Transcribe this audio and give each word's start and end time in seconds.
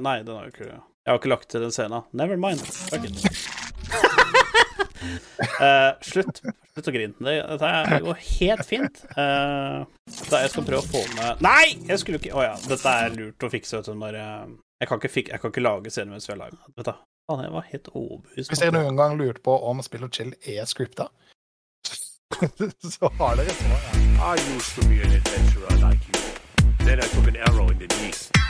Nei, 0.00 0.22
den 0.22 0.36
har 0.36 0.46
jo 0.46 0.52
ikke 0.54 0.66
Jeg 0.72 1.10
har 1.10 1.18
ikke 1.18 1.28
lagt 1.28 1.50
til 1.52 1.60
den 1.60 1.72
scenen. 1.74 2.06
Never 2.16 2.38
mind. 2.40 2.60
Fuck 2.64 3.04
it. 3.04 3.18
uh, 5.60 5.92
slutt. 6.10 6.40
Slutt 6.72 6.88
å 6.88 6.94
grine. 6.94 7.12
Det, 7.18 7.34
dette 7.60 7.98
går 8.06 8.22
helt 8.22 8.64
fint. 8.64 9.02
Uh, 9.18 9.84
jeg 10.08 10.52
skal 10.54 10.64
prøve 10.64 10.80
å 10.80 10.88
få 10.88 11.02
med 11.18 11.42
Nei! 11.44 11.74
Jeg 11.90 12.00
skulle 12.00 12.22
ikke 12.22 12.32
Å 12.38 12.46
ja. 12.46 12.54
Dette 12.64 12.94
er 13.04 13.16
lurt 13.18 13.44
å 13.44 13.50
fikse 13.52 13.76
vet 13.76 13.90
du, 13.90 13.94
når 14.00 14.16
jeg 14.16 14.52
Jeg 14.80 14.88
kan 14.88 15.02
ikke, 15.02 15.12
fik... 15.12 15.32
jeg 15.34 15.42
kan 15.42 15.52
ikke 15.52 15.66
lage 15.66 15.92
scener 15.92 16.16
mens 16.16 16.28
vi 16.30 16.36
er 16.38 16.40
live. 16.46 16.56
Vet 16.78 16.88
du. 16.88 16.94
Faen, 17.28 17.44
jeg 17.44 17.52
var 17.54 17.68
helt 17.68 17.90
overbevist. 17.92 18.50
Hvis 18.50 18.64
dere 18.64 18.74
noen 18.78 18.96
gang 18.98 19.18
lurte 19.20 19.44
på 19.44 19.58
om 19.68 19.84
Spill 19.84 20.08
og 20.08 20.16
chill 20.16 20.32
er 20.40 20.64
scripta, 20.66 21.10
så 22.96 23.12
har 23.20 23.36
dere 23.38 23.54
svaret. 23.60 24.00
I 24.22 24.34
used 24.56 24.72
to 24.78 24.88
be 24.88 25.02
an 25.04 25.12
adventurer 25.20 25.76
like 25.84 26.00
you. 26.08 26.86
Then 26.86 26.98
I 26.98 27.06
took 27.12 27.28
an 27.28 27.36
arrow 27.36 27.68
in 27.68 27.78
the 27.78 27.86
knee. 27.92 28.41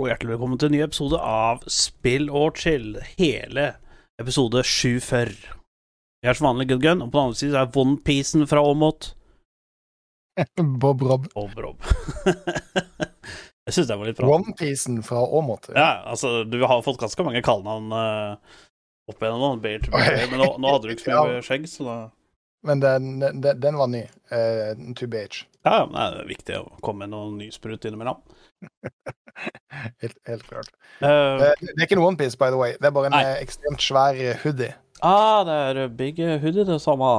Og 0.00 0.06
hjertelig 0.08 0.30
velkommen 0.30 0.56
til 0.56 0.70
en 0.70 0.72
ny 0.72 0.78
episode 0.80 1.18
av 1.20 1.58
Spill 1.68 2.30
og 2.32 2.56
chill. 2.56 2.94
Hele 3.18 3.66
episode 4.22 4.62
740. 4.64 5.34
Jeg 6.24 6.30
er 6.30 6.38
som 6.38 6.46
vanlig 6.46 6.70
Good 6.70 6.80
Gun, 6.86 7.02
og 7.04 7.10
på 7.10 7.18
den 7.18 7.28
andre 7.28 7.36
siden 7.36 7.58
er 7.60 7.76
Onepiecen 7.82 8.46
fra 8.48 8.62
Åmot. 8.64 9.10
Bob 10.80 11.04
Rob. 11.04 11.28
Bob 11.34 11.60
Rob. 11.60 11.84
jeg 12.24 13.76
syns 13.76 13.92
det 13.92 14.00
var 14.00 14.08
litt 14.08 14.22
bra. 14.22 14.32
Onepiecen 14.38 15.02
fra 15.04 15.20
Åmot. 15.20 15.68
Ja, 15.76 15.90
altså, 16.14 16.46
du 16.48 16.56
har 16.64 16.80
fått 16.86 17.02
ganske 17.04 17.28
mange 17.28 17.44
kallenavn 17.44 17.92
uh, 17.92 18.64
opp 19.12 19.20
igjennom 19.20 19.60
men 19.60 20.38
nå, 20.40 20.48
nå 20.64 20.76
hadde 20.78 20.88
du 20.88 20.96
ikke 20.96 21.10
så 21.10 21.26
mye 21.28 21.44
skjegg, 21.44 21.68
så 21.68 21.90
da 21.90 22.02
Men 22.64 22.80
den, 22.80 23.18
den, 23.20 23.52
den 23.60 23.76
var 23.76 23.92
ny. 23.92 24.06
Uh, 24.32 24.94
to 24.96 25.12
BH. 25.12 25.44
Ja, 25.68 25.84
men 25.84 26.00
det 26.00 26.24
er 26.24 26.36
viktig 26.38 26.62
å 26.62 26.70
komme 26.80 27.04
med 27.04 27.18
noen 27.18 27.36
nysprut 27.44 27.84
innimellom. 27.84 28.24
helt, 30.02 30.18
helt 30.28 30.46
klart. 30.48 30.70
Uh, 31.00 31.40
det 31.40 31.72
er 31.76 31.86
ikke 31.86 31.96
en 31.98 32.04
onepiece, 32.04 32.38
by 32.38 32.52
the 32.52 32.60
way. 32.60 32.76
Det 32.78 32.90
er 32.90 32.94
bare 32.96 33.10
en 33.10 33.16
Nei. 33.16 33.24
eh, 33.24 33.42
ekstremt 33.44 33.82
svær 33.84 34.18
hoodie. 34.42 34.74
ah, 35.02 35.40
det 35.48 35.58
er 35.84 35.88
big 35.88 36.20
hoodie, 36.42 36.66
det 36.68 36.80
samme. 36.82 37.10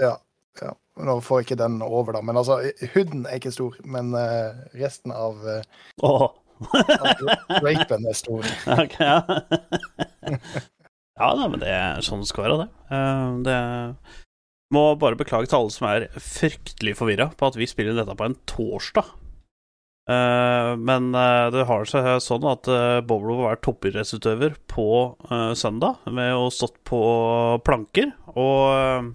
Ja. 0.00 0.16
ja. 0.62 0.74
Nå 1.04 1.18
får 1.22 1.44
ikke 1.44 1.58
den 1.60 1.82
over, 1.84 2.16
da. 2.16 2.22
Men 2.24 2.40
altså, 2.40 2.60
hooden 2.94 3.26
er 3.26 3.38
ikke 3.38 3.54
stor. 3.54 3.76
Men 3.84 4.14
resten 4.74 5.12
av, 5.14 5.44
av 6.02 6.30
rapen 7.62 8.08
er 8.08 8.16
stor. 8.16 8.48
okay, 8.82 9.04
ja. 9.04 9.20
ja, 11.20 11.28
da, 11.28 11.44
men 11.46 11.60
det 11.62 11.70
er 11.70 12.02
sånn 12.06 12.24
det 12.24 12.30
skal 12.32 12.48
være, 12.48 12.64
det. 12.64 13.04
Det 13.46 13.60
Må 14.74 14.88
bare 15.00 15.20
beklage 15.20 15.48
til 15.50 15.60
alle 15.60 15.74
som 15.74 15.88
er 15.92 16.08
fryktelig 16.16 16.96
forvirra 16.98 17.30
på 17.36 17.52
at 17.52 17.56
vi 17.60 17.68
spiller 17.70 17.96
dette 17.96 18.18
på 18.18 18.28
en 18.28 18.38
torsdag. 18.50 19.14
Eh, 20.08 20.72
men 20.80 21.10
eh, 21.12 21.46
det 21.52 21.66
har 21.68 21.88
seg 21.88 22.06
sånn 22.24 22.46
at 22.48 22.68
uh, 22.72 23.04
har 23.04 23.40
vært 23.42 23.64
toppidrettsutøver 23.66 24.56
på 24.70 24.88
eh, 25.28 25.52
søndag 25.58 26.00
med 26.08 26.32
å 26.32 26.48
stått 26.54 26.78
på 26.88 27.00
planker 27.66 28.14
og 28.32 29.12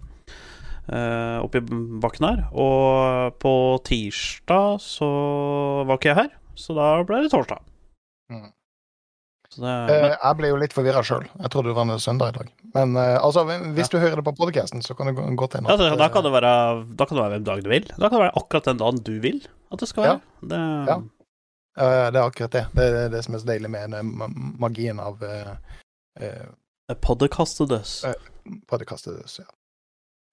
uh, 0.94 1.38
oppi 1.42 1.64
bakken 2.04 2.30
her. 2.30 2.44
Og 2.54 3.40
på 3.42 3.54
tirsdag 3.90 4.82
så 4.86 5.10
var 5.88 5.98
ikke 5.98 6.12
jeg 6.12 6.22
her, 6.22 6.36
så 6.54 6.78
da 6.78 6.90
ble 7.08 7.24
det 7.26 7.34
torsdag. 7.34 7.64
Mm. 8.30 8.52
Så 9.54 9.62
det, 9.62 9.74
Eh, 9.74 10.02
men, 10.02 10.14
jeg 10.14 10.38
ble 10.40 10.50
jo 10.50 10.60
litt 10.62 10.74
forvirra 10.74 11.04
sjøl. 11.06 11.26
Jeg 11.30 11.54
trodde 11.54 11.70
det 11.70 11.78
var 11.78 11.90
en 11.90 12.02
søndag 12.02 12.34
i 12.34 12.38
dag. 12.40 12.54
Men 12.74 12.96
eh, 12.98 13.18
altså, 13.22 13.44
hvis 13.78 13.92
du 13.92 14.00
hører 14.02 14.22
det 14.22 14.26
på 14.26 14.36
podcasten, 14.38 14.82
så 14.82 14.96
kan 14.98 15.10
det 15.10 15.18
gå- 15.18 15.50
til 15.50 15.62
en 15.62 15.70
ja, 15.70 15.78
da, 15.78 15.92
da, 15.94 16.08
eh, 16.08 16.14
kan 16.14 16.26
det 16.26 16.34
være, 16.34 16.54
da 16.98 17.06
kan 17.06 17.18
det 17.18 17.26
være 17.26 17.36
hvem 17.38 17.46
dag 17.50 17.64
du 17.64 17.70
vil. 17.70 17.86
Da 17.94 18.10
kan 18.10 18.18
det 18.18 18.24
være 18.26 18.38
akkurat 18.42 18.70
den 18.72 18.82
dagen 18.82 19.04
du 19.06 19.14
vil 19.22 19.44
at 19.74 19.80
det 19.84 19.90
skal 19.90 20.04
være. 20.08 20.22
Det, 20.54 20.60
Ja. 20.90 20.98
eh, 21.78 22.08
det 22.12 22.20
er 22.20 22.28
akkurat 22.28 22.52
det. 22.52 22.66
Det 22.78 22.88
er 22.94 23.10
det 23.10 23.24
som 23.26 23.36
er 23.36 23.40
så 23.44 23.50
deilig 23.50 23.70
med 23.74 23.98
magien 24.62 25.00
av 25.00 25.22
uh, 25.24 25.56
uh, 26.22 26.96
Podkastedøs. 27.02 28.04
Eh. 28.06 28.14
Ja. 28.14 29.46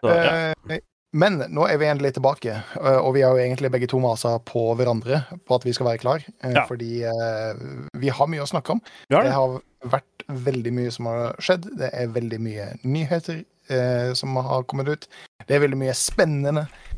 Så, 0.01 0.09
ja. 0.09 0.51
Eh, 0.71 0.79
men 1.13 1.41
nå 1.51 1.65
er 1.67 1.79
vi 1.81 1.89
endelig 1.91 2.13
tilbake, 2.17 2.53
eh, 2.79 2.99
og 3.03 3.15
vi 3.17 3.23
har 3.25 3.35
jo 3.35 3.43
egentlig 3.43 3.71
begge 3.75 3.89
to 3.91 3.99
masa 4.03 4.37
på 4.47 4.63
hverandre 4.79 5.25
på 5.47 5.57
at 5.59 5.65
vi 5.67 5.73
skal 5.75 5.87
være 5.91 5.99
klar. 6.03 6.25
eh, 6.45 6.53
Ja. 6.55 6.67
Fordi 6.69 7.03
eh, 7.03 7.65
vi 7.99 8.09
har 8.09 8.27
mye 8.31 8.43
å 8.45 8.49
snakke 8.51 8.71
om. 8.77 8.81
Ja. 9.11 9.23
Det 9.23 9.33
har 9.35 9.61
vært 9.85 10.25
veldig 10.29 10.73
mye 10.73 10.91
som 10.95 11.07
har 11.11 11.35
skjedd. 11.43 11.67
Det 11.79 11.91
er 11.93 12.07
veldig 12.15 12.41
mye 12.41 12.69
nyheter 12.85 13.45
eh, 13.69 14.13
som 14.15 14.37
har 14.37 14.63
kommet 14.71 14.89
ut. 14.89 15.09
Det 15.47 15.57
er 15.57 15.65
veldig 15.67 15.79
mye 15.83 15.95
spennende 15.99 16.69
eh, 16.69 16.90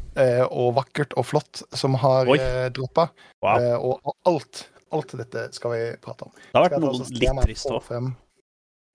og 0.49 0.75
vakkert 0.77 1.15
og 1.17 1.27
flott 1.27 1.63
som 1.73 1.95
har 2.03 2.29
eh, 2.37 2.67
droppa. 2.75 3.09
Wow. 3.45 3.57
Eh, 3.57 3.77
og 3.77 4.15
alt, 4.29 4.67
alt 4.93 5.15
dette 5.23 5.49
skal 5.57 5.75
vi 5.77 5.81
prate 6.03 6.29
om. 6.29 6.35
Det 6.37 6.59
har 6.59 6.69
vært 6.69 6.85
noe 6.85 6.99
litt 7.01 7.41
trist 7.47 7.73
òg. 7.73 8.13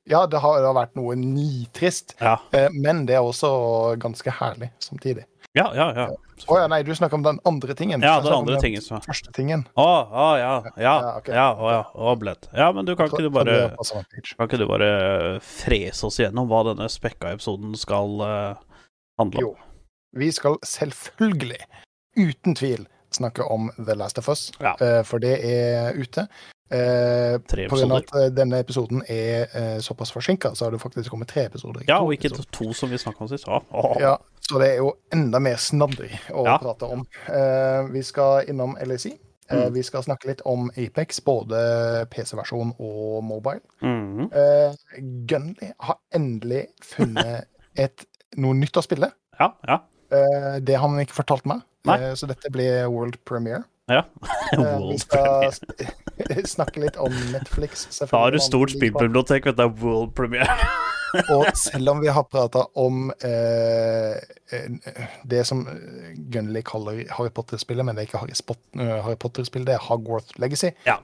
Ja, 0.08 0.22
det 0.28 0.40
har, 0.40 0.62
det 0.62 0.68
har 0.70 0.78
vært 0.78 0.96
noe 0.96 1.18
nitrist, 1.20 2.16
Ja. 2.22 2.38
eh, 2.56 2.70
men 2.72 3.06
det 3.10 3.18
er 3.18 3.26
også 3.26 3.98
ganske 4.00 4.32
herlig 4.32 4.72
samtidig. 4.80 5.26
ja, 5.58 5.68
ja. 5.76 5.92
ja. 5.96 6.08
Å 6.48 6.58
ja, 6.62 6.68
nei, 6.70 6.84
du 6.86 6.94
snakker 6.96 7.18
om 7.18 7.24
den 7.26 7.40
andre 7.50 7.74
tingen. 7.76 8.04
Ja, 8.06 8.20
om 8.22 8.44
andre 8.44 8.60
tingen 8.62 8.84
som 8.86 9.02
Første 9.02 9.34
tingen. 9.34 9.66
Å, 9.74 9.88
å, 10.06 10.28
ja. 10.38 10.52
Ja, 10.78 10.82
Ja, 10.86 11.14
okay. 11.18 11.34
ja, 11.36 11.48
å, 11.58 11.72
ja. 11.74 11.82
Å, 11.98 12.14
blett. 12.22 12.46
Ja, 12.54 12.70
men 12.76 12.86
du 12.86 12.94
kan 12.96 13.10
ikke 13.10 13.26
du 13.26 13.32
bare. 13.34 13.74
Kan 13.82 14.46
ikke 14.46 14.62
du 14.62 14.68
bare 14.70 14.92
frese 15.42 16.06
oss 16.08 16.20
igjennom 16.22 16.48
hva 16.52 16.62
denne 16.70 16.88
spekka 16.94 17.34
episoden 17.34 17.74
skal 17.80 18.22
uh, 18.22 18.84
handle 19.18 19.42
om? 19.42 19.50
Jo. 19.50 19.67
Vi 20.16 20.32
skal 20.32 20.58
selvfølgelig, 20.66 21.60
uten 22.18 22.56
tvil, 22.56 22.88
snakke 23.12 23.44
om 23.44 23.72
The 23.78 23.96
Last 23.96 24.18
of 24.18 24.30
Us, 24.30 24.52
Ja. 24.62 24.76
eh, 24.82 25.04
for 25.04 25.20
det 25.20 25.40
er 25.44 25.94
ute. 25.96 26.28
Eh, 26.70 27.38
på 27.40 27.78
grunn 27.78 27.92
av 27.92 27.98
at 28.04 28.10
eh, 28.16 28.30
denne 28.36 28.60
episoden 28.60 29.02
er 29.08 29.48
eh, 29.56 29.78
såpass 29.80 30.12
forsinka, 30.12 30.54
så 30.56 30.66
har 30.66 30.72
det 30.72 30.82
faktisk 30.82 31.10
kommet 31.10 31.28
tre 31.32 31.46
episoder. 31.48 31.84
Ja, 31.88 32.02
og 32.04 32.12
ikke 32.14 32.28
episoder. 32.28 32.50
to 32.52 32.74
som 32.74 32.90
vi 32.90 32.98
snakka 32.98 33.22
om 33.22 33.28
sist. 33.32 33.48
Å. 33.48 33.62
Ja, 34.02 34.18
så 34.42 34.60
det 34.60 34.74
er 34.74 34.76
jo 34.82 34.94
enda 35.14 35.40
mer 35.40 35.56
snadder 35.56 36.10
å 36.32 36.44
Ja. 36.46 36.58
prate 36.58 36.84
om. 36.92 37.06
Eh, 37.30 37.88
vi 37.94 38.02
skal 38.04 38.44
innom 38.50 38.76
LAC. 38.82 39.06
Eh, 39.08 39.18
Mm. 39.50 39.74
Vi 39.74 39.82
skal 39.84 40.04
snakke 40.04 40.28
litt 40.28 40.42
om 40.46 40.70
Apex, 40.76 41.22
både 41.22 42.06
PC-versjon 42.12 42.74
og 42.80 43.24
mobile. 43.24 43.62
Mhm. 43.82 44.26
Uh, 44.34 44.76
Gunley 45.26 45.72
har 45.80 45.98
endelig 46.14 46.68
funnet 46.84 47.46
et, 47.78 48.06
noe 48.36 48.54
nytt 48.54 48.76
å 48.76 48.84
spille. 48.84 49.10
Ja, 49.40 49.54
ja. 49.66 49.80
Eh, 50.12 50.60
det 50.64 50.78
har 50.78 50.88
han 50.88 51.00
ikke 51.04 51.18
fortalt 51.22 51.48
meg. 51.50 51.64
Eh, 51.88 52.14
så 52.20 52.28
dette 52.30 52.52
blir 52.52 52.88
world 52.92 53.20
premiere. 53.26 53.64
ja. 53.88 54.04
Eh, 54.54 54.78
vi 54.92 54.98
skal 55.00 55.52
premiere. 55.52 56.48
snakke 56.56 56.84
litt 56.84 56.98
om 56.98 57.14
Netflix. 57.32 57.88
Da 58.00 58.08
har 58.12 58.32
du 58.32 58.40
stort 58.44 58.74
spillbibliotek, 58.76 59.46
vet 59.46 59.58
du. 59.58 59.64
det 59.64 59.68
er 59.70 59.76
World 59.84 60.14
premiere. 60.18 60.58
Og 61.32 61.48
selv 61.56 61.94
om 61.94 62.02
vi 62.04 62.10
har 62.12 62.26
prata 62.28 62.66
om 62.76 63.08
eh, 63.24 64.18
det 65.24 65.46
som 65.48 65.62
Gunnli 66.34 66.62
kaller 66.68 67.06
Harry 67.16 67.32
Potter-spillet, 67.32 67.86
men 67.88 67.96
det 67.96 68.04
er 68.04 68.10
ikke 68.10 68.20
Harry, 68.20 69.16
Potter-spill, 69.16 69.64
det 69.68 69.78
er 69.78 69.86
Hogwarth 69.88 70.36
Legacy. 70.42 70.74
Ja. 70.86 70.98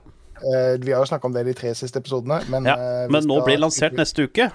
Eh, 0.44 0.74
vi 0.84 0.92
har 0.92 1.00
jo 1.00 1.08
snakka 1.08 1.30
om 1.30 1.32
det 1.32 1.46
de 1.48 1.56
tre 1.56 1.72
siste 1.74 2.02
episodene, 2.04 2.42
men, 2.52 2.68
Ja, 2.68 2.76
Men 3.08 3.24
nå 3.24 3.40
blir 3.46 3.56
det 3.56 3.64
lansert 3.64 3.96
neste 3.96 4.28
uke. 4.28 4.50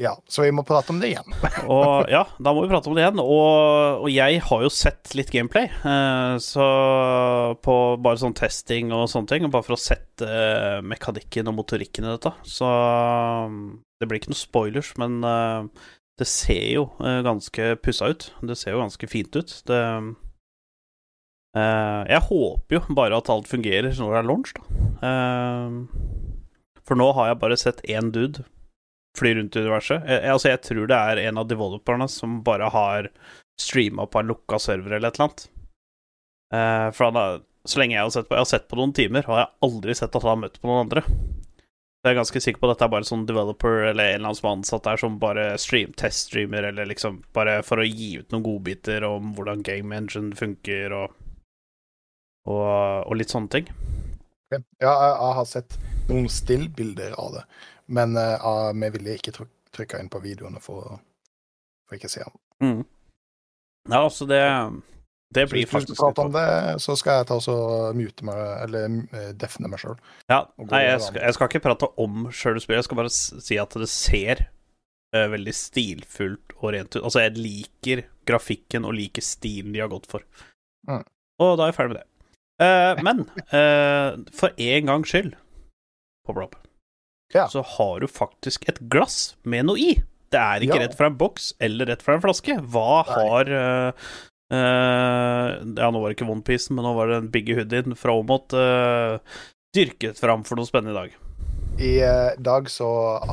Ja, 0.00 0.14
så 0.26 0.42
vi 0.46 0.52
må 0.54 0.64
prate 0.64 0.92
om 0.94 1.00
det 1.02 1.10
igjen. 1.12 1.34
Og 1.72 2.08
ja, 2.10 2.22
da 2.40 2.52
må 2.54 2.64
vi 2.64 2.70
prate 2.72 2.88
om 2.88 2.96
det 2.96 3.04
igjen. 3.04 3.20
Og, 3.20 4.04
og 4.06 4.08
jeg 4.12 4.40
har 4.46 4.64
jo 4.64 4.70
sett 4.72 5.12
litt 5.18 5.32
gameplay, 5.34 5.68
eh, 5.68 6.36
så 6.40 6.66
på 7.64 7.76
bare 8.02 8.20
sånn 8.22 8.36
testing 8.38 8.92
og 8.96 9.10
sånne 9.12 9.28
ting. 9.34 9.48
Bare 9.52 9.66
for 9.66 9.76
å 9.76 9.80
sette 9.80 10.28
eh, 10.28 10.78
mekanikken 10.86 11.50
og 11.52 11.58
motorikken 11.60 12.08
i 12.08 12.14
dette. 12.14 12.32
Så 12.48 12.68
um, 12.68 13.82
det 14.00 14.08
blir 14.08 14.22
ikke 14.22 14.32
noe 14.32 14.40
spoilers, 14.40 14.94
men 15.02 15.20
eh, 15.28 15.84
det 16.22 16.28
ser 16.30 16.64
jo 16.72 16.86
eh, 17.04 17.20
ganske 17.26 17.74
pussa 17.84 18.08
ut. 18.14 18.30
Det 18.40 18.56
ser 18.58 18.76
jo 18.76 18.82
ganske 18.84 19.10
fint 19.12 19.36
ut. 19.36 19.54
Det 19.68 19.82
eh, 21.58 22.00
Jeg 22.14 22.26
håper 22.30 22.78
jo 22.78 22.82
bare 22.96 23.20
at 23.20 23.28
alt 23.32 23.50
fungerer 23.50 23.92
når 23.92 24.16
det 24.16 24.22
er 24.22 24.30
launch, 24.30 24.56
da. 24.56 24.62
Eh, 25.10 25.70
for 26.82 26.98
nå 26.98 27.12
har 27.14 27.30
jeg 27.30 27.40
bare 27.44 27.60
sett 27.60 27.84
én 27.92 28.08
dude 28.14 28.42
fly 29.18 29.34
rundt 29.34 29.56
i 29.56 29.62
universet. 29.64 30.04
Jeg, 30.08 30.24
altså, 30.32 30.50
jeg 30.52 30.62
tror 30.66 30.88
det 30.90 30.98
er 30.98 31.22
en 31.26 31.40
av 31.42 31.48
developerne 31.50 32.08
som 32.10 32.40
bare 32.46 32.70
har 32.72 33.10
streama 33.60 34.06
på 34.06 34.22
en 34.22 34.32
lukka 34.32 34.58
server 34.62 34.96
eller 34.96 35.12
et 35.12 35.20
eller 35.20 35.28
annet. 35.28 35.46
Uh, 36.52 36.88
for 36.92 37.08
han 37.08 37.20
har, 37.20 37.38
så 37.64 37.80
lenge 37.80 37.96
jeg 37.96 38.04
har 38.04 38.12
sett 38.12 38.26
på 38.28 38.36
Jeg 38.36 38.44
har 38.44 38.50
sett 38.50 38.66
på 38.68 38.76
noen 38.76 38.92
timer, 38.96 39.24
og 39.28 39.38
jeg 39.38 39.46
har 39.46 39.68
aldri 39.68 39.94
sett 39.96 40.16
at 40.16 40.24
han 40.24 40.34
har 40.34 40.42
møtt 40.46 40.60
på 40.60 40.68
noen 40.68 40.84
andre. 40.86 41.04
Så 42.02 42.10
jeg 42.10 42.16
er 42.16 42.18
ganske 42.18 42.40
sikker 42.42 42.58
på 42.58 42.66
at 42.66 42.72
dette 42.74 42.86
er 42.88 42.92
bare 42.96 43.06
sånn 43.06 43.28
developer 43.28 43.84
eller 43.92 44.08
en 44.10 44.16
eller 44.16 44.32
annen 44.32 44.38
som 44.40 44.48
er 44.48 44.56
ansatt 44.56 44.86
der, 44.88 44.98
som 44.98 45.20
bare 45.22 45.44
stream, 45.62 45.92
teststreamer, 45.94 46.66
eller 46.72 46.88
liksom 46.90 47.20
bare 47.36 47.60
for 47.62 47.78
å 47.78 47.86
gi 47.86 48.16
ut 48.18 48.34
noen 48.34 48.42
godbiter 48.48 49.06
om 49.06 49.30
hvordan 49.36 49.62
game 49.62 49.94
engine 49.94 50.34
funker, 50.34 50.96
og, 50.98 51.14
og, 52.50 52.64
og 53.06 53.14
litt 53.20 53.30
sånne 53.30 53.54
ting. 53.54 53.70
Ja, 54.50 54.58
jeg, 54.82 55.12
jeg 55.14 55.36
har 55.38 55.46
sett 55.48 55.78
noen 56.08 56.26
stillbilder 56.28 57.14
av 57.22 57.36
det, 57.38 57.44
men 57.92 58.16
uh, 58.16 58.70
vi 58.72 58.88
ville 58.96 59.18
ikke 59.18 59.34
tryk, 59.36 59.50
trykka 59.74 60.00
inn 60.02 60.10
på 60.12 60.22
videoene 60.24 60.60
for, 60.62 60.98
for 61.88 61.98
ikke 61.98 62.10
å 62.10 62.14
se 62.14 62.24
den. 62.24 62.40
Mm. 62.62 62.80
Ja, 63.90 64.00
altså, 64.04 64.26
det 64.30 64.40
Det 65.32 65.46
Så 65.48 65.50
blir 65.54 65.64
hvis 65.64 65.70
du 65.70 65.72
faktisk 65.72 65.96
skal 65.96 66.12
prate 66.12 66.26
om 66.28 66.34
det, 66.34 66.80
så 66.84 66.96
skal 67.00 67.20
jeg 67.20 67.28
ta 67.30 67.38
også 67.40 67.56
mute 67.96 68.26
meg, 68.28 68.40
eller 68.66 68.98
uh, 69.14 69.30
defne 69.38 69.70
meg 69.72 69.80
sjøl. 69.80 69.96
Ja, 70.28 70.42
nei, 70.60 70.82
jeg 70.84 71.00
skal, 71.06 71.22
jeg 71.24 71.36
skal 71.36 71.50
ikke 71.50 71.64
prate 71.68 71.88
om 72.04 72.26
sjøl 72.30 72.60
spillet, 72.60 72.82
jeg 72.82 72.88
skal 72.90 73.00
bare 73.00 73.14
si 73.16 73.58
at 73.62 73.78
det 73.80 73.88
ser 73.90 74.44
uh, 75.16 75.28
veldig 75.32 75.54
stilfullt 75.56 76.56
og 76.60 76.74
rent 76.76 76.96
ut. 76.96 77.02
Altså, 77.02 77.24
jeg 77.24 77.40
liker 77.40 78.04
grafikken 78.28 78.84
og 78.88 78.96
liker 78.98 79.24
stilen 79.24 79.72
de 79.74 79.80
har 79.82 79.90
gått 79.92 80.08
for. 80.10 80.24
Mm. 80.88 81.04
Og 81.42 81.56
da 81.56 81.64
er 81.64 81.72
jeg 81.72 81.78
ferdig 81.80 81.94
med 81.94 82.02
det. 82.02 82.08
Uh, 82.62 83.00
men 83.02 83.24
uh, 83.56 84.20
for 84.36 84.52
en 84.60 84.92
gangs 84.92 85.10
skyld, 85.10 85.32
Pop-Rob, 86.28 86.54
Ja. 87.34 87.46
så 87.48 87.62
har 87.76 88.00
du 88.00 88.06
faktisk 88.10 88.68
et 88.68 88.78
glass 88.92 89.36
med 89.44 89.66
noe 89.70 89.78
i. 89.80 89.94
Det 90.32 90.40
er 90.40 90.64
ikke 90.64 90.78
Ja. 90.80 90.82
rett 90.86 90.96
fra 90.96 91.06
en 91.10 91.16
boks 91.20 91.52
eller 91.60 91.86
rett 91.92 92.02
fra 92.02 92.14
en 92.16 92.22
flaske. 92.24 92.56
Hva 92.72 93.02
Nei. 93.04 93.16
har 93.16 93.50
uh, 93.52 94.12
uh, 94.52 95.48
Ja, 95.76 95.90
nå 95.90 96.00
var 96.00 96.08
det 96.12 96.16
ikke 96.18 96.30
OnePiece, 96.30 96.70
men 96.72 96.84
nå 96.86 96.94
var 96.96 97.10
det 97.10 97.18
en 97.22 97.28
Biggie 97.32 97.56
Hoodien 97.58 97.96
fra 97.98 98.14
Omot 98.16 98.52
uh, 98.56 99.18
dyrket 99.76 100.20
fram 100.20 100.44
for 100.44 100.56
noe 100.60 100.68
spennende 100.68 100.94
i 100.96 101.00
dag. 101.02 101.18
I 101.82 101.92
dag 102.44 102.66
så 102.68 102.86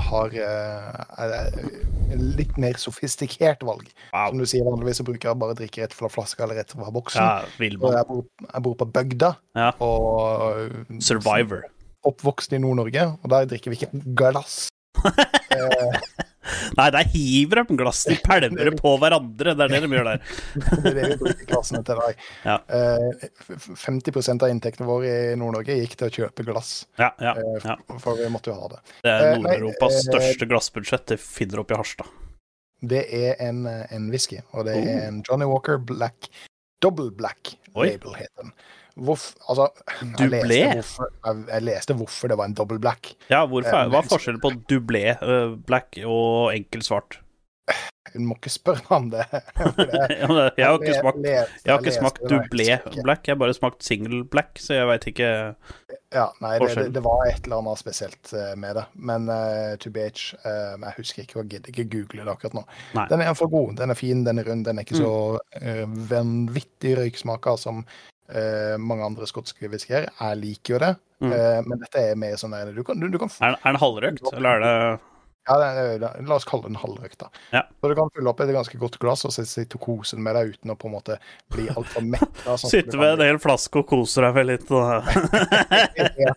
har 0.09 0.31
jeg 0.31 2.19
litt 2.39 2.55
mer 2.57 2.77
sofistikert 2.79 3.63
valg. 3.67 3.89
Wow. 4.13 4.29
Som 4.31 4.39
du 4.39 4.45
sier, 4.47 4.63
vanligvis 4.63 5.01
så 5.01 5.05
bruker 5.07 5.29
jeg 5.33 5.39
bare 5.41 5.57
drikke 5.59 5.83
rett 5.83 5.95
fra 5.97 6.07
flaska 6.09 6.45
eller 6.45 6.55
rett 6.61 6.71
fra 6.71 6.87
boksen. 6.95 7.19
Ja, 7.19 7.43
jeg, 7.59 7.75
bor, 7.81 7.97
jeg 7.99 8.63
bor 8.63 8.77
på 8.79 8.87
bygda, 8.95 9.33
Ja. 9.59 9.73
og 9.83 10.71
Survivor. 11.03 11.67
Oppvokst 12.07 12.53
i 12.55 12.59
Nord-Norge, 12.61 13.05
og 13.23 13.29
der 13.33 13.47
drikker 13.49 13.73
vi 13.73 13.79
ikke 13.81 14.03
glass. 14.17 14.67
Eh, 15.03 15.99
Nei, 16.79 16.87
der 16.93 17.05
hiver 17.11 17.61
de 17.67 17.75
glass. 17.77 18.03
De 18.09 18.15
pælmer 18.23 18.71
på 18.79 18.95
hverandre. 19.01 19.53
Det 19.57 19.65
er 19.65 19.73
det 19.73 19.81
de 19.83 19.89
gjør 19.93 20.07
der. 20.07 20.21
det 20.55 20.79
er 20.79 20.95
det 20.97 21.03
vi 21.11 21.17
bruker 21.21 21.49
glassene 21.51 21.81
til 21.85 21.99
der. 21.99 22.23
Ja. 22.45 22.55
Eh, 22.73 23.27
50 23.83 24.31
av 24.39 24.47
inntektene 24.49 24.87
våre 24.89 25.11
i 25.33 25.35
Nord-Norge 25.39 25.77
gikk 25.81 25.97
til 25.99 26.09
å 26.09 26.13
kjøpe 26.15 26.45
glass, 26.47 26.71
Ja, 27.01 27.11
ja, 27.21 27.35
eh, 27.37 27.83
for 28.01 28.17
vi 28.19 28.31
måtte 28.33 28.53
jo 28.53 28.57
ha 28.61 28.71
det. 28.73 28.81
Det 29.03 29.13
er 29.13 29.27
Eh, 29.29 29.37
Nord-Europas 29.43 29.99
eh, 29.99 30.05
største 30.07 30.49
glassbudsjett. 30.49 31.05
Det 31.13 31.19
finner 31.21 31.59
du 31.59 31.63
oppe 31.65 31.77
i 31.77 31.81
Harstad. 31.83 32.09
Det 32.81 33.03
er 33.13 33.35
en, 33.43 33.65
eh, 33.67 33.85
en 33.91 34.09
whisky, 34.09 34.39
og 34.55 34.65
det 34.65 34.77
er 34.79 34.87
Oh. 34.87 35.07
en 35.09 35.23
Johnny 35.27 35.45
Walker 35.45 35.77
Black 35.77 36.29
Double 36.81 37.11
Black 37.11 37.57
label, 37.75 38.13
heter 38.15 38.43
den. 38.45 38.53
Hvorf, 38.99 39.31
altså, 39.47 39.69
Dublé? 40.19 40.39
jeg 40.39 40.49
leste, 40.49 40.75
hvorfor, 40.75 41.09
jeg, 41.53 41.63
leste 41.63 41.95
hvorfor 41.99 42.31
det 42.31 42.37
var 42.39 42.51
en 42.51 42.57
double 42.57 42.79
black. 42.83 43.13
Ja, 43.31 43.45
hvorfor 43.47 43.79
Eh, 43.79 43.89
Hva 43.91 44.03
er 44.03 44.11
forskjellen 44.11 44.43
på 44.43 44.53
dublé 44.69 45.03
eh, 45.15 45.55
black 45.67 45.99
og 46.05 46.53
enkel 46.55 46.85
svart? 46.85 47.19
Hun 48.09 48.25
må 48.25 48.35
ikke 48.39 48.49
spørre 48.49 48.81
meg 48.87 48.95
om 48.95 49.07
det. 49.13 49.25
Jeg 50.59 50.65
har 50.65 50.79
ikke 50.79 50.95
smakt, 50.97 51.25
jeg 51.27 51.69
har 51.69 51.83
ikke 51.83 51.93
smakt 51.93 52.23
dublé 52.25 52.67
black, 53.03 53.27
jeg 53.27 53.35
har 53.35 53.39
bare 53.43 53.53
smakt 53.53 53.85
single 53.85 54.23
black, 54.25 54.57
så 54.57 54.79
jeg 54.79 54.89
veit 54.89 55.07
ikke 55.11 55.29
Ja, 56.15 56.25
nei, 56.41 56.55
det, 56.63 56.87
det, 56.95 57.03
var 57.05 57.27
et 57.29 57.45
eller 57.45 57.59
annet 57.61 57.81
spesielt 57.81 58.31
eh, 58.33 58.55
med 58.57 58.79
det. 58.79 58.85
Men 58.97 59.29
uh, 59.29 59.75
to 59.81 59.91
BH 59.93 60.39
uh, 60.41 60.73
Jeg 60.73 60.95
husker 60.97 61.25
ikke, 61.25 61.43
og 61.43 61.51
gidder 61.51 61.69
ikke 61.69 61.89
google 61.91 62.25
det 62.25 62.33
akkurat 62.33 62.57
nå. 62.57 62.63
Nei. 62.97 63.05
Den 63.11 63.21
er 63.21 63.35
for 63.37 63.51
god. 63.51 63.75
Den 63.77 63.93
er 63.93 63.99
fin, 63.99 64.23
den 64.25 64.41
er 64.41 64.49
rund. 64.49 64.65
Den 64.65 64.81
er 64.81 64.87
ikke 64.87 65.03
så 65.03 65.13
uh, 65.37 65.85
vanvittig 66.09 66.97
røyksmaker 66.97 67.61
som 67.61 67.83
eh, 68.29 68.77
mange 68.77 69.05
andre 69.05 69.27
skotske 69.29 69.69
whiskyer. 69.69 70.09
Jeg 70.19 70.41
liker 70.43 70.75
jo 70.75 70.79
det, 70.85 70.95
Mm. 71.19 71.33
uh, 71.35 71.57
men 71.67 71.81
dette 71.81 71.99
er 71.99 72.15
mer 72.15 72.37
sånn 72.39 72.53
der 72.55 72.69
du 72.71 72.79
kan, 72.87 72.95
du, 72.95 73.09
du 73.11 73.17
kan 73.19 73.27
Er, 73.43 73.57
er 73.59 73.73
den 73.73 73.79
halvrøkt, 73.81 74.21
eller 74.31 74.55
er 74.55 74.61
det 74.63 74.99
ja, 75.49 75.57
det 75.57 75.69
er, 75.81 75.99
det- 76.03 76.27
La 76.29 76.35
oss 76.37 76.45
kalle 76.45 76.67
den 76.67 76.77
en 76.77 77.09
da. 77.17 77.29
Ja. 77.51 77.63
Så 77.81 77.89
du 77.89 77.95
kan 77.97 78.09
fylle 78.13 78.29
opp 78.29 78.39
et 78.43 78.51
ganske 78.53 78.77
godt 78.77 78.99
glass 79.01 79.25
og 79.25 79.33
sitte 79.33 79.79
og 79.79 79.81
kose 79.81 80.17
med 80.17 80.35
deg 80.37 80.53
uten 80.53 80.71
å 80.71 80.75
på 80.77 80.87
en 80.89 80.93
måte 80.93 81.17
bli 81.51 81.67
altfor 81.73 82.05
mett. 82.05 82.43
Sånn, 82.45 82.69
Sitte 82.69 82.99
med 82.99 83.15
en 83.17 83.25
hel 83.25 83.39
flaske 83.41 83.81
og 83.81 83.87
kose 83.89 84.21
deg 84.21 84.35
med 84.37 84.49
litt 84.51 84.67
ja, 86.19 86.33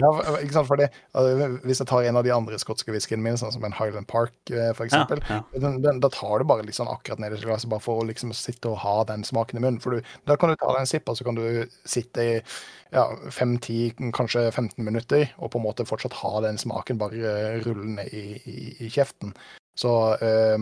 ja, 0.00 0.10
ikke 0.40 0.54
sant, 0.54 0.68
fordi, 0.68 0.86
altså, 1.12 1.48
Hvis 1.66 1.80
jeg 1.82 1.88
tar 1.90 2.06
en 2.08 2.16
av 2.20 2.24
de 2.24 2.32
andre 2.32 2.58
skotske 2.60 2.94
whiskyene 2.94 3.22
mine, 3.22 3.40
sånn 3.40 3.52
som 3.54 3.64
en 3.66 3.74
Highland 3.76 4.08
Park, 4.10 4.32
f.eks., 4.48 4.96
for 5.10 5.20
ja, 5.28 5.42
den, 5.60 5.80
den, 5.84 6.00
da 6.00 6.10
tar 6.12 6.40
du 6.40 6.48
bare 6.48 6.64
litt 6.66 6.78
sånn 6.78 6.90
akkurat 6.90 7.20
ned 7.22 7.36
i 7.36 7.42
glasset, 7.42 7.68
bare 7.72 7.84
for 7.84 8.00
å 8.00 8.08
liksom 8.08 8.32
sitte 8.36 8.72
og 8.72 8.80
ha 8.84 8.96
den 9.10 9.26
smaken 9.26 9.60
i 9.60 9.64
munnen. 9.64 9.82
For 9.82 9.96
du, 9.96 10.16
da 10.28 10.38
kan 10.40 10.52
du 10.52 10.56
ta 10.60 10.72
deg 10.72 10.84
en 10.84 10.90
sipp, 10.90 11.08
og 11.10 11.18
så 11.18 11.26
kan 11.26 11.38
du 11.38 11.44
sitte 11.84 12.24
i 12.24 12.34
ja, 12.94 13.04
5-10, 13.34 14.12
kanskje 14.14 14.46
15 14.52 14.84
minutter, 14.84 15.26
og 15.42 15.50
på 15.52 15.58
en 15.60 15.66
måte 15.66 15.86
fortsatt 15.88 16.14
ha 16.22 16.40
den 16.44 16.58
smaken 16.60 17.00
bare 17.00 17.32
eh, 17.32 17.56
rullende 17.66 18.06
i, 18.14 18.38
i, 18.46 18.58
i 18.86 18.90
kjeften. 18.92 19.34
Så 19.78 19.92
eh, 20.24 20.58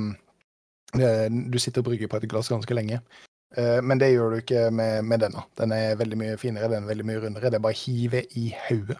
du 0.95 1.59
sitter 1.59 1.83
og 1.83 1.91
brygger 1.91 2.11
på 2.11 2.21
et 2.21 2.29
glass 2.31 2.53
ganske 2.53 2.77
lenge. 2.77 3.01
Uh, 3.59 3.79
men 3.87 4.01
det 4.01 4.11
gjør 4.11 4.35
du 4.35 4.41
ikke 4.43 4.69
med, 4.75 5.05
med 5.07 5.23
denne. 5.23 5.45
Den 5.59 5.75
er 5.75 5.99
veldig 5.99 6.19
mye 6.19 6.39
finere, 6.41 6.71
den 6.73 6.85
er 6.87 6.91
veldig 6.91 7.07
mye 7.07 7.21
rundere. 7.23 7.53
Det 7.53 7.61
er 7.61 7.67
bare 7.67 7.79
hive 7.79 8.25
i 8.39 8.49
hodet, 8.67 8.99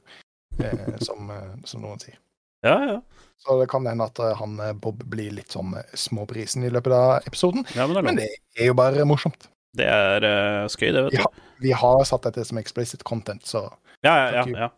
uh, 0.61 0.95
som, 1.07 1.31
eh, 1.35 1.57
som 1.67 1.83
noen 1.83 2.03
sier. 2.03 2.21
ja, 2.67 2.79
ja. 2.95 3.01
Så 3.45 3.59
det 3.61 3.67
kan 3.69 3.85
hende 3.85 4.07
at 4.07 4.21
han 4.39 4.55
Bob 4.81 5.03
blir 5.11 5.35
litt 5.35 5.53
sånn 5.53 5.75
småprisen 5.75 5.99
småbrisen 6.01 6.63
i 6.65 6.71
løpet 6.73 6.95
av 6.97 7.27
episoden. 7.27 7.67
ja 7.75 7.85
men 7.85 7.97
det 7.97 8.03
Men 8.07 8.21
det 8.21 8.29
er 8.57 8.71
jo 8.71 8.77
bare 8.79 9.05
morsomt. 9.05 9.51
Det 9.77 9.89
er 9.91 10.25
uh, 10.25 10.69
skøy, 10.71 10.93
det, 10.95 11.03
vet 11.03 11.17
du. 11.17 11.19
Ja. 11.19 11.27
Vi 11.61 11.75
har 11.75 12.05
satt 12.09 12.25
dette 12.25 12.45
som 12.47 12.59
explicit 12.63 13.03
content, 13.03 13.45
så 13.47 13.67
Ja, 14.07 14.15
ja, 14.15 14.31
ja. 14.39 14.45
Ja. 14.65 14.71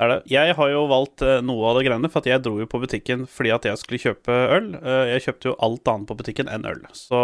Er 0.00 0.08
det. 0.08 0.18
Jeg 0.32 0.54
har 0.56 0.70
jo 0.72 0.86
valgt 0.88 1.20
eh, 1.26 1.42
noe 1.44 1.66
av 1.68 1.76
det 1.76 1.84
greiene, 1.84 2.08
for 2.08 2.22
at 2.22 2.30
jeg 2.30 2.42
dro 2.44 2.54
jo 2.62 2.68
på 2.70 2.80
butikken 2.80 3.26
fordi 3.28 3.52
at 3.52 3.66
jeg 3.68 3.80
skulle 3.80 4.00
kjøpe 4.00 4.36
øl. 4.56 4.70
Eh, 4.80 5.10
jeg 5.14 5.26
kjøpte 5.26 5.50
jo 5.50 5.58
alt 5.66 5.90
annet 5.92 6.08
på 6.08 6.16
butikken 6.22 6.48
enn 6.52 6.68
øl, 6.68 6.86
så 6.96 7.20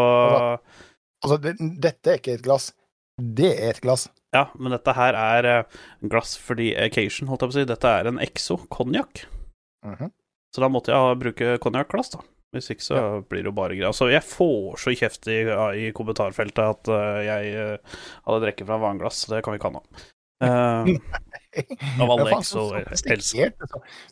Altså, 1.24 1.38
det, 1.40 1.54
dette 1.80 2.12
er 2.12 2.20
ikke 2.20 2.34
et 2.36 2.44
glass. 2.44 2.68
Det 3.16 3.48
er 3.54 3.72
et 3.72 3.80
glass. 3.80 4.10
Ja, 4.36 4.50
men 4.60 4.74
dette 4.74 4.92
her 4.92 5.16
er 5.16 5.48
eh, 5.48 5.78
glass 6.04 6.36
for 6.36 6.58
the 6.60 6.74
occasion, 6.84 7.30
holdt 7.30 7.46
jeg 7.46 7.48
på 7.48 7.54
å 7.54 7.56
si. 7.56 7.68
Dette 7.72 7.92
er 8.00 8.10
en 8.10 8.20
Exo 8.22 8.58
konjakk. 8.72 9.24
Mhm. 9.86 10.12
Så 10.54 10.62
da 10.62 10.68
måtte 10.72 10.92
jeg 10.92 11.20
bruke 11.20 11.56
konjakkglass, 11.64 12.12
da. 12.12 12.20
Hvis 12.54 12.70
ikke 12.72 12.84
så 12.84 13.00
blir 13.28 13.42
det 13.42 13.50
jo 13.50 13.56
bare 13.56 13.74
greier. 13.74 13.90
Altså, 13.90 14.08
jeg 14.08 14.24
får 14.24 14.78
så 14.80 14.94
kjeft 14.96 15.26
i, 15.28 15.40
i 15.76 15.88
kommentarfeltet 15.96 16.62
at 16.62 16.88
uh, 16.88 17.18
jeg 17.20 17.50
uh, 17.58 17.96
hadde 18.28 18.38
drukket 18.44 18.68
fra 18.68 18.78
vannglass. 18.80 19.24
Det 19.28 19.42
kan 19.44 19.52
vi 19.52 19.60
ikke 19.60 19.72
ha 19.72 19.80
nå. 19.80 19.82
Eh, 20.36 20.88
Av 22.02 22.10
alle 22.10 22.28
faen, 22.30 22.44
Exo 23.14 23.50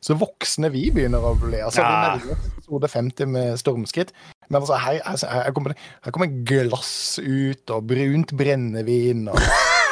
så 0.04 0.16
voksne 0.20 0.70
vi 0.74 0.86
begynner 0.94 1.24
å 1.24 1.34
bli. 1.38 1.60
Altså, 1.64 1.82
Ja. 1.84 2.14
Vi 2.14 2.24
nærmer 2.24 2.48
episode 2.52 2.90
50 2.92 3.30
med 3.34 3.58
stormskritt. 3.60 4.12
Men 4.48 4.60
altså, 4.60 4.76
her, 4.80 5.00
her, 5.04 5.52
kommer, 5.56 5.76
her 6.04 6.14
kommer 6.14 6.32
glass 6.48 7.18
ut, 7.20 7.70
og 7.70 7.88
brunt 7.88 8.34
brennevin 8.36 9.28
og 9.32 9.40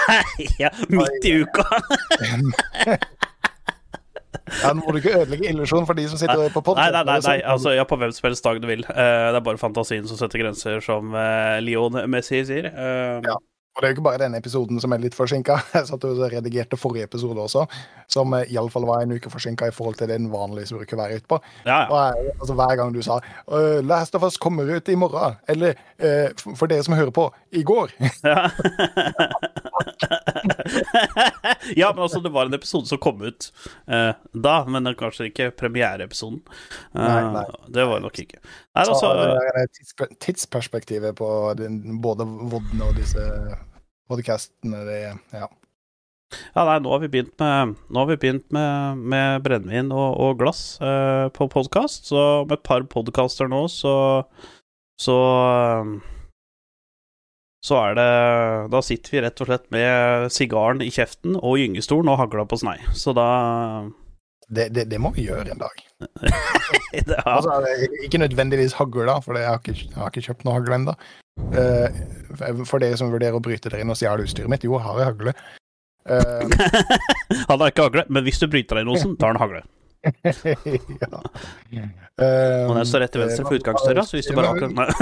ja, 0.62 0.70
midt 0.90 1.28
i 1.28 1.36
uka! 1.44 1.66
Ja, 4.62 4.72
Nå 4.74 4.82
må 4.82 4.92
du 4.92 4.98
ikke 5.00 5.14
ødelegge 5.20 5.48
illusjonen 5.52 5.86
for 5.88 5.96
de 5.96 6.04
som 6.10 6.18
sitter 6.20 6.48
på 6.52 6.74
Nei, 6.76 6.88
nei, 6.92 7.02
nei, 7.06 7.18
nei, 7.24 7.36
altså, 7.54 7.72
ja, 7.76 7.84
på 7.88 7.96
hvem 8.00 8.12
som 8.14 8.26
helst 8.28 8.44
dag 8.44 8.58
du 8.62 8.66
vil. 8.68 8.84
Uh, 8.88 9.30
det 9.32 9.38
er 9.38 9.46
bare 9.46 9.60
fantasien 9.60 10.08
som 10.08 10.18
setter 10.20 10.42
grenser, 10.42 10.82
som 10.84 11.14
uh, 11.14 11.56
Leon 11.64 12.02
Messi 12.12 12.42
sier. 12.48 12.68
Uh, 12.72 13.22
Ja. 13.24 13.38
Og 13.72 13.80
det 13.80 13.86
er 13.86 13.92
jo 13.92 13.96
ikke 13.96 14.04
bare 14.04 14.20
denne 14.20 14.36
episoden 14.36 14.80
som 14.82 14.92
er 14.92 15.00
litt 15.00 15.14
forsinka. 15.16 15.56
Jeg 15.76 15.88
satt 15.88 16.04
og 16.04 16.20
redigerte 16.32 16.76
forrige 16.76 17.08
episode 17.08 17.40
også, 17.40 17.64
som 18.12 18.34
eh, 18.36 18.50
iallfall 18.52 18.84
var 18.88 19.04
en 19.04 19.14
uke 19.16 19.32
forsinka 19.32 19.70
i 19.70 19.74
forhold 19.74 19.96
til 19.96 20.10
det 20.10 20.18
den 20.20 20.28
vanligvis 20.32 20.74
bruker 20.76 20.98
å 20.98 21.02
være 21.04 21.20
ute 21.20 21.30
på. 21.30 21.38
ja, 21.64 21.78
ja. 21.82 21.88
Og 21.88 21.98
altså, 22.40 22.56
hver 22.58 22.76
gang 22.76 22.92
du 22.92 23.00
sa 23.04 23.18
«Øh, 23.48 23.80
'Last 23.80 24.14
of 24.14 24.26
Us 24.28 24.36
kommer 24.36 24.68
ut 24.68 24.88
i 24.88 24.94
morgen', 24.94 25.38
eller 25.48 25.74
eh, 25.98 26.28
for 26.56 26.66
dere 26.68 26.84
som 26.84 26.94
hører 26.94 27.10
på, 27.10 27.30
i 27.52 27.62
går 27.62 27.90
Ja. 28.28 28.50
ja, 31.76 31.92
men 31.94 32.02
altså, 32.02 32.20
det 32.20 32.32
var 32.32 32.46
en 32.46 32.54
episode 32.54 32.86
som 32.86 32.98
kom 32.98 33.22
ut 33.22 33.52
uh, 33.88 34.12
da, 34.32 34.64
men 34.68 34.94
kanskje 34.98 35.30
ikke 35.30 35.50
premiereepisoden. 35.58 36.42
Uh, 36.94 37.02
Nei, 37.02 37.22
nei. 37.36 37.44
Det 37.72 37.86
var 37.88 38.02
nok 38.04 38.18
ikke. 38.18 38.40
Nei, 38.76 38.84
Så 38.84 38.94
altså, 38.94 39.12
det 39.18 39.26
er 39.40 39.52
det 39.58 40.18
tidsperspektivet 40.20 41.16
på 41.18 41.28
den, 41.58 42.00
både 42.02 42.26
Vodden 42.52 42.82
og 42.84 42.96
disse 42.96 43.22
podcastene, 44.10 44.84
det 44.88 44.98
ja. 45.02 45.46
ja, 45.46 46.64
nei, 46.64 46.78
nå 46.84 46.94
har 46.94 47.02
vi 47.04 47.10
begynt 47.12 47.34
med, 47.42 47.76
vi 48.10 48.16
begynt 48.16 48.48
med, 48.54 49.04
med 49.12 49.44
brennevin 49.44 49.92
og, 49.94 50.16
og 50.22 50.40
glass 50.42 50.80
eh, 50.82 51.28
på 51.36 51.48
podkast, 51.52 52.10
så 52.10 52.42
med 52.46 52.58
et 52.58 52.66
par 52.66 52.86
podkaster 52.90 53.50
nå, 53.52 53.66
så 53.72 53.94
så 55.02 55.18
eh, 55.52 55.92
så 57.62 57.78
er 57.78 57.94
det 57.94 58.12
Da 58.74 58.82
sitter 58.82 59.14
vi 59.14 59.22
rett 59.22 59.42
og 59.42 59.48
slett 59.48 59.68
med 59.74 60.30
sigaren 60.34 60.82
i 60.82 60.90
kjeften 60.90 61.36
og 61.38 61.60
gyngestolen 61.60 62.10
og 62.10 62.18
hagla 62.18 62.44
på 62.48 62.58
snei. 62.58 62.78
Så 62.98 63.14
da 63.14 63.26
Det, 64.52 64.68
det, 64.74 64.88
det 64.90 64.98
må 65.00 65.12
vi 65.14 65.28
gjøre 65.28 65.54
en 65.54 65.62
dag. 65.62 65.84
Det, 66.02 67.04
ja. 67.14 67.22
Altså, 67.24 67.54
ikke 68.04 68.20
nødvendigvis 68.20 68.74
hagl, 68.76 69.06
da, 69.06 69.14
for 69.22 69.38
jeg 69.38 69.48
har 69.48 69.62
ikke, 69.62 69.78
jeg 69.78 69.96
har 69.96 70.10
ikke 70.10 70.26
kjøpt 70.26 70.44
noe 70.44 70.56
hagl 70.58 70.74
ennå. 70.76 70.96
For 72.68 72.78
dere 72.82 72.96
som 73.00 73.12
vurderer 73.12 73.36
å 73.36 73.42
bryte 73.44 73.68
dere 73.70 73.82
inn 73.84 73.92
og 73.92 73.98
stjele 73.98 74.24
utstyret 74.26 74.50
mitt, 74.52 74.64
jo, 74.66 74.78
har 74.80 74.98
jeg 75.00 75.10
hagle. 75.12 75.34
Uh, 76.02 76.42
Han 77.50 77.60
har 77.62 77.70
ikke 77.70 77.86
hagle, 77.88 78.04
men 78.10 78.24
hvis 78.26 78.40
du 78.42 78.48
bryter 78.50 78.80
deg 78.80 78.86
i 78.86 78.90
nosen, 78.90 79.16
tar 79.20 79.34
han 79.34 79.40
hagle. 79.42 79.62
ja. 80.02 81.20
Eh, 82.18 82.64
Og 82.66 82.74
den 82.74 82.86
står 82.90 83.04
rett 83.04 83.12
til 83.14 83.22
venstre 83.22 83.44
for 83.46 83.54
utgangsdøra, 83.54 84.02
så 84.02 84.18
hvis 84.18 84.26
du 84.26 84.34
bare 84.34 84.50
akkurat 84.50 84.74
Nei. 84.74 84.88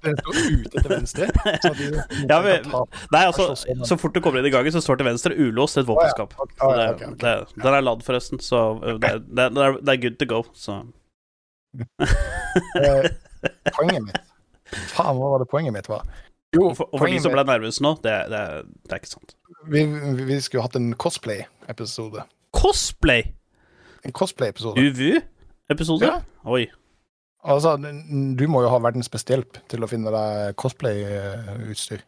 Den 0.00 0.16
står 0.18 0.36
ute 0.50 0.82
til 0.82 0.90
venstre. 0.90 1.26
Så 1.62 1.70
de, 1.78 1.88
Ja, 2.28 2.38
men- 2.44 2.68
Nei, 3.12 3.24
altså, 3.24 3.54
så 3.84 3.96
fort 4.00 4.14
du 4.14 4.20
kommer 4.20 4.40
inn 4.40 4.48
i 4.48 4.52
gangen, 4.52 4.72
så 4.72 4.80
står 4.84 5.00
til 5.00 5.08
venstre 5.08 5.36
ulåst 5.36 5.80
et 5.80 5.88
våpenskap. 5.88 6.34
Den 6.60 7.74
er 7.74 7.84
ladd, 7.84 8.04
forresten, 8.04 8.40
så 8.44 8.80
det, 9.00 9.12
det, 9.28 9.50
det, 9.56 9.64
er, 9.94 9.96
good 10.00 10.18
to 10.20 10.26
go. 10.28 10.42
Så 10.54 10.82
Eh, 10.82 10.99
poenget 13.76 14.02
mitt 14.04 14.26
Faen, 14.90 15.16
hva 15.18 15.30
var 15.32 15.42
det 15.42 15.48
poenget 15.50 15.74
mitt 15.74 15.88
var? 15.90 16.04
Jo, 16.54 16.68
Og 16.68 16.76
for, 16.78 16.88
og 16.90 16.98
for 17.02 17.10
de 17.10 17.18
som 17.22 17.32
ble 17.34 17.42
nervøse 17.46 17.82
nå, 17.82 17.92
det, 18.04 18.14
det, 18.30 18.42
det 18.86 18.94
er 18.94 19.00
ikke 19.02 19.10
sant. 19.12 19.34
vi, 19.70 19.84
vi, 19.86 20.26
vi 20.28 20.36
skulle 20.42 20.64
hatt 20.66 20.76
en 20.78 20.92
cosplay-episode. 20.98 22.22
Cosplay! 22.54 23.22
En 24.06 24.14
cosplay-episode. 24.16 24.82
UVU-episode? 24.82 26.06
Ja. 26.06 26.20
Oi. 26.50 26.64
Altså, 27.46 27.76
du 27.78 28.44
må 28.50 28.62
jo 28.64 28.70
ha 28.72 28.78
verdens 28.82 29.10
beste 29.12 29.32
hjelp 29.36 29.58
til 29.70 29.82
å 29.86 29.88
finne 29.90 30.10
deg 30.14 30.56
cosplay-utstyr. 30.60 32.02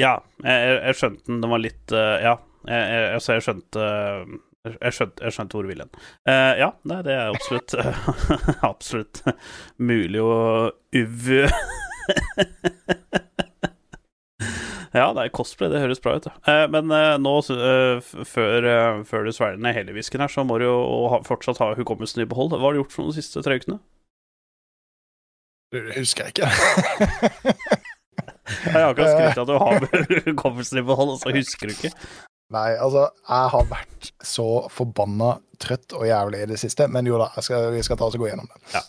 Ja, 0.00 0.14
jeg, 0.44 0.56
jeg, 0.64 0.76
jeg 0.86 0.96
skjønte 1.00 1.26
den. 1.28 1.40
Den 1.44 1.52
var 1.52 1.60
litt 1.60 1.92
eh, 1.96 2.16
Ja, 2.24 2.34
jeg, 2.68 2.84
jeg, 2.94 3.08
altså, 3.18 3.36
jeg 3.36 3.44
skjønte 3.48 3.88
eh, 3.88 4.36
jeg 4.68 4.92
skjønte, 4.92 5.24
jeg 5.24 5.32
skjønte 5.32 5.56
hvor 5.56 5.64
du 5.64 5.70
vil 5.70 5.82
hen. 5.84 5.92
Uh, 6.28 6.52
ja, 6.60 6.70
nei, 6.88 7.00
det 7.06 7.14
er 7.16 7.30
absolutt 7.32 7.72
Absolutt 8.72 9.22
mulig 9.80 10.20
å 10.20 10.34
uv... 11.00 11.30
ja, 14.92 15.06
det 15.14 15.22
er 15.22 15.32
cosplay, 15.34 15.70
det 15.72 15.80
høres 15.80 16.02
bra 16.02 16.16
ut. 16.18 16.26
Uh, 16.48 16.66
men 16.72 16.90
uh, 16.92 17.14
nå, 17.22 17.34
eh, 17.54 18.10
før, 18.26 18.66
eh, 18.66 19.00
før 19.06 19.24
du 19.26 19.32
svelger 19.34 19.60
ned 19.62 19.76
hele 19.76 19.94
whisken 19.96 20.20
her, 20.24 20.32
så 20.32 20.44
må 20.46 20.58
du 20.60 20.66
jo 20.66 20.78
ha, 21.12 21.22
fortsatt 21.26 21.60
ha 21.62 21.72
hukommelsen 21.78 22.24
i 22.24 22.28
behold. 22.28 22.52
Hva 22.56 22.66
har 22.68 22.76
du 22.76 22.82
gjort 22.82 22.96
for 22.96 23.08
de 23.08 23.20
siste 23.20 23.44
tre 23.46 23.60
ukene? 23.60 23.78
Det 25.70 25.80
husker 25.94 26.26
jeg 26.26 26.34
ikke. 26.34 26.48
Jeg 28.50 28.74
har 28.74 28.88
akkurat 28.90 29.12
skrytt 29.14 29.38
av 29.38 29.44
at 29.44 29.50
du 29.50 29.56
har 29.62 30.24
hukommelsen 30.26 30.80
i 30.80 30.82
behold, 30.82 31.12
og 31.14 31.20
så 31.22 31.30
husker 31.36 31.70
du 31.70 31.76
ikke. 31.76 31.92
Nei, 32.50 32.70
altså, 32.82 33.04
jeg 33.28 33.50
har 33.52 33.68
vært 33.70 34.08
så 34.26 34.46
forbanna 34.74 35.36
trøtt 35.62 35.94
og 35.94 36.06
jævlig 36.08 36.40
i 36.42 36.48
det 36.50 36.58
siste, 36.58 36.88
men 36.90 37.06
jo 37.06 37.20
da, 37.20 37.28
jeg 37.36 37.46
skal, 37.46 37.68
vi 37.74 37.82
skal 37.86 38.00
ta 38.00 38.08
oss 38.08 38.16
og 38.18 38.24
gå 38.24 38.30
gjennom 38.30 38.48
det. 38.50 38.58
Ja. 38.74 38.82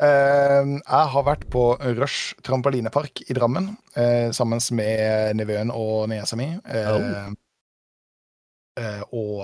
Uh, 0.00 0.78
jeg 0.78 1.08
har 1.12 1.24
vært 1.26 1.42
på 1.52 1.64
Rush 1.98 2.38
trampolinepark 2.46 3.20
i 3.26 3.34
Drammen 3.36 3.74
uh, 3.98 4.30
sammen 4.32 4.62
med 4.78 5.36
nevøen 5.36 5.72
og 5.74 6.08
niesa 6.12 6.38
mi. 6.40 6.52
Uh, 6.64 7.36
Oh. 8.80 9.08
og 9.12 9.42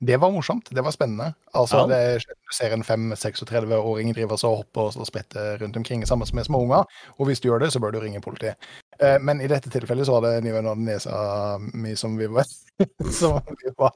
det 0.00 0.16
var 0.20 0.30
morsomt. 0.30 0.68
Det 0.70 0.82
var 0.84 0.90
spennende. 0.92 1.30
Altså, 1.54 1.76
Ja. 1.76 1.86
det 1.86 2.22
du 2.26 2.52
ser 2.52 2.72
en 2.74 2.82
5-36-åring 2.84 4.12
drive 4.14 4.32
og 4.36 4.56
hoppe 4.60 4.80
og 4.80 5.06
sprette 5.08 5.56
rundt 5.60 5.76
omkring 5.76 6.04
sammen 6.06 6.26
med 6.34 6.44
små 6.44 6.60
unger. 6.62 6.84
Og 7.18 7.26
hvis 7.26 7.40
du 7.40 7.48
gjør 7.48 7.58
det, 7.64 7.72
så 7.72 7.80
bør 7.80 7.90
du 7.94 8.00
ringe 8.00 8.20
politiet. 8.20 8.54
Eh, 9.00 9.18
men 9.20 9.40
i 9.40 9.46
dette 9.48 9.70
tilfellet 9.70 10.06
så 10.06 10.12
var 10.20 10.26
det 10.30 10.44
Niven 10.44 10.66
og 10.66 10.78
Nesa 10.78 11.58
mi 11.74 11.94
som 11.96 12.16
vi 12.18 12.26
var, 12.32 12.44
som 13.12 13.40
vi 13.48 13.72
var 13.78 13.92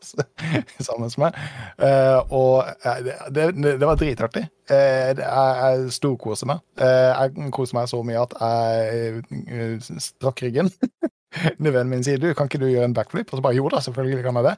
sammen 0.81 1.11
med. 1.19 1.35
Eh, 1.79 2.21
og 2.33 2.65
eh, 2.85 3.03
det, 3.05 3.15
det, 3.57 3.79
det 3.81 3.87
var 3.89 3.97
dritartig. 4.01 4.47
Eh, 4.71 5.13
det- 5.17 5.25
jeg, 5.25 5.57
jeg 5.85 5.93
storkoser 5.93 6.47
meg. 6.47 6.61
Eh, 6.81 7.13
jeg 7.37 7.53
koser 7.53 7.77
meg 7.77 7.89
så 7.93 8.03
mye 8.05 8.21
at 8.25 8.37
jeg 8.41 9.23
eh, 9.49 9.79
strakk 10.01 10.43
ryggen. 10.43 10.71
Nevøen 11.63 11.89
min 11.89 12.03
sier 12.05 12.19
du, 12.19 12.33
kan 12.35 12.49
ikke 12.49 12.59
du 12.59 12.67
gjøre 12.73 12.89
en 12.89 12.95
backflip? 12.97 13.29
Og 13.33 13.39
så 13.39 13.43
bare 13.45 13.55
jo 13.61 13.69
da, 13.71 13.81
selvfølgelig 13.85 14.25
kan 14.25 14.41
jeg 14.41 14.45
det. 14.51 14.57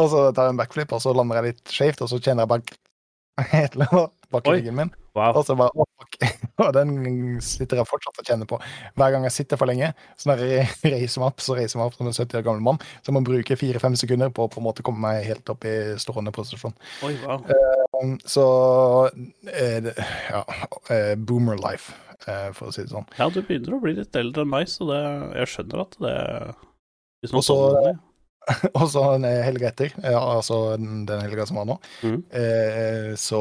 Og 0.00 0.10
så 0.10 0.24
tar 0.34 0.48
jeg 0.48 0.56
en 0.56 0.58
backflip, 0.58 0.92
og 0.96 1.00
så 1.04 1.12
lander 1.14 1.38
jeg 1.42 1.52
litt 1.54 1.70
skjevt, 1.70 2.02
og 2.02 2.10
så 2.10 2.18
kjenner 2.18 2.42
jeg 2.44 2.52
bare 2.54 2.80
eller 3.70 3.90
annet 3.90 4.28
bak 4.30 4.46
i 4.46 4.52
ryggen 4.58 4.76
min. 4.78 4.90
Wow. 5.14 5.36
Og 5.38 5.44
så 5.46 5.54
bare, 5.58 5.70
å, 5.78 5.84
fuck. 6.00 6.16
Og 6.64 6.70
den 6.74 6.90
sitter 7.42 7.78
jeg 7.80 7.86
fortsatt 7.86 8.18
og 8.18 8.26
kjenner 8.26 8.46
på. 8.50 8.56
Hver 8.98 9.10
gang 9.14 9.24
jeg 9.26 9.34
sitter 9.34 9.58
for 9.58 9.66
lenge, 9.70 9.88
så 10.18 10.30
når 10.30 10.42
jeg 10.46 10.66
reiser 10.94 11.22
meg 11.22 11.32
opp, 11.32 11.42
så 11.42 11.54
reiser 11.58 11.74
jeg 11.76 11.80
meg 11.80 11.90
opp 11.90 11.96
som 11.98 12.06
en 12.10 12.14
70 12.14 12.38
år 12.40 12.44
gammel 12.46 12.62
mann. 12.66 12.78
Så 13.02 13.10
jeg 13.10 13.16
må 13.16 13.22
bruke 13.26 13.56
fire-fem 13.58 13.94
sekunder 13.98 14.30
på 14.34 14.46
å 14.46 14.50
på 14.50 14.58
en 14.62 14.66
måte 14.66 14.82
komme 14.86 15.02
meg 15.02 15.26
helt 15.26 15.50
opp 15.54 15.66
i 15.70 15.74
stående 16.02 16.34
posisjon. 16.34 16.74
Oi, 17.06 17.12
wow. 17.24 17.42
Um, 18.02 18.16
Så 18.26 18.44
eh, 19.50 19.90
ja, 20.30 20.42
eh, 20.94 21.14
boomer 21.18 21.58
life, 21.62 21.94
eh, 22.26 22.50
for 22.54 22.70
å 22.70 22.74
si 22.74 22.82
det 22.86 22.90
sånn. 22.94 23.06
Ja, 23.18 23.30
du 23.34 23.38
begynner 23.42 23.78
å 23.78 23.82
bli 23.82 23.94
litt 23.98 24.18
eldre 24.18 24.46
enn 24.46 24.50
meg, 24.54 24.70
så 24.70 24.86
det, 24.90 25.02
jeg 25.42 25.52
skjønner 25.56 25.84
at 25.86 25.98
det 26.06 26.16
Hvis 27.22 27.34
så- 27.38 27.46
sånn. 27.50 28.02
Og 28.78 28.88
så 28.92 29.02
en 29.14 29.24
helg 29.24 29.62
etter, 29.64 29.92
eh, 30.04 30.16
altså 30.18 30.76
den 30.76 31.04
den 31.08 31.20
helga 31.24 31.46
som 31.48 31.56
var 31.62 31.68
nå, 31.70 31.78
Mhm. 32.02 32.18
eh, 32.36 33.14
så 33.16 33.40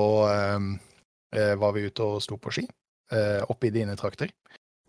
eh, 1.34 1.56
var 1.60 1.74
vi 1.76 1.88
ute 1.90 2.06
og 2.06 2.22
sto 2.24 2.38
på 2.38 2.52
ski 2.54 2.68
oppe 3.50 3.68
i 3.68 3.70
dine 3.74 3.94
trakter. 4.00 4.30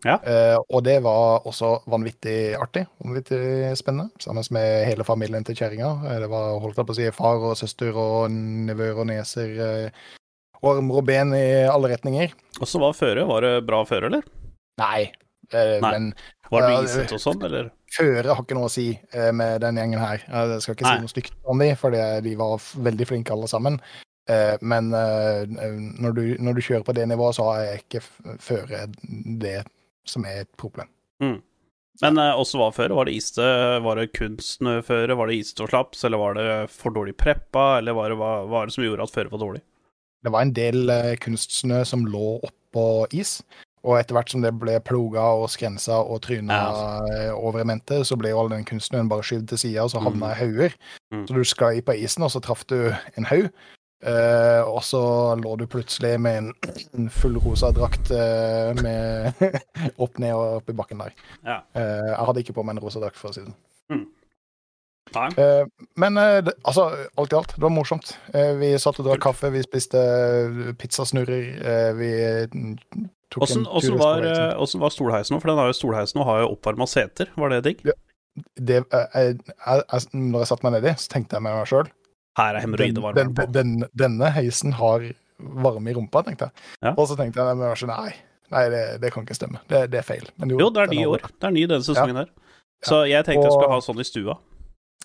Ja. 0.05 0.15
Eh, 0.25 0.55
og 0.69 0.83
det 0.85 0.95
var 1.05 1.43
også 1.45 1.83
vanvittig 1.89 2.55
artig, 2.57 2.85
vanvittig 3.03 3.73
spennende, 3.77 4.09
sammen 4.21 4.45
med 4.53 4.85
hele 4.87 5.03
familien 5.05 5.45
til 5.45 5.55
kjerringa. 5.57 5.91
Det 6.21 6.29
var 6.31 6.59
holdt 6.61 6.77
jeg 6.79 6.85
på 6.89 6.93
å 6.93 6.97
si, 6.97 7.09
far 7.13 7.37
og 7.51 7.57
søster 7.59 7.93
og 7.97 8.31
nevøer 8.31 8.97
og 9.03 9.07
neser. 9.11 9.91
Og 10.63 10.71
armer 10.77 10.97
og 11.01 11.05
ben 11.05 11.33
i 11.37 11.45
alle 11.69 11.91
retninger. 11.93 12.33
Åssen 12.65 12.81
var 12.81 12.93
føret? 12.97 13.27
Var 13.29 13.41
det 13.45 13.53
bra 13.67 13.83
føre, 13.85 14.09
eller? 14.09 14.23
Nei, 14.81 15.11
Nei. 15.53 15.79
men 15.91 16.13
Var 16.51 16.61
det 16.65 16.73
Ja, 16.73 16.81
isete 16.85 17.17
og 17.19 17.21
sånn, 17.21 17.43
eller? 17.45 17.69
Føre 17.95 18.27
har 18.33 18.41
ikke 18.43 18.57
noe 18.57 18.67
å 18.67 18.73
si 18.73 18.89
eh, 18.95 19.31
med 19.35 19.61
den 19.63 19.77
gjengen 19.79 20.01
her. 20.01 20.25
Jeg 20.27 20.61
skal 20.63 20.75
ikke 20.75 20.87
Nei. 20.87 20.97
si 20.97 21.05
noe 21.05 21.13
stygt 21.13 21.37
om 21.47 21.61
dem, 21.63 21.77
for 21.79 21.95
de 21.95 22.35
var 22.39 22.59
veldig 22.89 23.07
flinke 23.07 23.33
alle 23.35 23.47
sammen. 23.51 23.79
Eh, 24.29 24.57
Men 24.61 24.91
eh, 24.93 25.45
når 26.01 26.15
du, 26.17 26.23
når 26.41 26.57
du 26.57 26.63
kjører 26.65 26.85
på 26.87 26.95
det 26.97 27.07
nivået, 27.09 27.37
så 27.37 27.49
har 27.51 27.59
jeg 27.63 27.83
ikke 27.85 28.01
føre 28.41 28.85
det 29.41 29.59
som 30.09 30.25
er 30.25 30.43
et 30.43 30.51
problem. 30.59 30.89
Men 32.01 32.19
eh, 32.19 32.33
også 32.35 32.59
hva 32.59 32.71
føre? 32.75 32.97
Var 32.97 33.07
det 33.07 33.15
iste? 33.19 33.45
Var 33.85 34.01
det 34.01 34.09
kunstsnøføre? 34.17 35.15
Var 35.15 35.31
det 35.31 35.37
iste 35.43 35.63
og 35.63 35.71
slaps? 35.71 36.03
Eller 36.07 36.21
var 36.21 36.35
det 36.39 36.49
for 36.73 36.95
dårlig 36.95 37.15
preppa? 37.21 37.77
Eller 37.79 37.95
var 37.97 38.11
det, 38.11 38.19
hva 38.19 38.33
var 38.49 38.67
det 38.67 38.75
som 38.75 38.83
gjorde 38.85 39.05
at 39.05 39.13
føret 39.13 39.31
var 39.31 39.43
dårlig? 39.45 39.63
Det 40.25 40.33
var 40.33 40.41
en 40.41 40.55
del 40.57 40.89
kunstsnø 41.21 41.83
som 41.85 42.07
lå 42.09 42.39
oppå 42.43 43.05
is. 43.13 43.37
Og 43.85 43.99
etter 43.99 44.17
hvert 44.17 44.31
som 44.33 44.41
det 44.41 44.51
ble 44.57 44.79
ploga 44.81 45.27
og 45.37 45.47
skrensa 45.53 45.99
og 46.01 46.23
tryna 46.25 46.57
eh, 47.13 47.31
over 47.35 47.61
i 47.61 47.67
mente, 47.69 48.01
så 48.07 48.17
ble 48.17 48.31
jo 48.33 48.41
all 48.41 48.49
den 48.49 48.65
kunstsnøen 48.65 49.11
bare 49.11 49.25
skyvd 49.25 49.51
til 49.51 49.61
sida, 49.61 49.85
og 49.85 49.93
så 49.93 50.01
havna 50.01 50.33
i 50.33 50.39
hauger. 50.39 50.77
Mm. 51.13 51.25
Så 51.27 51.37
du 51.37 51.43
sklei 51.45 51.83
på 51.85 51.97
isen, 52.01 52.25
og 52.25 52.33
så 52.33 52.41
traff 52.41 52.65
du 52.71 52.79
en 52.89 53.29
haug. 53.29 53.51
Uh, 54.05 54.61
og 54.69 54.83
så 54.85 54.99
lå 55.39 55.55
du 55.57 55.63
plutselig 55.71 56.19
med 56.21 56.37
en, 56.37 56.49
en 56.93 57.07
full 57.19 57.39
rosa 57.41 57.71
drakt 57.73 58.11
uh, 58.13 58.75
med 58.83 59.39
opp 60.03 60.19
ned 60.21 60.35
og 60.35 60.59
opp 60.59 60.69
i 60.69 60.75
bakken 60.77 61.01
der. 61.01 61.15
Ja. 61.45 61.61
Uh, 61.73 62.11
jeg 62.11 62.25
hadde 62.27 62.43
ikke 62.43 62.57
på 62.59 62.65
meg 62.67 62.75
en 62.75 62.83
rosa 62.83 63.01
drakt, 63.01 63.17
for 63.17 63.31
å 63.31 63.37
si 63.37 63.41
det 63.41 63.49
sånn. 63.49 63.57
Eh, 65.15 65.65
men 66.01 66.17
uh, 66.17 66.39
altså, 66.65 66.87
alt 67.15 67.35
i 67.35 67.37
alt, 67.37 67.53
det 67.55 67.63
var 67.63 67.73
morsomt. 67.73 68.15
Uh, 68.33 68.55
vi 68.59 68.71
satt 68.81 68.97
og 68.99 69.09
drakk 69.09 69.21
kaffe, 69.27 69.51
vi 69.53 69.61
spiste 69.63 70.01
pizzasnurrer. 70.81 71.45
Vi 71.99 72.09
mm, 72.51 72.73
tok 73.31 73.45
Åssen 73.45 73.63
en 73.63 73.85
tur 73.85 73.99
var, 74.01 74.25
åssen 74.61 74.83
var 74.83 74.91
stolheisen 74.95 75.37
nå? 75.37 75.43
For 75.43 75.53
den 75.53 75.61
har 75.61 75.71
jo 75.71 75.77
stolheisen 75.77 76.23
og 76.23 76.29
har 76.31 76.43
jo 76.43 76.51
oppvarma 76.57 76.89
seter. 76.89 77.31
Var 77.39 77.55
det 77.55 77.63
digg? 77.69 77.95
det, 78.35 78.77
eh, 78.77 79.05
jeg, 79.13 79.37
jeg, 79.65 79.83
jeg, 79.91 80.07
Når 80.13 80.43
jeg 80.43 80.49
satte 80.51 80.67
meg 80.67 80.75
nedi, 80.77 80.93
så 80.99 81.11
tenkte 81.11 81.37
jeg 81.37 81.45
med 81.45 81.57
meg 81.57 81.69
sjøl 81.71 81.89
Her 82.39 82.49
er 82.49 82.57
den, 82.57 82.65
hemoroidevarmeren 82.65 83.31
den, 83.31 83.35
på. 83.37 83.47
den, 83.55 83.75
Denne 83.95 84.31
heisen 84.35 84.75
har 84.79 85.05
varme 85.39 85.91
i 85.91 85.95
rumpa, 85.95 86.21
tenkte 86.23 86.47
jeg. 86.47 86.65
Ja. 86.79 86.93
Og 86.93 87.09
så 87.09 87.17
tenkte 87.19 87.41
jeg 87.41 87.57
med 87.57 87.67
meg 87.67 87.79
selv, 87.79 87.91
nei, 87.91 88.13
nei 88.53 88.61
det, 88.71 88.83
det 89.03 89.09
kan 89.11 89.25
ikke 89.25 89.35
stemme. 89.35 89.59
Det, 89.67 89.81
det 89.91 89.99
er 89.99 90.05
feil. 90.07 90.23
Men 90.39 90.53
Jo, 90.55 90.69
det 90.71 90.85
er 90.85 90.91
ny 90.93 91.01
år. 91.11 91.25
Det 91.27 91.49
er 91.49 91.55
ny 91.55 91.65
denne 91.67 91.83
sesongen 91.83 92.21
her. 92.21 92.29
Så 92.85 93.01
jeg 93.09 93.27
tenkte 93.27 93.43
jeg 93.43 93.55
skulle 93.55 93.71
ha 93.73 93.81
sånn 93.83 93.99
i 93.99 94.07
stua. 94.07 94.37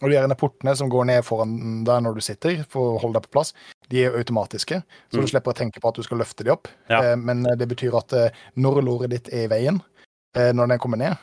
Og 0.01 0.09
de 0.09 0.15
gjerne 0.17 0.37
portene 0.41 0.73
som 0.79 0.89
går 0.89 1.05
ned 1.11 1.25
foran 1.27 1.83
deg 1.85 2.03
når 2.07 2.15
du 2.17 2.21
sitter, 2.25 2.63
for 2.73 2.95
å 2.95 3.01
holde 3.03 3.19
deg 3.19 3.27
på 3.29 3.35
plass, 3.37 3.51
de 3.93 4.05
er 4.07 4.17
automatiske, 4.17 4.79
så 5.11 5.19
Mm. 5.19 5.27
du 5.27 5.29
slipper 5.29 5.53
å 5.53 5.59
tenke 5.59 5.81
på 5.83 5.89
at 5.91 5.99
du 5.99 6.03
skal 6.07 6.19
løfte 6.23 6.45
de 6.47 6.51
opp. 6.55 6.69
Ja. 6.89 7.03
Eh, 7.13 7.17
men 7.21 7.45
eh, 7.47 7.57
det 7.61 7.69
betyr 7.69 7.97
at 7.99 8.13
eh, 8.17 8.31
når 8.57 8.81
låret 8.87 9.11
ditt 9.11 9.29
er 9.29 9.45
i 9.45 9.51
veien, 9.53 9.83
eh, 10.37 10.53
når 10.57 10.69
den 10.73 10.79
kommer 10.79 10.97
ned 10.97 11.17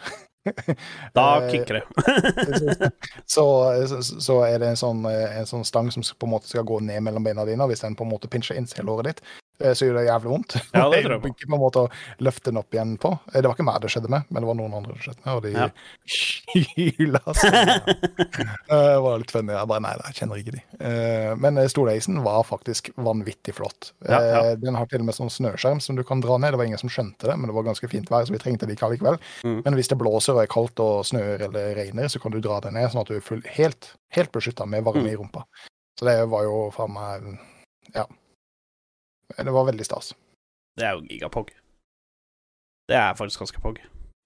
Da 1.18 1.42
eh, 1.44 1.50
kicker 1.52 1.80
det. 1.82 2.92
så, 3.26 3.44
så, 3.88 4.02
så 4.22 4.38
er 4.48 4.60
det 4.62 4.70
en 4.74 4.80
sånn, 4.80 5.02
eh, 5.10 5.40
en 5.42 5.50
sånn 5.50 5.66
stang 5.68 5.90
som 5.92 6.04
på 6.06 6.28
en 6.30 6.36
måte 6.38 6.48
skal 6.52 6.64
gå 6.68 6.80
ned 6.86 7.02
mellom 7.04 7.26
beina 7.26 7.46
dine. 7.50 7.66
Hvis 7.68 7.82
den 7.84 7.96
på 7.98 8.06
en 8.06 8.12
måte 8.14 8.30
pincher 8.32 8.56
inn 8.56 8.70
til 8.70 8.86
låret 8.88 9.10
ditt, 9.10 9.22
så 9.74 9.88
gjør 9.88 9.98
det 10.00 10.06
jævlig 10.08 10.30
vondt. 10.32 10.56
Ja, 10.78 10.86
det 10.90 11.04
tror 11.04 11.14
jeg 11.18 11.22
på. 11.24 11.32
ikke 11.34 11.48
på 11.50 11.56
en 11.58 11.64
måte 11.64 11.82
å 11.86 11.92
løfte 12.22 12.52
den 12.52 12.60
opp 12.62 12.72
igjen 12.76 12.98
på. 13.02 13.12
Eh, 13.34 13.42
Det 13.42 13.46
var 13.50 13.56
ikke 13.56 13.66
meg 13.68 13.82
det 13.82 13.90
skjedde 13.94 14.10
med, 14.14 14.24
men 14.30 14.44
det 14.44 14.48
var 14.52 14.58
noen 14.60 14.76
andre 14.78 14.94
det 14.94 15.02
skjedde 15.06 15.26
med, 15.26 15.34
og 15.36 15.42
de 15.44 15.52
Ja. 15.58 15.70
hyla. 16.78 17.22
Eh, 18.68 18.94
Det 18.94 19.02
var 19.02 19.18
litt 19.22 19.32
funny. 19.32 19.54
Jeg 19.54 19.68
bare 19.70 19.82
nei, 19.84 19.94
jeg 20.06 20.18
kjenner 20.20 20.40
ikke 20.42 20.54
de. 20.58 20.62
Eh, 20.84 21.36
Men 21.40 21.58
eh, 21.58 22.24
var 22.24 22.44
faktisk 22.44 22.90
vanvittig 22.98 23.54
flott. 23.56 23.92
Ja, 24.08 24.20
ja. 24.22 24.40
Eh, 24.52 24.56
Den 24.62 24.76
har 24.76 24.86
til 24.86 25.00
og 25.02 25.06
med 25.10 25.16
sånn 25.16 25.30
snøskjerm 25.32 25.82
som 25.82 25.96
du 25.96 26.04
kan 26.04 26.20
dra 26.22 26.38
ned. 26.38 26.52
Det 26.54 26.58
var 26.60 26.66
ingen 26.70 26.78
som 26.82 26.90
skjønte 26.90 27.28
det, 27.30 27.38
men 27.38 27.48
det 27.50 27.56
var 27.56 27.64
ganske 27.64 27.90
fint 27.90 28.10
vær, 28.10 28.26
så 28.28 28.34
vi 28.36 28.40
trengte 28.42 28.68
det 28.68 28.76
ikke 28.78 28.88
allikevel. 28.90 29.18
Mm. 29.44 29.62
Men 29.66 29.74
hvis 29.78 29.88
det 29.92 29.98
blåser 29.98 30.36
og 30.36 30.44
er 30.44 30.52
kaldt 30.52 30.80
og 30.84 31.06
snør 31.08 31.48
eller 31.50 31.76
regner, 31.76 32.08
så 32.12 32.20
kan 32.22 32.32
du 32.32 32.40
dra 32.44 32.60
det 32.64 32.74
ned, 32.74 32.90
sånn 32.92 33.02
at 33.02 33.08
du 33.12 33.16
er 33.18 33.26
full, 33.26 33.42
helt, 33.58 33.94
helt 34.16 34.32
beskytta 34.36 34.68
med 34.68 34.84
varme 34.84 35.04
Mm. 35.08 35.12
i 35.14 35.16
rumpa. 35.16 35.44
Så 36.00 36.06
det 36.06 36.18
var 36.30 36.44
jo 36.44 36.72
faen 36.76 36.94
meg 36.94 37.40
Ja. 37.96 38.06
Det 39.36 39.54
var 39.54 39.68
veldig 39.68 39.86
stas. 39.86 40.14
Det 40.78 40.86
er 40.88 40.96
jo 40.96 41.06
gigapog. 41.10 41.52
Det 42.88 42.96
er 42.96 43.18
faktisk 43.20 43.44
ganske 43.44 43.62
pog. 43.64 43.82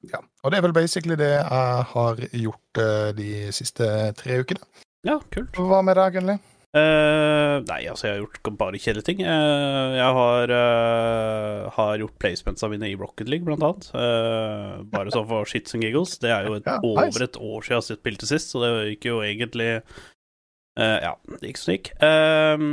Ja. 0.05 0.22
Og 0.43 0.51
det 0.51 0.60
er 0.60 0.65
vel 0.65 0.75
basically 0.75 1.17
det 1.17 1.31
jeg 1.31 1.84
har 1.93 2.22
gjort 2.34 2.81
eh, 2.81 3.10
de 3.17 3.31
siste 3.53 3.88
tre 4.17 4.39
ukene. 4.41 4.62
Ja, 5.08 5.20
kult. 5.34 5.58
Hva 5.58 5.81
med 5.86 5.98
deg, 5.98 6.17
Gunnli? 6.17 6.38
Uh, 6.72 7.60
nei, 7.67 7.81
altså, 7.91 8.05
jeg 8.08 8.13
har 8.13 8.22
gjort 8.22 8.50
bare 8.55 8.79
kjedelige 8.79 9.08
ting. 9.10 9.24
Uh, 9.27 9.98
jeg 9.98 10.13
har, 10.15 10.53
uh, 10.55 11.65
har 11.75 11.98
gjort 12.00 12.15
placementsa 12.22 12.70
mine 12.72 12.88
i 12.88 12.96
Rocket 12.96 13.27
League, 13.27 13.43
blant 13.48 13.65
annet. 13.67 13.89
Eh, 13.91 14.77
bare 14.93 15.12
sånn 15.12 15.27
for 15.27 15.50
shits 15.50 15.75
and 15.75 15.84
giggles. 15.84 16.15
Det 16.24 16.31
er 16.31 16.48
jo 16.48 16.55
et, 16.62 16.70
Ja, 16.70 16.77
nice. 16.79 17.10
over 17.10 17.25
et 17.27 17.41
år 17.41 17.67
siden 17.67 17.81
jeg 17.81 18.00
spilte 18.00 18.29
sist, 18.29 18.53
så 18.53 18.63
det 18.63 18.72
gikk 18.93 19.10
jo 19.10 19.20
egentlig 19.25 19.70
eh, 19.74 20.98
Ja, 21.03 21.15
det 21.41 21.51
gikk 21.51 21.60
som 21.60 21.74
det 21.74 21.77
gikk. 21.79 21.91
Eh, 22.08 22.65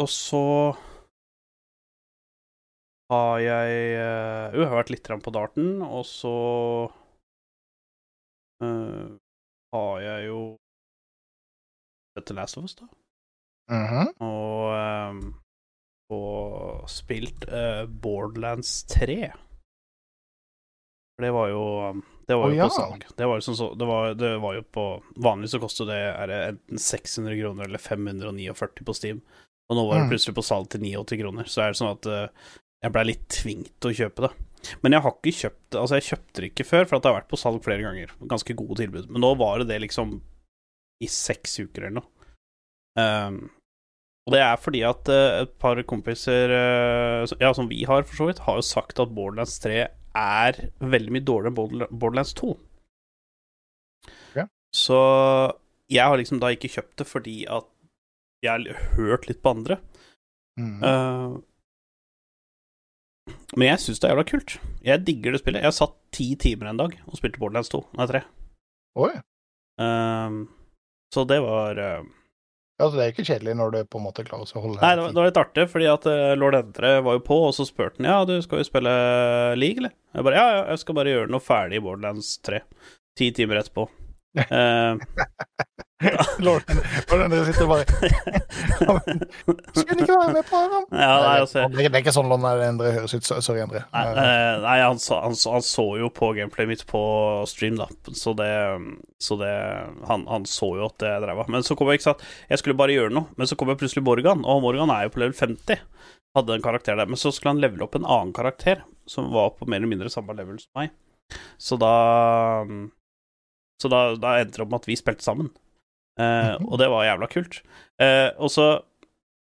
og 0.00 0.08
så 0.12 0.44
har 3.12 3.38
jeg 3.38 3.80
eh, 3.94 4.54
Jo, 4.54 4.62
jeg 4.64 4.68
har 4.70 4.80
vært 4.80 4.92
litt 4.94 5.10
på 5.22 5.34
darten, 5.34 5.82
og 5.84 6.04
så 6.08 6.34
uh, 8.62 9.16
har 9.76 9.96
jeg 10.02 10.28
jo 10.30 10.40
The 12.16 12.34
Last 12.34 12.56
of 12.58 12.64
Us, 12.64 12.74
da. 12.78 12.88
Mhm. 13.70 14.12
Og, 14.22 14.72
um, 14.72 15.22
og 16.14 16.86
spilt 16.90 17.46
uh, 17.50 17.84
Borderlands 17.86 18.84
3. 18.90 19.32
For 21.16 21.24
det 21.24 21.32
var 21.32 21.48
jo 21.48 21.64
Det 22.28 22.36
var 22.36 22.50
jo 22.50 22.54
jo 22.54 22.60
ja. 22.60 22.68
på 22.68 22.76
salg. 22.76 23.06
Det 23.16 23.26
var, 23.26 23.40
sånn 23.44 23.56
så, 23.58 23.70
det, 23.78 23.86
var, 23.88 24.14
det 24.14 24.34
var 24.42 24.58
jo 24.58 24.62
på 24.76 24.84
Vanligvis 25.24 25.54
så 25.56 25.60
koster 25.62 25.88
det 25.88 25.98
er 26.12 26.30
det 26.30 26.38
enten 26.50 26.82
600 26.82 27.38
kroner 27.40 27.70
eller 27.70 27.80
549 27.82 28.84
på 28.86 28.94
Steam. 28.96 29.22
Og 29.70 29.78
nå 29.78 29.86
var 29.88 29.98
det 29.98 30.06
Mm. 30.06 30.10
plutselig 30.12 30.36
på 30.36 30.44
salg 30.46 30.68
til 30.70 30.84
89 30.84 31.18
kroner. 31.22 31.48
Så 31.50 31.62
er 31.64 31.72
det 31.72 31.80
sånn 31.80 31.94
at 31.96 32.08
jeg 32.84 32.94
blei 32.94 33.04
litt 33.08 33.26
tvunget 33.32 33.72
til 33.80 33.92
å 33.92 33.98
kjøpe 34.02 34.26
det. 34.26 34.32
Men 34.82 34.96
jeg 34.96 35.04
har 35.04 35.14
ikke 35.14 35.38
kjøpt 35.40 35.60
det 35.72 35.80
Altså, 35.80 35.98
jeg 35.98 36.06
kjøpte 36.08 36.42
det 36.42 36.48
ikke 36.50 36.66
før, 36.66 36.86
for 36.86 36.96
at 36.96 37.04
det 37.04 37.10
har 37.10 37.18
vært 37.20 37.30
på 37.30 37.40
salg 37.40 37.60
flere 37.64 37.84
ganger. 37.84 38.14
Ganske 38.32 38.56
gode 38.58 38.80
tilbud. 38.80 39.10
Men 39.12 39.24
nå 39.24 39.34
var 39.40 39.60
det 39.60 39.68
det 39.70 39.82
liksom 39.84 40.16
i 41.04 41.08
seks 41.12 41.58
uker 41.60 41.86
eller 41.86 42.00
noe. 42.00 42.10
Um, 42.96 43.40
og 44.26 44.32
det 44.32 44.40
er 44.42 44.56
fordi 44.58 44.80
at 44.88 45.10
uh, 45.12 45.42
et 45.44 45.52
par 45.60 45.78
kompiser, 45.86 46.50
uh, 46.50 47.36
ja, 47.42 47.52
som 47.54 47.68
vi 47.70 47.82
har 47.86 48.06
for 48.08 48.18
så 48.18 48.28
vidt, 48.30 48.40
har 48.46 48.58
jo 48.58 48.64
sagt 48.64 49.02
at 49.02 49.12
Borderlands 49.14 49.58
3 49.62 49.82
er 50.16 50.60
veldig 50.80 51.12
mye 51.12 51.26
dårligere 51.28 51.52
enn 51.52 51.98
Borderlands 52.00 52.32
2. 52.40 52.54
Ja. 54.40 54.46
Så 54.74 54.98
jeg 55.92 56.02
har 56.02 56.16
liksom 56.18 56.40
da 56.42 56.50
ikke 56.54 56.72
kjøpt 56.72 56.96
det 57.02 57.06
fordi 57.08 57.36
at 57.52 57.68
jeg 58.44 58.52
har 58.52 58.88
hørt 58.96 59.28
litt 59.28 59.42
på 59.44 59.52
andre. 59.52 59.78
Mm. 60.60 60.80
Eh, 60.84 61.36
men 63.54 63.68
jeg 63.68 63.82
syns 63.84 64.02
det 64.02 64.08
er 64.08 64.16
jævla 64.16 64.26
kult. 64.26 64.56
Jeg 64.86 65.04
digger 65.06 65.34
det 65.34 65.40
spillet. 65.42 65.62
Jeg 65.62 65.70
har 65.70 65.76
satt 65.76 65.94
ti 66.16 66.32
timer 66.40 66.72
en 66.72 66.80
dag 66.80 66.94
og 67.06 67.18
spilte 67.18 67.38
Borderlands 67.38 67.70
2. 67.70 67.82
Nei, 67.98 68.06
3. 68.10 68.22
Oi. 69.06 69.12
Um, 69.78 70.46
så 71.14 71.26
det 71.28 71.38
var 71.44 71.78
uh, 71.78 72.06
Ja, 72.80 72.86
så 72.88 72.94
det 72.96 73.04
er 73.04 73.12
ikke 73.12 73.26
kjedelig 73.28 73.54
når 73.58 73.74
du 73.74 73.78
på 73.92 74.00
en 74.00 74.06
måte 74.06 74.24
klarer 74.24 74.48
å 74.48 74.62
holde 74.64 74.80
Nei, 74.80 74.94
det 74.96 75.02
var, 75.04 75.12
det 75.12 75.20
var 75.20 75.28
litt 75.28 75.40
artig, 75.42 75.66
fordi 75.68 75.88
at 75.92 76.08
eh, 76.08 76.32
lord 76.40 76.56
Endre 76.56 76.94
var 77.04 77.18
jo 77.18 77.22
på, 77.26 77.38
og 77.50 77.52
så 77.56 77.66
spurte 77.68 78.00
han 78.00 78.08
ja, 78.08 78.16
du 78.24 78.34
skal 78.44 78.62
jo 78.62 78.68
spille 78.68 78.94
League, 79.60 79.82
eller? 79.82 79.92
Jeg 80.16 80.26
bare 80.26 80.40
ja, 80.40 80.46
ja, 80.54 80.64
jeg 80.72 80.82
skal 80.82 80.96
bare 80.98 81.12
gjøre 81.12 81.32
noe 81.34 81.44
ferdig 81.44 81.78
i 81.78 81.84
Borderlands 81.84 82.32
3. 82.48 82.62
Ti 83.20 83.30
timer 83.36 83.60
etterpå. 83.60 83.86
Eh, 84.36 84.96
Lord 86.44 86.62
sitter 86.68 87.66
bare 87.70 87.84
Skulle 89.72 90.02
ikke 90.02 90.18
være 90.18 90.32
med 90.34 90.44
på 90.44 90.58
det? 90.60 90.80
ja, 91.00 91.14
altså 91.40 91.62
det, 91.72 91.86
det 91.86 91.94
er 91.94 92.02
ikke 92.02 92.12
sånn 92.12 92.28
Lord 92.28 92.44
Endre 92.66 92.92
høres 92.98 93.14
ut. 93.16 93.24
Sorry, 93.24 93.62
Endre. 93.64 93.80
Nei, 93.94 94.02
eh, 94.12 94.58
nei 94.60 94.76
han, 94.82 95.00
så, 95.00 95.22
han, 95.24 95.36
så, 95.38 95.54
han 95.56 95.64
så 95.64 95.86
jo 96.02 96.10
på 96.12 96.34
gameplayet 96.36 96.68
mitt 96.74 96.84
på 96.90 97.00
stream, 97.48 97.78
da, 97.80 97.88
så 98.12 98.34
det, 98.36 98.50
så 99.24 99.38
det 99.40 99.54
han, 100.10 100.26
han 100.28 100.44
så 100.50 100.68
jo 100.76 100.90
at 100.90 100.98
det 101.00 101.14
drev 101.24 101.40
av. 101.46 101.50
Men 101.56 101.64
så 101.64 101.78
kom 101.78 101.88
jeg 101.88 102.02
ikke 102.02 102.10
sant 102.10 102.26
Jeg 102.52 102.60
skulle 102.60 102.76
bare 102.78 102.96
gjøre 102.96 103.14
noe, 103.16 103.32
men 103.40 103.48
så 103.48 103.56
kom 103.56 103.72
jeg 103.72 103.80
plutselig 103.80 104.04
Morgan, 104.04 104.44
og 104.44 104.60
Morgan 104.66 104.92
er 104.92 105.06
jo 105.06 105.16
på 105.16 105.24
level 105.24 105.36
50. 105.38 105.80
Hadde 106.36 106.58
en 106.58 106.68
karakter 106.68 107.00
der. 107.00 107.08
Men 107.08 107.16
så 107.20 107.32
skulle 107.32 107.54
han 107.54 107.64
levele 107.64 107.88
opp 107.88 107.96
en 107.96 108.04
annen 108.04 108.36
karakter, 108.36 108.84
som 109.08 109.32
var 109.32 109.54
på 109.56 109.64
mer 109.64 109.80
eller 109.80 109.94
mindre 109.94 110.12
samme 110.12 110.36
level 110.36 110.60
som 110.60 110.82
meg. 110.82 110.92
Så 111.56 111.80
da 111.80 111.94
Så 113.82 113.88
da, 113.92 114.14
da 114.16 114.38
endte 114.40 114.56
det 114.56 114.64
opp 114.64 114.70
med 114.72 114.80
at 114.82 114.86
vi 114.88 114.96
spilte 114.96 115.22
sammen. 115.26 115.50
Eh, 116.18 116.56
Mhm. 116.56 116.68
Og 116.72 116.78
det 116.80 116.88
var 116.88 117.04
jævla 117.04 117.26
kult. 117.28 117.62
Eh, 118.00 118.30
og 118.38 118.48
så 118.50 118.82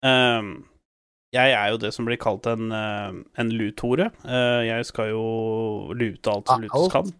ehm, 0.04 0.64
jeg 1.32 1.52
er 1.52 1.68
jo 1.70 1.76
det 1.78 1.92
som 1.94 2.06
blir 2.08 2.16
kalt 2.18 2.46
en, 2.46 2.72
en 2.72 3.50
lutore. 3.52 4.10
Eh, 4.24 4.62
jeg 4.66 4.86
skal 4.86 5.10
jo 5.10 5.92
lute 5.94 6.30
alt 6.32 6.46
som 6.48 6.62
Ah, 6.62 6.66
lutes 6.66 6.92
kan. 6.92 7.12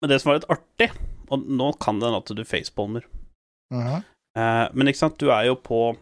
Men 0.00 0.08
det 0.10 0.20
som 0.22 0.30
var 0.30 0.38
litt 0.38 0.50
artig, 0.52 0.90
og 1.28 1.44
nå 1.48 1.72
kan 1.80 1.98
det 1.98 2.06
hende 2.08 2.20
at 2.22 2.36
du 2.36 2.44
facepalmer 2.44 3.04
Mhm. 3.74 4.04
eh, 4.36 4.68
Men 4.72 4.86
ikke 4.88 4.96
sant, 5.02 5.18
du 5.18 5.28
er 5.30 5.44
jo 5.50 5.54
på 5.56 5.96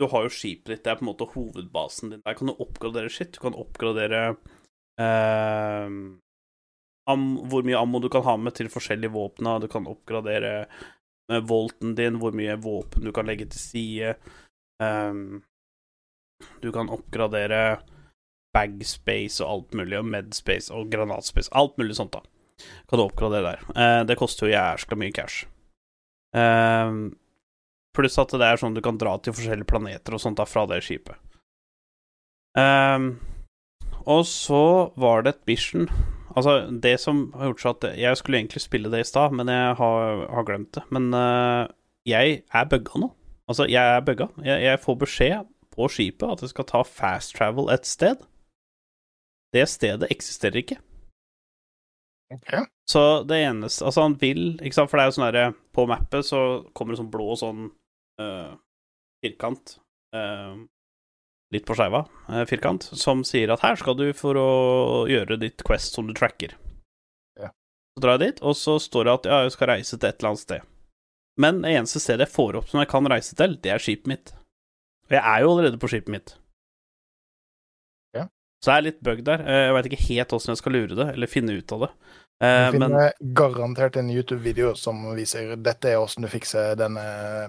Du 0.00 0.06
har 0.06 0.22
jo 0.22 0.28
skipet 0.28 0.66
ditt, 0.66 0.84
det 0.84 0.90
er 0.92 0.96
på 0.96 1.02
en 1.02 1.08
måte 1.14 1.26
hovedbasen 1.32 2.10
din. 2.10 2.22
Der 2.26 2.34
kan 2.34 2.46
du 2.46 2.54
oppgradere 2.54 3.08
skitt. 3.10 3.32
Du 3.32 3.40
kan 3.40 3.54
oppgradere 3.54 4.36
hvor 7.08 7.64
mye 7.64 7.78
ammo 7.78 8.00
du 8.02 8.08
kan 8.12 8.24
ha 8.26 8.36
med 8.36 8.56
til 8.58 8.70
forskjellige 8.72 9.14
våpna. 9.14 9.58
Du 9.62 9.68
kan 9.70 9.88
oppgradere 9.88 10.54
eh, 11.32 11.42
volten 11.48 11.94
din, 11.98 12.18
hvor 12.20 12.34
mye 12.36 12.58
våpen 12.60 13.06
du 13.06 13.12
kan 13.16 13.28
legge 13.28 13.48
til 13.52 13.62
side. 13.62 14.16
Um, 14.82 15.42
du 16.62 16.70
kan 16.74 16.90
oppgradere 16.92 17.80
bagspace 18.54 19.42
og 19.44 19.50
alt 19.50 19.78
mulig, 19.80 19.98
og 19.98 20.10
medspace 20.10 20.74
og 20.74 20.90
granatspace. 20.92 21.52
Alt 21.56 21.78
mulig 21.80 21.96
sånt, 21.98 22.12
da. 22.16 22.22
Kan 22.90 23.00
du 23.00 23.06
oppgradere 23.06 23.54
der. 23.54 23.64
Uh, 23.72 24.02
det 24.08 24.18
koster 24.20 24.48
jo 24.48 24.54
jæskla 24.54 24.98
mye 25.00 25.14
cash. 25.14 25.46
Um, 26.36 27.16
pluss 27.96 28.18
at 28.20 28.34
det 28.36 28.44
er 28.44 28.60
sånn 28.60 28.76
du 28.76 28.82
kan 28.84 29.00
dra 29.00 29.16
til 29.18 29.34
forskjellige 29.34 29.70
planeter 29.70 30.14
og 30.14 30.22
sånt 30.22 30.38
da 30.38 30.46
fra 30.46 30.66
det 30.70 30.82
skipet. 30.86 31.16
Um, 32.58 33.16
og 34.08 34.24
så 34.26 34.92
var 34.98 35.24
det 35.24 35.34
et 35.34 35.44
mission 35.50 35.88
Altså, 36.36 36.54
det 36.82 36.96
som 37.00 37.28
har 37.36 37.50
gjort 37.50 37.62
seg 37.62 37.76
at 37.76 37.98
Jeg 37.98 38.18
skulle 38.20 38.38
egentlig 38.40 38.60
spille 38.62 38.90
det 38.92 39.00
i 39.00 39.08
stad, 39.08 39.32
men 39.36 39.48
jeg 39.48 39.76
har, 39.78 40.24
har 40.34 40.48
glemt 40.48 40.72
det. 40.76 40.82
Men 40.94 41.12
uh, 41.14 41.68
jeg 42.08 42.42
er 42.44 42.68
bugga 42.68 43.04
nå. 43.04 43.12
Altså, 43.48 43.68
jeg 43.70 43.96
er 43.96 44.04
bugga. 44.04 44.28
Jeg, 44.44 44.62
jeg 44.66 44.82
får 44.82 44.98
beskjed 45.04 45.48
på 45.72 45.88
skipet 45.92 46.34
at 46.34 46.42
jeg 46.44 46.52
skal 46.52 46.68
ta 46.68 46.82
fast 46.84 47.36
travel 47.38 47.70
et 47.72 47.86
sted. 47.88 48.20
Det 49.54 49.64
stedet 49.68 50.10
eksisterer 50.12 50.60
ikke. 50.60 50.78
Ok. 52.34 52.52
Så 52.88 53.24
det 53.24 53.38
eneste 53.40 53.86
Altså, 53.86 54.02
han 54.04 54.16
vil 54.20 54.58
Ikke 54.60 54.76
sant, 54.76 54.90
for 54.90 55.00
det 55.00 55.04
er 55.06 55.08
jo 55.08 55.14
sånn 55.16 55.24
herre 55.24 55.44
På 55.72 55.86
mappet 55.88 56.26
så 56.28 56.40
kommer 56.76 56.92
det 56.92 56.98
sånn 57.00 57.08
blå 57.08 57.36
sånn 57.40 57.62
uh, 58.20 58.50
firkant 59.24 59.78
eh, 60.14 60.58
Litt 61.54 61.64
på 61.64 61.72
skeiva 61.78 62.02
eh, 62.28 62.42
firkant, 62.48 62.84
som 63.00 63.22
sier 63.24 63.48
at 63.54 63.62
her 63.64 63.78
skal 63.80 63.96
du 63.96 64.10
for 64.16 64.36
å 64.36 64.48
gjøre 65.08 65.38
ditt 65.40 65.62
quest 65.64 65.94
som 65.96 66.08
du 66.08 66.12
tracker. 66.16 66.52
Ja. 67.40 67.48
Så 67.96 68.02
drar 68.04 68.18
jeg 68.18 68.34
dit, 68.34 68.42
og 68.44 68.56
så 68.58 68.74
står 68.82 69.08
det 69.08 69.14
at 69.14 69.28
ja, 69.30 69.38
jeg 69.46 69.54
skal 69.56 69.70
reise 69.72 69.96
til 69.96 70.08
et 70.10 70.18
eller 70.20 70.34
annet 70.34 70.44
sted. 70.44 70.66
Men 71.38 71.62
det 71.62 71.72
eneste 71.78 72.02
stedet 72.02 72.26
jeg 72.26 72.34
får 72.34 72.58
opp 72.60 72.68
som 72.68 72.82
jeg 72.82 72.90
kan 72.90 73.08
reise 73.08 73.36
til, 73.38 73.56
det 73.64 73.72
er 73.72 73.80
skipet 73.80 74.10
mitt. 74.12 74.34
Og 75.08 75.16
jeg 75.16 75.22
er 75.24 75.40
jo 75.44 75.50
allerede 75.54 75.80
på 75.80 75.88
skipet 75.88 76.12
mitt. 76.12 76.34
Ja. 78.16 78.26
Så 78.60 78.72
det 78.72 78.76
er 78.76 78.86
litt 78.90 79.00
bug 79.08 79.24
der. 79.24 79.44
Eh, 79.46 79.64
Jeg 79.68 79.76
veit 79.78 79.88
ikke 79.92 80.04
helt 80.08 80.34
åssen 80.36 80.52
jeg 80.52 80.60
skal 80.60 80.76
lure 80.76 80.98
det, 80.98 81.08
eller 81.14 81.30
finne 81.32 81.56
ut 81.56 81.74
av 81.78 81.86
det. 81.86 81.90
Du 82.40 82.46
Eh, 82.46 82.70
men 82.70 82.82
finner 82.82 83.12
garantert 83.34 83.96
en 83.98 84.10
YouTube-video 84.14 84.68
som 84.78 85.00
viser 85.16 85.56
dette 85.58 85.88
er 85.90 85.96
hvordan 85.98 86.22
du 86.22 86.28
fikser 86.30 86.76
denne 86.78 87.02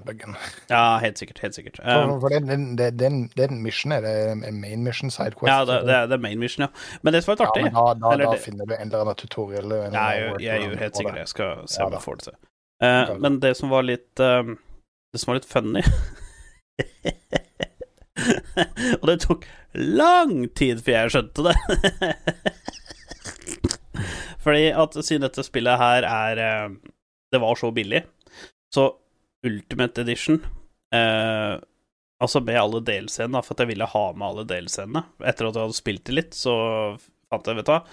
buggen. 0.05 0.33
Ja, 0.71 0.97
helt 1.03 1.17
sikkert. 1.21 1.37
Helt 1.43 1.53
sikkert. 1.53 1.77
Eh, 1.83 1.93
For, 1.93 2.19
for 2.23 2.29
det, 2.33 2.39
det, 2.47 2.57
det, 2.79 2.87
det, 2.97 3.05
er 3.05 3.09
en- 3.13 3.29
det 3.35 3.43
er 3.45 3.51
mission, 3.53 3.91
er 3.93 4.01
det 4.01 4.13
en 4.49 4.57
main 4.63 4.81
mission, 4.83 5.11
side 5.13 5.35
quest? 5.37 5.51
ja, 5.53 5.59
det, 5.69 5.77
er- 5.93 6.07
det 6.09 6.17
main 6.23 6.39
mission, 6.41 6.63
ja. 6.65 6.69
Men 7.03 7.13
det 7.13 7.21
som 7.23 7.31
er 7.31 7.35
litt 7.37 7.45
Ja, 7.45 7.49
artig 7.51 7.63
men 7.67 7.73
da, 7.77 7.85
da, 8.01 8.07
eller 8.15 8.25
da 8.33 8.37
finner 8.47 8.65
du 8.65 8.73
en 8.73 8.81
eller 8.87 9.01
annen 9.05 9.15
tutorial. 9.21 9.65
eller 9.71 9.93
Ja, 9.93 10.07
jeg, 10.17 10.25
jeg, 10.25 10.41
jeg, 10.47 10.57
gjør 10.65 10.77
helt 10.81 10.95
sikkert. 10.97 11.17
Jeg 11.21 11.27
skal 11.35 11.49
se 11.69 11.83
om 11.85 11.93
jeg 11.93 12.01
får 12.07 12.15
det 12.15 12.23
til. 12.31 12.37
Uh, 12.81 13.13
men 13.19 13.39
det 13.45 13.53
som 13.61 13.69
var 13.69 13.83
litt 13.83 14.19
eh, 14.23 14.43
Det 15.13 15.19
som 15.21 15.33
var 15.33 15.37
litt 15.41 15.49
funny 15.51 15.83
Og 18.99 19.05
det 19.07 19.19
tok 19.23 19.45
lang 19.75 20.47
tid 20.57 20.81
før 20.83 20.93
jeg 21.05 21.11
skjønte 21.13 21.41
det. 21.49 21.55
Fordi 24.43 24.69
at 24.71 24.95
siden 25.03 25.25
dette 25.25 25.43
spillet 25.45 25.81
her 25.81 26.07
er 26.07 26.43
eh, 26.43 26.69
Det 27.31 27.41
var 27.41 27.59
så 27.59 27.71
billig, 27.71 28.03
så 28.73 28.91
Ultimate 29.45 30.01
Edition 30.01 30.39
eh, 30.95 31.59
Altså 32.19 32.41
med 32.43 32.59
alle 32.59 32.81
delscenene, 32.83 33.41
for 33.45 33.55
at 33.55 33.61
jeg 33.63 33.69
ville 33.69 33.87
ha 33.87 34.05
med 34.11 34.25
alle 34.27 34.43
delscenene. 34.43 35.05
Etter 35.23 35.47
at 35.47 35.55
jeg 35.55 35.69
hadde 35.69 35.77
spilt 35.77 36.01
det 36.09 36.15
litt, 36.17 36.33
så 36.35 36.53
fant 37.31 37.47
jeg, 37.47 37.55
vet 37.55 37.69
du 37.69 37.71
hva 37.71 37.83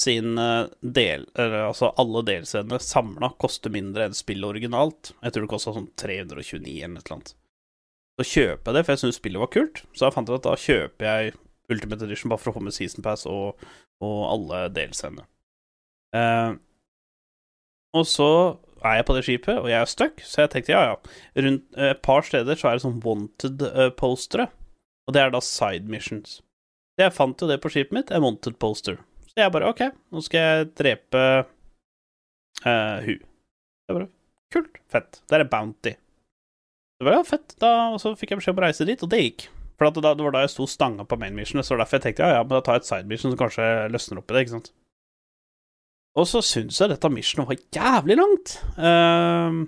Siden 0.00 0.40
eh, 0.42 0.64
del, 0.82 1.28
altså 1.38 1.92
alle 2.02 2.24
delscenene 2.26 2.80
samla 2.82 3.30
koster 3.38 3.70
mindre 3.70 4.08
enn 4.08 4.16
spillet 4.18 4.48
originalt. 4.48 5.12
Jeg 5.22 5.36
tror 5.36 5.46
det 5.46 5.52
kosta 5.52 5.74
sånn 5.76 5.86
329 6.02 6.72
eller 6.80 6.96
noe 6.96 7.14
annet. 7.14 7.30
Så 8.18 8.26
kjøper 8.30 8.70
jeg 8.70 8.74
det, 8.74 8.82
for 8.82 8.94
jeg 8.94 9.02
syns 9.04 9.20
spillet 9.20 9.42
var 9.42 9.52
kult. 9.54 9.84
Så 9.94 10.06
jeg 10.06 10.16
fant 10.16 10.30
ut 10.30 10.36
at 10.40 10.48
da 10.48 10.56
kjøper 10.58 11.08
jeg 11.08 11.36
Ultimate 11.70 12.06
Edition 12.08 12.32
bare 12.32 12.42
for 12.42 12.50
å 12.50 12.56
få 12.58 12.64
med 12.66 12.74
Season 12.74 13.06
Pass 13.06 13.22
og, 13.30 13.62
og 14.02 14.18
alle 14.32 14.66
delscenene. 14.74 15.28
Eh, 16.14 16.52
og 17.94 18.06
så 18.10 18.30
er 18.84 18.98
jeg 18.98 19.06
på 19.08 19.16
det 19.16 19.24
skipet, 19.26 19.58
og 19.58 19.70
jeg 19.70 19.80
er 19.80 19.90
stuck, 19.90 20.20
så 20.26 20.44
jeg 20.44 20.52
tenkte 20.52 20.74
ja, 20.74 20.82
ja. 20.90 21.14
Rundt 21.46 21.78
eh, 21.78 21.92
et 21.94 22.02
par 22.04 22.26
steder 22.26 22.58
så 22.58 22.70
er 22.70 22.76
det 22.76 22.84
sånn 22.84 23.00
wanted-postere, 23.04 24.48
og 25.08 25.16
det 25.16 25.22
er 25.22 25.32
da 25.34 25.40
side 25.44 25.90
missions. 25.90 26.38
Så 26.94 27.06
jeg 27.06 27.16
fant 27.16 27.40
jo 27.40 27.48
det 27.50 27.60
på 27.62 27.72
skipet 27.72 27.96
mitt, 27.96 28.12
en 28.14 28.24
wanted 28.26 28.58
poster. 28.62 29.00
Så 29.30 29.40
jeg 29.40 29.54
bare 29.54 29.70
OK, 29.72 29.86
nå 30.14 30.22
skal 30.22 30.44
jeg 30.44 30.68
drepe 30.78 31.24
uh, 32.62 32.98
hun. 33.02 33.24
Det 33.24 33.96
bare 33.96 34.10
Kult. 34.54 34.76
Fett. 34.92 35.18
Det 35.26 35.34
er 35.34 35.42
en 35.42 35.50
bounty. 35.50 35.96
Det 37.00 37.08
var 37.08 37.16
ja, 37.16 37.24
fett. 37.26 37.56
Da, 37.58 37.70
og 37.90 37.98
så 37.98 38.12
fikk 38.14 38.30
jeg 38.30 38.38
beskjed 38.38 38.54
om 38.54 38.60
å 38.62 38.66
reise 38.68 38.86
dit, 38.86 39.02
og 39.02 39.10
det 39.10 39.18
gikk. 39.18 39.48
For 39.74 39.90
da, 39.90 40.12
det 40.14 40.22
var 40.22 40.36
da 40.36 40.44
jeg 40.44 40.52
sto 40.52 40.68
stanga 40.70 41.02
på 41.08 41.18
main 41.18 41.34
mission, 41.34 41.58
så 41.66 41.74
derfor 41.80 41.98
jeg 41.98 42.04
tenkte 42.04 42.28
ja, 42.28 42.38
ja, 42.38 42.44
men 42.46 42.54
da 42.54 42.62
tar 42.62 42.78
jeg 42.78 42.84
et 42.84 42.90
side 42.92 43.10
mission 43.10 43.32
som 43.32 43.40
kanskje 43.40 43.66
løsner 43.90 44.20
opp 44.20 44.30
i 44.30 44.36
det, 44.36 44.44
ikke 44.44 44.54
sant. 44.54 44.70
Og 46.14 46.28
så 46.30 46.42
syns 46.46 46.78
jeg 46.78 46.92
dette 46.92 47.10
missionet 47.10 47.48
var 47.48 47.62
jævlig 47.74 48.16
langt. 48.20 48.54
Uh, 48.78 49.66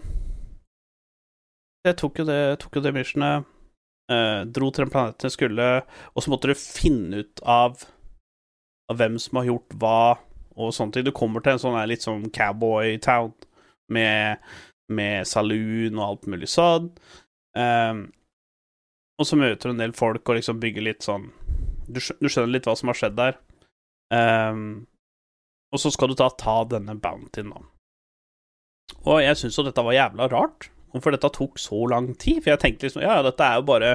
jeg 1.86 1.98
tok 1.98 2.22
jo 2.22 2.26
det, 2.28 2.40
tok 2.62 2.78
jo 2.78 2.84
det 2.84 2.94
missionet, 2.94 3.48
uh, 4.12 4.42
dro 4.46 4.70
til 4.70 4.84
den 4.84 4.92
planeten 4.94 5.26
jeg 5.26 5.34
skulle, 5.34 5.68
og 6.14 6.22
så 6.22 6.32
måtte 6.32 6.50
du 6.50 6.58
finne 6.58 7.24
ut 7.24 7.42
av, 7.42 7.82
av 8.90 9.00
hvem 9.00 9.18
som 9.22 9.40
har 9.40 9.50
gjort 9.50 9.76
hva, 9.82 10.00
og 10.56 10.72
sånne 10.74 10.94
ting. 10.94 11.08
Du 11.08 11.14
kommer 11.14 11.42
til 11.42 11.56
en 11.56 11.62
sånn 11.62 11.80
litt 11.90 12.06
sånn 12.06 12.30
cowboy-town 12.34 13.34
med, 13.92 14.46
med 14.92 15.26
saloon 15.28 15.98
og 15.98 16.06
alt 16.06 16.30
mulig 16.30 16.50
sånn. 16.52 16.92
Uh, 17.58 18.06
og 19.16 19.26
så 19.26 19.38
møter 19.40 19.66
du 19.66 19.74
en 19.74 19.82
del 19.82 19.96
folk 19.96 20.28
og 20.28 20.38
liksom 20.38 20.58
bygger 20.60 20.84
litt 20.84 21.06
sånn 21.06 21.30
Du, 21.88 22.02
du 22.20 22.28
skjønner 22.28 22.50
litt 22.52 22.66
hva 22.68 22.74
som 22.76 22.90
har 22.90 22.98
skjedd 22.98 23.16
der. 23.18 23.38
Um, 24.12 24.86
og 25.76 25.82
så 25.82 25.92
skal 25.92 26.10
du 26.10 26.16
da 26.18 26.30
ta 26.32 26.62
denne 26.70 26.96
bountyen, 27.00 27.52
da. 27.52 27.60
Og 29.06 29.20
jeg 29.22 29.38
syns 29.38 29.58
jo 29.58 29.66
dette 29.66 29.84
var 29.84 29.96
jævla 29.96 30.28
rart. 30.32 30.70
Hvorfor 30.94 31.12
dette 31.12 31.28
tok 31.34 31.58
så 31.60 31.82
lang 31.90 32.08
tid? 32.16 32.40
For 32.40 32.54
jeg 32.54 32.60
tenkte 32.62 32.86
liksom 32.86 33.02
ja, 33.04 33.18
ja, 33.18 33.24
dette 33.26 33.44
er 33.44 33.58
jo 33.58 33.64
bare 33.68 33.88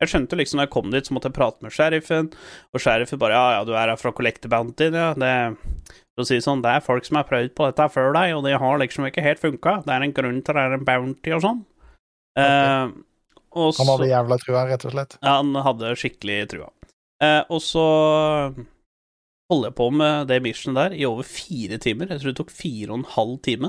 Jeg 0.00 0.08
skjønte 0.08 0.38
liksom 0.38 0.60
når 0.60 0.68
jeg 0.68 0.72
kom 0.72 0.92
dit, 0.94 1.08
så 1.08 1.16
måtte 1.16 1.28
jeg 1.28 1.36
prate 1.36 1.66
med 1.66 1.74
sheriffen, 1.74 2.30
og 2.72 2.80
sheriffen 2.80 3.20
bare 3.20 3.36
ja, 3.36 3.46
ja, 3.58 3.64
du 3.66 3.74
er 3.74 3.92
her 3.92 4.00
fra 4.00 4.14
Collector 4.16 4.52
Bountyen, 4.52 4.96
ja. 4.96 5.10
Det 5.18 5.32
For 6.16 6.24
å 6.24 6.28
si 6.30 6.38
det 6.38 6.46
sånn, 6.46 6.62
det 6.64 6.72
er 6.72 6.86
folk 6.86 7.04
som 7.04 7.18
har 7.20 7.28
prøvd 7.28 7.52
på 7.58 7.66
dette 7.68 7.88
før 7.92 8.14
deg, 8.16 8.36
og 8.38 8.46
det 8.46 8.54
har 8.62 8.80
liksom 8.80 9.08
ikke 9.10 9.26
helt 9.26 9.42
funka. 9.42 9.74
Det 9.84 9.92
er 9.92 10.06
en 10.06 10.14
grunn 10.16 10.38
til 10.40 10.54
at 10.54 10.56
det 10.56 10.64
er 10.64 10.78
en 10.78 10.86
bounty 10.86 11.34
og 11.36 11.42
sånn. 11.44 11.60
Eh, 12.40 12.94
og 13.56 13.76
Han 13.80 13.90
hadde 13.90 14.08
jævla 14.08 14.38
trua, 14.40 14.62
rett 14.70 14.86
og 14.88 14.94
slett. 14.94 15.18
ja, 15.20 15.34
han 15.36 15.52
hadde 15.66 15.92
skikkelig 16.00 16.38
trua. 16.54 16.70
Uh, 17.20 17.42
og 17.48 17.60
så 17.64 17.84
holder 19.50 19.68
jeg 19.70 19.76
på 19.78 19.86
med 19.94 20.26
det 20.30 20.38
missionet 20.42 20.78
der 20.80 20.92
i 20.96 21.04
over 21.06 21.24
fire 21.26 21.78
timer. 21.82 22.06
Jeg 22.10 22.20
tror 22.20 22.30
det 22.32 22.38
tok 22.40 22.54
fire 22.54 22.90
og 22.90 22.98
en 22.98 23.12
halv 23.14 23.36
time. 23.46 23.68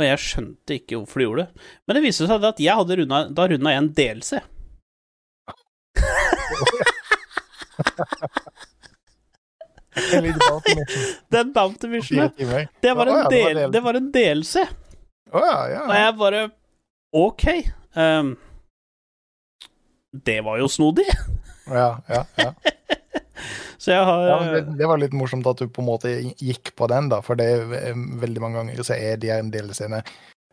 Og 0.00 0.04
jeg 0.06 0.18
skjønte 0.24 0.70
ikke 0.78 0.96
hvorfor 0.96 1.18
de 1.20 1.24
gjorde 1.26 1.42
det. 1.42 1.50
Men 1.84 1.92
det 1.96 2.04
viste 2.06 2.28
seg 2.30 2.38
at 2.48 2.62
jeg 2.62 2.78
hadde 2.78 2.96
runda, 3.02 3.18
da 3.36 3.42
runda 3.50 3.68
jeg 3.74 3.82
en 3.82 3.96
delelse. 3.98 4.38
Den 11.34 11.46
bounty 11.52 11.86
missionet, 11.90 12.32
det 12.38 12.92
var 12.96 13.06
en, 13.10 13.26
del, 13.30 13.72
det 13.74 13.82
var 13.84 13.94
en 13.98 14.12
delelse. 14.14 14.62
Og 15.34 15.42
jeg 15.98 16.14
bare 16.18 16.40
OK. 17.12 17.44
Um, 17.98 18.38
det 20.26 20.40
var 20.46 20.58
jo 20.62 20.68
snodig. 20.70 21.08
ja, 21.66 21.98
ja, 22.08 22.22
ja. 22.38 22.52
Så 23.80 23.94
jeg 23.94 24.04
har 24.04 24.26
ja 24.28 24.34
det, 24.52 24.74
det 24.76 24.88
var 24.90 25.00
litt 25.00 25.14
morsomt 25.16 25.46
at 25.48 25.56
du 25.62 25.70
på 25.72 25.80
en 25.80 25.88
måte 25.88 26.10
gikk 26.36 26.74
på 26.76 26.88
den, 26.92 27.08
da, 27.08 27.22
for 27.24 27.38
det 27.40 27.46
er 27.48 27.70
eh, 27.78 28.02
veldig 28.20 28.42
mange 28.44 28.58
ganger 28.60 28.82
så 28.84 28.92
er 28.98 29.16
de 29.22 29.30
en 29.32 29.48
DLC-ene 29.54 30.02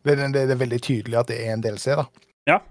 det, 0.07 0.15
det, 0.15 0.31
det 0.47 0.53
er 0.55 0.61
veldig 0.61 0.79
tydelig 0.85 1.17
at 1.19 1.27
det 1.27 1.41
er 1.43 1.51
en 1.57 1.63
DLC, 1.65 1.89
da. 1.99 2.05
Ja. 2.47 2.61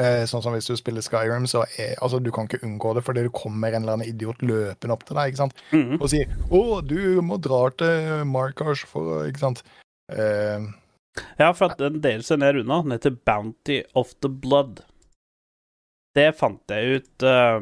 Eh, 0.00 0.24
sånn 0.26 0.42
som 0.42 0.54
hvis 0.56 0.66
du 0.66 0.74
spiller 0.78 1.02
Skyrim, 1.04 1.46
så 1.50 1.62
er 1.78 1.94
Altså, 2.02 2.18
du 2.22 2.30
kan 2.34 2.48
ikke 2.48 2.62
unngå 2.66 2.94
det, 2.96 3.04
fordi 3.06 3.22
det 3.28 3.32
kommer 3.36 3.70
en 3.70 3.82
eller 3.84 3.98
annen 3.98 4.08
idiot 4.10 4.42
løpende 4.42 4.96
opp 4.96 5.04
til 5.06 5.14
deg, 5.20 5.30
ikke 5.30 5.42
sant, 5.44 5.54
Mhm. 5.70 6.00
og 6.00 6.08
sier 6.10 6.26
'Å, 6.50 6.82
du 6.86 7.20
må 7.22 7.38
dra 7.42 7.68
til 7.70 8.24
Markars 8.26 8.82
for 8.90 9.26
Ikke 9.30 9.38
sant. 9.46 9.62
Eh, 10.10 10.58
Ja, 11.38 11.52
for 11.52 11.70
at 11.70 11.78
den 11.78 12.00
delelsen 12.00 12.40
jeg 12.42 12.54
runda, 12.54 12.82
den 12.82 12.92
heter 12.98 13.10
Bounty 13.26 13.82
of 13.94 14.14
the 14.22 14.28
Blood. 14.28 14.80
Det 16.14 16.34
fant 16.38 16.60
jeg 16.70 17.00
ut 17.02 17.22
eh, 17.26 17.60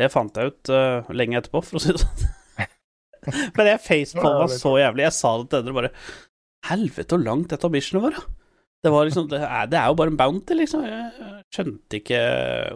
Det 0.00 0.08
fant 0.12 0.36
jeg 0.36 0.52
ut 0.52 0.72
uh, 0.72 1.08
lenge 1.12 1.36
etterpå, 1.40 1.60
for 1.66 1.76
å 1.76 1.82
si 1.82 1.92
det 1.92 2.00
sånn. 2.02 2.28
Men 3.56 3.68
jeg 3.68 3.84
facepalma 3.84 4.48
så 4.52 4.74
jævlig. 4.80 5.04
Jeg 5.06 5.16
sa 5.16 5.32
det 5.38 5.48
til 5.52 5.64
dere 5.66 5.76
bare 5.76 5.94
Helvete, 6.68 7.16
hvor 7.16 7.24
langt 7.24 7.52
dette 7.52 7.70
missionet 7.72 8.04
var, 8.04 8.16
da. 8.18 8.36
Det 8.80 8.90
var 8.92 9.06
liksom 9.08 9.28
Det 9.28 9.40
er, 9.44 9.66
det 9.68 9.78
er 9.80 9.88
jo 9.88 9.96
bare 10.00 10.12
en 10.12 10.20
bounty, 10.20 10.56
liksom. 10.56 10.84
Jeg 10.88 11.42
skjønte 11.52 12.00
ikke 12.00 12.20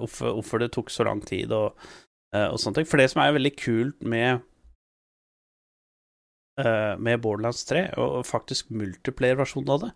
hvorfor, 0.00 0.34
hvorfor 0.38 0.60
det 0.60 0.72
tok 0.74 0.92
så 0.92 1.06
lang 1.08 1.20
tid 1.24 1.52
og, 1.56 1.78
eh, 2.34 2.48
og 2.48 2.58
sånne 2.60 2.80
ting. 2.80 2.88
For 2.88 3.00
det 3.00 3.10
som 3.12 3.22
er 3.24 3.36
veldig 3.36 3.54
kult 3.60 4.04
med 4.04 4.42
eh, 6.60 6.94
med 7.00 7.24
Borderlands 7.24 7.64
3, 7.70 7.86
og 8.00 8.20
faktisk 8.28 8.72
multiplayer-versjonen 8.72 9.74
av 9.76 9.86
det, 9.86 9.92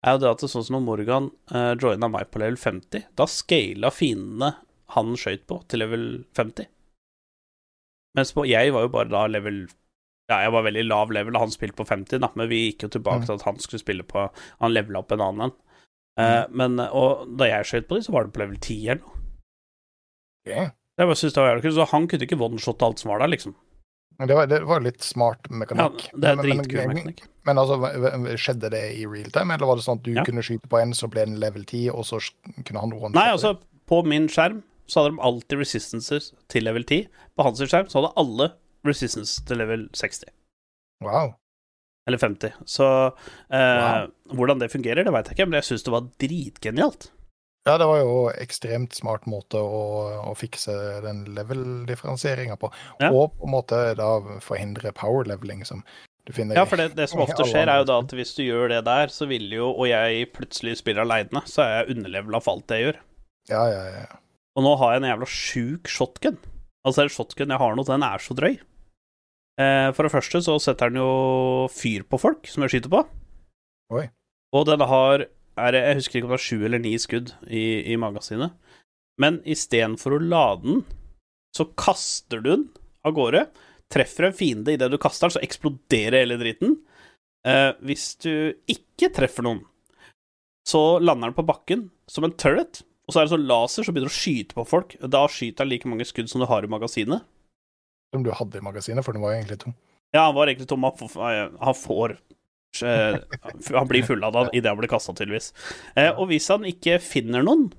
er 0.00 0.16
jo 0.16 0.22
det 0.22 0.30
at 0.30 0.40
det 0.40 0.48
er 0.48 0.54
sånn 0.54 0.64
som 0.64 0.78
når 0.78 0.86
Morgan 0.86 1.28
uh, 1.52 1.74
joina 1.76 2.08
meg 2.08 2.30
på 2.32 2.40
level 2.40 2.56
50, 2.56 3.10
da 3.20 3.26
scala 3.28 3.90
fiendene 3.92 4.54
han 4.96 5.14
skøyt 5.16 5.46
på, 5.46 5.60
til 5.68 5.78
level 5.84 6.24
50. 6.36 6.66
Mens 8.18 8.32
på, 8.34 8.44
jeg 8.48 8.72
var 8.74 8.82
jo 8.86 8.88
bare 8.96 9.08
da 9.12 9.26
level 9.30 9.68
Ja, 10.30 10.44
jeg 10.44 10.52
var 10.54 10.62
veldig 10.62 10.84
lav 10.86 11.10
level 11.10 11.34
da 11.34 11.40
han 11.42 11.50
spilte 11.50 11.74
på 11.80 11.86
50, 11.88 12.20
da, 12.22 12.28
men 12.38 12.48
vi 12.48 12.58
gikk 12.70 12.84
jo 12.86 12.88
tilbake 12.94 13.22
Mm. 13.24 13.26
til 13.26 13.34
at 13.34 13.42
han 13.48 13.56
skulle 13.58 13.80
spille 13.82 14.04
på 14.06 14.28
Han 14.60 14.72
levela 14.74 15.00
opp 15.02 15.10
en 15.12 15.20
annen 15.20 15.40
en. 15.48 15.54
Eh, 16.18 16.44
men, 16.50 16.78
og 16.80 17.36
da 17.36 17.46
jeg 17.48 17.64
skøyt 17.66 17.88
på 17.88 17.94
dem, 17.98 18.02
så 18.06 18.12
var 18.12 18.24
det 18.24 18.32
på 18.34 18.38
level 18.44 18.56
10 18.58 18.76
eller 18.90 19.00
noe. 19.02 19.16
Yeah. 20.46 20.70
Jeg 20.98 21.06
bare 21.08 21.16
synes 21.16 21.34
det 21.34 21.40
var 21.42 21.50
jævlig 21.50 21.62
kult, 21.64 21.74
Så 21.74 21.86
han 21.90 22.06
kunne 22.08 22.26
ikke 22.28 22.38
one-shotte 22.38 22.82
alt 22.86 22.98
som 23.02 23.10
var 23.10 23.18
der, 23.20 23.28
liksom. 23.34 23.54
Det 24.20 24.36
var, 24.36 24.46
det 24.46 24.62
var 24.68 24.80
litt 24.84 25.00
smart 25.02 25.46
Ja, 25.50 25.56
mekanikk. 25.56 26.10
det 26.12 26.28
er 26.28 26.36
Men- 26.36 26.46
men- 26.46 26.58
dritkul 26.58 26.76
men- 26.86 26.88
mekanikk. 26.96 27.22
Men 27.46 27.56
altså, 27.56 27.76
v- 27.80 28.00
v- 28.24 28.36
skjedde 28.36 28.70
det 28.70 28.82
i 29.00 29.06
real 29.06 29.30
time, 29.30 29.54
eller 29.54 29.66
var 29.66 29.76
det 29.76 29.84
sånn 29.84 29.96
at 29.98 30.02
du 30.02 30.12
Ja. 30.12 30.24
kunne 30.24 30.42
skyte 30.42 30.68
på 30.68 30.78
en, 30.82 30.92
så 30.92 31.08
ble 31.10 31.24
den 31.24 31.40
level 31.40 31.64
10, 31.64 31.88
og 31.90 32.04
så 32.04 32.20
kunne 32.64 32.80
han 32.80 32.92
one 32.92 33.12
Nei, 33.14 33.28
altså, 33.32 33.58
på 33.88 34.04
min 34.04 34.28
skjerm 34.28 34.62
så 34.90 35.00
hadde 35.02 35.14
de 35.14 35.22
alltid 35.30 35.62
resistances 35.62 36.32
til 36.52 36.66
level 36.66 36.84
10. 36.86 37.06
På 37.38 37.46
hans 37.46 37.62
skjerm 37.62 37.88
så 37.90 38.00
hadde 38.00 38.14
alle 38.20 38.50
resistance 38.88 39.40
til 39.46 39.60
level 39.60 39.86
60. 39.96 40.26
Wow. 41.04 41.34
Eller 42.08 42.18
50. 42.20 42.58
Så 42.68 42.86
eh, 43.52 43.78
Wow. 43.80 44.10
hvordan 44.34 44.60
det 44.60 44.70
fungerer, 44.72 45.04
det 45.06 45.14
veit 45.14 45.30
jeg 45.30 45.38
ikke, 45.38 45.48
men 45.50 45.60
jeg 45.60 45.68
syns 45.70 45.86
det 45.86 45.94
var 45.94 46.10
dritgenialt. 46.20 47.10
Ja, 47.68 47.74
det 47.76 47.86
var 47.90 47.98
jo 48.00 48.12
ekstremt 48.40 48.94
smart 48.96 49.26
måte 49.28 49.60
å, 49.60 49.80
å 50.30 50.32
fikse 50.38 50.72
den 51.04 51.26
level-differensieringa 51.36 52.56
på. 52.60 52.70
Ja. 53.02 53.10
Og 53.12 53.34
på 53.36 53.48
en 53.48 53.52
måte 53.52 53.80
da 53.98 54.14
forhindre 54.40 54.94
power 54.96 55.28
leveling, 55.28 55.66
som 55.68 55.82
du 56.24 56.32
finner 56.32 56.56
Ja, 56.56 56.64
for 56.68 56.80
det, 56.80 56.94
det 56.96 57.10
som 57.12 57.20
ofte 57.20 57.44
skjer, 57.48 57.68
er 57.68 57.82
jo 57.82 57.88
da 57.90 57.98
at 58.00 58.14
hvis 58.16 58.32
du 58.38 58.42
gjør 58.46 58.72
det 58.72 58.80
der, 58.88 59.12
så 59.12 59.28
vil 59.28 59.44
jo 59.52 59.70
Og 59.74 59.86
jeg 59.90 60.26
plutselig 60.36 60.78
spiller 60.80 61.04
aleine, 61.04 61.44
så 61.48 61.62
er 61.66 61.70
jeg 61.82 61.96
underlevela 61.98 62.40
for 62.40 62.56
alt 62.56 62.66
det 62.72 62.80
jeg 62.80 62.86
gjør. 62.88 62.98
Ja, 63.52 63.62
ja, 63.68 63.84
ja. 63.98 64.18
Og 64.58 64.66
nå 64.66 64.74
har 64.80 64.94
jeg 64.94 65.02
en 65.02 65.10
jævla 65.10 65.28
sjuk 65.30 65.90
shotgun. 65.90 66.38
Altså, 66.84 67.02
den 67.02 67.12
shotgun 67.12 67.52
jeg 67.54 67.62
har 67.62 67.76
nå, 67.76 67.84
den 67.86 68.06
er 68.06 68.22
så 68.22 68.36
drøy. 68.36 68.56
Eh, 69.60 69.88
for 69.94 70.06
det 70.06 70.12
første 70.14 70.40
så 70.44 70.56
setter 70.62 70.90
den 70.90 71.02
jo 71.02 71.68
fyr 71.74 72.06
på 72.08 72.20
folk 72.20 72.48
som 72.50 72.64
jeg 72.64 72.76
skyter 72.76 72.92
på. 72.92 73.04
Oi. 73.96 74.06
Og 74.56 74.66
den 74.66 74.82
har 74.86 75.26
er, 75.60 75.76
Jeg 75.76 75.98
husker 75.98 76.18
ikke 76.18 76.28
om 76.28 76.34
det 76.34 76.40
er 76.40 76.46
sju 76.46 76.58
eller 76.64 76.80
ni 76.82 76.94
skudd 76.98 77.34
i, 77.46 77.92
i 77.92 77.98
magasinet. 78.00 78.54
Men 79.20 79.40
istedenfor 79.44 80.16
å 80.16 80.22
lade 80.22 80.62
den, 80.64 80.84
så 81.56 81.66
kaster 81.76 82.40
du 82.40 82.48
den 82.48 82.68
av 83.04 83.14
gårde. 83.16 83.44
Treffer 83.92 84.28
en 84.28 84.36
fiende 84.36 84.72
idet 84.72 84.88
du 84.92 84.96
kaster 85.02 85.28
den, 85.28 85.34
så 85.36 85.42
eksploderer 85.44 86.22
hele 86.22 86.38
driten. 86.40 86.78
Eh, 87.46 87.72
hvis 87.84 88.14
du 88.22 88.32
ikke 88.70 89.10
treffer 89.16 89.44
noen, 89.44 89.60
så 90.68 91.00
lander 91.02 91.30
den 91.30 91.36
på 91.36 91.46
bakken 91.48 91.88
som 92.08 92.24
en 92.24 92.36
turret, 92.38 92.82
Og 93.10 93.14
så 93.14 93.18
er 93.18 93.26
det 93.26 93.32
sånn 93.32 93.48
laser 93.50 93.82
som 93.82 93.94
begynner 93.96 94.12
å 94.12 94.14
skyte 94.14 94.54
på 94.54 94.62
folk. 94.70 94.92
Da 95.10 95.24
skyter 95.26 95.64
han 95.64 95.70
like 95.72 95.88
mange 95.90 96.04
skudd 96.06 96.28
som 96.30 96.38
du 96.38 96.46
har 96.46 96.62
i 96.62 96.68
magasinet. 96.70 97.24
Som 98.14 98.22
du 98.22 98.30
hadde 98.30 98.60
i 98.60 98.62
magasinet, 98.62 99.02
for 99.02 99.16
den 99.16 99.24
var 99.24 99.34
egentlig 99.34 99.58
tom. 99.64 99.74
Ja, 100.14 100.28
han 100.28 100.36
var 100.36 100.46
egentlig 100.46 100.68
tom. 100.70 100.86
Han 100.86 101.10
får, 101.10 101.18
han 101.58 102.14
eh, 102.86 103.18
Han 103.80 103.90
blir 103.90 104.06
fullada 104.06 104.44
idet 104.54 104.70
han 104.70 104.78
blir 104.78 104.92
kasta, 104.94 105.16
tydeligvis. 105.18 105.50
Eh, 105.98 106.12
og 106.12 106.30
hvis 106.30 106.46
han 106.54 106.68
ikke 106.70 107.00
finner 107.02 107.42
noen 107.42 107.72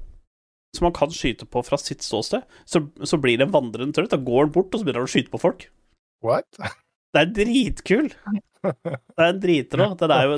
som 0.76 0.89
han 0.89 0.98
kan 1.00 1.15
skyte 1.15 1.48
på 1.48 1.63
fra 1.63 1.80
sitt 1.80 2.04
ståsted, 2.04 2.44
så, 2.67 2.84
så 3.08 3.20
blir 3.24 3.39
det 3.39 3.48
en 3.48 3.56
vandrende 3.56 3.96
trøtt. 3.96 4.12
Da 4.12 4.20
går 4.20 4.50
han 4.50 4.54
bort, 4.60 4.76
og 4.76 4.84
så 4.84 4.88
begynner 4.88 5.06
han 5.06 5.13
å 5.13 5.15
skyte 5.15 5.32
på 5.32 5.39
folk. 5.48 5.70
What? 6.28 6.60
Det 7.15 7.24
er 7.24 7.34
dritkul! 7.39 8.12
Det 8.62 9.17
er 9.17 9.32
en 9.32 9.39
dritrå. 9.41 9.88
Den 9.98 10.12
er 10.13 10.28
jo 10.28 10.36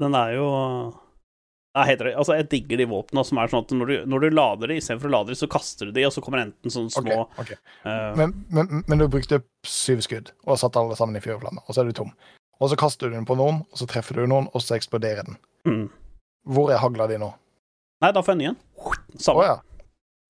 Den 0.00 0.14
er 0.16 0.30
jo 0.38 0.46
ja, 1.76 1.84
heter 1.84 2.08
det. 2.08 2.14
Altså, 2.18 2.34
jeg 2.38 2.48
digger 2.50 2.80
de 2.80 2.86
våpnene 2.90 3.24
som 3.28 3.38
er 3.38 3.50
sånn 3.52 3.66
at 3.66 3.74
når 3.76 3.90
du, 3.90 3.96
når 4.08 4.24
du 4.24 4.28
lader 4.32 4.72
de, 4.72 4.78
istedenfor 4.80 5.10
å 5.10 5.14
lade 5.18 5.32
de, 5.32 5.38
så 5.38 5.48
kaster 5.52 5.90
du 5.90 5.94
de, 5.94 6.06
og 6.08 6.14
så 6.14 6.22
kommer 6.24 6.42
enten 6.42 6.72
sånne 6.72 6.94
små 6.94 7.20
okay, 7.26 7.44
okay. 7.44 7.58
Uh... 7.84 8.16
Men, 8.18 8.34
men, 8.54 8.82
men 8.88 9.02
du 9.02 9.06
brukte 9.12 9.42
syv 9.68 10.02
skudd 10.06 10.32
og 10.46 10.58
satte 10.60 10.80
alle 10.80 10.96
sammen 10.98 11.18
i 11.20 11.22
fyrflamme, 11.22 11.62
og 11.66 11.76
så 11.76 11.84
er 11.84 11.90
du 11.90 11.98
tom. 12.00 12.14
Og 12.58 12.72
så 12.72 12.78
kaster 12.80 13.10
du 13.10 13.14
den 13.14 13.28
på 13.28 13.36
noen, 13.38 13.62
og 13.68 13.80
så 13.80 13.86
treffer 13.90 14.18
du 14.18 14.26
noen, 14.26 14.48
og 14.50 14.64
så 14.64 14.78
eksploderer 14.78 15.28
den. 15.28 15.40
mm. 15.68 15.86
Hvor 16.48 16.70
er 16.72 16.80
hagla 16.80 17.04
di 17.10 17.18
nå? 17.20 17.26
Nei, 18.00 18.08
da 18.14 18.22
får 18.24 18.32
jeg 18.32 18.38
en 18.38 18.40
ny 18.40 18.46
en. 18.48 18.60
Samme. 19.20 19.42
Oh, 19.42 19.44
ja. 19.44 19.56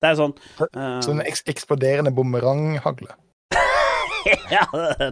Det 0.03 0.09
er 0.09 0.17
sånn 0.19 0.33
uh... 0.35 0.99
Så 1.05 1.13
en 1.13 1.21
eks 1.23 1.45
eksploderende 1.51 2.11
bumeranghagle. 2.15 3.15
Ja, 4.51 4.65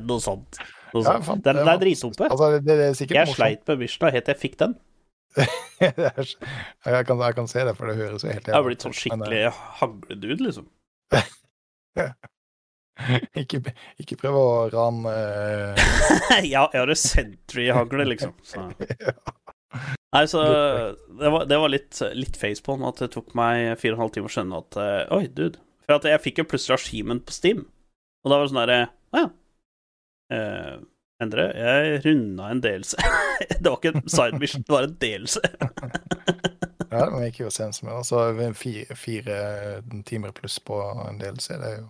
noe 0.03 0.19
sånt. 0.19 0.59
Noe 0.91 1.01
Ja, 1.01 1.13
sånt. 1.15 1.25
faen, 1.29 1.41
den, 1.45 1.55
det 1.55 1.63
den 1.63 1.71
er 1.71 1.79
dritompe. 1.81 2.27
Altså, 2.27 3.05
Jeg 3.07 3.31
sleit 3.31 3.63
med 3.69 3.79
Mishna 3.79 4.11
helt 4.11 4.27
til 4.27 4.35
jeg 4.35 4.41
fikk 4.41 4.57
den. 4.59 4.75
jeg, 5.83 7.03
kan, 7.05 7.19
jeg 7.21 7.35
kan 7.37 7.49
se 7.51 7.65
det, 7.67 7.75
for 7.77 7.89
det 7.89 7.97
høres 7.99 8.25
jo 8.25 8.31
helt 8.31 8.47
Jeg 8.49 8.55
har 8.55 8.65
blitt 8.65 8.85
sånn 8.85 8.95
skikkelig 8.97 9.19
men, 9.21 9.29
skikkelig 9.29 9.77
hagledude, 9.81 10.47
liksom. 10.47 10.69
eh, 12.01 12.11
ikke, 13.43 13.61
ikke 14.01 14.17
prøv 14.23 14.39
å 14.39 14.47
rane 14.73 15.13
uh... 15.13 15.87
ja, 16.53 16.65
jeg 16.73 16.81
har 16.81 16.93
en 16.93 17.01
Sentry-hagle, 17.03 18.07
liksom. 18.09 18.33
Så. 18.45 18.65
Nei, 20.15 20.23
så 20.31 20.41
det 21.19 21.31
var, 21.33 21.45
det 21.45 21.61
var 21.61 21.71
litt, 21.71 22.01
litt 22.17 22.37
face 22.39 22.63
på 22.63 22.77
at 22.87 23.03
det 23.03 23.11
tok 23.13 23.33
meg 23.37 23.75
fire 23.81 23.93
og 23.93 23.99
en 23.99 24.05
halv 24.05 24.13
time 24.15 24.29
å 24.29 24.33
skjønne 24.33 24.61
at 24.63 24.77
eh, 24.81 25.01
Oi, 25.17 25.25
dude. 25.27 25.61
For 25.85 25.99
at 25.99 26.07
jeg 26.09 26.23
fikk 26.23 26.41
jo 26.41 26.47
plutselig 26.51 26.79
regimen 26.79 27.19
på 27.23 27.35
Steam, 27.35 27.65
og 28.23 28.31
da 28.31 28.39
var 28.39 28.47
det 28.47 28.51
sånn 28.53 28.61
derre 28.63 28.79
Å 28.87 29.21
ja. 29.21 29.27
Eh, 30.37 30.77
Endre, 31.23 31.47
jeg 31.57 32.01
runda 32.05 32.51
en 32.53 32.59
delelse. 32.61 32.97
det 33.49 33.63
var 33.65 33.77
ikke 33.79 33.93
en 33.95 34.09
side 34.09 34.37
mission, 34.41 34.61
det 34.67 34.73
var 34.75 34.89
en 34.89 34.97
delelse. 35.01 35.41
Ja, 36.87 37.01
det 37.03 37.17
make 37.19 37.41
jo 37.43 37.49
sense 37.51 37.83
med 37.83 37.91
altså, 37.97 38.21
fire, 38.55 38.95
fire 38.95 39.37
timer 40.07 40.31
pluss 40.31 40.55
på 40.63 40.77
en 41.03 41.17
delelse, 41.19 41.57
det 41.59 41.71
er 41.73 41.81
jo 41.81 41.89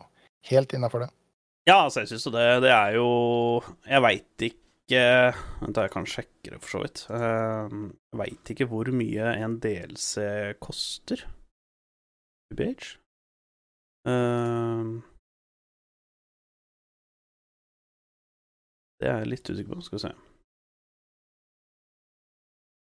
helt 0.50 0.74
innafor 0.74 1.04
det. 1.06 1.10
Ja, 1.70 1.84
altså, 1.84 2.02
jeg 2.02 2.10
syns 2.10 2.26
jo 2.26 2.32
det. 2.34 2.46
Det 2.64 2.72
er 2.74 2.96
jo 2.96 3.06
Jeg 3.86 4.02
veit 4.04 4.46
ikke 4.48 4.64
Vent, 5.62 5.78
jeg 5.78 5.92
kan 5.94 6.06
sjekke 6.08 6.50
det, 6.54 6.60
for 6.64 6.70
så 6.74 6.82
vidt. 6.86 7.04
Eh, 7.14 7.78
Jeg 8.16 8.20
veit 8.24 8.52
ikke 8.56 8.68
hvor 8.72 8.90
mye 8.96 9.34
en 9.38 9.58
DLC 9.62 10.24
koster. 10.64 11.26
UBH? 12.56 12.94
Eh, 14.08 14.92
Det 19.00 19.10
er 19.10 19.20
jeg 19.22 19.32
litt 19.34 19.50
usikker 19.50 19.76
på. 19.76 19.82
Skal 19.86 19.98
vi 19.98 20.04
se. 20.08 20.14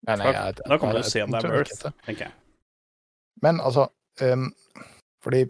Ja, 0.08 0.16
nei, 0.16 0.32
jeg- 0.34 0.56
da 0.66 0.78
kan 0.78 0.94
du 0.94 0.98
jo 1.02 1.04
se 1.10 1.22
om 1.24 1.32
det 1.32 1.44
er 1.44 1.56
Earth, 1.56 1.86
tenker 2.06 2.26
jeg. 2.26 2.34
Men 3.42 3.60
altså 3.60 3.88
um, 4.22 4.54
Fordi 5.24 5.46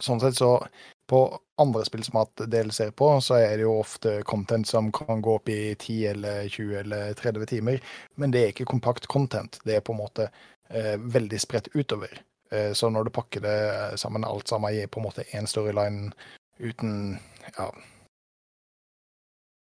sånn 0.00 0.20
sett 0.20 0.38
så 0.38 0.66
På 1.10 1.40
andre 1.58 1.84
spill 1.84 2.04
som 2.04 2.14
har 2.16 2.26
hatt 2.26 2.50
DLC 2.50 2.90
på, 2.94 3.08
så 3.20 3.34
er 3.40 3.56
det 3.56 3.64
jo 3.64 3.80
ofte 3.80 4.22
content 4.22 4.66
som 4.68 4.92
kan 4.92 5.22
gå 5.22 5.34
opp 5.34 5.48
i 5.48 5.74
10 5.74 6.06
eller 6.06 6.48
20 6.48 6.76
eller 6.78 7.14
30 7.14 7.46
timer. 7.46 7.80
Men 8.16 8.30
det 8.30 8.42
er 8.42 8.52
ikke 8.52 8.68
kompakt 8.68 9.08
content. 9.08 9.58
Det 9.64 9.74
er 9.76 9.80
på 9.80 9.92
en 9.92 9.98
måte 9.98 10.28
uh, 10.70 10.96
veldig 11.00 11.40
spredt 11.40 11.68
utover. 11.74 12.20
Eh, 12.50 12.72
så 12.72 12.90
når 12.90 13.04
du 13.04 13.10
pakker 13.10 13.40
det 13.40 13.98
sammen, 14.00 14.24
alt 14.24 14.48
sammen 14.48 14.72
gir 14.74 14.86
på 14.86 15.00
en 15.00 15.06
måte 15.08 15.24
én 15.36 15.46
storyline 15.48 16.12
uten 16.58 17.18
Ja 17.58 17.68
eh, 17.68 17.84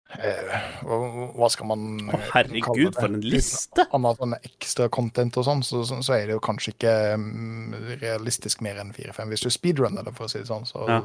hva, 0.08 0.98
hva 1.36 1.48
skal 1.52 1.68
man 1.68 1.82
Å, 2.08 2.18
herregud, 2.32 2.64
kalle 2.64 2.86
det? 2.88 2.94
for 2.96 3.08
en 3.10 3.20
liste! 3.24 3.84
annet 3.92 4.20
sånn 4.22 4.36
ekstra 4.38 4.86
content 4.94 5.36
og 5.36 5.44
sånn, 5.44 5.60
så, 5.66 5.82
så, 5.84 6.14
er 6.16 6.26
det 6.30 6.36
jo 6.38 6.40
kanskje 6.44 6.72
ikke 6.74 6.94
mm, 7.20 7.74
realistisk 8.00 8.62
mer 8.64 8.80
enn 8.80 8.94
4-5. 8.96 9.28
Hvis 9.34 9.44
du 9.44 9.50
speedrunner 9.52 10.06
det, 10.06 10.14
for 10.16 10.24
å 10.28 10.32
si 10.32 10.40
det 10.40 10.48
sånn, 10.48 10.64
så, 10.68 10.86
Ja. 10.88 11.02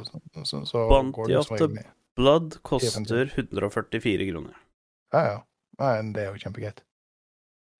så, 0.48 0.62
så, 0.64 0.86
går 1.12 1.28
det 1.34 1.44
som 1.44 1.56
regel. 1.60 1.84
Blood 2.16 2.58
koster 2.62 3.26
144 3.34 4.28
kroner. 4.30 4.54
Ja, 5.12 5.22
ja. 5.32 5.38
Nei, 5.82 5.94
det 6.14 6.22
er 6.22 6.28
jo 6.32 6.38
kjempegreit. 6.44 6.80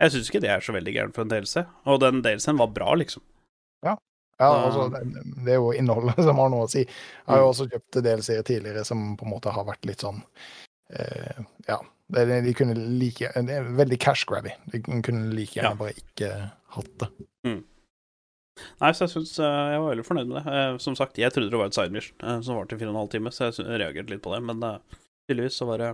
Jeg 0.03 0.11
syns 0.11 0.29
ikke 0.29 0.41
det 0.43 0.51
er 0.51 0.61
så 0.67 0.75
veldig 0.75 0.93
gærent 0.97 1.15
for 1.15 1.23
en 1.23 1.31
DLC, 1.31 1.63
og 1.87 2.01
den 2.03 2.19
DLC-en 2.25 2.59
var 2.59 2.73
bra, 2.75 2.93
liksom. 2.99 3.23
Ja, 3.87 3.95
Ja. 4.43 4.49
altså, 4.67 4.89
det, 4.91 5.05
det 5.47 5.53
er 5.55 5.61
jo 5.63 5.71
innholdet 5.79 6.19
som 6.27 6.41
har 6.43 6.51
noe 6.51 6.67
å 6.67 6.71
si. 6.71 6.83
Jeg 6.83 7.31
har 7.31 7.39
jo 7.39 7.47
Mm. 7.47 7.53
også 7.55 7.69
kjøpt 7.71 8.01
DLC-er 8.03 8.43
tidligere 8.43 8.83
som 8.85 9.13
på 9.17 9.25
en 9.25 9.31
måte 9.37 9.53
har 9.55 9.65
vært 9.65 9.87
litt 9.87 10.03
sånn 10.03 10.19
eh, 10.91 11.43
Ja. 11.69 11.81
Det, 12.13 12.27
de 12.45 12.53
kunne 12.53 12.75
like 13.01 13.31
Det 13.33 13.51
er 13.57 13.65
veldig 13.79 13.97
cash 13.99 14.27
grabby. 14.29 14.51
De 14.71 14.81
kunne 15.03 15.31
like 15.35 15.55
gjerne 15.57 15.71
Ja. 15.71 15.75
bare 15.75 15.95
ikke 15.97 16.51
hatt 16.77 16.99
det. 17.01 17.09
Nei, 18.81 18.91
så 18.93 19.07
jeg 19.07 19.11
syns 19.15 19.33
jeg 19.41 19.81
var 19.81 19.89
veldig 19.91 20.05
fornøyd 20.07 20.29
med 20.31 20.37
det. 20.45 20.53
Eh, 20.53 20.77
Som 20.79 20.95
sagt, 20.95 21.17
jeg 21.19 21.33
trodde 21.33 21.51
det 21.51 21.59
var 21.59 21.67
et 21.67 21.75
side 21.75 21.91
mission 21.91 22.17
eh, 22.23 22.41
som 22.45 22.55
varte 22.57 22.77
i 22.77 22.79
fire 22.79 22.89
og 22.93 22.95
en 22.95 23.01
halv 23.01 23.11
time, 23.11 23.31
så 23.35 23.49
jeg 23.51 23.81
reagerte 23.81 24.11
litt 24.13 24.23
på 24.23 24.35
det, 24.35 24.43
men 24.45 24.63
eh, 24.63 24.79
tydeligvis 25.29 25.57
så 25.59 25.67
var 25.67 25.79
det 25.79 25.89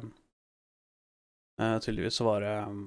eh, 1.61 1.79
Tydeligvis 1.79 2.19
så 2.21 2.25
var 2.27 2.41
det 2.45 2.57
mm, 2.69 2.83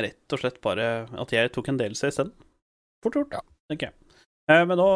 rett 0.00 0.32
og 0.32 0.38
slett 0.42 0.58
bare 0.64 0.88
at 1.20 1.32
jeg 1.32 1.52
tok 1.54 1.68
en 1.68 1.78
delelse 1.78 2.08
isteden. 2.10 2.32
Fort 3.04 3.14
gjort, 3.20 3.32
Ja. 3.38 3.40
tenker 3.70 3.86
jeg. 3.92 3.94
Eh, 4.50 4.64
Men 4.66 4.78
nå 4.78 4.88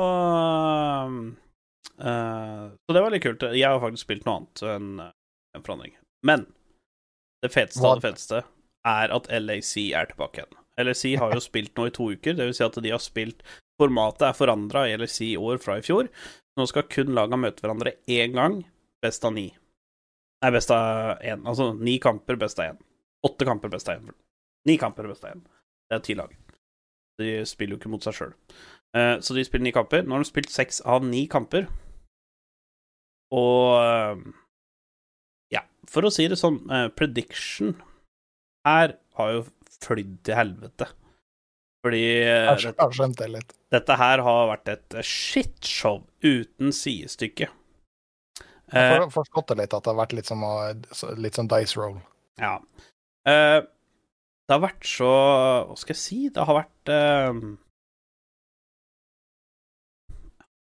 eh, 2.00 2.70
Så 2.86 2.94
det 2.96 3.02
var 3.04 3.10
litt 3.14 3.22
kult. 3.22 3.42
Jeg 3.54 3.68
har 3.68 3.80
faktisk 3.82 4.06
spilt 4.08 4.26
noe 4.26 4.40
annet 4.40 4.62
enn 4.74 4.90
eh, 5.06 5.12
en 5.56 5.64
forandring. 5.66 5.96
Men 6.26 6.46
det 7.42 7.52
feteste 7.54 7.86
av 7.86 8.00
det 8.00 8.08
feteste 8.08 8.42
er 8.88 9.12
at 9.14 9.28
LAC 9.32 9.72
er 9.96 10.10
tilbake 10.10 10.42
igjen. 10.42 10.58
LAC 10.80 11.04
har 11.20 11.34
jo 11.34 11.42
spilt 11.50 11.76
nå 11.76 11.88
i 11.88 11.94
to 11.96 12.10
uker, 12.12 12.36
det 12.36 12.50
vil 12.50 12.56
si 12.56 12.66
at 12.66 12.78
de 12.82 12.94
har 12.94 13.02
spilt 13.02 13.44
Formatet 13.80 14.26
er 14.28 14.36
forandra 14.36 14.82
i 14.84 14.96
LAC 15.00 15.14
i 15.24 15.38
år 15.40 15.56
fra 15.62 15.78
i 15.80 15.84
fjor. 15.84 16.10
Nå 16.60 16.66
skal 16.68 16.84
kun 16.92 17.14
laga 17.16 17.38
møte 17.40 17.64
hverandre 17.64 17.94
én 18.12 18.34
gang, 18.34 18.58
best 19.00 19.24
av 19.24 19.32
ni. 19.32 19.46
Nei, 20.44 20.50
best 20.52 20.72
av 20.74 21.22
én. 21.24 21.46
Altså 21.48 21.70
ni 21.78 21.94
kamper, 22.02 22.36
best 22.36 22.60
av 22.60 22.74
én. 22.74 22.82
Åtte 23.24 23.48
kamper, 23.48 23.72
best 23.72 23.88
av 23.88 24.02
én. 24.02 24.12
Ni 24.68 24.76
kamper, 24.76 25.08
best 25.08 25.24
av 25.24 25.32
én. 25.32 25.40
Det 25.88 25.96
er 25.96 26.04
ti 26.04 26.18
lag. 26.18 26.34
De 27.20 27.32
spiller 27.48 27.78
jo 27.78 27.80
ikke 27.80 27.92
mot 27.94 28.04
seg 28.04 28.18
sjøl. 28.18 28.36
Så 29.24 29.36
de 29.36 29.46
spiller 29.48 29.70
ni 29.70 29.72
kamper. 29.72 30.04
Nå 30.04 30.18
har 30.18 30.24
de 30.24 30.28
spilt 30.28 30.52
seks 30.52 30.80
av 30.84 31.08
ni 31.08 31.24
kamper. 31.30 31.64
Og 33.32 33.80
eh, 33.80 34.22
ja, 35.52 35.62
for 35.90 36.02
å 36.06 36.12
si 36.14 36.26
det 36.30 36.38
sånn, 36.40 36.60
uh, 36.70 36.88
prediction 36.94 37.74
her 38.66 38.96
har 39.18 39.32
jo 39.32 39.44
flydd 39.80 40.18
til 40.28 40.34
helvete. 40.36 40.86
Fordi 41.84 42.02
uh, 42.20 42.52
Jeg 42.60 42.74
har- 42.78 42.92
skjønt 42.92 43.16
det 43.16 43.30
litt. 43.32 43.54
dette 43.72 43.96
her 43.96 44.20
har 44.26 44.48
vært 44.56 44.68
et 44.68 44.98
shitshow 45.06 46.02
uten 46.22 46.72
sidestykke. 46.76 47.48
Jeg 48.70 48.92
Eh, 48.92 48.98
har 49.00 49.08
forstått 49.10 49.48
det 49.48 49.56
litt, 49.58 49.72
at 49.74 49.82
det 49.82 49.90
har 49.90 49.98
vært 50.06 50.12
litt, 50.14 50.26
som, 50.30 50.44
litt 51.18 51.34
som 51.34 51.48
dice 51.48 51.74
roll. 51.76 52.00
ja. 52.38 52.58
Uh, 53.26 53.60
det 54.48 54.54
har 54.56 54.60
vært 54.62 54.82
så 54.86 55.08
Hva 55.68 55.74
skal 55.78 55.92
jeg 55.94 56.00
si? 56.00 56.28
Det 56.30 56.44
har 56.46 56.56
vært 56.64 56.88
uh, 56.90 57.56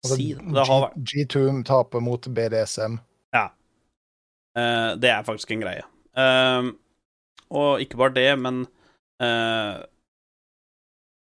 Si 0.06 0.32
det. 0.34 0.64
Har 0.66 0.86
vært 0.88 0.96
G- 1.04 1.24
G2 1.26 1.64
taper 1.68 2.00
mot 2.00 2.26
BDSM. 2.26 2.98
Eh, 4.58 4.90
det 5.00 5.12
er 5.12 5.26
faktisk 5.26 5.54
en 5.54 5.62
greie. 5.62 5.86
Uh, 6.18 6.72
og 7.54 7.82
ikke 7.82 7.98
bare 8.00 8.14
det, 8.16 8.30
men 8.42 8.64
uh, 9.22 9.78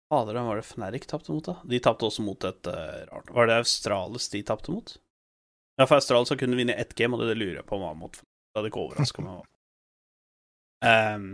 Fader, 0.09 0.37
hvem 0.37 0.47
var 0.49 0.61
det 0.61 0.69
Fnatic 0.69 1.09
tapte 1.11 1.35
mot, 1.35 1.45
da? 1.45 1.57
De 1.69 1.81
tapte 1.83 2.07
også 2.07 2.23
mot 2.25 2.47
et 2.47 2.71
rart 3.11 3.29
Var 3.35 3.51
det 3.51 3.59
Australis 3.61 4.31
de 4.33 4.41
tapte 4.47 4.73
mot? 4.73 4.95
Ja, 5.77 5.85
for 5.85 5.99
Australis 5.99 6.33
har 6.33 6.39
kunnet 6.41 6.59
vinne 6.59 6.79
ett 6.79 6.95
game, 6.99 7.15
og 7.15 7.27
det 7.27 7.37
lurer 7.37 7.61
jeg 7.61 7.67
på 7.69 7.77
om 7.77 7.85
var 7.85 7.99
mot 7.99 8.17
Det 8.17 8.59
hadde 8.59 8.71
ikke 8.71 8.87
overraska 8.87 9.27
meg. 9.27 9.45
Um, 10.87 11.29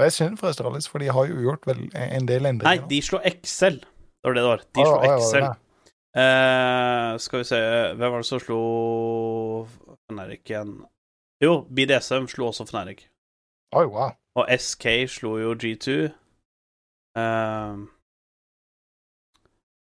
det 0.00 0.08
jeg 0.08 0.16
synd 0.16 0.40
for 0.40 0.48
Australis, 0.48 0.88
for 0.88 1.02
de 1.04 1.12
har 1.12 1.28
jo 1.28 1.40
gjort 1.44 1.66
vel 1.68 1.82
en 1.92 2.28
del 2.28 2.48
endringer. 2.48 2.80
Nei, 2.80 2.90
de 2.90 3.00
slo 3.04 3.20
Excel. 3.28 3.82
Det 3.84 4.28
var 4.28 4.36
det 4.36 4.42
det 4.42 4.48
var. 4.48 4.62
De 4.64 4.86
slår 4.86 5.02
det 5.04 5.10
Excel. 5.18 5.46
det? 5.46 5.70
Eh, 6.20 7.16
skal 7.22 7.38
vi 7.38 7.46
se 7.46 7.58
Hvem 7.94 8.10
var 8.10 8.18
det 8.18 8.26
som 8.26 8.40
slo 8.42 8.62
Fnatic 10.10 10.50
igjen? 10.50 10.72
Jo, 11.40 11.62
BDSM 11.72 12.26
slo 12.28 12.50
også 12.50 12.66
Fnatic. 12.68 13.06
Oi, 13.72 13.86
wow. 13.86 14.12
Og 14.36 14.50
SK 14.60 14.86
slo 15.08 15.36
jo 15.40 15.54
G2. 15.56 15.94
Eh, 17.20 17.78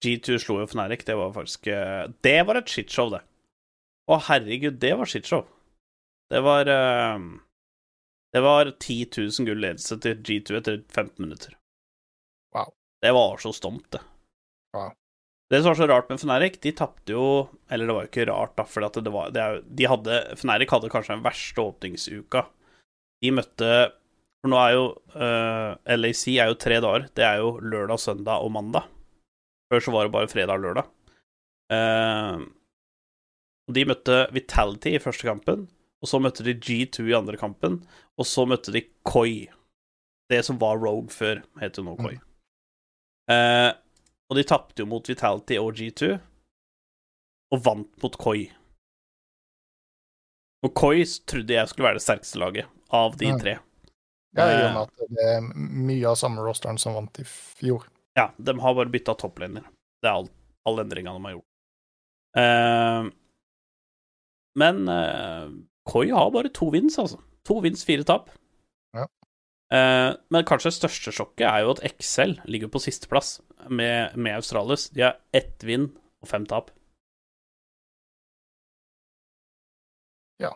G2 0.06 0.38
slo 0.44 0.60
jo 0.62 0.68
Fnatic. 0.70 1.06
Det 1.08 1.18
var 1.18 1.34
faktisk 1.34 1.68
eh, 1.68 2.06
Det 2.24 2.38
var 2.48 2.62
et 2.62 2.70
shitshow, 2.70 3.10
det. 3.16 3.24
Å, 4.12 4.20
herregud, 4.28 4.78
det 4.84 4.94
var 5.00 5.10
shitshow. 5.10 5.48
Det 6.32 6.44
var 6.46 6.70
eh, 6.70 7.26
Det 8.32 8.46
var 8.46 8.72
10 8.78 9.10
000 9.18 9.50
gull 9.50 9.66
ledelse 9.66 9.98
til 10.04 10.22
G2 10.22 10.62
etter 10.62 10.82
15 10.94 11.26
minutter. 11.26 11.58
Wow. 12.56 12.70
Det 13.02 13.12
var 13.18 13.38
så 13.42 13.52
stomt, 13.56 13.90
det. 13.92 14.04
Wow. 14.78 14.94
Det 15.52 15.60
som 15.60 15.74
var 15.74 15.80
så 15.82 15.88
rart 15.90 16.12
med 16.12 16.22
Fnatic, 16.22 16.62
de 16.64 16.72
tapte 16.72 17.12
jo 17.12 17.26
Eller 17.68 17.90
det 17.90 17.96
var 17.96 18.06
jo 18.06 18.10
ikke 18.12 18.28
rart, 18.30 18.54
da, 18.56 18.64
for 18.64 18.88
det 18.88 19.12
var, 19.12 19.34
det 19.36 19.42
er, 19.44 19.58
de 19.68 19.90
hadde 19.92 20.20
Fnatic 20.40 20.72
hadde 20.72 20.92
kanskje 20.94 21.18
den 21.18 21.26
verste 21.26 21.66
åpningsuka. 21.66 22.46
De 23.22 23.34
møtte 23.36 23.74
For 24.40 24.54
nå 24.54 24.62
er 24.62 24.72
jo 24.78 24.86
uh, 25.18 25.76
LAC 26.00 26.24
er 26.38 26.50
jo 26.50 26.58
tre 26.58 26.80
dager. 26.82 27.10
Det 27.14 27.28
er 27.28 27.44
jo 27.44 27.58
lørdag, 27.60 28.00
søndag 28.02 28.46
og 28.46 28.56
mandag. 28.56 28.88
Før 29.70 29.84
så 29.84 29.94
var 29.94 30.08
det 30.08 30.16
bare 30.16 30.32
fredag 30.32 30.58
og 30.58 30.66
lørdag. 30.66 30.90
Uh, 31.72 32.48
de 33.72 33.86
møtte 33.88 34.24
Vitality 34.34 34.96
i 34.96 35.04
første 35.04 35.28
kampen, 35.28 35.68
og 36.02 36.10
så 36.10 36.20
møtte 36.24 36.44
de 36.48 36.56
G2 36.58 37.06
i 37.12 37.18
andre 37.18 37.38
kampen, 37.40 37.82
og 38.18 38.28
så 38.28 38.48
møtte 38.50 38.74
de 38.74 38.84
Koi. 39.08 39.48
Det 40.32 40.42
som 40.48 40.60
var 40.62 40.80
Rogue 40.82 41.12
før, 41.14 41.44
heter 41.62 41.84
jo 41.84 41.92
nå 41.92 41.96
Koi. 42.00 42.16
Eh, 43.32 43.70
og 44.32 44.38
de 44.40 44.48
tapte 44.48 44.80
jo 44.80 44.88
mot 44.88 45.10
Vitality 45.10 45.58
og 45.60 45.76
G2, 45.76 46.14
og 47.52 47.64
vant 47.66 47.92
mot 48.04 48.16
Koi. 48.16 48.46
Og 50.64 50.72
Koi 50.78 51.04
trodde 51.28 51.58
jeg 51.58 51.68
skulle 51.68 51.90
være 51.90 52.00
det 52.00 52.06
sterkeste 52.06 52.40
laget 52.40 52.70
av 52.96 53.18
de 53.20 53.34
tre. 53.42 53.58
Ja, 54.38 54.46
I 54.48 54.54
og 54.56 54.70
Eh, 54.72 54.74
med 54.74 54.82
at 54.82 55.10
det 55.12 55.24
er 55.28 55.48
mye 55.60 56.08
av 56.08 56.16
samme 56.16 56.44
rosteren 56.46 56.78
som 56.80 56.96
vant 56.96 57.20
i 57.20 57.26
fjor. 57.28 57.84
Ja, 58.16 58.30
de 58.38 58.56
har 58.64 58.76
bare 58.78 58.92
bytta 58.92 59.18
topplaner. 59.20 59.66
Det 60.00 60.08
er 60.08 60.22
alt, 60.22 60.32
alle 60.68 60.86
endringene 60.86 61.18
de 61.18 61.26
har 61.26 61.36
gjort. 61.36 61.50
Uh, 62.32 63.10
men 64.56 64.88
uh, 64.88 65.52
Koi 65.92 66.08
har 66.16 66.32
bare 66.32 66.52
to 66.56 66.70
vins, 66.72 66.96
altså. 67.02 67.20
To 67.48 67.60
vins, 67.60 67.84
fire 67.84 68.08
tap. 68.08 68.32
Ja. 69.72 69.78
Eh, 69.78 70.16
men 70.30 70.46
kanskje 70.48 70.70
det 70.70 70.80
største 70.80 71.14
sjokket 71.16 71.48
er 71.48 71.64
jo 71.64 71.74
at 71.76 71.84
Excel 71.88 72.38
ligger 72.46 72.72
på 72.72 72.82
sisteplass 72.84 73.40
med, 73.70 74.16
med 74.18 74.36
Australis. 74.42 74.90
De 74.92 75.06
har 75.08 75.20
ett 75.34 75.64
vinn 75.64 75.92
og 76.22 76.30
fem 76.30 76.46
tap. 76.46 76.72
Ja. 80.42 80.56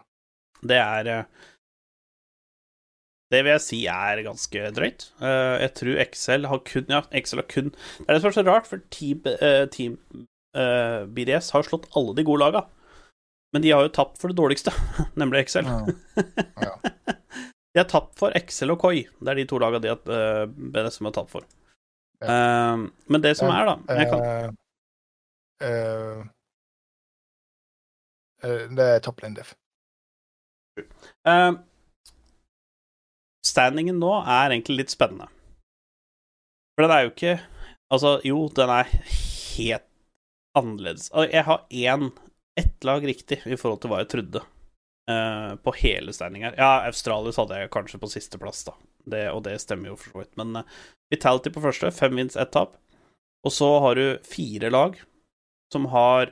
Det 0.61 0.79
er 0.81 1.11
eh, 1.13 1.25
Det 3.31 3.41
vil 3.43 3.55
jeg 3.55 3.65
si 3.65 3.81
er 3.87 4.23
ganske 4.27 4.69
drøyt. 4.75 5.09
Eh, 5.21 5.55
jeg 5.63 5.73
tror 5.79 6.05
Excel 6.05 6.51
har 6.51 6.63
kun 6.67 6.91
Ja, 6.91 7.03
Excel 7.11 7.41
har 7.41 7.49
kun 7.51 7.71
Det 7.73 8.07
er 8.07 8.13
det 8.13 8.21
som 8.21 8.31
er 8.33 8.39
så 8.39 8.47
rart, 8.47 8.67
for 8.67 8.83
Team, 8.91 9.23
team 9.71 9.99
BDS 10.55 11.51
har 11.51 11.65
slått 11.67 11.89
alle 11.99 12.13
de 12.15 12.23
gode 12.23 12.39
laga. 12.39 12.61
Men 13.51 13.63
de 13.63 13.71
har 13.71 13.83
jo 13.83 13.91
tapt 13.91 14.19
for 14.19 14.31
det 14.31 14.37
dårligste, 14.39 14.71
nemlig 15.19 15.45
Excel. 15.45 15.67
Ja. 16.59 16.75
De 17.75 17.81
har 17.83 17.89
tapt 17.91 18.15
for 18.15 18.31
Excel 18.39 18.71
og 18.71 18.79
Koi. 18.79 19.03
Det 19.19 19.33
er 19.33 19.41
de 19.41 19.47
to 19.51 19.59
laga 19.59 19.81
de 19.83 19.91
har 19.91 19.99
uh, 20.07 20.45
BDSM 20.47 21.09
har 21.09 21.15
tapt 21.17 21.33
for. 21.33 21.43
Eh, 22.23 22.77
men 23.11 23.21
det 23.21 23.35
som 23.37 23.51
er, 23.51 23.67
da 23.67 23.97
jeg 23.99 24.07
kan, 24.09 24.55
Eh, 25.63 25.67
eh, 25.69 26.23
eh, 28.43 28.63
det 28.75 28.87
er 28.95 28.99
top 29.03 29.21
lane 29.23 29.37
def. 29.37 29.53
Eh, 31.23 31.51
Standingen 33.45 34.01
nå 34.01 34.11
er 34.19 34.51
egentlig 34.51 34.81
litt 34.81 34.91
spennende. 34.91 35.29
For 36.75 36.83
den 36.83 36.95
er 36.95 37.05
jo 37.05 37.13
ikke 37.13 37.35
Altså, 37.93 38.17
jo, 38.25 38.47
den 38.49 38.71
er 38.73 38.87
helt 38.89 39.85
annerledes. 40.57 41.11
Jeg 41.29 41.43
har 41.45 41.67
én 41.69 42.09
ett 42.57 42.83
lag 42.83 43.03
riktig 43.05 43.37
i 43.45 43.55
forhold 43.55 43.83
til 43.83 43.91
hva 43.91 43.99
jeg 44.01 44.09
trodde 44.09 44.41
eh, 45.11 45.55
på 45.55 45.73
hele 45.81 46.13
standing. 46.13 46.47
Ja, 46.55 46.85
Australis 46.87 47.39
hadde 47.41 47.59
jeg 47.59 47.73
kanskje 47.73 48.01
på 48.01 48.11
sisteplass, 48.11 48.63
da. 48.67 48.75
Det, 49.05 49.25
og 49.31 49.43
det 49.45 49.59
stemmer 49.61 49.91
jo 49.91 49.99
for 49.99 50.11
så 50.11 50.23
vidt. 50.23 50.33
Men 50.39 50.61
uh, 50.61 50.79
Vitality 51.13 51.51
på 51.53 51.61
første, 51.61 51.91
fem 51.93 52.17
vins, 52.17 52.37
ett 52.39 52.53
tap. 52.55 52.79
Og 53.45 53.53
så 53.53 53.69
har 53.83 53.99
du 53.99 54.05
fire 54.25 54.71
lag 54.73 54.97
som 55.73 55.85
har 55.93 56.31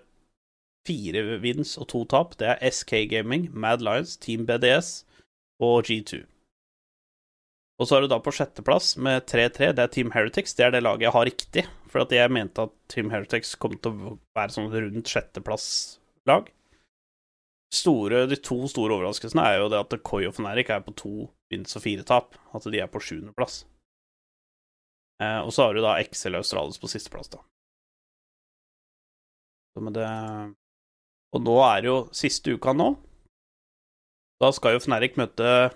fire 0.87 1.37
vins 1.43 1.75
og 1.77 1.87
to 1.91 2.03
tap. 2.09 2.37
Det 2.39 2.49
er 2.49 2.73
SK 2.73 3.05
Gaming, 3.11 3.49
Mad 3.53 3.83
Lions, 3.85 4.17
Team 4.17 4.47
BDS 4.49 5.03
og 5.61 5.85
G2. 5.85 6.23
Og 7.81 7.89
så 7.89 7.97
er 7.97 8.05
du 8.05 8.11
da 8.11 8.19
på 8.21 8.33
sjetteplass 8.33 8.93
med 9.01 9.25
3-3. 9.29 9.71
Det 9.75 9.85
er 9.85 9.93
Team 9.93 10.11
Heretics. 10.13 10.53
Det 10.57 10.67
er 10.67 10.75
det 10.75 10.83
laget 10.83 11.07
jeg 11.07 11.15
har 11.15 11.25
riktig. 11.29 11.63
For 11.91 12.15
jeg 12.15 12.33
mente 12.33 12.67
at 12.67 12.73
Team 12.89 13.09
Heretics 13.13 13.55
kom 13.61 13.75
til 13.81 13.93
å 13.93 14.17
være 14.37 14.53
sånn 14.55 14.69
rundt 14.73 15.09
sjetteplass-lag. 15.09 16.49
Store, 17.73 18.25
de 18.29 18.37
to 18.37 18.59
store 18.69 18.93
overraskelsene 18.93 19.43
er 19.49 19.61
jo 19.63 19.69
det 19.73 19.79
at 19.81 19.95
Koi 20.05 20.27
og 20.27 20.35
Fnatic 20.37 20.69
er 20.69 20.83
på 20.85 20.93
to 20.99 21.13
vins 21.49 21.73
og 21.77 21.81
fire 21.85 22.05
tap. 22.05 22.37
At 22.53 22.67
de 22.69 22.81
er 22.81 22.91
på 22.91 23.01
sjuendeplass. 23.01 23.63
Eh, 25.23 25.39
og 25.41 25.49
så 25.55 25.67
har 25.67 25.73
du 25.73 25.81
da 25.81 25.95
XL 26.03 26.37
Australis 26.37 26.77
på 26.81 26.89
sisteplass, 26.91 27.31
da. 27.33 27.41
Så 29.73 29.81
med 29.81 29.95
det 29.97 30.09
Og 31.33 31.41
nå 31.41 31.55
er 31.65 31.81
det 31.81 31.89
jo 31.89 31.99
siste 32.13 32.53
uka 32.53 32.75
nå. 32.77 32.91
Da 34.43 34.51
skal 34.53 34.75
jo 34.75 34.83
Fnatic 34.83 35.17
møte 35.17 35.71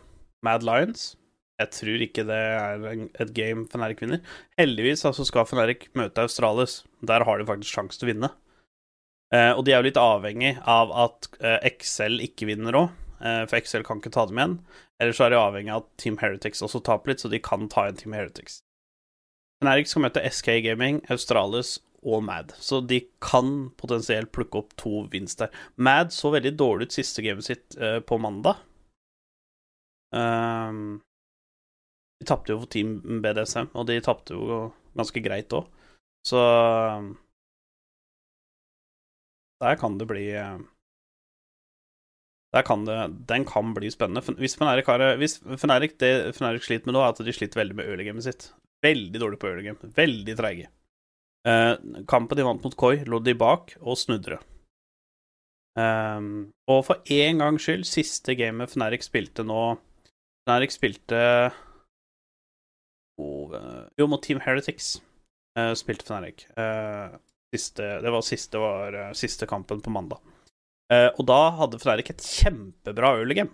Mad 0.46 0.66
Lions. 0.68 1.16
Jeg 1.58 1.74
tror 1.74 2.04
ikke 2.06 2.26
det 2.30 2.38
er 2.38 2.84
et 2.94 3.32
game 3.34 3.66
Fnatic 3.72 4.04
vinner. 4.04 4.22
Heldigvis 4.60 5.06
altså 5.10 5.26
skal 5.26 5.48
Fnatic 5.50 5.88
møte 5.98 6.28
Australis. 6.28 6.84
Der 7.02 7.26
har 7.26 7.40
de 7.40 7.48
faktisk 7.50 7.74
sjanse 7.74 7.98
til 7.98 8.06
å 8.06 8.12
vinne. 8.12 8.30
Eh, 9.36 9.52
og 9.52 9.66
de 9.68 9.74
er 9.74 9.82
jo 9.82 9.90
litt 9.90 10.00
avhengig 10.00 10.54
av 10.64 10.94
at 10.96 11.28
eh, 11.42 11.68
XL 11.76 12.22
ikke 12.24 12.48
vinner 12.48 12.78
òg, 12.80 12.94
eh, 13.20 13.42
for 13.50 13.60
XL 13.60 13.84
kan 13.88 14.00
ikke 14.00 14.14
ta 14.16 14.28
dem 14.30 14.40
igjen. 14.40 14.56
Eller 15.02 15.18
så 15.18 15.26
er 15.26 15.34
de 15.34 15.42
avhengig 15.42 15.74
av 15.74 15.84
at 15.84 15.90
Team 16.02 16.20
Heretics 16.22 16.64
også 16.66 16.82
taper 16.86 17.12
litt, 17.12 17.24
så 17.24 17.32
de 17.32 17.42
kan 17.44 17.68
ta 17.72 17.86
igjen 17.86 18.00
Team 18.00 18.16
Heretics. 18.16 18.62
Fnatic 19.62 19.92
skal 19.92 20.06
møte 20.06 20.24
SK 20.30 20.62
Gaming, 20.64 21.02
Australis 21.12 21.78
og 22.08 22.22
Mad, 22.24 22.54
så 22.62 22.80
de 22.86 23.02
kan 23.24 23.72
potensielt 23.76 24.32
plukke 24.32 24.62
opp 24.62 24.76
to 24.80 25.04
vinst 25.12 25.42
der. 25.42 25.52
Mad 25.76 26.14
så 26.16 26.32
veldig 26.32 26.54
dårlig 26.56 26.88
ut 26.88 26.98
siste 27.00 27.26
gamet 27.26 27.48
sitt 27.50 27.78
på 28.08 28.20
mandag. 28.22 28.62
Um, 30.14 31.02
de 32.22 32.28
tapte 32.30 32.54
jo 32.54 32.62
for 32.62 32.70
Team 32.72 33.20
BDSM, 33.26 33.74
og 33.74 33.90
de 33.90 33.98
tapte 34.06 34.38
jo 34.38 34.62
ganske 34.98 35.26
greit 35.26 35.58
òg. 35.58 35.66
Så 36.26 36.38
der 39.64 39.78
kan 39.80 39.98
det 39.98 40.08
bli 40.10 40.26
eh, 40.38 40.58
kan 42.66 42.86
det 42.86 42.98
Den 43.30 43.46
kan 43.46 43.74
bli 43.74 43.92
spennende. 43.92 44.22
Hvis 44.40 44.58
Fnatic 44.58 44.88
har 44.88 45.00
det 45.00 45.30
Fnatic 45.58 46.66
sliter 46.66 46.86
med 46.88 46.96
nå, 46.96 47.02
er 47.02 47.14
at 47.14 47.22
de 47.22 47.34
sliter 47.34 47.62
veldig 47.62 47.78
med 47.78 47.86
early-gamet 47.90 48.26
sitt. 48.26 48.52
Veldig 48.86 49.22
dårlig 49.22 49.40
på 49.42 49.50
early-game. 49.50 49.94
Veldig 49.98 50.38
treige. 50.38 50.70
Eh, 51.48 51.74
kampen 52.08 52.38
de 52.38 52.46
vant 52.46 52.64
mot 52.64 52.76
Koi, 52.76 53.04
lå 53.06 53.20
de 53.24 53.36
bak 53.38 53.76
og 53.82 53.98
snudde 53.98 54.36
det. 54.36 54.40
Ehm, 55.78 56.52
og 56.68 56.86
for 56.88 57.04
én 57.14 57.38
gangs 57.38 57.68
skyld, 57.68 57.86
siste 57.86 58.34
gamet 58.36 58.72
Fnatic 58.72 59.06
spilte 59.06 59.46
nå 59.46 59.78
Fnatic 60.48 60.74
spilte 60.74 61.20
oh, 63.22 63.54
eh, 63.54 63.84
Jo, 64.00 64.08
mot 64.10 64.24
Team 64.24 64.42
Heretics 64.42 64.96
eh, 65.58 65.74
spilte 65.78 66.08
Fnatic. 66.08 66.48
Eh, 66.58 67.18
siste, 67.56 67.86
det 68.04 68.12
var 68.12 68.22
siste, 68.26 68.60
var, 68.60 68.94
eh, 68.94 69.14
siste 69.14 69.48
kampen 69.48 69.82
på 69.82 69.94
mandag. 69.94 70.20
Eh, 70.92 71.10
og 71.20 71.26
da 71.28 71.40
hadde 71.52 71.80
Fnatic 71.80 72.12
et 72.14 72.24
kjempebra 72.24 73.16
early 73.20 73.36
game. 73.36 73.52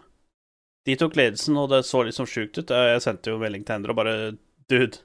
De 0.86 0.96
tok 1.00 1.16
ledelsen, 1.16 1.56
og 1.58 1.70
det 1.72 1.84
så 1.88 2.04
liksom 2.06 2.28
sjukt 2.30 2.58
ut. 2.60 2.72
Eh, 2.72 2.94
Jeg 2.94 3.02
sendte 3.06 3.32
jo 3.32 3.40
melding 3.42 3.64
til 3.66 3.76
Endre 3.78 3.94
og 3.96 3.96
bare 4.02 4.38
Dude, 4.70 5.00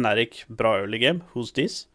Fnatic, 0.00 0.44
bra 0.48 0.78
early 0.80 0.98
game. 0.98 1.22
Who's 1.34 1.52
this? 1.52 1.86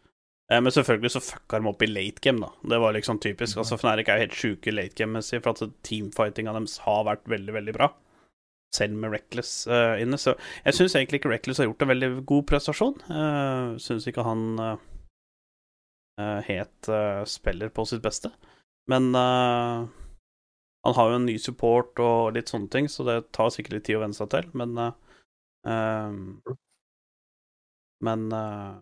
Eh, 0.50 0.60
Men 0.60 0.72
selvfølgelig 0.72 1.10
så 1.10 1.20
fucka 1.24 1.60
de 1.60 1.68
opp 1.68 1.82
i 1.82 1.86
late 1.86 2.20
game, 2.20 2.40
da. 2.40 2.50
Det 2.62 2.80
var 2.80 2.92
liksom 2.92 3.18
typisk. 3.20 3.56
Altså, 3.58 3.76
Fnatic 3.80 4.08
er 4.08 4.18
jo 4.18 4.26
helt 4.26 4.38
sjuke 4.38 4.72
late 4.74 4.94
game-messig, 4.94 5.42
for 5.42 5.50
at 5.50 5.72
teamfightinga 5.82 6.52
deres 6.52 6.78
har 6.84 7.04
vært 7.04 7.24
veldig, 7.28 7.52
veldig 7.52 7.74
bra. 7.74 7.90
Selv 8.74 8.96
med 8.98 9.12
Reckless 9.12 9.66
inne. 10.02 10.18
Så 10.18 10.34
jeg 10.64 10.74
syns 10.74 10.96
egentlig 10.96 11.20
ikke 11.20 11.30
Reckless 11.30 11.58
har 11.58 11.68
gjort 11.68 11.82
en 11.82 11.92
veldig 11.92 12.26
god 12.26 12.46
prestasjon. 12.46 12.96
Uh, 13.06 13.76
syns 13.78 14.06
ikke 14.10 14.24
han 14.26 14.58
uh, 16.20 16.40
helt 16.46 16.88
eh, 16.88 17.24
spiller 17.28 17.72
på 17.74 17.84
sitt 17.88 18.02
beste. 18.02 18.30
Men 18.86 19.14
eh, 19.14 19.86
han 20.84 20.94
har 20.94 21.10
jo 21.10 21.16
en 21.16 21.26
ny 21.26 21.38
support 21.40 22.00
og 22.02 22.34
litt 22.36 22.50
sånne 22.52 22.68
ting, 22.72 22.88
så 22.92 23.06
det 23.08 23.18
tar 23.32 23.52
sikkert 23.52 23.78
litt 23.78 23.86
tid 23.88 23.98
å 23.98 24.02
venne 24.04 24.16
seg 24.16 24.28
til, 24.34 24.50
men 24.58 24.76
uh, 24.76 24.90
eh, 25.64 26.56
Men 28.04 28.26
uh, 28.36 28.74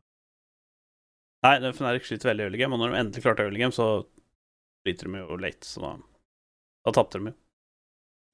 Nei, 1.46 1.72
Fnatic 1.74 2.08
sliter 2.08 2.32
veldig 2.32 2.42
i 2.42 2.48
early 2.48 2.58
game, 2.58 2.74
og 2.74 2.82
når 2.82 2.90
de 2.90 2.98
endelig 2.98 3.22
klarte 3.22 3.46
early 3.46 3.62
game, 3.62 3.74
så 3.74 4.02
sliter 4.82 5.10
de 5.10 5.22
jo 5.22 5.38
late, 5.38 5.66
så 5.66 5.82
da, 5.84 5.92
da 6.86 6.94
tapte 6.94 7.18
de 7.18 7.30
jo. 7.30 7.38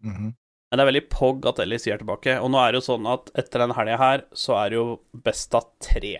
Mhm. 0.08 0.34
Men 0.68 0.76
det 0.76 0.82
er 0.84 0.88
veldig 0.90 1.08
pog 1.08 1.46
at 1.48 1.60
Ellis 1.64 1.86
er 1.88 2.00
tilbake. 2.02 2.34
Og 2.44 2.50
nå 2.52 2.58
er 2.60 2.74
det 2.74 2.82
jo 2.82 2.88
sånn 2.90 3.06
at 3.08 3.30
etter 3.40 3.62
den 3.62 3.72
helga 3.72 3.94
her, 3.96 4.24
så 4.36 4.52
er 4.60 4.68
det 4.68 4.76
jo 4.76 4.98
best 5.24 5.56
av 5.56 5.70
tre. 5.80 6.18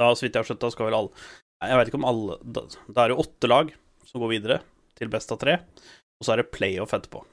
Da, 0.00 0.10
så 0.10 0.24
vidt 0.24 0.34
jeg 0.34 0.42
har 0.42 0.48
skjønt, 0.48 0.62
da 0.64 0.70
skal 0.74 0.88
vel 0.88 0.96
alle 0.98 1.26
Jeg 1.62 1.78
veit 1.78 1.90
ikke 1.90 2.00
om 2.00 2.08
alle 2.08 2.38
Da, 2.42 2.64
da 2.88 3.04
er 3.04 3.12
det 3.12 3.20
åtte 3.22 3.50
lag 3.50 3.70
som 4.08 4.22
går 4.22 4.34
videre 4.34 4.58
til 4.98 5.10
best 5.10 5.32
av 5.34 5.40
tre, 5.42 5.56
og 6.20 6.26
så 6.26 6.34
er 6.34 6.42
det 6.42 6.52
playoff 6.54 6.92
etterpå. 6.94 7.24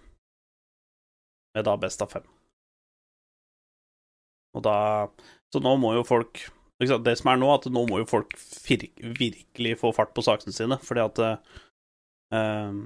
Med 1.54 1.68
da 1.68 1.76
best 1.78 2.02
av 2.02 2.10
fem. 2.10 2.24
Og 4.56 4.64
da 4.66 4.78
Så 5.54 5.62
nå 5.64 5.76
må 5.80 5.94
jo 5.98 6.08
folk 6.08 6.46
Det 6.82 7.16
som 7.20 7.30
er 7.30 7.38
nå, 7.38 7.52
at 7.54 7.68
nå 7.70 7.86
må 7.90 8.02
jo 8.02 8.10
folk 8.10 8.34
virkelig 8.66 9.76
få 9.84 9.92
fart 9.94 10.16
på 10.16 10.24
sakene 10.26 10.56
sine, 10.56 10.80
fordi 10.82 11.04
at 11.04 11.22
eh, 12.34 12.80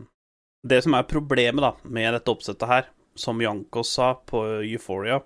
Det 0.68 0.82
som 0.84 0.98
er 0.98 1.08
problemet 1.08 1.64
da 1.64 1.72
med 1.88 2.18
dette 2.18 2.34
oppsettet 2.34 2.68
her, 2.68 2.90
som 3.16 3.40
Jankos 3.40 3.94
sa 3.96 4.12
på 4.28 4.42
Euphoria, 4.66 5.22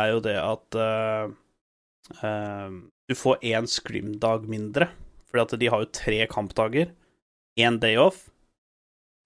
er 0.00 0.14
jo 0.14 0.22
det 0.24 0.36
at 0.40 0.78
eh, 0.80 1.34
eh, 2.24 2.78
du 3.08 3.14
får 3.14 3.42
én 3.46 3.66
scrim-dag 3.70 4.46
mindre. 4.50 4.90
Fordi 5.30 5.42
at 5.44 5.60
de 5.60 5.70
har 5.72 5.82
jo 5.82 5.94
tre 5.94 6.20
kampdager, 6.30 6.92
én 7.58 7.80
day 7.82 7.96
off, 7.98 8.28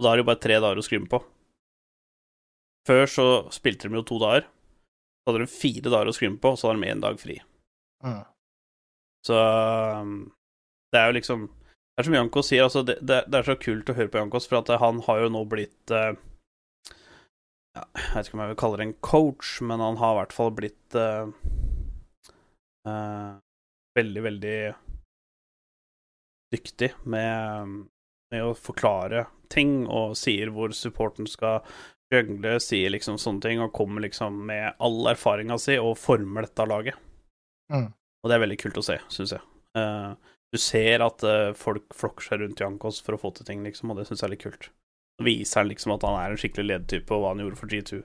og 0.00 0.04
da 0.04 0.12
har 0.12 0.20
de 0.20 0.24
bare 0.24 0.40
tre 0.40 0.56
dager 0.62 0.80
å 0.80 0.84
skrimme 0.84 1.10
på. 1.12 1.20
Før 2.88 3.04
så 3.10 3.26
spilte 3.52 3.90
de 3.90 3.98
jo 3.98 4.06
to 4.08 4.16
dager. 4.22 4.46
Så 5.20 5.28
hadde 5.28 5.44
de 5.44 5.52
fire 5.52 5.92
dager 5.92 6.08
å 6.08 6.14
skrimme 6.16 6.40
på, 6.40 6.54
og 6.54 6.60
så 6.60 6.70
hadde 6.70 6.80
de 6.80 6.88
én 6.88 7.02
dag 7.04 7.20
fri. 7.20 7.36
Mm. 8.00 8.22
Så 9.28 9.36
um, 9.36 10.14
det 10.88 11.00
er 11.02 11.10
jo 11.10 11.16
liksom 11.18 11.42
Det 11.50 12.00
er 12.00 12.06
som 12.06 12.14
Jankos 12.16 12.48
sier, 12.48 12.64
altså 12.64 12.80
det, 12.88 12.94
det, 13.04 13.18
det 13.28 13.36
er 13.36 13.44
så 13.50 13.58
kult 13.60 13.90
å 13.92 13.96
høre 13.98 14.08
på 14.08 14.22
Jankos, 14.22 14.48
for 14.48 14.62
at 14.62 14.72
han 14.80 15.02
har 15.04 15.20
jo 15.20 15.28
nå 15.34 15.44
blitt 15.52 15.92
uh, 15.92 16.16
ja, 17.76 17.84
Jeg 17.84 18.14
vet 18.14 18.30
ikke 18.30 18.38
om 18.38 18.42
jeg 18.46 18.52
vil 18.54 18.60
kalle 18.64 18.80
det 18.80 18.86
en 18.88 18.96
coach, 19.04 19.52
men 19.60 19.84
han 19.84 20.00
har 20.00 20.14
i 20.14 20.20
hvert 20.22 20.36
fall 20.38 20.54
blitt 20.56 20.96
uh, 20.96 21.28
uh, 22.88 23.36
veldig, 23.98 24.22
veldig 24.22 24.56
dyktig 26.54 26.90
med, 27.04 27.76
med 28.32 28.44
å 28.44 28.54
forklare 28.58 29.26
ting, 29.50 29.84
og 29.86 30.16
sier 30.18 30.50
hvor 30.54 30.74
supporten 30.76 31.28
skal 31.30 31.62
gjøgle, 32.10 32.56
sier 32.62 32.90
liksom 32.90 33.18
sånne 33.22 33.44
ting, 33.44 33.62
og 33.62 33.74
kommer 33.74 34.02
liksom 34.04 34.42
med 34.50 34.74
all 34.82 35.12
erfaringa 35.12 35.58
si 35.62 35.78
og 35.78 35.98
former 35.98 36.46
dette 36.46 36.66
laget. 36.66 36.98
Mm. 37.72 37.88
Og 38.20 38.30
det 38.30 38.36
er 38.36 38.44
veldig 38.44 38.58
kult 38.60 38.80
å 38.82 38.84
se, 38.84 38.98
syns 39.12 39.36
jeg. 39.36 39.46
Uh, 39.78 40.18
du 40.50 40.58
ser 40.58 41.04
at 41.04 41.22
uh, 41.22 41.52
folk 41.54 41.94
flokker 41.94 42.26
seg 42.26 42.42
rundt 42.42 42.62
Jankos 42.62 42.98
for 43.04 43.14
å 43.14 43.20
få 43.22 43.30
til 43.36 43.46
ting, 43.46 43.62
liksom, 43.66 43.92
og 43.92 44.00
det 44.00 44.08
syns 44.08 44.24
jeg 44.24 44.28
er 44.28 44.34
litt 44.34 44.44
kult. 44.44 44.70
Så 45.20 45.26
viser 45.26 45.62
han 45.62 45.70
liksom 45.70 45.94
at 45.94 46.06
han 46.06 46.18
er 46.18 46.34
en 46.34 46.40
skikkelig 46.40 46.66
ledertype, 46.66 47.14
og 47.14 47.22
hva 47.22 47.34
han 47.34 47.44
gjorde 47.44 47.60
for 47.60 47.70
G2. 47.70 48.02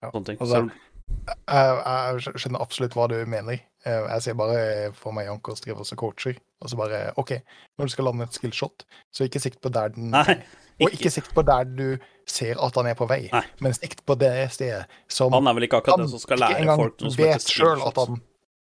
Ja, 0.00 0.10
Sånne 0.12 0.28
ting. 0.28 0.38
og 0.40 0.48
så- 0.48 0.62
Jeg, 1.30 1.74
jeg 1.84 2.38
skjønner 2.40 2.62
absolutt 2.64 2.94
hva 2.96 3.06
du 3.10 3.16
mener. 3.30 3.60
Eh, 3.86 4.06
Jeg 4.14 4.22
ser 4.24 4.34
bare 4.38 4.62
for 4.96 5.14
meg 5.16 5.28
Jankos 5.28 5.60
driver 5.64 5.86
som 5.88 5.98
coacher, 6.00 6.36
og 6.60 6.70
så 6.72 6.76
bare 6.80 7.12
OK, 7.20 7.32
når 7.78 7.86
du 7.90 7.92
skal 7.94 8.08
lande 8.10 8.26
et 8.26 8.36
skillshot, 8.36 8.84
så 9.14 9.24
ikke 9.28 9.40
sikt 9.42 9.60
på 9.64 9.70
der 9.72 9.92
den 9.94 10.10
nei, 10.14 10.36
Og 10.80 10.88
ikke, 10.88 10.96
ikke 10.98 11.12
sikt 11.18 11.34
på 11.36 11.44
der 11.44 11.64
du 11.68 11.86
ser 12.28 12.60
at 12.62 12.76
han 12.80 12.86
er 12.90 12.96
på 12.98 13.06
vei, 13.10 13.28
Nei. 13.32 13.42
men 13.60 13.74
sikt 13.76 14.02
på 14.08 14.14
det 14.20 14.32
stedet 14.54 14.84
som 15.12 15.32
han 15.34 15.46
er 15.50 15.56
vel 15.58 15.66
ikke 15.66 15.80
akkurat 15.82 16.00
den 16.00 16.08
som 16.12 16.22
skal 16.22 16.40
lære 16.40 16.76
folk 16.78 17.00
noe 17.04 17.10
som 17.12 17.20
heter 17.24 17.32
vet 17.40 17.52
sjøl 17.52 17.82
at 17.88 17.98
han 18.00 18.20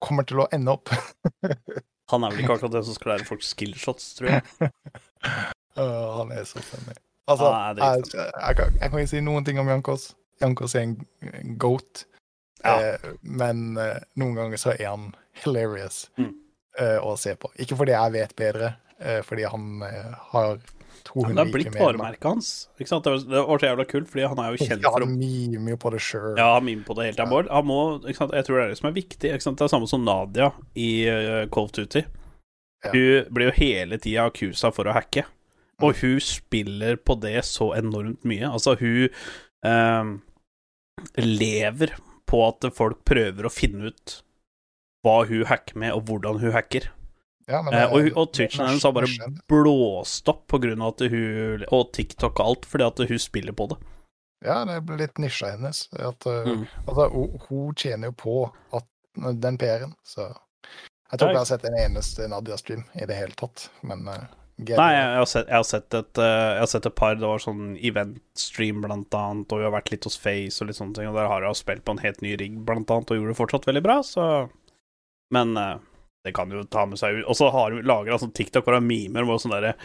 kommer 0.05 0.27
til 0.27 0.41
å 0.43 0.47
ende 0.53 0.73
opp. 0.75 0.91
Han 2.13 2.21
er 2.21 2.29
vel 2.36 2.43
ikke 2.43 2.53
akkurat 2.59 2.73
den 2.75 2.83
som 2.86 2.93
skal 2.93 3.15
lære 3.15 3.25
folk 3.25 3.41
skillshots, 3.41 4.11
tror 4.19 4.27
jeg. 4.36 4.41
Han 5.75 6.31
er 6.36 6.43
så 6.45 6.61
funny. 6.61 6.93
Altså, 7.27 7.47
Han 7.49 7.77
jeg, 7.79 8.03
jeg, 8.13 8.31
jeg, 8.47 8.55
kan, 8.59 8.75
jeg 8.81 8.91
kan 8.91 8.99
ikke 9.01 9.09
si 9.15 9.21
noen 9.25 9.45
ting 9.47 9.57
om 9.59 9.71
Jankos. 9.71 10.11
Jankos 10.43 10.75
er 10.77 10.86
en 10.86 11.55
goat, 11.57 12.03
Ja. 12.64 12.78
eh, 12.93 13.10
men 13.22 13.78
eh, 13.78 13.99
noen 14.16 14.36
ganger 14.38 14.58
så 14.62 14.72
er 14.80 14.88
han 14.93 15.10
hilarious 15.43 16.10
Mm. 16.18 16.32
eh, 16.80 16.97
å 17.03 17.18
se 17.20 17.36
på. 17.36 17.51
Ikke 17.60 17.76
fordi 17.78 17.91
jeg 17.95 18.12
vet 18.16 18.36
bedre, 18.39 18.76
eh, 18.99 19.22
fordi 19.22 19.43
han 19.51 19.82
eh, 19.84 20.14
har 20.32 20.58
200 21.06 21.30
ja, 21.30 21.36
det 21.36 21.43
har 21.43 21.51
blitt 21.53 21.76
varemerket 21.78 22.24
hans. 22.26 22.47
Ikke 22.80 22.89
sant? 22.89 23.03
Det 23.06 23.12
var, 23.30 23.60
så 23.60 23.68
jævla 23.68 23.86
kult, 23.86 24.08
fordi 24.10 24.24
han 24.32 24.39
er 24.41 24.56
jo 24.56 24.58
kjent 24.66 24.82
Ja, 24.82 24.89
for 24.89 25.03
å 25.03 25.06
han 25.06 25.18
mimer 25.20 25.76
jo 25.76 25.78
på 25.84 25.91
det 25.93 25.99
sjøl. 26.01 26.32
Ja, 26.39 26.47
han 26.56 26.66
mimer 26.66 26.88
på 26.88 26.95
det 26.97 27.06
helt. 27.12 27.20
Han 27.22 27.30
må, 27.30 27.41
han 27.51 27.68
må, 27.70 27.78
ikke 28.08 28.18
sant? 28.24 28.34
Jeg 28.34 28.47
tror 28.47 28.58
det 28.58 28.64
er 28.66 28.72
det 28.74 28.80
som 28.80 28.89
er 28.89 28.95
viktig. 28.95 29.30
Ikke 29.36 29.45
sant? 29.45 29.60
Det 29.60 29.68
er 29.68 29.74
samme 29.76 29.88
som 29.91 30.03
Nadia 30.08 30.47
i 30.74 30.89
uh, 31.12 31.43
Call 31.53 31.70
of 31.70 31.76
Duty. 31.78 32.01
Ja. 32.88 32.91
Hun 32.95 33.30
blir 33.38 33.51
jo 33.51 33.56
hele 33.60 33.99
tida 34.01 34.26
accusa 34.32 34.72
for 34.74 34.89
å 34.89 34.95
hacke, 34.97 35.28
og 35.84 35.93
hun 36.01 36.18
spiller 36.24 36.95
på 36.97 37.20
det 37.22 37.38
så 37.45 37.70
enormt 37.78 38.26
mye. 38.26 38.49
Altså, 38.49 38.74
hun 38.80 39.10
lever 41.18 41.93
på 42.30 42.41
at 42.47 42.65
folk 42.76 43.03
prøver 43.07 43.45
å 43.47 43.53
finne 43.53 43.91
ut 43.91 44.19
hva 45.05 45.19
hun 45.30 45.45
hacker 45.45 45.78
med, 45.78 45.93
og 45.93 46.07
hvordan 46.09 46.39
hun 46.41 46.55
hacker. 46.55 46.89
Ja, 47.47 47.59
men 47.61 47.76
Eh, 47.78 47.91
og, 47.93 48.07
og 48.17 48.32
Twitchen 48.34 48.65
hennes 48.65 48.84
har 48.84 48.93
bare 48.95 49.09
blåst 49.51 50.30
opp 50.32 50.47
på 50.49 50.57
grunn 50.63 50.82
av 50.82 50.95
at 50.95 51.03
hun 51.13 51.65
Og 51.69 51.91
TikTok 51.93 52.39
og 52.39 52.45
alt, 52.45 52.65
fordi 52.65 52.88
at 52.88 53.03
hun 53.11 53.21
spiller 53.21 53.53
på 53.53 53.67
det. 53.69 53.78
Ja, 54.45 54.63
det 54.65 54.80
blir 54.88 54.97
litt 55.03 55.21
nisja 55.21 55.51
hennes. 55.53 55.86
At, 55.93 56.26
uh, 56.26 56.41
Mm. 56.45 56.65
altså, 56.88 57.05
hun, 57.13 57.38
hun 57.49 57.76
tjener 57.78 58.09
jo 58.09 58.15
på 58.17 58.34
at, 58.73 58.88
den 59.15 59.57
PR-en, 59.61 59.93
så 60.03 60.32
Jeg 61.11 61.19
tror 61.19 61.30
ikke 61.30 61.38
jeg 61.38 61.43
har 61.45 61.51
sett 61.51 61.65
en 61.69 61.78
eneste 61.80 62.28
Nadia-stream 62.28 62.82
i 62.97 63.05
det 63.05 63.15
hele 63.15 63.38
tatt, 63.38 63.69
men 63.86 64.07
uh, 64.56 64.76
Nei, 64.80 64.91
jeg, 64.95 65.08
jeg, 65.08 65.18
har 65.20 65.30
sett, 65.30 65.49
jeg, 65.49 65.56
har 65.58 65.68
sett 65.68 65.97
et, 65.99 66.22
eh, 66.22 66.51
jeg 66.56 66.62
har 66.62 66.70
sett 66.72 66.86
et 66.89 66.95
par. 66.95 67.18
Det 67.20 67.28
var 67.28 67.43
sånn 67.43 67.74
event-stream, 67.76 68.84
blant 68.86 69.18
annet, 69.20 69.51
og 69.51 69.60
vi 69.60 69.68
har 69.68 69.74
vært 69.76 69.91
litt 69.91 70.08
hos 70.08 70.20
Face 70.20 70.64
og 70.64 70.70
litt 70.70 70.80
sånne 70.80 70.95
ting, 70.97 71.10
og 71.10 71.18
der 71.18 71.28
har 71.32 71.43
hun 71.43 71.58
spilt 71.58 71.84
på 71.88 71.95
en 71.95 72.03
helt 72.03 72.24
ny 72.24 72.36
rigg, 72.39 72.62
blant 72.68 72.93
annet, 72.93 73.12
og 73.12 73.20
gjorde 73.20 73.36
det 73.36 73.41
fortsatt 73.41 73.68
veldig 73.72 73.84
bra, 73.86 73.99
så 74.06 74.30
Men 75.34 75.58
eh, 75.58 75.76
det 76.26 76.34
kan 76.38 76.51
jo 76.53 76.64
ta 76.70 76.86
med 76.89 76.99
seg 77.01 77.20
ut. 77.20 77.26
Og 77.30 77.38
så 77.38 77.49
har 77.53 77.74
hun 77.74 77.86
lagra 77.86 78.18
sånn 78.22 78.34
TikTok 78.34 78.66
hvor 78.66 78.78
hun 78.78 78.88
mimer 78.88 79.28
og 79.28 79.41
sånn 79.43 79.53
derre 79.53 79.76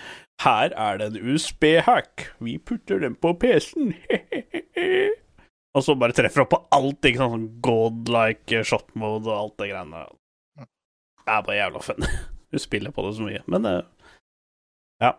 Her 0.44 0.72
er 0.72 1.00
det 1.00 1.10
en 1.10 1.32
USB-hack, 1.32 2.30
vi 2.40 2.58
putter 2.58 3.02
den 3.02 3.16
på 3.18 3.34
PC-en, 3.40 3.92
Og 5.76 5.84
så 5.86 5.94
bare 5.94 6.14
treffer 6.16 6.42
opp 6.42 6.50
på 6.50 6.62
alt, 6.74 7.06
ikke 7.06 7.20
sant, 7.20 7.34
sånn 7.36 7.60
godlike 7.62 8.64
shot 8.66 8.88
mode 8.98 9.28
og 9.30 9.36
alt 9.36 9.60
det 9.62 9.68
greiene. 9.70 10.00
Det 10.58 11.36
er 11.36 11.44
bare 11.46 11.58
jævla 11.60 11.82
fun. 11.84 12.08
Hun 12.50 12.62
spiller 12.66 12.94
på 12.96 13.04
det 13.06 13.12
så 13.18 13.26
mye, 13.28 13.42
men 13.46 13.68
eh, 13.70 14.16
ja. 15.00 15.14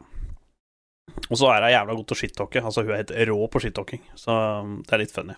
Og 1.30 1.40
så 1.40 1.48
er 1.52 1.66
hun 1.66 1.74
jævla 1.74 1.96
god 1.98 2.08
til 2.10 2.16
å 2.18 2.20
shittalke. 2.22 2.64
Altså, 2.64 2.84
hun 2.84 2.94
er 2.94 3.02
helt 3.04 3.16
rå 3.30 3.40
på 3.52 3.62
shittalking, 3.64 4.04
så 4.20 4.36
um, 4.62 4.76
det 4.88 4.96
er 4.96 5.04
litt 5.04 5.16
funny. 5.16 5.38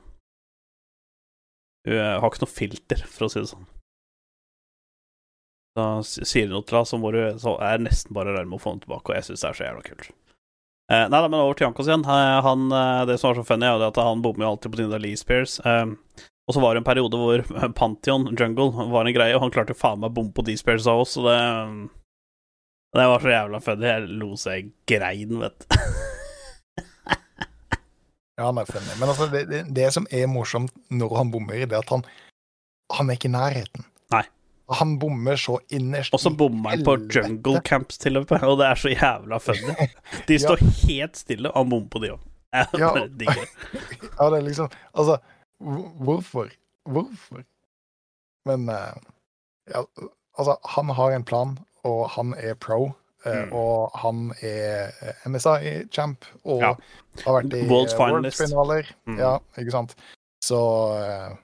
Hun 1.87 1.97
eh, 1.99 2.17
har 2.21 2.29
ikke 2.29 2.43
noe 2.45 2.53
filter, 2.53 3.05
for 3.11 3.27
å 3.27 3.31
si 3.31 3.41
det 3.41 3.51
sånn. 3.51 3.69
Da 5.77 5.87
sier 6.05 6.47
hun 6.47 6.57
noe 6.59 6.67
til 6.67 6.77
henne, 6.77 6.89
så, 6.89 6.99
du, 7.15 7.21
så 7.41 7.55
er 7.65 7.79
det 7.79 7.87
nesten 7.89 8.15
bare 8.15 8.35
å 8.35 8.43
med 8.43 8.59
å 8.59 8.61
få 8.61 8.75
henne 8.75 8.85
tilbake, 8.85 9.09
og 9.09 9.17
jeg 9.17 9.27
syns 9.29 9.43
det 9.43 9.49
er 9.49 9.57
så 9.57 9.65
jævla 9.67 9.87
kult. 9.87 10.11
Eh, 10.91 11.07
nei 11.07 11.19
da, 11.23 11.25
men 11.31 11.39
over 11.39 11.57
til 11.57 11.67
Jankos 11.67 11.89
igjen. 11.89 12.05
Eh, 12.05 12.37
Han, 12.45 12.67
eh, 12.75 13.05
det 13.09 13.17
som 13.19 13.31
var 13.31 13.41
så 13.41 13.47
funny, 13.47 13.67
er 13.67 13.87
at 13.87 13.99
han 13.99 14.21
bommer 14.23 14.45
jo 14.45 14.53
alltid 14.53 14.73
på 14.73 14.81
sine 14.81 15.01
Lee 15.01 15.19
Spears. 15.19 15.57
Eh, 15.65 15.85
og 16.43 16.55
så 16.55 16.63
var 16.63 16.75
det 16.75 16.83
en 16.83 16.87
periode 16.87 17.19
hvor 17.19 17.43
Pantheon 17.79 18.29
Jungle 18.35 18.87
var 18.91 19.07
en 19.07 19.15
greie, 19.15 19.35
og 19.35 19.45
han 19.45 19.53
klarte 19.55 19.77
faen 19.77 20.01
meg 20.01 20.11
å 20.11 20.17
bomme 20.19 20.35
på 20.35 20.43
D-Spears 20.45 20.87
av 20.91 21.03
oss, 21.05 21.15
så 21.15 21.23
det 21.25 21.37
um, 22.93 22.99
Det 22.99 23.07
var 23.09 23.19
så 23.19 23.33
jævla 23.33 23.59
funny. 23.59 23.87
Jeg 23.89 24.09
lo 24.21 24.35
så 24.37 24.57
jeg 24.57 24.71
grein, 24.89 25.39
vet 25.41 25.65
du. 25.65 25.79
Ja, 28.33 28.47
han 28.47 28.57
er 28.57 28.65
funny. 28.65 28.93
Men 28.99 29.09
altså, 29.09 29.27
det, 29.29 29.43
det, 29.49 29.59
det 29.77 29.89
som 29.93 30.07
er 30.09 30.25
morsomt 30.25 30.73
når 30.89 31.17
han 31.19 31.31
bommer, 31.33 31.65
det 31.69 31.75
er 31.77 31.83
at 31.83 31.91
han, 31.93 32.01
han 32.97 33.09
er 33.09 33.19
ikke 33.19 33.29
i 33.29 33.33
nærheten. 33.35 33.85
Nei. 34.13 34.23
Han 34.73 34.95
bommer 34.97 35.37
så 35.37 35.59
innerst 35.75 36.15
Og 36.15 36.21
så 36.23 36.31
bommer 36.33 36.73
han 36.73 36.85
på 36.87 36.95
jungle 37.13 37.61
camps 37.67 37.99
til 38.01 38.17
og 38.17 38.25
med, 38.29 38.45
og 38.47 38.57
det 38.61 38.69
er 38.71 38.79
så 38.81 38.93
jævla 38.93 39.39
funny. 39.43 39.89
De 40.29 40.39
står 40.41 40.63
helt 40.87 41.19
stille, 41.19 41.51
og 41.51 41.61
han 41.61 41.73
bommer 41.75 41.91
på 41.93 42.01
de 42.01 42.13
òg. 42.15 42.23
Ja. 42.53 42.89
det. 43.09 43.29
Ja, 44.17 44.29
det 44.29 44.37
er 44.37 44.45
liksom 44.45 44.69
Altså, 44.93 45.17
hvorfor? 46.05 46.49
Hvorfor? 46.89 47.45
Men 48.49 48.69
eh, 48.69 48.97
ja, 49.73 49.83
altså, 50.37 50.57
han 50.75 50.89
har 50.89 51.15
en 51.15 51.23
plan, 51.25 51.57
og 51.83 52.09
han 52.09 52.33
er 52.37 52.53
pro. 52.55 52.93
eh, 53.25 53.45
Mm. 53.45 53.53
Og 53.53 53.91
han 53.99 54.33
er 54.41 54.91
eh, 55.01 55.13
MSI-champ 55.29 56.25
og 56.43 56.59
Ja. 56.61 56.73
har 57.23 57.33
vært 57.41 57.53
i 57.53 57.61
World's 57.69 57.93
eh. 57.93 57.99
World-finaler. 57.99 58.89
Mm. 59.07 59.17
Ja, 59.17 59.37
ikke 59.57 59.71
sant? 59.71 59.95
Så 60.43 60.57
eh, 60.99 61.37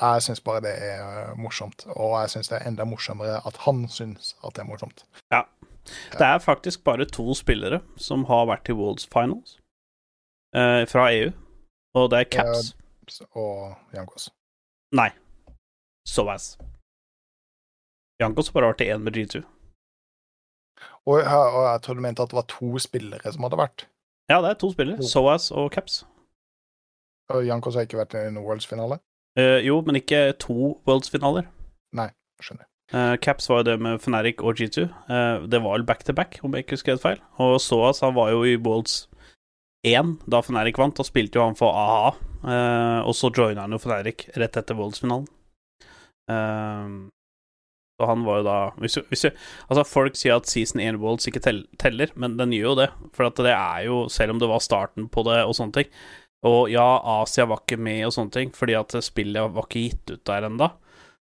jeg 0.00 0.22
syns 0.22 0.40
bare 0.40 0.60
det 0.60 0.72
er 0.82 1.30
eh, 1.30 1.36
morsomt. 1.38 1.86
Og 1.86 2.20
jeg 2.20 2.30
syns 2.34 2.48
det 2.48 2.58
er 2.60 2.66
enda 2.68 2.84
morsommere 2.84 3.40
at 3.46 3.56
han 3.62 3.86
syns 3.88 4.34
at 4.44 4.54
det 4.54 4.62
er 4.64 4.66
morsomt. 4.66 5.04
Det 5.30 6.20
er 6.20 6.38
faktisk 6.38 6.82
bare 6.84 7.04
to 7.06 7.34
spillere 7.34 7.80
som 7.96 8.24
har 8.24 8.46
vært 8.46 8.68
i 8.68 8.72
Worlds 8.72 9.06
Finals 9.06 9.58
eh, 10.56 10.84
fra 10.88 11.10
EU, 11.12 11.30
og 11.94 12.10
det 12.10 12.18
er 12.20 12.24
Caps. 12.24 12.74
Så- 13.08 13.26
Og 13.36 13.76
Jankos. 13.94 14.30
Nei. 14.92 15.10
Soaz. 16.08 16.56
Jankos 18.20 18.48
har 18.48 18.52
bare 18.60 18.72
vært 18.72 18.80
i 18.80 18.90
én 18.94 19.02
med 19.04 19.12
G2. 19.14 19.44
Og, 21.06 21.20
og 21.20 21.62
jeg 21.68 21.80
tror 21.84 21.98
du 21.98 22.02
mente 22.04 22.24
at 22.24 22.32
det 22.32 22.38
var 22.38 22.48
to 22.48 22.80
spillere 22.80 23.32
som 23.32 23.44
hadde 23.46 23.60
vært. 23.60 23.86
Ja, 24.30 24.40
det 24.40 24.54
er 24.54 24.60
to 24.60 24.70
spillere. 24.72 25.04
Soas 25.04 25.50
og 25.52 25.70
Caps. 25.74 26.02
Og 27.32 27.44
Jankos 27.46 27.76
har 27.76 27.84
ikke 27.86 28.00
vært 28.00 28.16
i 28.16 28.28
noen 28.30 28.44
Worlds-finale. 28.44 29.00
Uh, 29.38 29.58
jo, 29.64 29.80
men 29.84 29.98
ikke 30.00 30.30
to 30.40 30.76
Worlds-finaler. 30.88 31.48
Nei, 31.96 32.08
Skjønner. 32.40 32.68
Uh, 32.92 33.16
Caps 33.20 33.48
var 33.50 33.62
jo 33.62 33.68
det 33.70 33.78
med 33.82 34.00
Fnatic 34.00 34.40
og 34.44 34.60
G2. 34.60 34.86
Uh, 35.08 35.44
det 35.50 35.60
var 35.64 35.76
vel 35.76 35.86
back 35.88 36.04
to 36.04 36.14
back, 36.16 36.38
om 36.44 36.54
jeg 36.54 36.64
ikke 36.64 36.78
husker 36.78 36.94
helt 36.94 37.04
feil. 37.04 37.20
Og 37.42 37.56
Soas 37.64 38.00
han 38.04 38.16
var 38.16 38.32
jo 38.32 38.44
i 38.48 38.56
Worlds 38.56 39.04
1 39.84 40.16
da 40.30 40.40
Fnatic 40.44 40.78
vant. 40.80 40.96
Da 40.96 41.04
spilte 41.06 41.40
jo 41.40 41.44
han 41.44 41.58
for 41.58 41.76
AA, 41.76 42.12
eh, 42.48 43.00
og 43.04 43.12
så 43.16 43.28
joina 43.28 43.66
han 43.66 43.76
jo 43.76 43.80
Fnatic 43.82 44.28
rett 44.40 44.56
etter 44.56 44.78
Worlds-finalen. 44.78 45.28
Eh, 47.94 48.02
så 48.02 48.06
han 48.10 48.24
var 48.24 48.40
jo 48.40 48.46
da 48.46 48.58
hvis, 48.80 48.98
hvis 49.08 49.26
Altså, 49.68 49.84
folk 49.86 50.16
sier 50.16 50.36
at 50.36 50.46
season 50.46 50.80
1 50.80 50.98
Worlds 51.00 51.28
ikke 51.28 51.40
tell, 51.40 51.64
teller, 51.78 52.10
men 52.16 52.36
den 52.36 52.52
gjør 52.52 52.72
jo 52.72 52.78
det. 52.82 52.90
For 53.14 53.28
at 53.28 53.36
det 53.36 53.54
er 53.54 53.84
jo, 53.86 54.08
selv 54.08 54.34
om 54.34 54.38
det 54.38 54.48
var 54.50 54.60
starten 54.60 55.08
på 55.08 55.24
det 55.24 55.44
og 55.44 55.54
sånne 55.54 55.72
ting 55.82 55.90
Og 56.44 56.70
ja, 56.70 57.00
Asia 57.22 57.46
var 57.46 57.62
ikke 57.62 57.80
med 57.80 58.06
og 58.06 58.14
sånne 58.16 58.34
ting, 58.34 58.52
fordi 58.54 58.74
at 58.74 58.96
spillet 59.04 59.54
var 59.54 59.68
ikke 59.68 59.86
gitt 59.88 60.10
ut 60.10 60.24
der 60.26 60.48
ennå. 60.48 60.70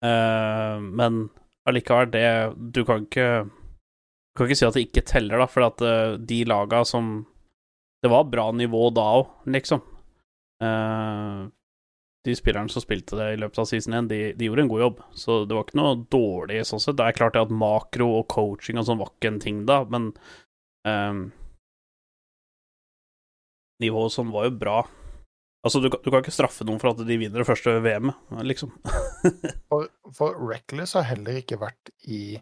Uh, 0.05 0.81
men 0.81 1.29
allikevel, 1.69 2.11
det 2.13 2.27
Du 2.75 2.85
kan 2.85 3.05
ikke 3.07 3.45
Du 3.49 4.39
kan 4.39 4.49
ikke 4.49 4.59
si 4.59 4.67
at 4.67 4.77
det 4.77 4.87
ikke 4.89 5.05
teller, 5.09 5.39
da, 5.41 5.47
for 5.49 5.65
at 5.65 5.81
eh, 5.81 6.17
de 6.19 6.45
laga 6.45 6.83
som 6.85 7.25
Det 8.03 8.11
var 8.11 8.27
bra 8.29 8.51
nivå 8.53 8.91
da 8.93 9.05
òg, 9.21 9.29
liksom. 9.49 9.81
Eh, 10.61 11.45
de 12.25 12.35
spillerne 12.37 12.73
som 12.73 12.81
spilte 12.81 13.19
det 13.19 13.27
i 13.35 13.39
løpet 13.41 13.61
av 13.61 13.69
season 13.69 13.97
1, 13.99 14.09
de, 14.09 14.19
de 14.39 14.49
gjorde 14.49 14.65
en 14.65 14.71
god 14.73 14.81
jobb. 14.81 15.01
Så 15.19 15.39
det 15.45 15.57
var 15.57 15.67
ikke 15.67 15.81
noe 15.81 15.95
dårlig 16.13 16.63
sånn 16.69 16.81
sett. 16.81 16.97
Det 16.97 17.07
er 17.07 17.17
klart 17.19 17.37
at 17.37 17.53
makro 17.53 18.09
og 18.21 18.29
coaching 18.33 18.81
og 18.81 18.87
sånn 18.89 19.01
var 19.03 19.13
ikke 19.13 19.33
en 19.35 19.41
ting 19.45 19.65
da, 19.69 19.83
men 19.93 20.13
um, 20.89 21.25
Nivået 23.83 24.15
sånn 24.15 24.31
var 24.33 24.47
jo 24.49 24.55
bra. 24.57 24.79
Altså, 25.65 25.81
du, 25.81 25.89
du 25.89 26.09
kan 26.11 26.21
ikke 26.21 26.33
straffe 26.33 26.65
noen 26.69 26.81
for 26.81 26.93
at 26.93 27.01
de 27.09 27.17
vinner 27.19 27.41
det 27.41 27.49
første 27.49 27.73
VM-et, 27.85 28.35
liksom. 28.47 28.73
For, 29.73 29.89
for 30.15 30.37
Reckless 30.37 30.93
har 30.95 31.07
heller 31.09 31.41
ikke 31.41 31.57
vært 31.59 31.89
i 32.05 32.37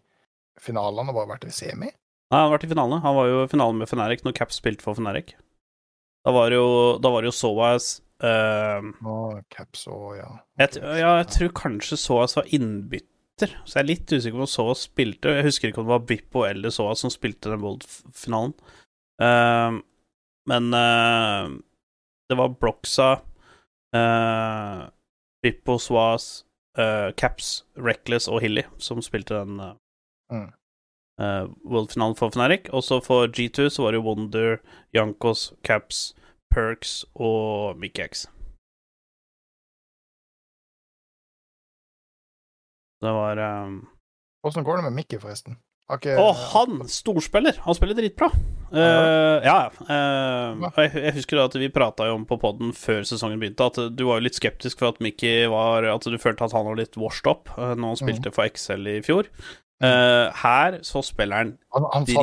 finalen, 0.61 0.99
han 0.99 1.13
har 1.13 1.17
bare 1.17 1.31
vært 1.31 1.47
i 1.47 1.55
semi. 1.55 1.89
Nei, 1.89 2.39
han 2.39 2.49
har 2.49 2.55
vært 2.57 2.67
i 2.67 2.71
finalen. 2.73 3.01
Han 3.05 3.15
var 3.17 3.29
jo 3.31 3.39
i 3.45 3.51
finalen 3.51 3.79
med 3.79 3.89
Feneric 3.89 4.25
når 4.27 4.35
Cap 4.37 4.53
spilte 4.53 4.85
for 4.85 4.99
Feneric. 4.99 5.37
Da 6.27 6.35
var 6.35 6.51
det 6.51 6.59
jo, 6.59 6.69
da 7.03 7.13
var 7.15 7.23
det 7.23 7.31
jo 7.31 7.37
Soas 7.39 7.95
eh, 8.23 8.91
Nå, 9.03 9.17
Caps 9.53 9.87
og 9.91 10.17
ja. 10.19 10.29
jeg, 10.61 10.79
ja, 10.83 11.17
jeg 11.21 11.29
tror 11.35 11.53
kanskje 11.59 11.99
Soas 12.01 12.37
var 12.39 12.49
innbytter, 12.55 13.57
så 13.65 13.79
jeg 13.79 13.83
er 13.83 13.89
litt 13.91 14.13
usikker 14.15 14.39
på 14.39 14.47
om 14.47 14.51
Soas 14.51 14.85
spilte. 14.89 15.35
Jeg 15.39 15.49
husker 15.49 15.71
ikke 15.71 15.83
om 15.83 15.89
det 15.91 15.95
var 15.97 16.07
Bippo 16.09 16.45
eller 16.47 16.71
Soas 16.75 17.03
som 17.05 17.11
spilte 17.13 17.51
den 17.53 17.63
World-finalen. 17.65 18.55
Eh, 19.23 19.81
men 20.53 20.73
uh, 20.75 21.51
det 22.31 22.39
var 22.39 22.55
Broxa, 22.59 23.11
uh, 23.95 24.81
Bippo, 25.43 25.77
Soas, 25.79 26.45
uh, 26.79 27.11
Caps, 27.19 27.65
Reckless 27.79 28.27
og 28.31 28.41
Hilly 28.43 28.65
som 28.83 29.03
spilte 29.05 29.39
den 29.43 29.61
eh, 29.61 29.73
Mm. 30.33 30.47
eh, 31.21 31.47
World-finalen 31.69 32.15
for 32.17 32.31
Fnatic. 32.33 32.71
Og 32.73 32.81
så 32.87 32.97
for 33.05 33.27
G2 33.29 33.67
så 33.69 33.83
var 33.85 33.93
det 33.93 34.01
Wonder, 34.07 34.55
Jankos, 34.97 35.53
Caps, 35.63 36.15
Perks 36.53 37.03
og 37.17 37.81
Mickey-X. 37.81 38.27
Det 43.03 43.13
var 43.19 43.41
um... 43.65 43.83
Går 44.43 44.77
det 44.77 44.85
med 44.85 44.93
Mickey, 44.93 45.19
forresten? 45.19 45.57
Ikke 45.93 46.15
Å, 46.21 46.31
han! 46.55 46.83
Storspiller! 46.91 47.59
Han 47.65 47.77
spiller 47.77 47.97
dritbra. 47.99 48.29
Uh, 48.73 49.43
ja, 49.45 49.57
ja. 49.67 49.89
Uh, 49.89 50.63
jeg, 50.79 50.93
jeg 50.97 51.17
husker 51.19 51.43
at 51.43 51.57
vi 51.61 51.69
prata 51.73 52.07
om 52.15 52.23
på 52.29 52.39
poden 52.41 52.71
før 52.77 53.03
sesongen 53.05 53.43
begynte, 53.43 53.67
at 53.69 53.81
du 53.93 54.07
var 54.09 54.21
jo 54.21 54.27
litt 54.29 54.39
skeptisk 54.39 54.81
for 54.81 54.95
at 54.95 55.03
Mickey 55.05 55.45
var 55.53 55.85
At 55.91 56.09
du 56.09 56.17
følte 56.17 56.47
at 56.49 56.55
han 56.57 56.65
var 56.71 56.79
litt 56.81 56.97
washed 57.01 57.29
up 57.29 57.53
uh, 57.59 57.75
når 57.75 57.93
han 57.93 58.01
spilte 58.01 58.33
for 58.33 58.49
XL 58.49 58.89
i 58.95 58.97
fjor. 59.05 59.29
Uh, 59.83 60.31
her 60.45 60.79
så 60.87 61.03
spiller 61.05 61.43
han 61.43 61.55
Han, 61.75 61.89
han 61.91 62.09
sa 62.09 62.23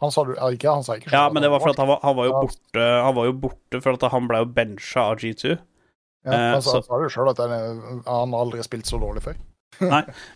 Han 0.00 0.12
sa 0.14 0.22
ikke, 0.24 0.70
han 0.72 0.84
sa 0.86 0.94
ikke 0.96 1.12
Ja, 1.12 1.26
men 1.28 1.44
det 1.44 1.50
var 1.52 1.60
for 1.60 1.74
at 1.74 1.80
han 1.82 1.88
var, 1.90 1.98
han 2.02 2.16
var 2.16 2.28
jo 2.30 2.32
borte 2.40 2.84
Han 3.04 3.14
var 3.18 3.26
jo 3.28 3.34
borte 3.42 3.80
for 3.84 3.98
at 3.98 4.06
han 4.14 4.28
ble 4.30 4.38
jo 4.40 4.48
bencha 4.56 5.02
av 5.12 5.18
G2. 5.20 5.50
ja, 5.52 5.58
han, 6.30 6.38
eh, 6.56 6.60
sa, 6.60 6.78
så- 6.78 6.84
sa 6.86 6.98
det 7.00 7.08
jo 7.10 7.14
sjøl 7.18 7.30
at 7.34 7.42
han, 7.44 7.52
han 8.06 8.32
har 8.32 8.44
aldri 8.46 8.64
spilt 8.64 8.88
så 8.88 9.00
dårlig 9.02 9.22
før. 9.26 9.36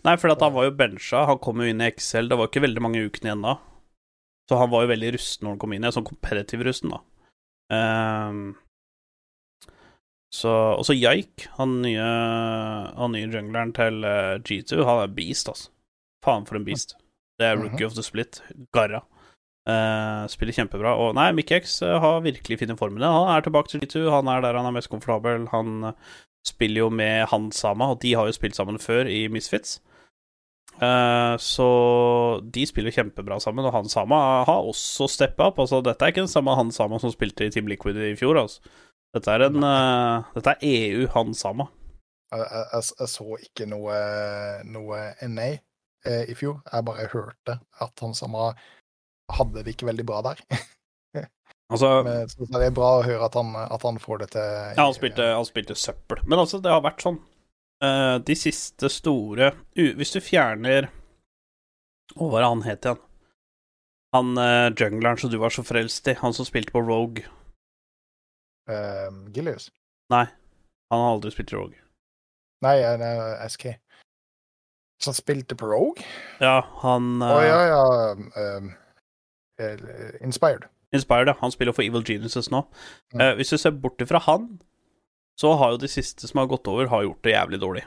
Nei, 0.05 0.15
for 0.21 0.31
at 0.33 0.41
han 0.41 0.53
var 0.53 0.67
jo 0.69 0.75
bencha. 0.77 1.25
Han 1.29 1.39
kom 1.41 1.61
jo 1.61 1.69
inn 1.69 1.81
i 1.81 1.89
XL. 1.91 2.29
Det 2.29 2.37
var 2.39 2.47
ikke 2.49 2.63
veldig 2.65 2.81
mange 2.85 3.01
ukene 3.05 3.31
igjen 3.31 3.43
da. 3.45 3.55
Så 4.49 4.57
han 4.61 4.69
var 4.69 4.85
jo 4.85 4.91
veldig 4.93 5.11
rusten 5.17 5.45
når 5.45 5.55
han 5.55 5.61
kom 5.65 5.73
inn. 5.75 5.87
Sånn 5.93 6.05
kompetitiv 6.07 6.63
rusten, 6.65 6.93
da. 6.93 7.01
Um, 7.73 8.55
så 10.33 10.51
Og 10.77 10.83
så 10.85 10.93
Jaik, 10.93 11.47
han 11.57 11.79
nye, 11.81 12.05
han 12.99 13.13
nye 13.15 13.25
jungleren 13.31 13.71
til 13.73 14.03
eh, 14.05 14.35
G2, 14.45 14.83
han 14.85 15.01
er 15.05 15.13
beast, 15.17 15.49
altså. 15.49 15.69
Faen 16.25 16.45
for 16.45 16.57
en 16.59 16.65
beast. 16.67 16.95
Det 17.39 17.45
er 17.49 17.57
rookie 17.59 17.85
of 17.87 17.93
the 17.95 18.03
split. 18.03 18.41
Garra. 18.73 19.03
Eh, 19.65 20.27
spiller 20.29 20.53
kjempebra. 20.53 20.93
Og 21.01 21.15
nei, 21.17 21.31
Mickey-X 21.33 21.79
eh, 21.81 21.97
har 22.01 22.21
virkelig 22.21 22.59
funnet 22.61 22.77
formelen. 22.77 23.09
Han 23.09 23.31
er 23.33 23.41
tilbake 23.41 23.71
til 23.71 23.81
G2. 23.81 24.05
Han 24.13 24.29
er 24.29 24.43
der 24.45 24.59
han 24.59 24.69
er 24.69 24.75
mest 24.75 24.91
komfortabel. 24.91 25.47
Han 25.53 25.89
eh, 25.89 26.15
spiller 26.45 26.85
jo 26.85 26.89
med 26.93 27.25
han 27.31 27.51
Sama, 27.51 27.89
og 27.95 28.01
de 28.03 28.13
har 28.13 28.29
jo 28.29 28.35
spilt 28.37 28.55
sammen 28.55 28.77
før 28.79 29.09
i 29.09 29.25
Misfits. 29.27 29.79
Uh, 30.75 31.39
så 31.39 31.65
de 32.51 32.65
spiller 32.67 32.91
kjempebra 32.91 33.37
sammen, 33.39 33.63
og 33.65 33.71
han 33.71 33.87
Sama 33.89 34.43
har 34.45 34.67
også 34.67 35.07
steppa 35.07 35.47
opp. 35.49 35.61
Altså, 35.63 35.79
dette 35.81 36.03
er 36.03 36.11
ikke 36.11 36.25
den 36.25 36.31
samme 36.31 36.55
han 36.55 36.71
Sama 36.75 36.99
som 36.99 37.13
spilte 37.13 37.47
i 37.47 37.53
Team 37.53 37.69
Liquid 37.71 37.95
i 37.95 38.15
fjor, 38.19 38.37
altså. 38.41 38.61
Dette 39.15 39.31
er 39.31 39.45
en 39.47 39.63
uh, 39.63 40.27
Dette 40.35 40.57
er 40.57 40.65
EU 40.67 41.07
han 41.13 41.33
Sama. 41.33 41.69
Jeg, 42.33 42.43
jeg, 42.51 42.83
jeg, 42.99 43.09
så 43.09 43.37
ikke 43.39 43.69
noe, 43.71 43.95
noe 44.67 45.01
NA 45.31 45.47
eh, 45.53 46.25
i 46.27 46.35
fjor. 46.35 46.59
Jeg 46.67 46.85
bare 46.85 47.07
hørte 47.13 47.59
at 47.85 48.03
han 48.03 48.17
samme 48.17 48.49
hadde 49.33 49.63
det 49.65 49.73
ikke 49.75 49.87
veldig 49.89 50.05
bra 50.07 50.21
der. 50.31 50.41
Altså, 51.73 52.03
Men 52.05 52.27
så 52.29 52.45
det 52.45 52.67
er 52.67 52.73
bra 52.77 52.91
å 52.99 53.01
høre 53.01 53.25
at 53.25 53.33
han, 53.39 53.47
at 53.57 53.81
han 53.81 53.95
får 53.97 54.19
det 54.21 54.25
til. 54.35 54.43
ja, 54.77 54.83
han 54.83 54.93
spilte, 54.93 55.23
han 55.33 55.47
spilte 55.47 55.73
søppel. 55.73 56.19
Men 56.29 56.43
altså, 56.43 56.59
det 56.61 56.69
har 56.69 56.83
vært 56.85 57.01
sånn 57.01 57.15
uh, 57.81 58.19
De 58.21 58.35
siste 58.37 58.85
store 58.93 59.47
uh, 59.49 59.89
Hvis 59.97 60.13
du 60.13 60.19
fjerner 60.21 60.91
Å, 62.13 62.19
hva 62.21 62.37
er 62.37 62.43
det 62.45 62.51
han 62.51 62.61
het 62.67 62.85
igjen? 62.85 63.01
Han 64.13 64.29
uh, 64.37 64.69
jungleren 64.77 65.17
som 65.23 65.33
du 65.33 65.39
var 65.41 65.55
så 65.57 65.65
frelst 65.65 66.05
i, 66.13 66.13
han 66.21 66.37
som 66.37 66.45
spilte 66.45 66.69
på 66.75 66.85
Rogue. 66.85 67.25
eh, 68.69 69.09
Gilius. 69.33 69.71
Nei, 70.13 70.27
han 70.93 71.01
har 71.01 71.15
aldri 71.15 71.33
spilt 71.33 71.49
i 71.51 71.57
Rogue. 71.57 71.81
Nei, 72.61 72.77
eh, 72.85 72.93
nei, 73.01 73.49
SK. 73.49 73.71
Så 75.01 75.09
han 75.11 75.17
spilte 75.17 75.57
på 75.57 75.67
Rogue? 75.73 76.05
Ja, 76.39 76.59
han 76.85 77.17
Å 77.25 77.33
oh, 77.39 77.41
ja, 77.43 77.59
ja. 77.73 77.81
um, 78.13 78.29
eh, 78.37 78.69
inspired. 80.21 80.69
Inspired, 80.93 81.27
ja. 81.27 81.35
Han 81.39 81.51
spiller 81.51 81.75
for 81.75 81.85
Evil 81.85 82.05
Geniuses 82.07 82.49
nå. 82.51 82.63
Mm. 83.13 83.21
Uh, 83.21 83.33
hvis 83.39 83.53
du 83.53 83.57
ser 83.57 83.75
bort 83.75 84.01
ifra 84.01 84.21
han, 84.27 84.49
så 85.39 85.53
har 85.59 85.75
jo 85.75 85.83
de 85.83 85.91
siste 85.91 86.27
som 86.27 86.39
har 86.39 86.49
gått 86.51 86.67
over, 86.71 86.87
har 86.91 87.03
gjort 87.03 87.23
det 87.23 87.35
jævlig 87.35 87.61
dårlig. 87.61 87.85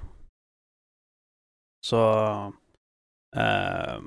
Så 1.84 1.98
uh, 3.36 3.98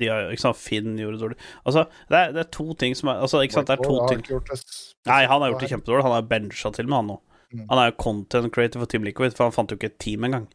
de 0.00 0.08
har, 0.12 0.28
ikke 0.30 0.44
sant, 0.44 0.58
Finn 0.60 0.98
gjorde 1.00 1.16
det 1.16 1.24
dårlig. 1.24 1.38
Altså, 1.64 1.86
det 2.10 2.18
er, 2.18 2.34
det 2.36 2.42
er 2.44 2.50
to 2.52 2.66
ting 2.76 2.96
som 2.98 3.08
er 3.10 3.22
Altså, 3.24 3.40
ikke 3.40 3.56
sant, 3.56 3.70
det 3.70 3.78
er 3.78 3.86
to 3.86 3.96
ting 4.10 4.22
Nei, 5.08 5.22
han 5.24 5.40
har 5.40 5.52
gjort 5.52 5.64
det 5.64 5.70
kjempedårlig. 5.72 6.04
Han 6.04 6.16
er 6.18 6.28
bencha 6.28 6.72
til 6.76 6.90
med, 6.90 6.98
han 7.00 7.10
nå. 7.14 7.16
Mm. 7.54 7.64
Han 7.70 7.80
er 7.80 7.90
jo 7.90 7.98
content 8.02 8.52
creator 8.52 8.82
for 8.82 8.90
Team 8.90 9.06
Liquid, 9.06 9.32
for 9.38 9.48
han 9.48 9.54
fant 9.54 9.72
jo 9.72 9.78
ikke 9.78 9.92
et 9.94 10.00
team 10.02 10.26
engang. 10.28 10.48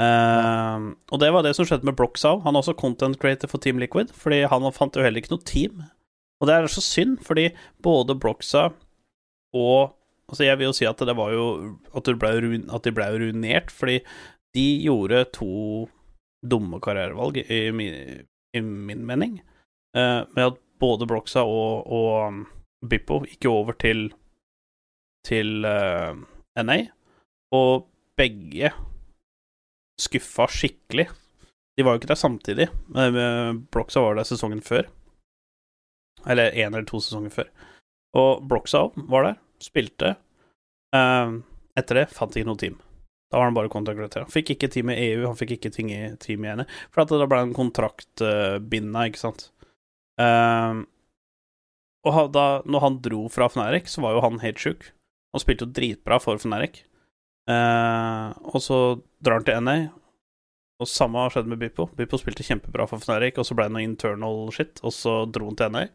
Eh, 0.00 0.84
og 1.12 1.20
det 1.20 1.30
var 1.34 1.44
det 1.44 1.54
som 1.56 1.68
skjedde 1.68 1.88
med 1.88 1.96
Broxow. 1.98 2.40
Han 2.46 2.56
er 2.56 2.64
også 2.64 2.76
content 2.80 3.20
creator 3.20 3.50
for 3.50 3.62
Team 3.62 3.80
Liquid, 3.82 4.14
fordi 4.16 4.42
han 4.48 4.68
fant 4.72 4.96
jo 4.96 5.04
heller 5.04 5.20
ikke 5.20 5.34
noe 5.34 5.46
team. 5.48 5.82
Og 6.40 6.48
det 6.48 6.56
er 6.56 6.70
så 6.72 6.84
synd, 6.84 7.18
fordi 7.26 7.50
både 7.84 8.18
Broxow 8.18 8.76
og 9.56 9.96
Altså, 10.30 10.44
jeg 10.44 10.60
vil 10.60 10.68
jo 10.68 10.74
si 10.76 10.86
at 10.86 11.00
det 11.02 11.16
var 11.18 11.32
jo 11.34 11.46
At, 11.90 12.06
de 12.06 12.14
ble, 12.14 12.28
ruin, 12.44 12.68
at 12.70 12.84
de 12.86 12.92
ble 12.94 13.06
ruinert, 13.18 13.72
fordi 13.74 13.98
de 14.54 14.66
gjorde 14.84 15.24
to 15.34 15.88
dumme 16.46 16.78
karrierevalg, 16.82 17.40
i, 17.50 17.58
min, 17.74 18.22
i 18.54 18.60
min 18.60 19.02
mening, 19.06 19.40
uh, 19.98 20.22
med 20.34 20.44
at 20.44 20.60
både 20.80 21.06
Broxa 21.10 21.42
og, 21.42 21.86
og 21.86 22.28
um, 22.28 22.40
Bippo 22.88 23.20
gikk 23.26 23.44
jo 23.44 23.56
over 23.58 23.76
til 23.78 24.08
til 25.26 25.66
uh, 25.68 26.14
NA, 26.62 26.78
og 27.52 27.90
begge 28.16 28.70
skuffa 30.00 30.48
skikkelig. 30.50 31.08
De 31.76 31.84
var 31.86 31.94
jo 31.94 32.02
ikke 32.02 32.10
der 32.10 32.20
samtidig. 32.20 32.66
Broxa 33.72 34.02
var 34.04 34.18
der 34.18 34.28
sesongen 34.28 34.62
før. 34.64 34.88
Eller 36.28 36.52
én 36.52 36.74
eller 36.74 36.88
to 36.88 37.00
sesonger 37.00 37.32
før. 37.32 37.48
Og 38.20 38.42
Broxa 38.50 38.88
var 39.08 39.28
der, 39.28 39.40
spilte. 39.62 40.14
Eh, 40.96 41.34
etter 41.78 42.00
det 42.02 42.10
fant 42.12 42.36
ikke 42.36 42.50
noe 42.50 42.60
team. 42.60 42.78
Da 43.30 43.38
var 43.38 43.46
han 43.46 43.54
bare 43.54 43.70
kontraktert. 43.70 44.26
Han 44.26 44.32
fikk 44.32 44.56
ikke 44.56 44.70
team 44.74 44.90
i 44.90 44.98
EU, 45.12 45.22
han 45.28 45.38
fikk 45.38 45.54
ikke 45.56 45.70
ting 45.74 45.92
i 45.94 46.00
team 46.22 46.44
i 46.44 46.54
NA, 46.58 46.66
for 46.90 47.06
da 47.06 47.28
ble 47.30 47.44
en 47.44 47.54
kontrakt 47.54 48.24
uh, 48.26 48.58
ikke 48.58 49.20
sant. 49.20 49.52
Eh, 50.20 50.80
og 52.10 52.32
da 52.34 52.46
når 52.66 52.82
han 52.82 52.98
dro 53.04 53.28
fra 53.30 53.46
Fnatic, 53.48 53.86
så 53.92 54.02
var 54.02 54.16
jo 54.16 54.24
han 54.24 54.42
helt 54.42 54.58
sjuk. 54.58 54.88
Han 55.30 55.44
spilte 55.44 55.68
jo 55.68 55.74
dritbra 55.78 56.18
for 56.18 56.42
Fnatic. 56.42 56.82
Eh, 57.48 58.26
og 58.52 58.60
så 58.62 58.78
drar 59.22 59.40
han 59.40 59.46
til 59.46 59.64
NA, 59.64 59.76
og 60.80 60.88
samme 60.88 61.24
har 61.24 61.32
skjedd 61.34 61.48
med 61.50 61.60
Bippo. 61.60 61.88
Bippo 61.96 62.20
spilte 62.20 62.44
kjempebra 62.46 62.86
for 62.88 63.02
Fnatic, 63.02 63.38
og 63.40 63.48
så 63.48 63.56
ble 63.56 63.68
det 63.68 63.76
noe 63.76 63.86
internal 63.86 64.46
shit, 64.54 64.80
og 64.84 64.94
så 64.96 65.22
dro 65.28 65.50
han 65.50 65.58
til 65.60 65.74
NA. 65.74 65.86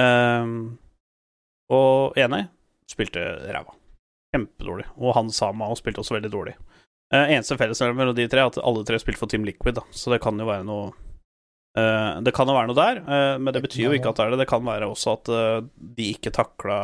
Eh, 0.00 0.54
og 1.70 2.18
NA 2.30 2.44
spilte 2.90 3.22
ræva. 3.54 3.76
Kjempedårlig. 4.34 4.88
Og 4.98 5.14
han 5.14 5.30
Sama 5.34 5.68
og 5.70 5.78
spilte 5.78 6.02
også 6.02 6.16
veldig 6.16 6.32
dårlig. 6.32 6.56
Eh, 7.14 7.36
eneste 7.36 7.58
fellesnevner 7.58 7.98
mellom 7.98 8.14
de 8.14 8.26
tre 8.30 8.42
er 8.42 8.50
at 8.50 8.58
alle 8.62 8.84
tre 8.86 8.98
spilte 9.02 9.22
for 9.22 9.30
Team 9.30 9.46
Liquid, 9.46 9.74
da, 9.78 9.82
så 9.90 10.12
det 10.12 10.20
kan 10.22 10.38
jo 10.38 10.46
være 10.46 10.62
noe 10.66 10.92
uh, 11.74 12.20
Det 12.22 12.30
kan 12.36 12.46
jo 12.46 12.54
være 12.54 12.70
noe 12.70 12.78
der, 12.78 13.00
uh, 13.02 13.34
men 13.42 13.54
det 13.54 13.64
betyr 13.64 13.88
jo 13.88 13.96
ikke 13.96 14.12
at 14.12 14.20
det 14.20 14.26
er 14.26 14.34
det. 14.34 14.38
Det 14.44 14.50
kan 14.52 14.62
være 14.66 14.90
også 14.90 15.16
at 15.18 15.30
de 15.98 16.06
ikke 16.14 16.34
takla 16.34 16.78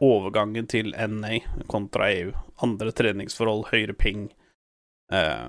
overgangen 0.00 0.66
til 0.68 0.92
NA 0.92 1.38
kontra 1.70 2.10
EU. 2.12 2.32
Andre 2.62 2.92
treningsforhold, 2.92 3.66
høyere 3.70 3.94
ping. 3.96 4.26
Uh, 5.12 5.48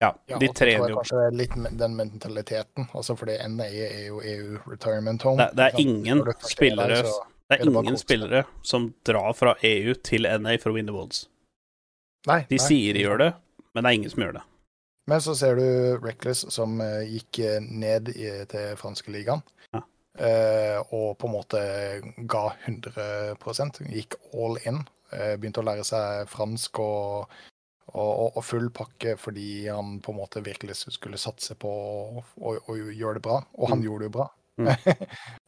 ja, 0.00 0.14
Ja, 0.28 0.38
de 0.40 0.48
trener 0.56 0.88
jo 0.92 0.96
kanskje 1.00 1.24
det 1.30 1.36
litt 1.36 1.56
den 1.78 1.96
mentaliteten. 1.96 2.88
Altså 2.96 3.16
fordi 3.18 3.36
NA 3.48 3.66
er 3.68 4.06
jo 4.06 4.20
EU 4.20 4.58
retirement 4.70 5.22
home. 5.22 5.36
Det- 5.42 5.56
det 5.56 5.66
er 5.74 5.80
ingen 5.80 6.20
er 6.20 6.24
der, 6.24 6.32
spillere- 6.40 7.02
Det 7.50 7.58
er 7.58 7.62
er 7.62 7.64
det 7.64 7.74
ingen 7.84 7.96
spillere 7.98 8.44
som 8.62 8.94
drar 9.04 9.32
fra 9.34 9.54
EU 9.62 9.94
til 9.94 10.22
NA 10.26 10.56
for 10.58 10.70
å 10.70 10.74
vinne 10.74 10.92
Worlds. 10.92 11.26
Nei, 12.26 12.46
De 12.48 12.56
nei. 12.56 12.66
sier 12.66 12.92
de 12.94 13.00
gjør 13.02 13.18
det, 13.18 13.34
men 13.74 13.84
det 13.84 13.88
er 13.90 13.94
ingen 13.94 14.10
som 14.10 14.22
gjør 14.22 14.32
det. 14.34 14.42
Men 15.08 15.20
så 15.20 15.34
ser 15.34 15.56
du 15.56 15.98
Reckless 15.98 16.44
som 16.52 16.80
eh, 16.80 17.02
gikk 17.08 17.38
eh, 17.40 17.60
ned 17.60 18.08
i, 18.10 18.44
til 18.46 18.76
franske 18.76 19.08
ligaen. 19.10 19.42
Ja. 19.74 19.80
Eh, 20.18 20.78
og 20.90 21.18
på 21.18 21.28
en 21.28 21.34
måte 21.34 21.60
ga 22.26 22.52
100 22.66 23.36
Gikk 23.90 24.14
all 24.34 24.58
in. 24.66 24.82
eh, 25.12 25.36
begynte 25.36 25.60
å 25.62 25.66
lære 25.66 25.84
seg 25.84 26.28
fransk 26.30 26.78
og, 26.78 27.30
og, 27.92 28.36
og, 28.36 28.44
full 28.46 28.68
pakke 28.70 29.16
fordi 29.18 29.66
han 29.68 29.98
på 30.00 30.12
en 30.12 30.18
måte 30.20 30.42
virkelig 30.46 30.76
skulle 30.94 31.18
satse 31.18 31.54
på 31.58 31.70
å, 32.38 32.52
gjøre 32.76 33.14
det 33.18 33.22
bra. 33.24 33.40
Og 33.58 33.68
han 33.72 33.80
Mm. 33.80 33.84
gjorde 33.84 33.98
det 34.04 34.10
jo 34.10 34.16
bra. 34.18 34.28
Mm. 34.60 34.68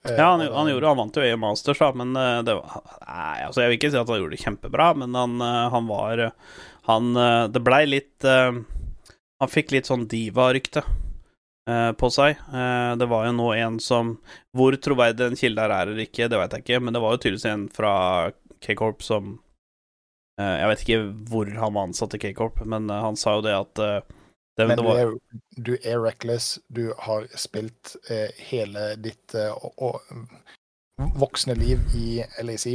Eh, 0.03 0.17
Ja, 0.19 0.33
han, 0.33 0.41
han 0.41 0.67
gjorde 0.67 0.89
Han 0.89 0.97
vant 0.99 1.17
jo 1.17 1.23
i 1.23 1.37
Masters, 1.39 1.79
da, 1.79 1.93
men 1.95 2.11
det 2.45 2.55
var 2.59 2.81
Nei, 3.07 3.45
altså, 3.47 3.61
jeg 3.63 3.71
vil 3.71 3.77
ikke 3.79 3.91
si 3.93 3.99
at 4.01 4.09
han 4.11 4.19
gjorde 4.19 4.35
det 4.35 4.43
kjempebra, 4.43 4.87
men 4.99 5.15
han, 5.15 5.37
han 5.71 5.87
var 5.87 6.23
Han 6.89 7.13
Det 7.55 7.63
blei 7.63 7.85
litt 7.87 8.27
Han 8.27 9.53
fikk 9.53 9.71
litt 9.77 9.87
sånn 9.87 10.09
diva-rykte 10.11 10.83
på 11.97 12.09
seg. 12.11 12.37
Eh, 12.53 12.97
Det 12.99 13.07
var 13.09 13.27
jo 13.27 13.33
nå 13.33 13.53
en 13.55 13.79
som 13.81 14.17
Hvor 14.57 14.73
troverdig 14.77 15.19
den 15.31 15.37
kilden 15.37 15.63
her 15.63 15.71
er 15.71 15.87
eller 15.93 16.03
ikke, 16.07 16.29
det 16.29 16.39
veit 16.39 16.53
jeg 16.53 16.65
ikke, 16.65 16.81
men 16.83 16.93
det 16.95 17.03
var 17.03 17.13
jo 17.15 17.19
tydeligvis 17.23 17.45
en 17.53 17.69
fra 17.69 18.33
K-Corp 18.61 19.03
som 19.03 19.39
eh, 20.41 20.57
Jeg 20.63 20.69
vet 20.73 20.83
ikke 20.87 21.01
hvor 21.31 21.47
han 21.55 21.75
var 21.75 21.87
ansatt 21.89 22.15
i 22.15 22.19
K-Corp, 22.19 22.65
men 22.67 22.91
eh, 22.91 23.03
han 23.03 23.17
sa 23.17 23.37
jo 23.39 23.43
det 23.47 23.55
at 23.55 23.79
eh, 23.79 24.01
det, 24.59 24.67
Men 24.69 24.77
det 24.77 24.85
du 24.85 24.91
er, 24.93 25.13
du 25.57 25.73
er 25.81 25.99
reckless. 26.03 26.59
Du 26.69 26.93
har 26.99 27.25
spilt 27.41 27.97
eh, 28.11 28.29
hele 28.51 28.97
ditt 29.01 29.33
eh, 29.35 29.49
og, 29.81 30.03
voksne 31.19 31.55
liv 31.57 31.81
i 31.97 32.23
LAC. 32.43 32.67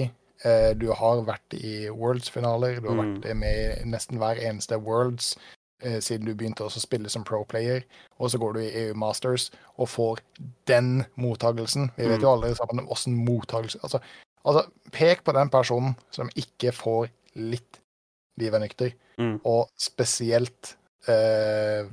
Eh, 0.44 0.72
du 0.76 0.88
har 0.92 1.22
vært 1.28 1.54
i 1.54 1.88
Worlds-finaler. 1.90 2.80
Du 2.82 2.88
har 2.90 2.96
Mm. 2.98 3.22
vært 3.22 3.36
med 3.38 3.78
i 3.78 3.86
nesten 3.90 4.18
hver 4.18 4.38
eneste 4.42 4.80
Worlds 4.82 5.36
eh, 5.38 5.44
siden 6.01 6.25
du 6.25 6.34
begynte 6.36 6.65
å 6.65 6.69
spille 6.73 7.09
som 7.09 7.23
pro-player. 7.23 7.84
Og 8.19 8.32
så 8.32 8.39
går 8.41 8.53
du 8.53 8.59
i 8.63 8.71
EU 8.88 8.93
Masters 8.97 9.51
og 9.78 9.89
får 9.89 10.19
den 10.67 11.05
mottagelsen. 11.15 11.91
Vi 11.97 12.07
vet 12.07 12.17
Mm. 12.19 12.23
jo 12.23 12.32
alle 12.32 12.55
sammen 12.55 12.88
åssen 12.88 13.13
mottagelse 13.25 13.80
altså, 13.84 13.99
altså, 14.45 14.65
pek 14.91 15.23
på 15.23 15.34
den 15.34 15.49
personen 15.49 15.95
som 16.11 16.30
ikke 16.36 16.71
får 16.73 17.09
litt 17.36 17.80
liv 18.39 18.53
er 18.53 18.59
nykter, 18.59 18.93
Mm. 19.19 19.39
og 19.45 19.69
spesielt 19.78 20.75
eh, 21.07 21.86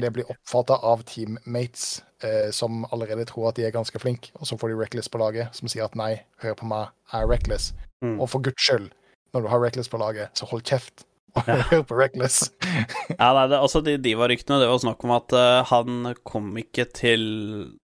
det 0.00 0.12
blir 0.12 0.24
oppfatta 0.30 0.78
av 0.82 1.02
teammates 1.04 2.02
eh, 2.22 2.50
som 2.50 2.84
allerede 2.92 3.26
tror 3.26 3.48
at 3.48 3.56
de 3.56 3.64
er 3.66 3.70
ganske 3.74 3.98
flinke, 4.00 4.30
og 4.40 4.46
så 4.46 4.56
får 4.58 4.68
de 4.72 4.76
Reckless 4.80 5.08
på 5.08 5.18
laget 5.20 5.54
som 5.54 5.68
sier 5.68 5.84
at 5.84 5.96
nei, 5.96 6.22
hør 6.40 6.54
på 6.54 6.66
meg, 6.66 6.88
jeg 7.12 7.22
er 7.22 7.28
Reckless. 7.28 7.72
Mm. 8.04 8.20
Og 8.20 8.30
for 8.30 8.40
guds 8.40 8.62
skyld, 8.62 8.90
når 9.34 9.42
du 9.42 9.48
har 9.48 9.60
Reckless 9.60 9.88
på 9.88 9.98
laget, 10.00 10.30
så 10.34 10.46
hold 10.46 10.62
kjeft 10.64 11.04
Ja. 11.46 11.56
Reckless. 12.00 12.50
Ja, 13.18 13.30
nei, 13.36 13.46
det, 13.52 13.58
altså 13.60 13.80
de 13.84 13.96
diva-ryktene, 14.02 14.58
det 14.62 14.68
var 14.70 14.80
snakk 14.82 15.04
om 15.06 15.12
at 15.16 15.32
uh, 15.36 15.62
han 15.70 16.14
kom 16.26 16.50
ikke 16.60 16.84
til 16.96 17.22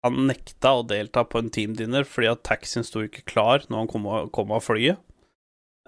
Han 0.05 0.23
nekta 0.31 0.71
å 0.79 0.85
delta 0.89 1.25
på 1.29 1.41
en 1.43 1.51
teamdinner 1.53 2.07
fordi 2.09 2.31
at 2.31 2.43
taxien 2.47 2.85
sto 2.87 3.03
ikke 3.05 3.25
klar 3.29 3.67
når 3.69 3.83
han 3.83 3.91
kom, 3.93 4.07
av- 4.09 4.31
kom 4.33 4.53
av 4.57 4.63
flyet. 4.65 5.01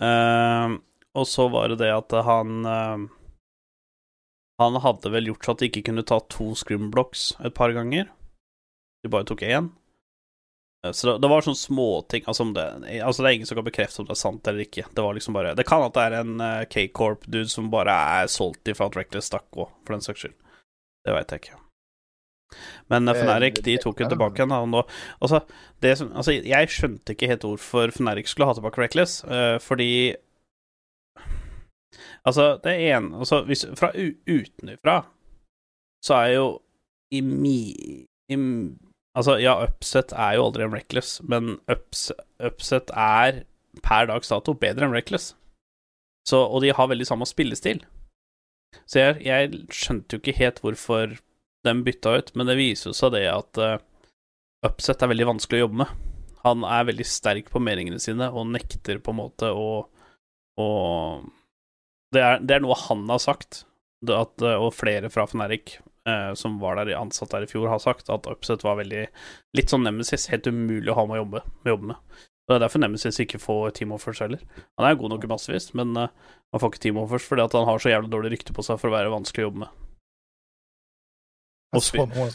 Uh, 0.03 0.77
og 1.17 1.29
så 1.29 1.47
var 1.53 1.71
det 1.73 1.79
det 1.85 1.91
at 1.95 2.13
han 2.27 2.65
uh, 2.65 3.05
Han 4.61 4.79
hadde 4.85 5.13
vel 5.13 5.31
gjort 5.31 5.45
så 5.49 5.55
at 5.55 5.63
de 5.63 5.69
ikke 5.71 5.85
kunne 5.89 6.05
ta 6.09 6.19
to 6.33 6.51
scrimblocks 6.59 7.31
et 7.45 7.55
par 7.57 7.73
ganger. 7.77 8.11
De 9.03 9.11
bare 9.13 9.27
tok 9.29 9.43
én. 9.49 9.71
Eh, 10.87 10.93
Så 10.93 11.07
det, 11.07 11.19
det 11.23 11.31
var 11.31 11.45
sånne 11.47 11.61
småting 11.61 12.25
altså, 12.27 12.45
det, 12.57 12.65
altså, 13.03 13.23
det 13.23 13.29
er 13.31 13.37
ingen 13.39 13.47
som 13.51 13.59
kan 13.61 13.67
bekrefte 13.69 14.03
om 14.03 14.07
det 14.09 14.17
er 14.17 14.23
sant 14.23 14.49
eller 14.51 14.65
ikke. 14.67 14.85
Det 14.95 15.03
var 15.07 15.15
liksom 15.15 15.35
bare 15.37 15.55
Det 15.59 15.67
kan 15.69 15.83
at 15.87 15.95
det 15.95 16.05
er 16.09 16.17
en 16.21 16.33
uh, 16.43 16.65
K-Corp-dude 16.71 17.49
som 17.53 17.71
bare 17.73 17.95
er 18.23 18.31
salty 18.33 18.75
for 18.75 18.91
at 18.91 18.97
Reckless 18.99 19.31
stakk 19.31 19.47
òg, 19.55 19.71
for 19.87 19.95
den 19.97 20.03
saks 20.05 20.25
skyld. 20.25 20.35
Det 21.07 21.15
veit 21.17 21.31
jeg 21.35 21.43
ikke. 21.45 21.59
Men 22.93 23.09
uh, 23.09 23.15
Eh, 23.17 23.23
Fnatic, 23.23 23.63
de 23.65 23.79
tok 23.81 24.03
jo 24.03 24.09
tilbake 24.11 24.43
en 24.45 24.53
annen 24.53 24.75
nå- 24.75 24.89
Altså, 25.25 25.39
det 25.81 25.95
som 25.99 26.11
Altså, 26.13 26.35
jeg 26.45 26.69
skjønte 26.69 27.15
ikke 27.15 27.31
helt 27.31 27.47
hvorfor 27.47 27.95
Fnatic 27.95 28.29
skulle 28.29 28.51
ha 28.51 28.55
tilbake 28.59 28.83
Reckless, 28.83 29.23
uh, 29.25 29.57
fordi 29.63 30.15
Altså, 32.27 32.59
det 32.65 32.75
ene 32.91 33.19
Altså, 33.19 33.43
hvis 33.49 33.65
Fra 33.79 33.93
utenfra 33.97 35.01
så 36.03 36.15
er 36.19 36.33
jo 36.35 36.47
i 37.15 37.21
mi... 37.23 37.57
I, 38.33 38.37
altså, 39.19 39.39
ja, 39.43 39.57
Upset 39.67 40.15
er 40.17 40.37
jo 40.37 40.47
aldri 40.49 40.67
en 40.67 40.75
Reckless, 40.75 41.17
men 41.29 41.57
ups, 41.71 42.11
Upset 42.43 42.93
er 42.95 43.43
per 43.85 44.09
dags 44.11 44.33
dato 44.33 44.55
bedre 44.59 44.89
enn 44.89 44.95
Reckless. 44.95 45.33
Så, 46.29 46.39
og 46.39 46.63
de 46.63 46.71
har 46.75 46.91
veldig 46.91 47.09
samme 47.09 47.27
spillestil. 47.27 47.83
Så 48.87 49.01
jeg, 49.01 49.23
jeg 49.27 49.65
skjønte 49.75 50.17
jo 50.17 50.23
ikke 50.23 50.39
helt 50.39 50.61
hvorfor 50.63 51.17
de 51.63 51.75
bytta 51.87 52.17
ut, 52.19 52.33
men 52.39 52.49
det 52.49 52.59
viser 52.59 52.91
jo 52.91 52.97
seg 52.97 53.15
det 53.17 53.27
at 53.31 53.61
uh, 53.61 53.77
Upset 54.67 55.03
er 55.03 55.11
veldig 55.11 55.27
vanskelig 55.33 55.59
å 55.59 55.65
jobbe 55.65 55.81
med. 55.83 55.95
Han 56.47 56.67
er 56.67 56.87
veldig 56.87 57.07
sterk 57.07 57.49
på 57.51 57.63
meningene 57.63 57.99
sine 58.03 58.29
og 58.31 58.51
nekter 58.51 59.01
på 59.03 59.11
en 59.11 59.19
måte 59.19 59.51
å, 59.51 59.85
å 60.59 60.69
det, 62.15 62.23
er, 62.23 62.43
det 62.43 62.57
er 62.57 62.63
noe 62.63 62.79
han 62.85 63.03
har 63.11 63.23
sagt, 63.23 63.65
at, 64.07 64.43
og 64.43 64.71
flere 64.75 65.11
fra 65.11 65.27
Fnatic 65.31 65.77
eh, 66.09 66.33
som 66.39 66.59
var 66.63 66.81
der 66.81 66.95
ansatt 66.99 67.33
der 67.35 67.47
i 67.47 67.51
fjor, 67.51 67.69
har 67.71 67.83
sagt 67.83 68.11
at 68.13 68.27
Upset 68.31 68.65
var 68.67 68.81
veldig 68.81 69.07
Litt 69.57 69.73
sånn 69.73 69.85
Nemesis, 69.87 70.29
helt 70.33 70.49
umulig 70.49 70.91
å 70.93 70.99
ha 70.99 71.07
med 71.07 71.19
å 71.19 71.23
jobbe 71.23 71.41
med. 71.41 71.73
Jobbe 71.75 71.91
med. 71.93 72.23
Det 72.49 72.57
er 72.57 72.65
derfor 72.65 72.83
Nemesis 72.83 73.21
ikke 73.23 73.41
får 73.41 73.77
team 73.79 73.95
offers 73.95 74.21
heller. 74.25 74.43
Han 74.81 74.89
er 74.89 74.99
god 74.99 75.15
nok 75.15 75.25
i 75.25 75.31
massevis, 75.31 75.71
men 75.79 75.95
eh, 75.97 76.11
han 76.53 76.61
får 76.61 76.73
ikke 76.73 76.85
team 76.89 76.99
offers 77.01 77.29
fordi 77.29 77.45
at 77.47 77.55
han 77.57 77.69
har 77.69 77.81
så 77.83 77.93
jævlig 77.93 78.11
dårlig 78.13 78.35
rykte 78.35 78.57
på 78.57 78.65
seg 78.67 78.81
for 78.83 78.91
å 78.91 78.97
være 78.97 79.13
vanskelig 79.15 79.45
å 79.45 79.49
jobbe 79.49 79.65
med. 79.65 79.79
Jeg 81.73 81.85
så 81.87 82.05
noen, 82.05 82.35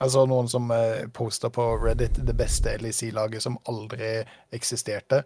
jeg 0.00 0.12
så 0.14 0.22
noen 0.30 0.48
som 0.48 0.70
eh, 0.72 1.02
posta 1.12 1.50
på 1.52 1.66
Reddit 1.82 2.22
det 2.24 2.36
beste 2.38 2.78
LEC-laget 2.80 3.44
som 3.44 3.58
aldri 3.68 4.14
eksisterte. 4.54 5.24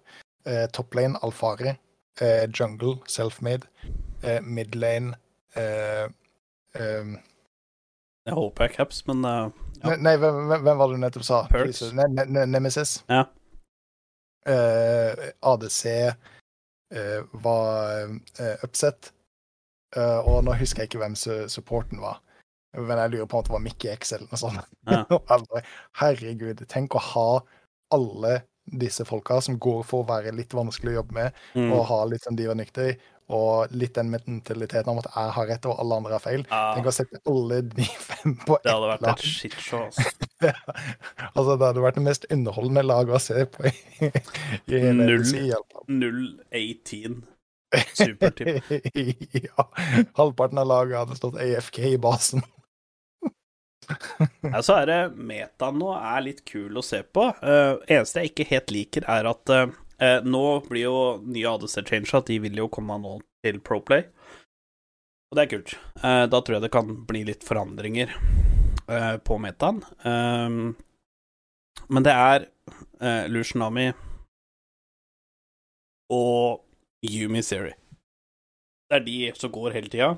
Eh, 0.48 0.64
Toplane 0.74 1.20
Alfari, 1.22 1.76
eh, 2.20 2.48
Jungle 2.50 2.96
Selfmade, 3.06 3.68
eh, 4.22 4.40
Midlane 4.42 5.14
eh, 5.54 6.08
eh, 6.74 7.14
Jeg 8.26 8.34
håper 8.34 8.66
jeg 8.66 8.72
er 8.72 8.76
caps, 8.76 9.02
men 9.06 9.24
uh, 9.24 9.48
ja. 9.80 9.90
ne- 9.92 9.98
Nei, 10.02 10.14
hvem, 10.20 10.40
hvem- 10.50 10.78
var 10.78 10.90
det 10.90 10.96
du 10.96 11.02
nettopp 11.04 11.26
sa? 11.26 11.42
Perks. 11.50 11.82
Ne 11.94 12.08
ne 12.10 12.24
ne 12.26 12.46
Nemesis. 12.50 12.98
Ja. 13.10 13.24
Uh, 14.46 15.28
ADC 15.46 15.82
uh, 16.94 17.20
var 17.42 18.10
eh, 18.38 18.64
upset. 18.66 19.12
Eh, 19.96 20.18
og 20.28 20.42
nå 20.44 20.54
husker 20.58 20.82
jeg 20.82 20.90
ikke 20.90 21.02
hvem 21.04 21.16
su 21.18 21.32
supporten 21.52 22.02
var. 22.02 22.20
Men 22.76 22.98
jeg 23.00 23.14
lurer 23.14 23.28
på 23.30 23.38
om 23.38 23.46
det 23.46 23.54
var 23.54 23.62
Mickey 23.64 23.88
X 23.94 24.12
eller 24.12 24.28
noe 24.28 24.40
sånt. 24.40 24.66
Ja. 24.90 25.04
Herregud, 26.00 26.60
tenk 26.68 26.96
å 26.98 27.04
ha 27.12 27.28
alle 27.94 28.40
disse 28.66 29.06
folka 29.06 29.38
som 29.44 29.60
går 29.62 29.84
for 29.86 30.02
å 30.02 30.08
være 30.08 30.34
litt 30.34 30.52
vanskelig 30.56 30.92
å 30.92 30.98
jobbe 30.98 31.16
med, 31.16 31.36
mm. 31.54 31.70
og 31.70 31.84
ha 31.88 32.00
litt 32.10 32.26
sånn 32.26 32.36
diva 32.36 32.56
nykter, 32.58 32.96
og 33.26 33.72
litt 33.74 33.96
den 33.96 34.10
mentaliteten 34.12 34.90
om 34.92 35.00
at 35.02 35.08
jeg 35.10 35.32
har 35.34 35.48
rett 35.50 35.66
og 35.66 35.80
alle 35.82 35.98
andre 35.98 36.14
har 36.14 36.22
feil. 36.22 36.44
ja, 36.46 36.62
Tenk 36.76 36.90
å 36.90 36.94
sette 36.94 37.20
alle 37.26 37.60
de 37.66 37.86
fem 37.86 38.36
på 38.46 38.58
Det 38.62 38.70
hadde 38.70 38.90
vært 38.92 39.06
lag. 39.06 39.14
et 39.16 39.24
shitshow, 39.26 39.86
altså. 39.88 40.04
altså, 41.36 41.56
det 41.56 41.70
hadde 41.70 41.86
vært 41.86 41.98
det 41.98 42.04
mest 42.06 42.28
underholdende 42.30 42.84
laget 42.86 43.16
å 43.18 43.22
se 43.26 43.46
på 43.50 43.66
i, 43.70 43.74
i 44.70 44.82
Null. 44.94 45.16
LC, 45.24 45.34
i 45.42 45.96
0-18 45.96 47.24
supertip. 47.94 48.62
ja. 49.48 49.66
Halvparten 50.14 50.58
av 50.62 50.68
laget 50.70 50.98
hadde 50.98 51.18
stått 51.18 51.40
AFK 51.40 51.78
i 51.78 51.96
basen. 51.98 52.44
Ja, 54.42 54.62
så 54.66 54.80
er 54.80 54.86
det 54.90 55.00
metaen 55.14 55.78
nå 55.78 55.92
er 55.94 56.24
litt 56.24 56.44
kul 56.48 56.78
å 56.78 56.82
se 56.84 57.02
på. 57.06 57.28
Uh, 57.42 57.78
eneste 57.86 58.22
jeg 58.22 58.32
ikke 58.32 58.48
helt 58.50 58.72
liker, 58.74 59.06
er 59.10 59.28
at 59.30 59.52
uh, 59.54 59.66
Eh, 60.03 60.18
nå 60.24 60.44
blir 60.68 60.82
jo 60.82 60.97
nye 61.24 61.53
ADC-changer 61.55 62.18
at 62.18 62.28
de 62.28 62.40
vil 62.44 62.59
jo 62.61 62.68
komme 62.72 62.99
nå 63.01 63.18
til 63.44 63.61
Proplay. 63.64 64.05
Og 65.30 65.38
det 65.38 65.47
er 65.47 65.53
kult. 65.55 65.76
Eh, 66.03 66.24
da 66.30 66.40
tror 66.40 66.59
jeg 66.59 66.66
det 66.66 66.74
kan 66.74 66.92
bli 67.09 67.24
litt 67.26 67.47
forandringer 67.47 68.12
eh, 68.12 69.16
på 69.24 69.38
metaen. 69.42 69.80
Um, 70.05 70.76
men 71.92 72.07
det 72.07 72.14
er 72.14 72.47
eh, 73.01 73.26
Lushinami 73.30 73.90
og 76.14 76.62
Yumi 77.07 77.42
Seri. 77.42 77.74
Det 78.86 79.01
er 79.01 79.07
de 79.07 79.18
som 79.34 79.53
går 79.53 79.74
hele 79.74 79.90
tida. 79.90 80.14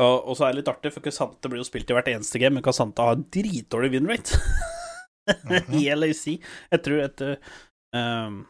Og, 0.00 0.16
og 0.30 0.36
så 0.36 0.46
er 0.46 0.52
det 0.52 0.62
litt 0.62 0.70
artig, 0.72 0.92
for 0.94 1.04
Kasante 1.04 1.50
blir 1.50 1.60
jo 1.60 1.68
spilt 1.68 1.90
i 1.90 1.94
hvert 1.94 2.08
eneste 2.10 2.40
game, 2.40 2.56
men 2.56 2.64
Kasante 2.64 3.04
har 3.04 3.20
dritdårlig 3.34 3.92
winrate 3.94 4.38
i 5.78 5.84
LAC. 5.94 6.24
Jeg 6.72 6.82
tror 6.86 7.04
etter 7.04 7.36
um, 7.96 8.40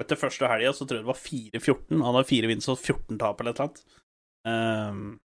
Etter 0.00 0.16
første 0.16 0.48
helga 0.48 0.72
så 0.72 0.86
tror 0.88 0.96
jeg 1.00 1.04
det 1.04 1.10
var 1.10 1.18
4-14. 1.20 2.02
Han 2.06 2.16
har 2.16 2.24
fire 2.24 2.48
vinst 2.48 2.70
og 2.72 2.78
14 2.80 3.18
tap 3.20 3.40
eller 3.42 3.52
et 3.52 3.58
eller 3.60 3.68
annet. 3.68 3.82
Um, 4.48 5.20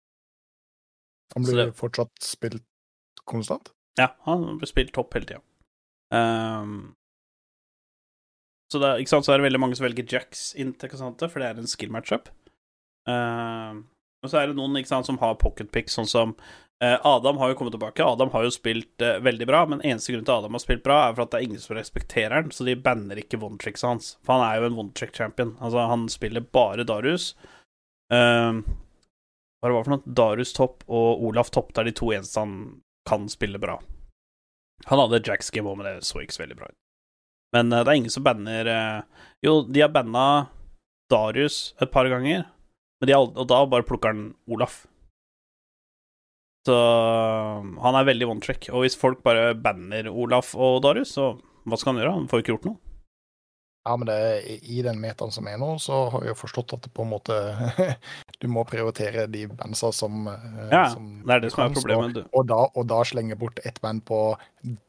Han 1.35 1.45
Så 1.45 1.51
blir 1.53 1.65
det- 1.65 1.75
fortsatt 1.79 2.11
spilt 2.21 2.63
konstant? 3.25 3.71
Ja, 3.97 4.09
han 4.25 4.57
blir 4.59 4.67
spilt 4.67 4.91
topp 4.93 5.13
hele 5.15 5.25
tida. 5.25 5.41
Um, 6.11 6.95
så 8.71 8.79
det, 8.79 8.99
ikke 8.99 9.09
sant, 9.13 9.25
så 9.25 9.33
er 9.33 9.37
det 9.39 9.45
veldig 9.47 9.59
mange 9.59 9.75
som 9.77 9.85
velger 9.85 10.05
Jacks 10.11 10.53
inn 10.55 10.73
til 10.73 10.89
for 10.89 11.39
det 11.39 11.47
er 11.47 11.57
en 11.61 11.67
skill 11.67 11.91
matchup. 11.91 12.29
Um, 13.07 13.87
og 14.23 14.29
så 14.29 14.41
er 14.41 14.47
det 14.47 14.57
noen 14.57 14.75
ikke 14.75 14.91
sant, 14.91 15.05
som 15.05 15.17
har 15.21 15.35
pocket 15.35 15.71
pick, 15.71 15.87
sånn 15.87 16.07
som 16.09 16.35
Adam 17.07 17.37
har 17.37 17.51
jo 17.51 17.57
kommet 17.59 17.73
tilbake. 17.75 18.03
Adam 18.03 18.29
har 18.33 18.45
jo 18.45 18.53
spilt 18.53 19.01
uh, 19.01 19.17
veldig 19.23 19.47
bra, 19.49 19.63
men 19.71 19.81
eneste 19.81 20.13
grunn 20.13 20.25
til 20.27 20.35
Adam 20.35 20.57
har 20.57 20.63
spilt 20.63 20.83
bra, 20.85 21.01
er 21.05 21.17
for 21.17 21.25
at 21.25 21.33
det 21.33 21.39
er 21.39 21.47
ingen 21.47 21.61
som 21.63 21.77
respekterer 21.77 22.35
han, 22.35 22.51
så 22.51 22.67
de 22.67 22.75
banner 22.77 23.21
ikke 23.21 23.39
one-tricksa 23.39 23.93
hans. 23.93 24.15
For 24.25 24.35
han 24.35 24.45
er 24.45 24.59
jo 24.59 24.69
en 24.69 24.79
one-trick-champion. 24.83 25.55
Altså, 25.59 25.85
han 25.91 26.07
spiller 26.11 26.45
bare 26.55 26.87
Darius. 26.87 27.31
Uh, 28.13 28.61
hva 29.61 29.71
det 29.71 29.83
for 29.87 29.95
noe? 29.95 30.15
Darius 30.19 30.53
topp 30.53 30.83
og 30.85 31.23
Olaf 31.25 31.49
topp, 31.55 31.73
det 31.73 31.81
er 31.81 31.89
de 31.89 31.97
to 31.97 32.11
eneste 32.13 32.43
han 32.43 32.57
kan 33.09 33.29
spille 33.31 33.61
bra. 33.61 33.79
Han 34.89 34.99
hadde 35.01 35.23
Jacks 35.25 35.49
game 35.53 35.69
òg, 35.71 35.79
men 35.79 35.87
det 35.87 36.05
så 36.05 36.21
ikke 36.21 36.35
så 36.35 36.43
veldig 36.43 36.57
bra 36.59 36.69
ut. 36.69 36.77
Men 37.55 37.71
uh, 37.73 37.81
det 37.81 37.91
er 37.91 38.01
ingen 38.01 38.13
som 38.13 38.25
banner 38.25 38.67
eh, 38.67 39.23
Jo, 39.45 39.61
de 39.63 39.81
har 39.81 39.93
banna 39.93 40.49
Darius 41.09 41.75
et 41.81 41.91
par 41.93 42.09
ganger, 42.11 42.43
men 42.99 43.09
de 43.09 43.15
og 43.15 43.45
da 43.47 43.61
bare 43.69 43.85
plukker 43.87 44.11
han 44.11 44.27
Olaf. 44.51 44.83
Så 46.65 46.75
han 47.83 47.95
er 47.99 48.07
veldig 48.07 48.27
one 48.31 48.41
trick. 48.41 48.69
Og 48.73 48.85
hvis 48.85 48.95
folk 48.97 49.19
bare 49.25 49.51
banner 49.53 50.07
Olaf 50.09 50.55
og 50.57 50.79
Darius, 50.85 51.11
så 51.17 51.35
hva 51.65 51.77
skal 51.77 51.93
han 51.93 52.01
gjøre? 52.03 52.13
Han 52.19 52.27
får 52.31 52.39
jo 52.39 52.43
ikke 52.45 52.53
gjort 52.55 52.67
noe. 52.71 52.79
Ja, 53.85 53.93
men 54.01 54.07
det, 54.09 54.15
i- 54.49 54.79
i 54.79 54.81
den 54.81 54.97
metaen 54.97 55.29
som 55.31 55.45
er 55.45 55.59
nå, 55.61 55.75
så 55.77 56.07
har 56.09 56.21
vi 56.23 56.31
jo 56.31 56.33
forstått 56.33 56.73
at 56.73 56.81
det 56.87 56.89
på 56.97 57.03
en 57.05 57.11
måte 57.11 57.35
Du 58.41 58.47
må 58.49 58.63
prioritere 58.65 59.27
de 59.29 59.43
bandsa 59.51 59.91
som, 59.93 60.25
eh, 60.27 60.71
Ja, 60.71 60.87
som 60.89 61.21
det 61.21 61.35
er 61.35 61.43
det 61.43 61.51
som 61.53 61.67
er 61.67 61.75
problemet. 61.75 62.15
Du. 62.17 62.23
Og 62.33 62.47
da, 62.49 62.63
og 62.73 62.87
da 62.89 63.03
slenge 63.05 63.37
bort 63.37 63.61
ett 63.63 63.77
band 63.85 64.01
på 64.09 64.23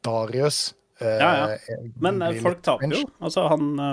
Darius 0.01 0.73
eh, 0.99 1.19
Ja, 1.21 1.29
ja. 1.45 1.77
Men 2.01 2.23
eh, 2.25 2.41
folk 2.41 2.63
taper 2.65 2.89
jo. 2.97 3.03
Altså, 3.21 3.45
han 3.53 3.69
ja. 3.77 3.91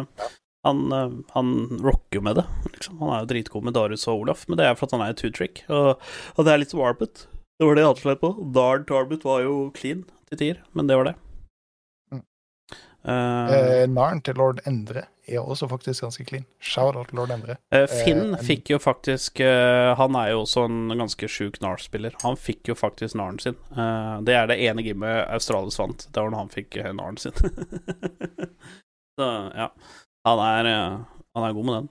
han, 0.64 0.80
eh, 0.96 1.12
han 1.36 1.52
rocker 1.84 2.16
jo 2.22 2.24
med 2.24 2.40
det, 2.40 2.46
liksom. 2.72 2.96
Han 3.04 3.12
er 3.12 3.20
jo 3.26 3.30
dritgod 3.34 3.68
med 3.68 3.76
Darius 3.76 4.08
og 4.08 4.24
Olaf, 4.24 4.48
men 4.48 4.56
det 4.56 4.64
er 4.70 4.74
for 4.80 4.88
at 4.88 4.96
han 4.96 5.04
er 5.04 5.12
et 5.12 5.20
two-trick, 5.20 5.66
og, 5.68 6.00
og 6.38 6.44
det 6.48 6.54
er 6.56 6.64
litt 6.64 6.72
Arbut. 6.80 7.26
Det 7.58 7.66
var 7.68 7.76
det 7.78 7.84
jeg 7.84 7.90
hadde 7.92 8.02
slett 8.02 8.20
på. 8.20 8.30
Dard 8.54 8.86
Tarbut 8.88 9.20
Arbut 9.20 9.24
var 9.28 9.42
jo 9.44 9.54
clean 9.76 10.04
til 10.30 10.38
tider, 10.40 10.62
men 10.74 10.88
det 10.90 10.96
var 10.98 11.10
det. 11.10 11.14
Mm. 12.12 12.22
Uh, 13.04 13.50
Eh, 13.54 13.84
Narn 13.90 14.22
til 14.24 14.34
lord 14.40 14.62
Endre 14.66 15.04
er 15.28 15.38
også 15.40 15.68
faktisk 15.70 16.02
ganske 16.04 16.24
clean. 16.28 16.44
Shout-out 16.60 17.12
lord 17.16 17.30
Endre. 17.32 17.56
eh, 17.72 17.86
Finn 17.88 18.34
eh, 18.34 18.42
fikk 18.44 18.70
jo 18.74 18.78
faktisk 18.80 19.40
eh, 19.40 19.94
Han 19.96 20.16
er 20.20 20.32
jo 20.32 20.42
også 20.42 20.64
en 20.68 20.92
ganske 20.98 21.28
sjuk 21.30 21.60
NAR-spiller. 21.62 22.16
Han 22.24 22.36
fikk 22.36 22.68
jo 22.72 22.74
faktisk 22.76 23.14
NAR-en 23.16 23.38
sin. 23.40 23.56
Eh, 23.76 24.16
det 24.26 24.34
er 24.36 24.50
det 24.50 24.58
ene 24.66 24.82
gamet 24.84 25.28
Australis 25.32 25.78
vant. 25.80 26.08
Det 26.10 26.20
var 26.20 26.32
når 26.32 26.42
han 26.42 26.52
fikk 26.52 26.80
narn 26.96 27.16
sin. 27.20 27.32
Så 29.20 29.30
ja. 29.54 29.70
Han 30.26 30.40
er, 30.48 30.64
eh, 30.72 30.98
han 31.36 31.44
er 31.48 31.56
god 31.56 31.64
med 31.70 31.74
den. 31.78 31.88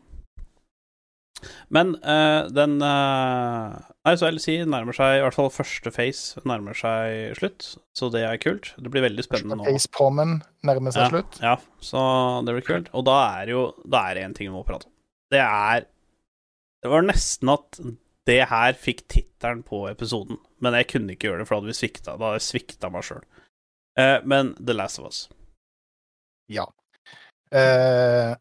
Men 1.70 1.96
eh, 2.04 2.42
den 2.54 2.82
eh, 2.82 3.93
Nei, 4.04 4.18
så 4.20 4.28
LC 4.28 4.66
nærmer 4.68 4.92
seg 4.98 5.16
i 5.16 5.22
hvert 5.24 5.36
fall 5.38 5.48
første 5.54 5.92
face 5.96 6.42
nærmer 6.50 6.76
seg 6.76 7.38
slutt, 7.40 7.70
så 7.96 8.10
det 8.12 8.26
er 8.28 8.40
kult. 8.44 8.74
Det 8.76 8.92
blir 8.92 9.06
veldig 9.06 9.24
spennende 9.24 9.56
nå. 9.62 9.64
Facepalmen 9.70 10.42
nærmer 10.68 10.92
seg 10.92 11.06
Ja, 11.06 11.10
slutt. 11.14 11.38
ja, 11.40 11.54
så 11.80 12.02
det 12.44 12.58
blir 12.58 12.66
kult. 12.68 12.90
Og 12.94 13.06
da 13.08 13.16
er 13.40 13.54
jo 13.54 13.62
Da 13.88 14.02
er 14.10 14.16
det 14.20 14.26
én 14.28 14.36
ting 14.36 14.50
vi 14.52 14.56
må 14.58 14.66
prate 14.68 14.90
om. 14.90 14.92
Det 15.32 15.40
er 15.40 15.86
Det 16.84 16.92
var 16.92 17.02
nesten 17.08 17.48
at 17.54 17.80
det 18.28 18.42
her 18.50 18.74
fikk 18.76 19.06
tittelen 19.08 19.64
på 19.64 19.86
episoden, 19.90 20.38
men 20.60 20.74
jeg 20.74 20.88
kunne 20.92 21.12
ikke 21.16 21.28
gjøre 21.30 21.40
det, 21.40 21.48
for 21.48 21.56
da 21.56 21.62
hadde 21.62 21.72
vi 21.72 21.80
svikta. 21.80 22.18
Da 22.20 22.26
hadde 22.28 22.40
jeg 22.40 22.48
svikta 22.52 22.92
meg 22.92 23.04
sjøl. 23.08 23.24
men 24.28 24.54
The 24.60 24.74
Last 24.74 25.00
of 25.00 25.06
Us. 25.08 25.30
Ja. 26.50 26.66
Eh, 27.52 28.36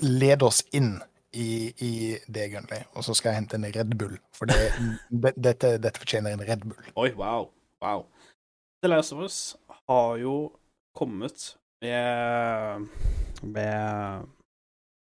led 0.00 0.42
oss 0.42 0.62
inn 0.72 1.00
i, 1.32 1.72
i 1.78 1.92
det, 2.26 2.48
Gunnli, 2.52 2.80
og 2.96 3.06
så 3.06 3.14
skal 3.14 3.30
jeg 3.30 3.42
hente 3.42 3.58
en 3.58 3.68
Red 3.70 3.94
Bull. 3.98 4.16
For 4.36 4.50
det, 4.50 4.58
det, 5.22 5.34
dette, 5.36 5.76
dette 5.82 6.02
fortjener 6.02 6.34
en 6.34 6.44
Red 6.46 6.66
Bull. 6.66 6.90
Oi, 6.96 7.12
wow. 7.18 7.50
Wow. 7.84 8.06
The 8.82 8.90
Last 8.90 9.14
of 9.14 9.22
Us 9.24 9.38
har 9.88 10.18
jo 10.20 10.50
kommet 10.96 11.54
med 11.80 12.88
med 13.42 14.26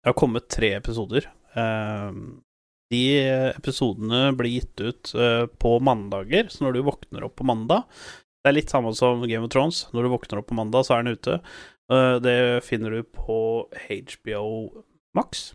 Det 0.02 0.08
har 0.08 0.16
kommet 0.18 0.48
tre 0.48 0.72
episoder. 0.74 1.28
Eh, 1.54 2.12
de 2.92 3.02
episodene 3.56 4.32
blir 4.36 4.58
gitt 4.58 4.80
ut 4.80 5.12
eh, 5.14 5.46
på 5.46 5.78
mandager, 5.80 6.48
så 6.50 6.66
når 6.66 6.76
du 6.76 6.82
våkner 6.86 7.24
opp 7.24 7.36
på 7.40 7.46
mandag 7.48 7.86
Det 8.42 8.50
er 8.50 8.56
litt 8.56 8.72
samme 8.72 8.92
som 8.98 9.22
Game 9.24 9.46
of 9.46 9.52
Thrones. 9.54 9.86
Når 9.92 10.02
du 10.02 10.12
våkner 10.12 10.40
opp 10.40 10.48
på 10.50 10.58
mandag, 10.58 10.86
så 10.86 10.96
er 10.96 11.04
den 11.04 11.16
ute. 11.16 11.38
Eh, 11.92 12.16
det 12.24 12.64
finner 12.66 12.90
du 12.90 13.02
på 13.06 13.68
HBO 13.70 14.44
Max. 15.16 15.52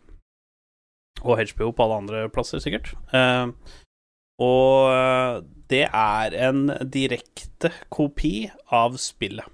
Og 1.24 1.42
HBO 1.42 1.72
på 1.74 1.86
alle 1.86 2.00
andre 2.04 2.30
plasser, 2.30 2.62
sikkert. 2.62 2.94
Eh, 3.16 3.54
og 4.44 4.94
eh, 4.94 5.40
det 5.72 5.86
er 5.90 6.36
en 6.48 6.68
direkte 6.94 7.72
kopi 7.94 8.50
av 8.74 8.98
spillet. 9.02 9.46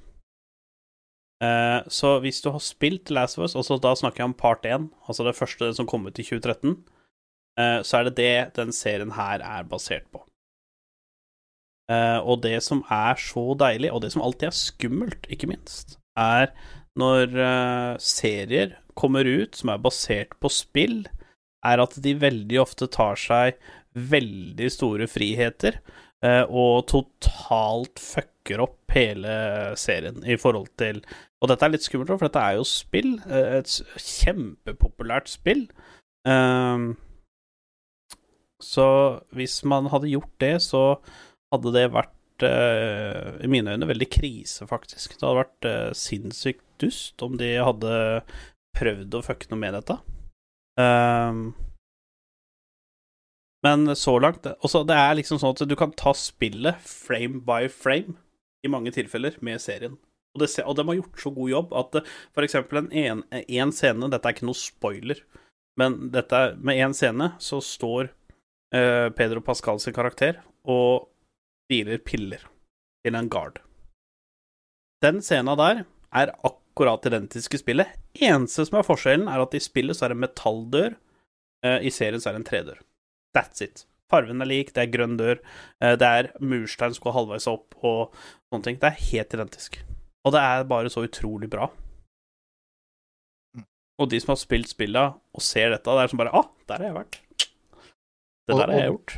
Eh, 1.43 1.79
så 1.87 2.17
hvis 2.23 2.41
du 2.43 2.51
har 2.51 2.63
spilt 2.63 3.11
Last 3.11 3.39
of 3.39 3.47
Us, 3.47 3.55
altså 3.55 3.79
da 3.81 3.95
snakker 3.95 4.23
jeg 4.23 4.31
om 4.31 4.37
part 4.37 4.67
1, 4.67 4.89
altså 5.07 5.27
det 5.27 5.37
første 5.39 5.71
som 5.75 5.87
kom 5.87 6.05
ut 6.07 6.19
i 6.19 6.27
2013, 6.27 6.75
eh, 7.59 7.79
så 7.83 7.99
er 7.99 8.09
det 8.09 8.15
det 8.19 8.35
den 8.59 8.75
serien 8.75 9.15
her 9.15 9.43
er 9.43 9.67
basert 9.67 10.07
på. 10.11 10.25
Og 11.93 12.39
det 12.41 12.63
som 12.63 12.79
er 12.89 13.19
så 13.19 13.41
deilig, 13.59 13.89
og 13.91 13.99
det 14.01 14.13
som 14.13 14.21
alltid 14.23 14.47
er 14.47 14.55
skummelt, 14.55 15.27
ikke 15.29 15.49
minst, 15.51 15.97
er 16.17 16.47
når 16.97 17.35
serier 18.01 18.77
kommer 18.97 19.27
ut 19.27 19.59
som 19.59 19.69
er 19.69 19.81
basert 19.83 20.31
på 20.41 20.49
spill, 20.49 21.03
er 21.65 21.81
at 21.83 21.95
de 22.03 22.13
veldig 22.19 22.59
ofte 22.63 22.87
tar 22.91 23.19
seg 23.19 23.59
veldig 23.93 24.69
store 24.73 25.07
friheter 25.09 25.77
eh, 26.25 26.43
og 26.49 26.87
totalt 26.89 28.01
fucker 28.01 28.63
opp 28.65 28.93
hele 28.95 29.35
serien 29.79 30.23
i 30.25 30.37
forhold 30.39 30.71
til 30.81 31.01
Og 31.43 31.49
dette 31.51 31.65
er 31.65 31.73
litt 31.73 31.85
skummelt, 31.85 32.11
for 32.13 32.27
dette 32.27 32.41
er 32.41 32.57
jo 32.57 32.65
spill. 32.67 33.17
eh, 33.27 33.59
Et 33.59 33.73
kjempepopulært 33.99 35.27
spill. 35.31 35.65
Ehm, 36.27 36.93
så 38.63 38.87
hvis 39.35 39.57
man 39.67 39.89
hadde 39.91 40.11
gjort 40.13 40.31
det, 40.39 40.55
så 40.63 40.83
hadde 41.51 41.73
det 41.75 41.89
vært 41.91 42.45
eh, 42.47 43.43
i 43.43 43.51
mine 43.51 43.75
øyne 43.75 43.89
veldig 43.89 44.07
krise, 44.13 44.65
faktisk. 44.69 45.17
Det 45.17 45.27
hadde 45.27 45.43
vært 45.43 45.69
sinnssykt 45.99 46.63
dust 46.79 47.21
om 47.27 47.35
de 47.37 47.51
hadde 47.59 48.23
prøvd 48.79 49.19
å 49.19 49.23
fucke 49.27 49.51
noe 49.51 49.59
med 49.59 49.75
dette. 49.81 49.99
Ehm, 50.79 51.53
men 53.63 53.95
så 53.95 54.17
langt 54.19 54.45
også, 54.45 54.83
Det 54.83 54.95
er 54.95 55.15
liksom 55.15 55.39
sånn 55.39 55.53
at 55.55 55.69
du 55.69 55.75
kan 55.79 55.93
ta 55.95 56.13
spillet 56.17 56.81
frame 56.83 57.43
by 57.45 57.69
frame 57.71 58.17
i 58.65 58.71
mange 58.71 58.91
tilfeller 58.91 59.37
med 59.41 59.61
serien. 59.61 59.97
Og, 60.33 60.41
det, 60.41 60.49
og 60.65 60.75
de 60.75 60.85
har 60.87 60.97
gjort 60.97 61.21
så 61.21 61.31
god 61.35 61.49
jobb 61.49 61.73
at 61.77 61.97
for 62.33 62.43
eksempel 62.43 62.81
en, 62.81 62.91
en, 62.91 63.23
en 63.31 63.71
scene 63.71 64.09
Dette 64.09 64.25
er 64.25 64.33
ikke 64.33 64.47
noe 64.49 64.57
spoiler, 64.57 65.19
men 65.77 66.09
dette 66.13 66.39
med 66.57 66.81
én 66.81 66.95
scene 66.97 67.35
så 67.43 67.59
står 67.61 68.09
uh, 68.73 69.13
Pedro 69.13 69.43
Pascal 69.45 69.79
sin 69.79 69.93
karakter 69.93 70.41
og 70.65 71.11
dealer 71.69 72.01
piller 72.01 72.41
til 73.05 73.15
en 73.19 73.29
guard. 73.29 73.61
Den 75.03 75.21
scena 75.21 75.55
der 75.59 75.85
er 76.13 76.33
akkurat 76.33 76.62
identisk 76.73 77.07
identiske 77.07 77.57
spillet. 77.61 77.87
Eneste 78.13 78.65
som 78.65 78.79
er 78.79 78.87
forskjellen, 78.87 79.27
er 79.29 79.41
at 79.41 79.53
i 79.53 79.61
spillet 79.61 79.95
så 79.95 80.05
er 80.05 80.13
det 80.13 80.17
en 80.17 80.25
metalldør, 80.25 80.95
eh, 81.65 81.79
i 81.85 81.89
serien 81.89 82.21
så 82.21 82.29
er 82.29 82.33
det 82.33 82.41
en 82.41 82.49
tredør. 82.49 82.79
That's 83.35 83.61
it. 83.61 83.85
Farven 84.09 84.41
er 84.41 84.45
lik, 84.45 84.73
det 84.73 84.81
er 84.83 84.91
grønn 84.93 85.17
dør, 85.17 85.39
eh, 85.81 85.95
det 85.95 86.07
er 86.07 86.31
murstein 86.39 86.93
som 86.93 87.03
går 87.03 87.13
halvveis 87.13 87.47
opp 87.47 87.75
og 87.83 88.13
sånne 88.51 88.63
ting. 88.63 88.79
Det 88.79 88.89
er 88.89 89.11
helt 89.11 89.33
identisk. 89.33 89.79
Og 90.25 90.33
det 90.33 90.41
er 90.41 90.63
bare 90.63 90.89
så 90.89 91.03
utrolig 91.03 91.49
bra. 91.49 91.69
Og 93.99 94.09
de 94.09 94.19
som 94.19 94.33
har 94.33 94.39
spilt 94.41 94.69
spilla 94.69 95.13
og 95.33 95.41
ser 95.41 95.69
dette, 95.69 95.89
det 95.89 96.03
er 96.03 96.07
som 96.09 96.17
bare 96.17 96.33
Ah, 96.33 96.49
der 96.67 96.81
har 96.81 96.85
jeg 96.89 96.97
vært. 96.97 97.19
Det 98.47 98.57
der 98.57 98.67
har 98.67 98.79
jeg 98.79 98.91
gjort. 98.91 99.17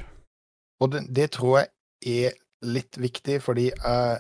Og 0.82 0.92
det, 0.92 1.02
det 1.16 1.32
tror 1.32 1.60
jeg 1.60 2.26
er 2.28 2.34
litt 2.66 2.98
viktig, 3.00 3.40
fordi 3.42 3.70
jeg, 3.70 3.80
har, 3.86 4.20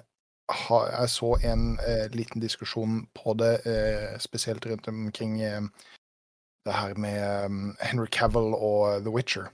jeg 0.49 1.09
så 1.09 1.35
en 1.43 1.79
eh, 1.87 2.07
liten 2.13 2.41
diskusjon 2.41 3.07
på 3.17 3.33
det, 3.33 3.65
eh, 3.65 4.17
spesielt 4.19 4.65
rundt 4.65 4.87
omkring 4.87 5.41
eh, 5.41 5.61
det 6.65 6.73
her 6.73 6.93
med 6.93 7.21
eh, 7.21 7.87
Henry 7.87 8.07
Cavill 8.11 8.53
og 8.53 9.01
The 9.03 9.09
Witcher. 9.11 9.49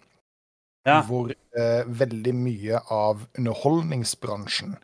Ja. 0.85 1.01
Hvor 1.05 1.31
eh, 1.31 1.83
veldig 1.85 2.35
mye 2.35 2.79
av 2.89 3.27
underholdningsbransjen 3.37 4.75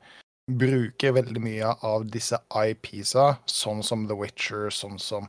bruker 0.47 1.11
veldig 1.17 1.41
mye 1.43 1.71
av 1.83 2.05
disse 2.11 2.39
IP-sa, 2.55 3.35
sånn 3.49 3.83
som 3.83 4.05
The 4.07 4.15
Witcher, 4.15 4.69
sånn 4.71 4.99
som 5.01 5.27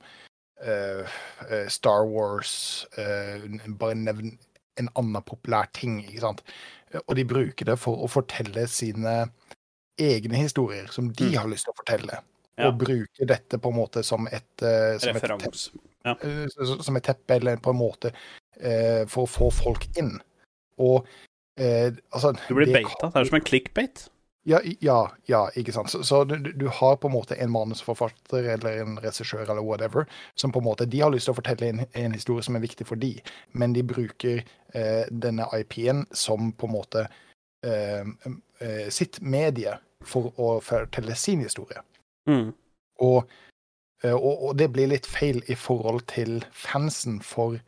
eh, 0.62 1.08
eh, 1.48 1.66
Star 1.72 2.06
Wars 2.06 2.86
eh, 2.98 3.48
Bare 3.66 3.96
nevn 3.98 4.36
en 4.78 4.90
annen 4.94 5.24
populær 5.26 5.66
ting, 5.74 5.98
ikke 6.04 6.22
sant. 6.22 6.44
Og 7.08 7.16
de 7.18 7.24
bruker 7.26 7.66
det 7.66 7.74
for 7.82 7.98
å 7.98 8.06
fortelle 8.06 8.68
sine 8.70 9.24
egne 9.98 10.36
historier, 10.44 10.86
som 10.90 11.10
de 11.12 11.24
Mm. 11.32 11.36
har 11.38 11.48
lyst 11.48 11.64
til 11.68 11.72
å 11.74 11.78
fortelle. 11.82 12.20
Ja. 12.58 12.68
Og 12.68 12.78
bruke 12.80 13.26
dette 13.26 13.58
på 13.62 13.70
en 13.70 13.76
måte 13.78 14.02
som 14.04 14.26
et, 14.26 14.42
eh, 14.62 14.98
som 14.98 15.14
et, 15.16 15.22
teppe, 15.22 15.38
Referanse. 15.38 15.70
eh, 16.04 16.82
som 16.82 16.96
et 16.96 17.02
teppe, 17.04 17.36
eller 17.36 17.56
på 17.56 17.70
en 17.70 17.76
måte 17.78 18.12
eh, 18.60 19.04
for 19.06 19.26
å 19.26 19.30
få 19.30 19.52
folk 19.52 19.86
inn. 19.96 20.16
Og 20.78 21.06
eh, 21.56 21.90
altså 22.12 22.32
Du 22.48 22.54
blir 22.54 22.66
det 22.66 22.74
beita. 22.82 23.10
Det 23.12 23.20
er 23.20 23.24
som 23.24 23.36
en 23.38 23.44
clickbait. 23.46 24.08
ja, 24.48 24.58
ja, 24.80 25.10
ja, 25.28 25.44
ikke 25.54 25.72
sant. 25.72 25.90
Så, 25.90 26.02
så 26.02 26.24
du, 26.26 26.36
du 26.52 26.66
har 26.68 26.96
på 26.96 27.06
en 27.08 27.12
måte 27.14 27.36
en 27.38 27.50
manusforfatter 27.52 28.48
eller 28.54 28.80
en 28.82 28.96
regissør 28.98 29.42
eller 29.44 29.62
whatever, 29.62 30.06
som 30.34 30.50
på 30.50 30.58
en 30.58 30.64
måte 30.64 30.86
De 30.88 31.00
har 31.00 31.10
lyst 31.10 31.26
til 31.28 31.34
å 31.34 31.38
fortelle 31.38 31.68
en, 31.68 31.86
en 31.94 32.12
historie 32.12 32.42
som 32.42 32.56
er 32.56 32.60
viktig 32.64 32.86
for 32.86 32.96
de, 32.96 33.20
men 33.52 33.72
de 33.72 33.82
bruker 33.82 34.42
eh, 34.74 35.04
denne 35.10 35.44
IP-en 35.52 36.06
som 36.12 36.50
på 36.52 36.66
en 36.66 36.72
måte 36.72 37.06
sitt 38.94 39.18
medie 39.20 39.72
for 40.06 40.32
å 40.38 40.58
fortelle 40.62 41.14
sin 41.18 41.42
historie. 41.42 41.80
Mm. 42.28 42.52
Og, 43.04 43.30
eh, 44.02 44.14
og, 44.14 44.48
og 44.48 44.56
det 44.58 44.70
blir 44.74 44.90
litt 44.92 45.08
feil 45.08 45.40
i 45.50 45.56
forhold 45.58 46.06
til 46.10 46.40
fansen 46.52 47.20
for 47.24 47.58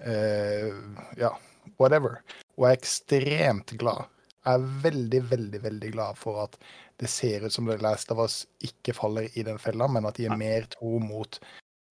eh, 0.00 0.72
ja, 1.20 1.32
whatever. 1.78 2.20
Og 2.56 2.66
jeg 2.66 2.76
er 2.76 2.80
ekstremt 2.80 3.74
glad. 3.80 4.08
Jeg 4.44 4.54
er 4.54 4.68
veldig, 4.84 5.22
veldig 5.30 5.62
veldig 5.62 5.94
glad 5.94 6.20
for 6.20 6.44
at 6.46 6.56
det 6.98 7.10
ser 7.12 7.44
ut 7.46 7.54
som 7.54 7.68
The 7.68 7.78
Last 7.82 8.10
of 8.14 8.20
Us 8.22 8.42
ikke 8.64 8.94
faller 8.96 9.28
i 9.38 9.44
den 9.46 9.58
fella, 9.62 9.86
men 9.90 10.08
at 10.08 10.18
de 10.18 10.26
er 10.26 10.38
mer 10.38 10.66
tro 10.72 10.98
mot 11.02 11.38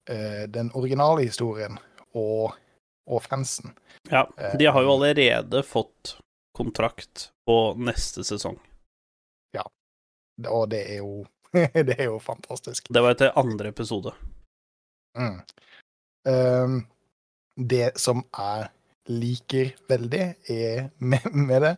eh, 0.09 0.47
den 0.51 0.71
originale 0.75 1.27
historien 1.27 1.77
og, 2.17 2.57
og 3.07 3.23
fansen. 3.23 3.75
Ja, 4.11 4.25
de 4.57 4.67
har 4.67 4.83
jo 4.83 4.95
allerede 4.97 5.61
fått 5.67 6.17
kontrakt 6.57 7.29
på 7.47 7.57
neste 7.79 8.25
sesong. 8.27 8.57
Ja. 9.55 9.63
Og 10.51 10.67
det 10.73 10.83
er 10.91 11.01
jo 11.01 11.25
det 11.87 11.95
er 11.95 12.09
jo 12.09 12.19
fantastisk. 12.19 12.89
Det 12.93 13.01
var 13.03 13.15
etter 13.15 13.37
andre 13.39 13.71
episode. 13.71 14.11
Mm. 15.17 15.39
Um, 16.27 16.81
det 17.55 17.95
som 17.99 18.21
jeg 18.35 18.67
liker 19.07 19.71
veldig 19.89 20.25
er, 20.51 20.89
med, 21.11 21.31
med 21.31 21.63
det, 21.63 21.73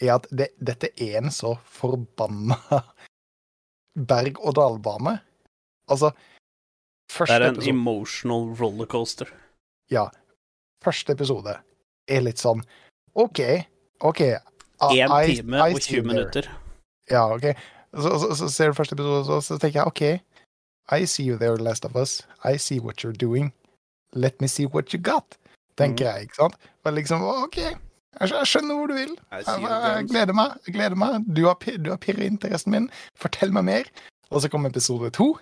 er 0.00 0.14
at 0.16 0.26
det, 0.32 0.48
dette 0.56 0.92
er 0.96 1.18
en 1.20 1.30
så 1.34 1.54
forbanna 1.68 2.56
berg-og-dal-bane. 4.10 5.18
Altså 5.90 6.12
Det 7.10 7.26
er 7.28 7.42
en 7.42 7.56
episode, 7.56 7.70
emotional 7.74 8.52
rollercoaster. 8.56 9.28
ja, 9.90 10.06
første 10.84 11.12
episode 11.12 11.56
er 12.08 12.22
litt 12.22 12.38
sånn 12.38 12.62
OK, 13.18 13.40
OK. 14.06 14.22
I- 14.80 15.00
Én 15.00 15.12
I- 15.12 15.36
time 15.36 15.56
I 15.56 15.74
og 15.74 15.82
see 15.82 15.96
20 15.96 16.02
there. 16.02 16.14
minutter. 16.14 16.50
Ja, 17.10 17.34
OK. 17.34 17.46
Så, 17.94 18.18
så, 18.22 18.34
så 18.38 18.48
ser 18.48 18.66
du 18.70 18.74
første 18.78 18.94
episode, 18.94 19.24
så, 19.26 19.40
så 19.40 19.58
tenker 19.58 19.80
jeg 19.80 19.86
OK. 19.86 20.02
I 21.00 21.06
see 21.06 21.26
you 21.28 21.38
there, 21.38 21.56
Last 21.56 21.84
of 21.84 21.96
Us. 21.96 22.26
I 22.44 22.56
see 22.58 22.80
what 22.80 23.04
you're 23.04 23.16
doing. 23.16 23.52
Let 24.14 24.40
me 24.40 24.48
see 24.48 24.66
what 24.66 24.92
you 24.94 25.00
got. 25.02 25.36
Tenker 25.78 26.04
mm. 26.04 26.14
jeg, 26.14 26.22
ikke 26.22 26.34
sant? 26.34 26.54
Men 26.84 26.94
liksom, 26.94 27.22
OK. 27.22 27.56
Jeg, 28.20 28.46
skjønner 28.46 28.74
hvor 28.74 28.86
du 28.90 28.94
vil. 28.94 29.12
Jeg, 29.30 29.44
jeg, 29.46 30.06
gleder 30.10 30.34
meg. 30.34 30.56
jeg 30.66 30.74
gleder 30.74 30.98
meg. 30.98 31.20
Du 31.36 31.46
har, 31.46 31.54
du 31.84 31.90
har 31.90 32.00
pirret 32.02 32.26
interessen 32.26 32.74
min. 32.74 32.90
Fortell 33.16 33.52
meg 33.54 33.64
mer. 33.64 33.92
Og 34.30 34.42
så 34.42 34.50
kommer 34.50 34.70
episode 34.70 35.10
to. 35.14 35.36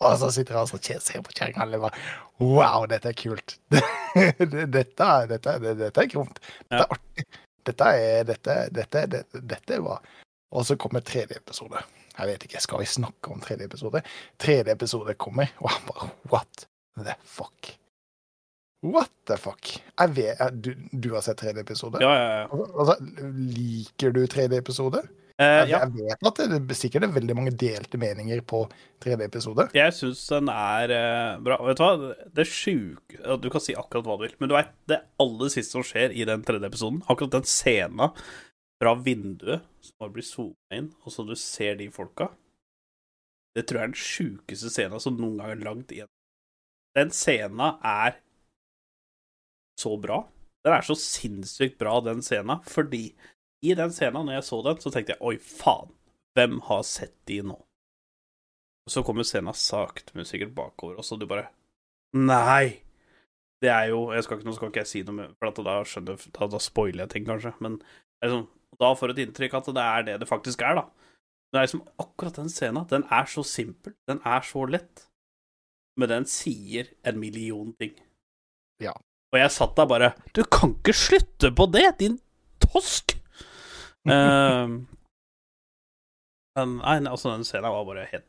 Og 0.00 0.18
så 0.20 0.30
sitter 0.30 0.54
jeg 0.56 0.74
og 0.76 1.02
ser 1.02 1.22
på 1.24 1.32
kjerringa 1.32 1.64
og 1.78 1.86
bare 1.86 2.00
Wow, 2.40 2.84
dette 2.86 3.08
er 3.08 3.16
kult. 3.16 3.56
dette, 3.72 4.72
dette, 4.76 5.04
er- 5.50 5.74
dette 5.80 6.02
er 6.02 6.10
gromt. 6.12 6.40
Dette 6.68 6.82
er 6.82 6.96
artig. 6.98 7.24
Dette 7.66 7.90
er 7.98 8.26
Dette, 8.28 8.56
dette, 8.74 9.06
dette, 9.10 9.42
dette 9.42 9.76
er 9.76 9.82
bra. 9.84 9.98
Og 10.54 10.66
så 10.66 10.76
kommer 10.78 11.02
tredje 11.04 11.38
episode. 11.40 11.80
Jeg 12.16 12.30
vet 12.30 12.46
ikke, 12.46 12.62
skal 12.62 12.80
vi 12.80 12.88
snakke 12.88 13.32
om 13.32 13.42
tredje 13.44 13.66
episode? 13.68 14.00
Tredje 14.40 14.72
episode 14.72 15.16
kommer, 15.20 15.50
og 15.60 15.72
han 15.74 15.90
bare 15.90 16.08
What 16.32 16.66
the 16.96 17.16
fuck? 17.24 17.74
What 18.86 19.10
the 19.26 19.36
fuck? 19.40 19.74
Jeg 19.98 20.16
vet, 20.16 20.40
du, 20.64 20.72
du 20.92 21.10
har 21.14 21.24
sett 21.24 21.40
tredje 21.42 21.64
episode? 21.64 22.00
Ja, 22.00 22.12
ja, 22.14 22.40
ja. 22.42 22.66
Altså, 22.78 22.96
liker 23.56 24.14
du 24.14 24.22
tredje 24.30 24.60
episode? 24.62 25.02
Jeg, 25.36 25.68
ja. 25.68 25.82
jeg 25.82 25.92
vet 25.92 26.28
at 26.30 26.38
det 26.48 26.56
er 26.56 26.78
sikkert 26.78 27.04
er 27.04 27.12
veldig 27.12 27.34
mange 27.36 27.52
delte 27.60 27.98
meninger 28.00 28.40
på 28.48 28.62
tredje 29.04 29.26
episode. 29.28 29.66
Jeg 29.76 29.92
syns 29.92 30.22
den 30.32 30.48
er 30.48 30.92
uh, 30.96 31.42
bra. 31.44 31.58
Vet 31.66 31.76
du 31.76 31.84
hva? 31.84 32.12
Det 32.38 32.46
sjuke 32.48 33.18
ja, 33.18 33.36
Du 33.36 33.50
kan 33.52 33.60
si 33.60 33.76
akkurat 33.76 34.08
hva 34.08 34.16
du 34.16 34.24
vil, 34.24 34.36
men 34.40 34.48
du 34.48 34.56
vet 34.56 34.72
det 34.88 35.02
aller 35.20 35.52
siste 35.52 35.76
som 35.76 35.84
skjer 35.84 36.16
i 36.16 36.24
den 36.28 36.44
tredje 36.46 36.70
episoden, 36.72 37.02
akkurat 37.04 37.36
den 37.36 37.50
scena 37.52 38.08
fra 38.80 38.94
vinduet 38.96 39.68
som 39.84 40.00
bare 40.00 40.14
blir 40.16 40.24
zooma 40.24 40.78
inn, 40.78 40.88
og 41.04 41.12
så 41.12 41.24
du 41.28 41.36
ser 41.40 41.76
de 41.80 41.90
folka 41.92 42.30
Det 43.56 43.64
tror 43.64 43.80
jeg 43.80 43.84
er 43.84 43.92
den 43.92 44.02
sjukeste 44.06 44.72
scena 44.72 45.00
som 45.00 45.20
noen 45.20 45.36
gang 45.40 45.52
er 45.52 45.64
lagd 45.68 45.92
igjen. 45.92 46.12
Den 46.96 47.12
scena 47.12 47.74
er 47.84 48.16
så 49.76 49.92
bra. 50.00 50.22
Den 50.64 50.72
er 50.72 50.84
så 50.84 50.96
sinnssykt 50.96 51.76
bra, 51.80 51.98
den 52.00 52.24
scena, 52.24 52.62
fordi 52.64 53.10
i 53.66 53.74
den 53.78 53.92
scenen, 53.94 54.26
når 54.26 54.38
jeg 54.38 54.48
så 54.48 54.62
den, 54.66 54.80
så 54.82 54.92
tenkte 54.94 55.14
jeg 55.14 55.24
oi, 55.26 55.36
faen, 55.42 55.92
hvem 56.36 56.58
har 56.68 56.82
sett 56.86 57.14
de 57.28 57.40
nå? 57.46 57.56
Og 58.86 58.92
så 58.92 59.02
kommer 59.02 59.26
scenen 59.26 59.56
sakte, 59.58 60.14
men 60.14 60.28
sikkert 60.28 60.54
bakover, 60.56 60.98
og 61.00 61.06
så 61.06 61.18
du 61.18 61.26
bare 61.28 61.48
Nei! 62.16 62.82
Det 63.64 63.70
er 63.72 63.88
jo 63.88 64.10
jeg 64.12 64.24
skal 64.24 64.38
ikke, 64.38 64.46
Nå 64.46 64.52
skal 64.54 64.70
ikke 64.70 64.82
jeg 64.84 64.90
si 64.90 65.00
noe, 65.08 65.30
for 65.40 65.64
da 65.64 65.78
skjønner 65.88 66.20
da, 66.28 66.48
da 66.52 66.60
spoiler 66.60 67.06
jeg 67.06 67.12
ting, 67.14 67.26
kanskje, 67.28 67.54
men 67.64 67.80
sånn, 68.20 68.46
da 68.76 68.92
får 68.96 69.10
du 69.10 69.16
et 69.16 69.24
inntrykk 69.24 69.56
at 69.58 69.72
det 69.72 69.84
er 69.84 70.06
det 70.06 70.16
det 70.22 70.28
faktisk 70.28 70.62
er, 70.66 70.80
da. 70.82 71.10
Det 71.52 71.58
er 71.58 71.68
liksom 71.68 71.84
akkurat 72.02 72.36
den 72.36 72.50
scenen. 72.52 72.86
Den 72.90 73.06
er 73.14 73.28
så 73.30 73.44
simpel, 73.46 73.94
den 74.10 74.20
er 74.26 74.44
så 74.44 74.66
lett, 74.68 75.06
men 75.96 76.10
den 76.10 76.26
sier 76.28 76.90
en 77.06 77.20
million 77.22 77.72
ting. 77.80 77.94
Ja. 78.82 78.92
Og 79.32 79.40
jeg 79.40 79.52
satt 79.54 79.72
der 79.78 79.88
bare 79.88 80.10
Du 80.36 80.42
kan 80.44 80.74
ikke 80.76 80.94
slutte 80.94 81.50
på 81.56 81.66
det, 81.72 81.88
din 82.02 82.20
tosk! 82.62 83.15
Ehm, 84.12 84.76
men 86.56 86.76
nei, 86.80 86.98
altså, 87.04 87.34
den 87.34 87.44
scenen 87.44 87.72
var 87.74 87.86
bare 87.88 88.08
helt 88.12 88.28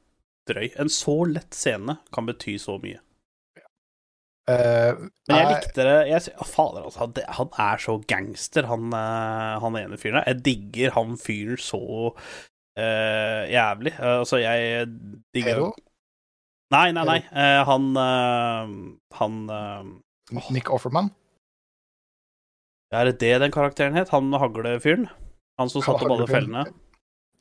drøy. 0.49 0.71
En 0.79 0.89
så 0.91 1.21
lett 1.29 1.55
scene 1.55 1.99
kan 2.15 2.27
bety 2.27 2.57
så 2.61 2.77
mye. 2.83 3.01
Uh, 4.47 5.09
Men 5.27 5.41
jeg 5.41 5.47
likte 5.49 5.83
det 5.83 5.95
jeg, 6.07 6.33
Fader, 6.47 6.85
altså. 6.87 7.01
Han, 7.03 7.17
han 7.35 7.49
er 7.59 7.81
så 7.83 7.97
gangster, 8.07 8.63
han, 8.69 8.85
eh, 8.95 9.55
han 9.59 9.75
ene 9.75 9.99
fyren 9.99 10.21
der. 10.21 10.29
Jeg 10.31 10.43
digger 10.45 10.93
han 10.95 11.17
fyren 11.19 11.59
så 11.59 11.81
uh, 12.15 13.43
jævlig. 13.51 13.91
Uh, 13.99 14.13
altså, 14.21 14.39
jeg 14.39 14.87
digger 15.35 15.51
Hero? 15.51 15.73
Nei, 16.71 16.91
nei, 16.95 17.03
nei. 17.07 17.19
Han 17.67 17.93
Han 19.15 19.35
Nick 20.51 20.71
Offerman? 20.71 21.13
Er 22.91 23.07
det 23.07 23.19
det 23.19 23.37
den 23.43 23.51
karakteren 23.55 23.95
het? 23.95 24.11
Han 24.15 24.31
haglefyren? 24.35 25.07
Han 25.57 25.71
som 25.73 25.83
satte 25.85 26.05
opp 26.05 26.13
alle 26.17 26.29
fellene? 26.29 26.65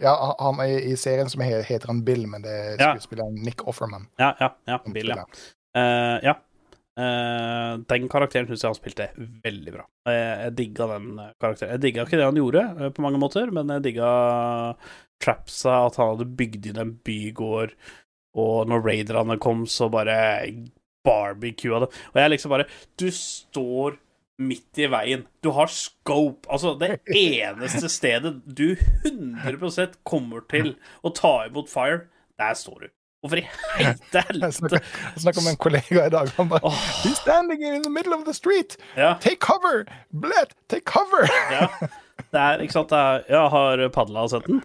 Ja, 0.03 0.13
han 0.41 0.59
er 0.61 0.83
i 0.85 0.97
serien 1.01 1.29
som 1.33 1.41
heter 1.45 1.89
han 1.89 2.03
Bill, 2.05 2.27
men 2.29 2.45
det 2.45 2.53
er 2.53 2.81
skuespilleren 2.81 3.39
Nick 3.45 3.65
Offerman. 3.69 4.11
Ja, 4.21 4.35
ja. 4.41 4.51
ja 4.69 4.81
Bill, 4.93 5.15
ja. 5.15 5.25
Eh, 5.77 6.19
ja. 6.27 6.37
Uh, 6.97 7.77
den 7.93 8.07
karakteren 8.09 8.47
syns 8.49 8.63
jeg 8.65 8.71
han 8.71 8.79
spilte 8.79 9.07
veldig 9.45 9.73
bra. 9.75 9.83
Jeg, 10.09 10.21
jeg 10.47 10.55
digga 10.61 10.87
den 10.95 11.11
eh, 11.21 11.35
karakteren. 11.43 11.75
Jeg 11.75 11.83
digga 11.83 12.07
ikke 12.07 12.21
det 12.21 12.29
han 12.29 12.41
gjorde, 12.41 12.63
eh, 12.73 12.93
på 12.97 13.05
mange 13.05 13.21
måter, 13.21 13.53
men 13.53 13.73
jeg 13.75 13.85
digga 13.85 14.13
trapsa, 15.21 15.75
at 15.91 15.99
han 16.01 16.15
hadde 16.15 16.29
bygd 16.39 16.71
inn 16.71 16.81
en 16.81 16.95
bygård, 17.05 17.75
og 18.41 18.73
når 18.73 18.85
raiderne 18.85 19.37
kom, 19.45 19.67
så 19.69 19.91
bare 19.93 20.17
barbecua 21.07 21.83
det. 21.85 21.91
Og 22.15 22.21
jeg 22.21 22.33
liksom 22.33 22.53
bare 22.57 22.69
Du 22.99 23.07
står 23.13 24.01
midt 24.39 24.79
i 24.79 24.89
veien. 24.93 25.25
Du 25.45 25.51
har 25.57 25.71
scope. 25.73 26.49
Altså, 26.53 26.75
det 26.81 26.99
eneste 27.09 27.89
stedet 27.93 28.35
du 28.45 28.77
100% 29.07 29.99
kommer 30.09 30.45
til 30.51 30.75
å 31.03 31.13
ta 31.17 31.39
imot 31.47 31.73
fire, 31.73 32.07
der 32.41 32.57
står 32.59 32.87
du. 32.87 32.89
Hvorfor 33.25 33.41
i 33.41 33.47
helvete? 33.79 34.23
Jeg 34.39 35.23
snakka 35.25 35.43
med 35.43 35.55
en 35.55 35.61
kollega 35.63 36.07
i 36.07 36.13
dag. 36.13 36.31
Han 36.37 36.51
bare 36.53 36.69
oh. 36.69 36.83
He's 37.03 37.19
standing 37.19 37.65
in 37.65 37.83
the 37.83 37.91
middle 37.91 38.15
of 38.15 38.27
the 38.27 38.35
street! 38.37 38.77
ja, 38.97 39.17
Take 39.21 39.41
cover! 39.41 39.87
Blett, 40.11 40.55
take 40.69 40.85
cover! 40.85 41.27
ja. 41.51 41.71
Det 42.33 42.41
er, 42.41 42.63
ikke 42.65 42.73
sant, 42.73 42.93
er 42.93 43.25
Jeg 43.29 43.49
har 43.53 43.83
Padla 43.93 44.27
sett 44.29 44.47
den. 44.49 44.63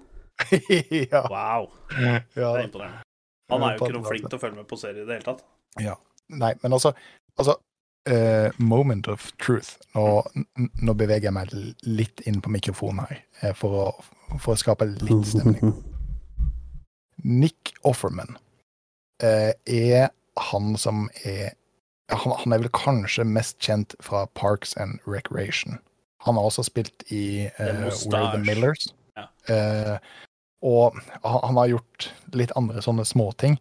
ja. 1.14 1.24
Wow, 1.30 1.68
ja. 1.94 2.20
det 2.36 2.44
er 2.44 2.64
imponerende. 2.66 3.04
Han 3.52 3.64
er 3.64 3.76
jo 3.76 3.86
ikke 3.86 3.98
noe 3.98 4.08
flink 4.08 4.30
til 4.30 4.38
å 4.38 4.42
følge 4.42 4.60
med 4.62 4.68
på 4.70 4.80
serier 4.80 5.04
i 5.04 5.08
det 5.08 5.20
hele 5.20 5.28
tatt. 5.28 5.44
Ja. 5.84 5.98
Nei, 6.32 6.54
men 6.64 6.74
altså, 6.78 6.94
altså 7.36 7.58
eh, 8.10 8.52
Moment 8.58 9.08
of 9.08 9.32
truth. 9.38 9.78
Nå, 9.96 10.24
nå 10.82 10.96
beveger 10.98 11.30
jeg 11.30 11.36
meg 11.36 11.54
litt 11.86 12.24
inn 12.30 12.42
på 12.42 12.54
mikrofonen 12.54 13.06
her, 13.06 13.24
eh, 13.42 13.56
for 13.58 13.78
å, 13.78 13.88
for 14.38 14.56
å 14.56 14.60
skape 14.60 14.88
litt 14.94 15.34
stemning. 15.34 15.76
Nick 17.22 17.76
Offerman 17.86 18.34
uh, 19.22 19.52
er 19.70 20.08
han 20.50 20.72
som 20.80 21.04
er 21.22 21.52
han, 22.10 22.34
han 22.34 22.56
er 22.56 22.64
vel 22.64 22.72
kanskje 22.74 23.24
mest 23.24 23.60
kjent 23.64 23.94
fra 24.04 24.26
Parks 24.34 24.74
and 24.82 24.98
Recreation. 25.06 25.78
Han 26.26 26.36
har 26.36 26.50
også 26.50 26.66
spilt 26.68 27.06
i 27.14 27.46
uh, 27.60 27.88
Where 28.10 28.32
the 28.34 28.42
Millers. 28.42 28.90
Ja. 29.16 29.28
Uh, 29.46 29.96
og 30.66 30.98
han, 31.24 31.40
han 31.46 31.62
har 31.62 31.72
gjort 31.76 32.10
litt 32.38 32.52
andre 32.60 32.84
sånne 32.84 33.06
småting, 33.08 33.60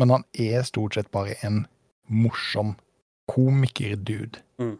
men 0.00 0.14
han 0.14 0.24
er 0.32 0.64
stort 0.66 0.96
sett 0.96 1.10
bare 1.14 1.36
en 1.46 1.64
morsom 2.08 2.76
komiker-dude. 3.30 4.42
Mm. 4.58 4.78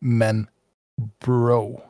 Men 0.00 0.46
bro 1.20 1.82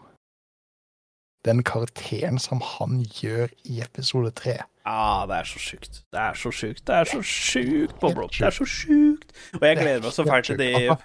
Den 1.47 1.63
karakteren 1.65 2.39
som 2.39 2.61
han 2.61 3.01
gjør 3.01 3.49
i 3.65 3.81
episode 3.81 4.31
tre 4.37 4.59
Ja, 4.85 5.27
det 5.29 5.37
er 5.39 5.49
så 5.49 5.61
sjukt. 5.63 6.03
Det 6.11 6.21
er 6.21 6.35
så 6.35 6.51
sjukt. 6.51 6.83
Det 6.87 6.95
er 6.95 7.09
så 7.09 7.23
sjukt, 7.23 7.97
Bob 8.01 8.19
Rob. 8.19 8.33
Det 8.35 8.47
er 8.49 8.55
så 8.55 8.67
sjukt. 8.67 9.33
Og 9.55 9.65
jeg 9.65 9.77
er 9.77 9.83
gleder 9.83 10.05
meg 10.05 10.15
så 10.17 10.25
fælt 10.27 10.51
til 10.51 10.59
de 10.59 10.97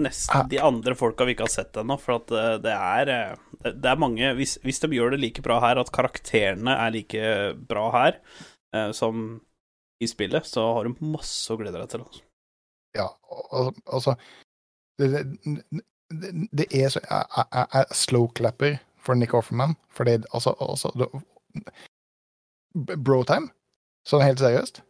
nesten 0.00 0.48
de 0.50 0.60
andre 0.62 0.94
folka 0.98 1.26
vi 1.26 1.34
ikke 1.34 1.46
har 1.46 1.52
sett 1.52 1.76
ennå, 1.80 1.96
for 2.00 2.18
at 2.20 2.32
eh, 2.36 2.56
det 2.64 2.72
er 2.74 3.12
eh, 3.14 3.68
Det 3.74 3.90
er 3.90 4.00
mange 4.00 4.32
hvis, 4.38 4.56
hvis 4.64 4.80
de 4.82 4.92
gjør 4.96 5.14
det 5.14 5.20
like 5.22 5.44
bra 5.44 5.58
her, 5.64 5.80
at 5.80 5.92
karakterene 5.92 6.76
er 6.76 6.94
like 6.94 7.30
bra 7.68 7.86
her 7.96 8.18
eh, 8.76 8.90
som 8.96 9.40
i 10.00 10.08
spillet, 10.08 10.46
så 10.48 10.64
har 10.78 10.88
du 10.88 11.02
masse 11.04 11.52
å 11.52 11.58
glede 11.60 11.76
deg 11.76 11.90
til. 11.92 12.06
Altså. 12.06 12.24
Ja, 12.96 13.06
altså 13.86 14.14
Det, 14.98 15.10
det, 16.10 16.48
det, 16.52 16.66
er 16.74 16.88
så 16.88 17.00
Jeg, 17.10 17.24
jeg, 17.36 17.46
jeg 17.52 17.66
er 17.80 17.94
slow-clapper 17.94 18.78
for 19.00 19.14
Nick 19.14 19.34
Offerman, 19.34 19.76
fordi 19.88 20.18
det 20.20 20.26
altså, 20.34 20.52
altså 20.60 20.90
Brotime, 23.04 23.48
sånn 24.06 24.22
helt 24.22 24.42
seriøst. 24.42 24.82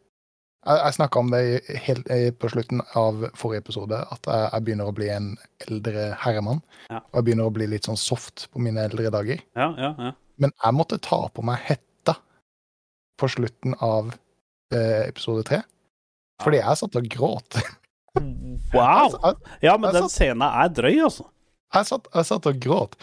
Jeg, 0.66 0.80
jeg 0.84 0.96
snakka 0.96 1.20
om 1.22 1.30
det 1.32 1.76
helt 1.86 2.10
på 2.42 2.50
slutten 2.52 2.82
av 2.98 3.22
forrige 3.38 3.62
episode, 3.64 3.96
at 3.96 4.26
jeg, 4.28 4.48
jeg 4.52 4.66
begynner 4.66 4.90
å 4.90 4.96
bli 4.96 5.08
en 5.14 5.30
eldre 5.68 6.10
herremann. 6.20 6.60
Ja. 6.90 7.00
Og 7.00 7.20
jeg 7.20 7.28
begynner 7.28 7.48
å 7.48 7.54
bli 7.54 7.70
litt 7.70 7.88
sånn 7.88 8.00
soft 8.00 8.48
på 8.52 8.60
mine 8.64 8.84
eldre 8.90 9.12
dager. 9.14 9.40
Ja, 9.56 9.70
ja, 9.78 9.94
ja. 9.94 10.12
Men 10.40 10.52
jeg 10.56 10.76
måtte 10.76 11.00
ta 11.04 11.22
på 11.32 11.44
meg 11.46 11.62
hetta 11.64 12.16
på 13.20 13.28
slutten 13.28 13.76
av 13.84 14.12
eh, 14.74 15.06
episode 15.06 15.44
tre. 15.48 15.62
Fordi 16.40 16.60
jeg 16.60 16.80
satt 16.80 16.96
og 17.00 17.08
gråt. 17.12 17.60
Wow! 18.74 19.14
Ja, 19.62 19.76
men 19.80 19.94
den 19.94 20.08
scenen 20.12 20.46
er 20.46 20.70
drøy, 20.70 20.94
altså. 21.08 21.24
jeg, 21.74 21.88
satt, 21.88 22.08
jeg 22.14 22.28
satt 22.28 22.48
og 22.50 22.62
gråt. 22.62 22.96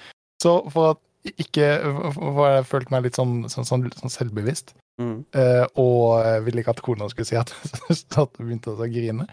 Så 0.44 0.58
for 0.72 0.94
at 0.96 1.04
ikke 1.28 1.66
For 2.16 2.46
jeg 2.48 2.68
følte 2.70 2.94
meg 2.94 3.08
litt 3.08 3.18
sånn, 3.18 3.42
sånn, 3.52 3.66
sånn, 3.68 3.88
sånn 4.00 4.14
selvbevisst. 4.14 4.76
Mm. 4.98 5.18
eh, 5.38 5.66
og 5.78 6.24
jeg 6.26 6.44
ville 6.48 6.62
ikke 6.64 6.74
at 6.74 6.80
kona 6.82 7.06
skulle 7.12 7.28
si 7.30 7.36
at 7.38 7.52
jeg 7.92 8.30
begynte 8.40 8.74
å 8.74 8.88
grine. 8.90 9.28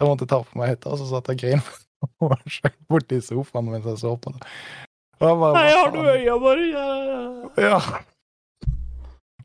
Jeg 0.00 0.08
måtte 0.08 0.28
ta 0.30 0.38
på 0.46 0.60
meg 0.60 0.72
hetta, 0.72 0.94
og 0.94 1.00
så 1.00 1.08
satt 1.10 1.28
jeg 1.28 1.36
og 1.36 1.42
grein 1.42 1.64
og 2.24 2.46
skjøt 2.48 2.78
borti 2.88 3.18
sofaen 3.24 3.68
mens 3.68 3.88
jeg 3.90 4.00
så 4.00 4.14
på 4.16 4.32
det. 4.36 4.46
Jeg 5.20 5.36
bare, 5.42 5.52
Nei, 5.58 5.74
har 5.76 5.90
du 5.92 5.98
øya 6.00 6.38
bare 6.40 6.68
ja. 7.60 7.80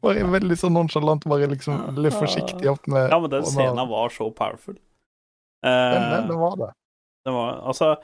Bare 0.05 0.23
veldig 0.38 0.55
sånn 0.61 0.75
nonchalant, 0.77 1.25
bare 1.27 1.49
liksom 1.51 1.97
litt 1.99 2.15
forsiktig 2.15 2.69
opp 2.71 2.88
med 2.91 3.09
Ja, 3.09 3.19
men 3.19 3.33
den 3.33 3.47
scenen 3.49 3.89
var 3.89 4.13
så 4.13 4.29
powerful. 4.31 4.77
Den, 5.66 6.03
Eh, 6.05 6.28
den 6.30 6.39
var 6.39 6.57
det. 6.61 6.72
Det 7.26 7.34
var 7.34 7.61
Altså 7.66 7.95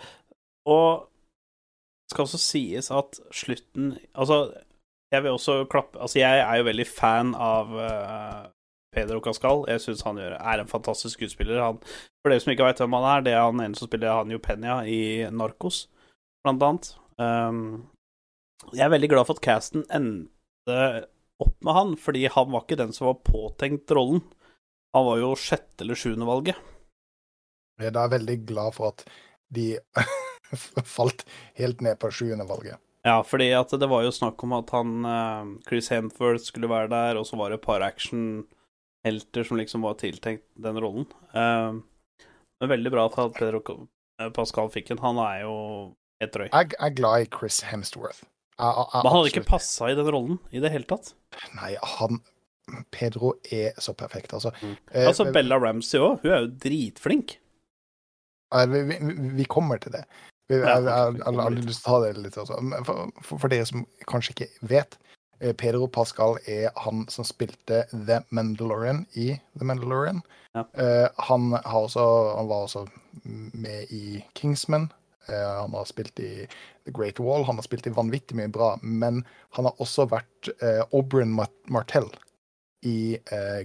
Og 0.66 1.08
det 1.08 2.16
skal 2.16 2.26
også 2.26 2.40
sies 2.42 2.92
at 2.92 3.20
slutten 3.32 3.94
Altså, 4.18 4.54
jeg 5.14 5.24
vil 5.24 5.32
også 5.38 5.66
klappe 5.70 6.00
Altså, 6.02 6.20
jeg 6.20 6.40
er 6.40 6.56
jo 6.58 6.68
veldig 6.68 6.88
fan 6.88 7.36
av 7.36 7.72
uh, 7.72 8.50
Pedro 8.92 9.22
Cascal. 9.24 9.64
Jeg 9.72 9.82
syns 9.82 10.04
han 10.04 10.20
gjør, 10.20 10.36
er 10.36 10.60
en 10.60 10.68
fantastisk 10.68 11.16
skuespiller. 11.16 11.62
Han, 11.64 11.80
for 12.20 12.32
dere 12.32 12.44
som 12.44 12.52
ikke 12.52 12.68
vet 12.68 12.82
hvem 12.84 12.98
han 12.98 13.08
er, 13.08 13.24
det 13.24 13.34
er 13.34 13.46
han 13.46 13.64
ene 13.64 13.80
som 13.80 13.88
spiller 13.88 14.18
Hanjo 14.18 14.40
Peña 14.44 14.82
i 14.84 15.00
Narcos, 15.32 15.86
blant 16.44 16.66
annet. 16.68 16.90
Um, 17.16 17.62
jeg 18.76 18.84
er 18.86 18.92
veldig 18.92 19.10
glad 19.14 19.30
for 19.30 19.40
at 19.40 19.46
casten 19.46 19.86
endte 19.96 20.82
opp 21.42 21.56
med 21.64 21.78
han, 21.78 21.96
fordi 21.98 22.26
han 22.36 22.52
var 22.52 22.66
ikke 22.66 22.82
den 22.84 22.92
som 22.96 23.08
var 23.14 23.24
påtenkt 23.26 23.96
rollen. 23.96 24.22
Han 24.96 25.08
var 25.08 25.24
jo 25.24 25.32
sjette 25.40 25.86
eller 25.86 25.98
sjuende 25.98 26.28
valget. 26.28 26.60
Jeg 27.82 27.98
er 27.98 28.16
veldig 28.16 28.38
glad 28.50 28.78
for 28.78 28.94
at 28.94 29.06
de 29.54 29.74
falt 30.98 31.26
helt 31.60 31.84
ned 31.84 32.00
på 32.02 32.12
sjuende 32.14 32.48
valget. 32.50 32.80
Ja, 33.06 33.22
fordi 33.26 33.50
at 33.58 33.72
det 33.82 33.90
var 33.90 34.04
jo 34.06 34.14
snakk 34.14 34.44
om 34.46 34.54
at 34.54 34.70
han 34.76 35.06
eh, 35.10 35.54
Chris 35.66 35.90
Hemsworth 35.90 36.46
skulle 36.46 36.70
være 36.70 36.92
der, 36.92 37.18
og 37.18 37.26
så 37.26 37.40
var 37.40 37.50
det 37.50 37.58
et 37.58 37.66
par 37.66 37.82
actionhelter 37.82 39.48
som 39.48 39.58
liksom 39.58 39.88
var 39.88 39.98
tiltenkt 40.02 40.46
den 40.62 40.78
rollen. 40.84 41.08
Eh, 41.34 41.80
men 42.62 42.74
veldig 42.76 42.92
bra 42.94 43.08
at 43.10 43.40
Pedro 43.40 43.64
eh, 43.66 44.30
Pascal 44.36 44.70
fikk 44.74 44.92
den. 44.92 45.02
Han 45.02 45.18
er 45.24 45.48
jo 45.48 45.56
helt 46.22 46.36
drøy. 46.36 46.52
Jeg, 46.52 46.76
er 46.78 46.94
glad 47.00 47.26
i 47.26 47.32
Chris 47.34 47.64
Hemsworth. 47.72 48.22
Jeg, 48.62 48.70
jeg, 48.70 48.86
jeg, 48.94 49.02
Men 49.02 49.10
han 49.10 49.18
hadde 49.18 49.34
ikke 49.34 49.50
passa 49.50 49.90
i 49.90 49.98
den 49.98 50.12
rollen 50.14 50.38
i 50.54 50.62
det 50.62 50.70
hele 50.70 50.86
tatt. 50.86 51.16
Nei, 51.58 51.74
han 51.98 52.22
Pedro 52.94 53.34
er 53.50 53.74
så 53.82 53.96
perfekt, 53.98 54.36
altså. 54.38 54.54
Mm. 54.62 54.76
Altså, 55.08 55.26
Bella 55.34 55.58
Ramsey 55.60 56.00
òg, 56.00 56.22
hun 56.22 56.32
er 56.32 56.44
jo 56.46 56.52
dritflink. 56.62 57.41
Vi, 58.52 58.84
vi, 58.90 59.16
vi 59.40 59.48
kommer 59.50 59.82
til 59.82 59.96
det. 59.96 60.04
Vi, 60.52 60.58
jeg, 60.60 60.68
jeg, 60.68 60.84
jeg, 60.84 61.22
jeg, 61.24 61.40
har 61.40 61.56
lyst 61.56 61.84
til 61.86 61.88
å 61.88 61.94
ta 61.94 62.00
det 62.04 62.26
litt. 62.26 62.38
også. 62.38 62.60
For, 62.88 63.16
for, 63.24 63.42
for 63.46 63.54
dere 63.54 63.68
som 63.70 63.86
kanskje 64.10 64.36
ikke 64.36 64.50
vet, 64.74 64.98
eh, 65.40 65.54
Pedro 65.58 65.88
Pascal 65.88 66.38
er 66.52 66.70
han 66.84 67.06
som 67.12 67.28
spilte 67.28 67.86
The 67.92 68.22
Mandalorian 68.36 69.06
i 69.16 69.32
The 69.58 69.68
Mandalorian. 69.68 70.24
Ja. 70.52 70.66
Uh, 70.76 71.08
han, 71.30 71.54
har 71.54 71.80
også, 71.80 72.04
han 72.36 72.48
var 72.48 72.66
også 72.66 72.86
med 73.24 73.92
i 73.96 74.26
Kingsman. 74.36 74.90
Uh, 75.30 75.62
han 75.62 75.78
har 75.78 75.88
spilt 75.88 76.20
i 76.20 76.48
The 76.86 76.92
Great 76.92 77.20
Wall. 77.24 77.46
Han 77.48 77.56
har 77.56 77.68
spilt 77.68 77.88
i 77.88 77.96
vanvittig 77.96 78.36
mye 78.40 78.52
bra. 78.52 78.74
Men 78.82 79.24
han 79.56 79.70
har 79.70 79.80
også 79.80 80.10
vært 80.12 80.52
uh, 80.64 80.84
Oberon 80.92 81.32
Mart- 81.38 81.72
Martell 81.72 82.12
i 82.84 83.14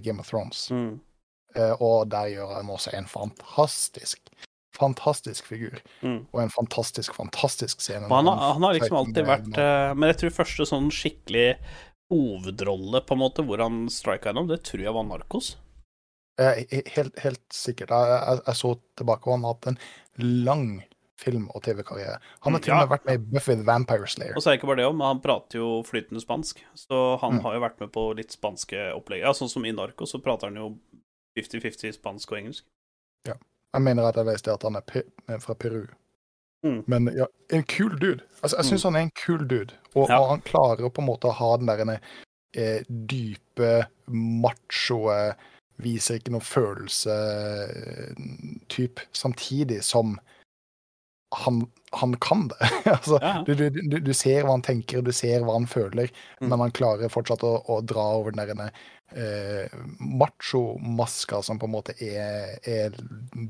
Game 0.05 0.21
of 0.21 0.29
Thrones. 0.29 0.67
Mm. 0.69 0.99
Og 1.81 2.11
der 2.13 2.27
gjør 2.35 2.51
han 2.59 2.69
også 2.69 2.91
en 2.93 3.07
fantastisk, 3.09 4.29
fantastisk 4.77 5.47
figur. 5.49 5.81
Mm. 6.03 6.27
Og 6.33 6.41
en 6.43 6.53
fantastisk, 6.53 7.15
fantastisk 7.17 7.81
scene. 7.85 8.09
Han, 8.13 8.27
har, 8.31 8.53
han 8.55 8.63
har 8.69 8.77
liksom 8.79 8.97
alltid 9.01 9.27
vært 9.29 9.59
eh, 9.59 9.93
Men 9.97 10.11
jeg 10.13 10.19
tror 10.23 10.35
første 10.39 10.67
sånn 10.71 10.91
skikkelig 10.95 11.57
hovedrolle, 12.13 13.01
på 13.03 13.17
en 13.17 13.23
måte, 13.25 13.43
hvor 13.43 13.59
han 13.65 13.87
strika 13.91 14.31
gjennom, 14.31 14.47
det 14.51 14.61
tror 14.69 14.85
jeg 14.85 14.95
var 14.95 15.07
Narkos. 15.09 15.57
Helt, 16.39 17.17
helt 17.25 17.43
sikkert. 17.55 17.91
Jeg, 17.91 18.13
jeg, 18.13 18.43
jeg 18.47 18.59
så 18.61 18.75
tilbake, 19.01 19.27
og 19.27 19.39
han 19.39 19.47
har 19.49 19.57
hatt 19.57 19.71
en 19.73 19.79
lang 20.47 20.67
film- 21.19 21.49
og 21.57 21.63
TV-karriere. 21.65 22.19
Han 22.45 22.53
har 22.53 22.61
Mm, 22.61 22.65
til 22.67 22.75
og 22.75 22.79
med 22.83 22.91
vært 22.93 23.07
med 23.09 23.15
i 23.17 23.23
Buffy 23.33 23.55
the 23.57 23.65
Vampire 23.65 24.07
Slayer. 24.13 24.35
Og 24.37 24.43
så 24.45 24.51
er 24.51 24.55
det 24.55 24.61
ikke 24.61 24.69
bare 24.69 24.83
det 24.83 24.89
om, 24.91 24.99
men 25.01 25.07
han 25.15 25.23
prater 25.25 25.59
jo 25.63 25.69
flytende 25.89 26.21
spansk, 26.21 26.61
så 26.77 26.99
han 27.23 27.39
Mm. 27.39 27.43
har 27.47 27.55
jo 27.57 27.61
vært 27.65 27.81
med 27.81 27.93
på 27.95 28.05
litt 28.19 28.31
spanske 28.37 28.83
opplegg. 28.95 29.23
Ja, 29.25 29.33
sånn 29.33 29.49
som 29.49 29.65
i 29.65 29.73
Narco, 29.73 30.05
så 30.05 30.21
prater 30.23 30.51
han 30.53 30.57
jo 30.61 30.79
50-50 31.39 31.97
spansk 31.97 32.33
og 32.33 32.39
engelsk. 32.39 32.65
Jeg 33.77 33.83
mener 33.85 34.09
at 34.09 34.17
jeg 34.19 34.27
leste 34.31 34.53
at 34.53 34.63
han 34.67 34.77
er 34.81 34.83
er 35.29 35.39
fra 35.43 35.55
Peru. 35.55 35.85
Mm. 36.65 36.83
Men 36.91 37.11
ja, 37.15 37.27
en 37.53 37.63
kul 37.69 37.99
dude. 38.01 38.23
Altså, 38.43 38.57
jeg 38.59 38.65
syns 38.71 38.83
han 38.89 38.97
er 38.97 39.01
en 39.07 39.11
kul 39.25 39.45
dude. 39.49 39.75
Og, 39.95 40.09
Ja. 40.09 40.19
og 40.21 40.29
han 40.31 40.41
klarer 40.47 40.89
på 40.91 41.01
en 41.03 41.07
måte 41.11 41.29
å 41.29 41.37
ha 41.37 41.57
den 41.61 41.67
der 41.69 41.99
eh, 42.57 42.83
dype, 42.89 43.87
machoe, 44.09 45.35
viser 45.83 46.15
ikke 46.17 46.33
noe 46.33 46.41
følelse-type, 47.77 49.01
samtidig 49.13 49.83
som 49.85 50.19
han, 51.37 51.67
han 51.93 52.15
kan 52.23 52.49
det. 52.49 52.57
altså, 52.97 53.19
Ja, 53.23 53.43
du, 53.47 53.55
du, 53.71 53.99
du 54.01 54.13
ser 54.15 54.43
hva 54.47 54.51
han 54.57 54.63
tenker, 54.65 55.03
du 55.05 55.13
ser 55.13 55.41
hva 55.45 55.53
han 55.59 55.67
føler, 55.69 56.09
Mm. 56.41 56.49
men 56.51 56.61
han 56.61 56.73
klarer 56.77 57.09
fortsatt 57.13 57.43
å, 57.45 57.55
å 57.73 57.81
dra 57.85 58.03
over 58.19 58.31
den 58.33 58.47
der 58.57 58.71
eh, 59.15 59.73
macho-maska 60.01 61.43
som 61.43 61.59
på 61.59 61.69
en 61.69 61.75
måte 61.75 61.95
er, 62.03 62.57
er 62.67 62.97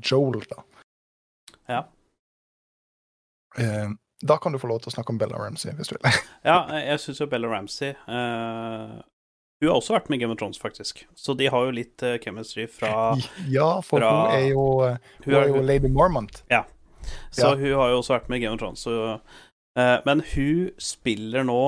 Joel, 0.03 0.43
da. 0.49 0.63
Ja. 1.67 1.81
Eh, 3.57 3.89
da 4.21 4.37
kan 4.37 4.51
du 4.51 4.59
få 4.59 4.69
lov 4.71 4.81
til 4.81 4.91
å 4.91 4.95
snakke 4.95 5.13
om 5.13 5.19
Bella 5.21 5.37
Ramsey, 5.37 5.73
hvis 5.77 5.91
du 5.91 5.97
vil. 5.97 6.17
Ja, 6.49 6.63
jeg 6.81 7.01
syns 7.03 7.21
jo 7.21 7.27
Bella 7.29 7.49
Ramsey 7.51 7.91
eh, 7.93 8.93
Hun 9.61 9.69
har 9.69 9.75
også 9.77 9.93
vært 9.97 10.09
med 10.09 10.19
i 10.19 10.23
Game 10.23 10.33
of 10.33 10.39
Thrones, 10.41 10.59
faktisk. 10.61 11.03
Så 11.17 11.35
de 11.37 11.49
har 11.53 11.67
jo 11.67 11.75
litt 11.75 12.03
eh, 12.05 12.17
chemistry 12.23 12.67
fra 12.71 13.13
Ja, 13.57 13.77
for 13.85 14.01
Fra- 14.01 14.13
hun 14.13 14.37
er 14.37 14.47
jo, 14.51 14.65
hun 14.87 15.27
Hun 15.27 15.37
er 15.41 15.51
jo 15.51 15.59
hun, 15.59 15.67
Lady 15.69 15.91
Mormont. 15.93 16.41
Ja. 16.53 16.63
så 17.31 17.53
ja. 17.53 17.55
hun 17.55 17.77
har 17.81 17.93
jo 17.93 17.99
også 18.01 18.17
vært 18.17 18.31
med 18.31 18.41
i 18.41 18.45
Game 18.45 18.57
of 18.57 18.61
Thrones. 18.63 18.85
Så, 18.85 19.19
eh, 19.77 19.97
men 20.07 20.23
hun 20.33 20.71
spiller 20.81 21.45
nå 21.47 21.61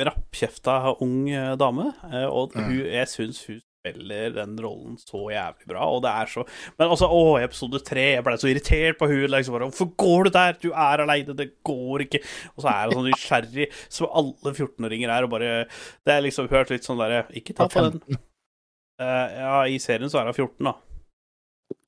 rappkjefta 0.00 0.96
ung 1.04 1.28
eh, 1.30 1.52
dame, 1.60 1.90
eh, 2.08 2.26
og 2.26 2.56
hun, 2.56 2.72
jeg 2.86 3.10
syns 3.10 3.42
hun 3.48 3.60
spiller 3.82 4.30
den 4.36 4.54
rollen 4.62 4.94
så 5.00 5.24
jævlig 5.32 5.66
bra, 5.66 5.86
og 5.90 6.02
det 6.04 6.10
er 6.10 6.30
så 6.30 6.44
Men 6.78 6.88
altså, 6.88 7.08
å, 7.10 7.38
i 7.40 7.46
episode 7.46 7.80
tre, 7.84 8.04
jeg 8.14 8.24
ble 8.24 8.36
så 8.38 8.50
irritert 8.50 8.98
på 9.00 9.08
hun 9.10 9.26
liksom 9.32 9.56
bare 9.56 9.68
Hvorfor 9.70 9.90
går 9.98 10.28
du 10.28 10.30
der? 10.36 10.58
Du 10.62 10.68
er 10.70 11.02
aleine, 11.02 11.34
det 11.34 11.48
går 11.66 12.06
ikke. 12.06 12.22
Og 12.54 12.62
så 12.62 12.70
er 12.70 12.86
hun 12.86 13.00
sånn 13.00 13.10
nysgjerrig, 13.10 13.68
som 13.96 14.12
alle 14.22 14.54
14-åringer 14.54 15.16
er, 15.16 15.26
og 15.26 15.34
bare 15.34 15.50
Det 16.06 16.14
er 16.14 16.24
liksom 16.28 16.50
hørt 16.52 16.70
litt 16.72 16.86
sånn 16.86 17.02
derre 17.02 17.26
Ikke 17.38 17.56
ta 17.58 17.66
på 17.70 17.88
den. 17.88 18.22
Uh, 19.02 19.28
ja, 19.34 19.60
i 19.66 19.80
serien 19.82 20.10
så 20.12 20.20
er 20.20 20.30
hun 20.30 20.36
14, 20.36 20.68
da. 20.68 20.76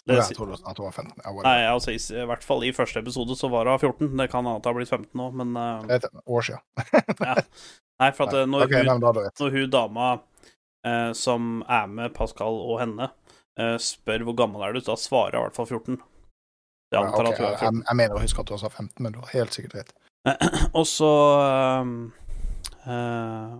Det, 0.04 0.16
Jeg 0.18 0.36
tror 0.36 0.50
at 0.52 0.76
hun 0.76 0.84
var 0.84 0.92
15. 0.92 1.12
Ja, 1.22 1.30
whatever. 1.30 1.46
Nei, 1.46 1.68
altså 1.70 1.92
i, 1.94 2.00
i 2.00 2.26
hvert 2.28 2.44
fall 2.44 2.64
i 2.66 2.74
første 2.76 3.00
episode 3.00 3.36
så 3.38 3.48
var 3.52 3.70
hun 3.70 3.78
14. 3.78 4.10
Det 4.18 4.26
kan 4.32 4.44
hende 4.44 4.66
ha 4.66 4.74
blitt 4.76 4.90
15 4.90 5.06
nå, 5.16 5.30
men 5.38 5.54
uh, 5.56 5.94
et 5.94 6.04
år 6.10 6.48
siden. 6.50 6.64
ja. 7.28 7.38
Nei, 8.04 8.12
for 8.12 8.28
at 8.28 8.36
eh, 8.36 8.46
når, 8.50 8.66
okay, 8.68 8.84
hun, 8.84 9.00
du 9.00 9.20
når 9.40 9.54
hun 9.56 9.70
dama 9.72 10.08
eh, 10.84 11.10
som 11.16 11.62
er 11.72 11.86
med 11.88 12.12
Pascal 12.16 12.58
og 12.60 12.80
henne, 12.82 13.08
eh, 13.58 13.76
spør 13.80 14.26
hvor 14.28 14.36
gammel 14.44 14.64
er 14.66 14.76
du, 14.76 14.82
da 14.84 14.96
svarer 15.00 15.38
jeg 15.38 15.40
i 15.40 15.46
hvert 15.48 15.56
fall 15.56 15.70
14. 15.70 15.96
Jeg 16.92 17.00
Ja, 17.00 17.04
antar 17.08 17.26
ok, 17.26 17.32
at 17.32 17.38
hun 17.40 17.46
er 17.46 17.54
jeg, 17.54 17.60
14. 17.64 17.84
jeg 17.88 17.98
mener 18.02 18.18
å 18.18 18.22
huske 18.22 18.42
at 18.44 18.50
hun 18.52 18.60
sa 18.60 18.70
15, 18.70 19.02
men 19.06 19.14
du 19.16 19.22
har 19.22 19.32
helt 19.32 19.56
sikkert 19.56 19.78
rett. 19.80 19.94
Og 20.78 20.84
så 20.88 21.10
eh, 22.86 23.54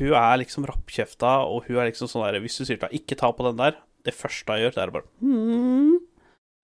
Hun 0.00 0.14
er 0.16 0.38
liksom 0.40 0.64
rappkjefta, 0.70 1.34
og 1.44 1.66
hun 1.66 1.76
er 1.76 1.90
liksom 1.90 2.08
sånn 2.08 2.24
der 2.24 2.40
Hvis 2.40 2.56
du 2.56 2.64
sier 2.64 2.78
til 2.78 2.86
henne 2.88 2.96
'ikke 2.96 3.18
ta 3.20 3.28
på 3.36 3.44
den 3.50 3.58
der', 3.60 3.76
det 4.06 4.14
første 4.16 4.48
hun 4.54 4.62
gjør, 4.62 4.72
det 4.78 4.82
er 4.86 4.94
bare 4.94 5.04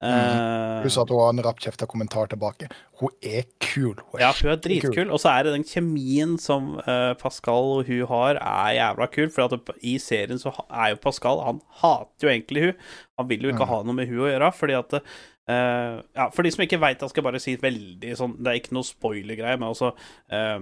hmm. 0.04 0.82
Hun 0.84 0.92
sa 0.92 1.02
at 1.02 1.10
hun 1.10 1.20
har 1.22 1.30
en 1.32 1.42
rappkjefta 1.46 1.86
kommentar 1.88 2.28
tilbake. 2.32 2.68
Hun 3.00 3.10
er 3.24 3.46
kul. 3.62 3.94
Hun 3.96 4.18
er 4.18 4.24
Ja, 4.26 4.32
hun 4.36 4.50
er 4.52 4.60
dritkul. 4.60 5.10
Og 5.10 5.20
så 5.22 5.32
er 5.32 5.46
det 5.48 5.54
den 5.56 5.64
kjemien 5.66 6.34
som 6.40 6.74
eh, 6.82 7.14
Pascal 7.20 7.70
og 7.78 7.86
hun 7.88 8.02
har, 8.10 8.36
er 8.40 8.74
jævla 8.76 9.08
kul. 9.14 9.30
For 9.32 9.46
at 9.48 9.72
i 9.82 9.96
serien 10.02 10.38
så 10.42 10.52
er 10.68 10.92
jo 10.94 11.00
Pascal 11.06 11.40
Han 11.46 11.62
hater 11.82 12.28
jo 12.28 12.34
egentlig 12.34 12.66
hun. 12.68 12.84
Han 13.18 13.28
vil 13.32 13.42
jo 13.48 13.54
ikke 13.54 13.64
Mm. 13.66 13.72
ha 13.72 13.82
noe 13.88 13.96
med 13.96 14.08
hun 14.12 14.24
å 14.26 14.30
gjøre, 14.30 14.52
fordi 14.52 14.76
at 14.78 14.98
uh, 15.00 16.02
Ja, 16.16 16.28
for 16.34 16.42
de 16.42 16.50
som 16.52 16.62
ikke 16.66 16.80
veit, 16.82 17.00
jeg 17.00 17.10
skal 17.10 17.24
bare 17.24 17.40
si 17.40 17.56
veldig 17.56 18.16
sånn 18.18 18.36
Det 18.42 18.50
er 18.52 18.58
ikke 18.60 18.74
noe 18.76 18.84
spoiler-greie, 18.84 19.56
men 19.56 19.68
altså 19.70 19.92
uh, 20.32 20.60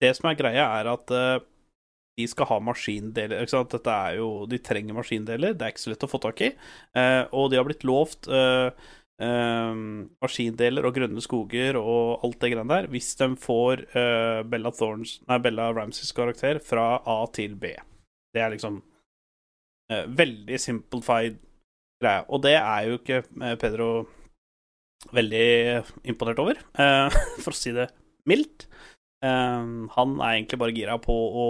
Det 0.00 0.14
som 0.16 0.30
er 0.30 0.38
greia, 0.38 0.66
er 0.80 0.88
at 0.92 1.10
eh, 1.14 1.40
de 2.18 2.26
skal 2.28 2.48
ha 2.50 2.58
maskindeler. 2.60 3.42
Ikke 3.42 3.54
sant? 3.54 3.72
Dette 3.72 3.92
er 3.92 4.18
jo 4.20 4.44
De 4.50 4.58
trenger 4.60 4.96
maskindeler. 4.96 5.54
Det 5.56 5.66
er 5.66 5.72
ikke 5.72 5.84
så 5.86 5.92
lett 5.92 6.04
å 6.04 6.10
få 6.10 6.20
tak 6.22 6.42
i. 6.44 6.50
Eh, 6.98 7.22
og 7.32 7.50
de 7.50 7.60
har 7.60 7.66
blitt 7.68 7.86
lovt 7.88 8.28
eh, 8.28 8.68
eh, 9.22 9.82
maskindeler 10.22 10.88
og 10.88 10.96
grønne 10.98 11.24
skoger 11.24 11.78
og 11.80 12.26
alt 12.26 12.38
det 12.42 12.52
greiene 12.52 12.72
der 12.74 12.90
hvis 12.92 13.12
de 13.20 13.30
får 13.40 13.86
eh, 13.96 14.40
Bella 14.48 14.72
Thorns 14.76 15.18
Nei, 15.28 15.40
Bella 15.44 15.70
Ramsays 15.72 16.12
karakter 16.16 16.60
fra 16.64 17.00
A 17.00 17.22
til 17.32 17.56
B. 17.56 17.72
Det 18.32 18.44
er 18.44 18.52
liksom 18.54 18.80
eh, 19.92 20.04
veldig 20.08 20.60
simplified 20.60 21.40
greie. 22.02 22.26
Og 22.28 22.42
det 22.44 22.58
er 22.58 22.90
jo 22.90 22.98
ikke 23.00 23.22
eh, 23.22 23.56
Pedro 23.60 23.92
veldig 25.12 25.46
imponert 26.06 26.38
over, 26.38 26.60
for 27.42 27.50
å 27.50 27.58
si 27.58 27.72
det 27.74 27.88
mildt. 28.30 28.68
Eh, 29.24 29.64
han 29.96 30.14
er 30.20 30.36
egentlig 30.36 30.60
bare 30.62 30.76
gira 30.76 30.98
på 31.02 31.16
å 31.16 31.46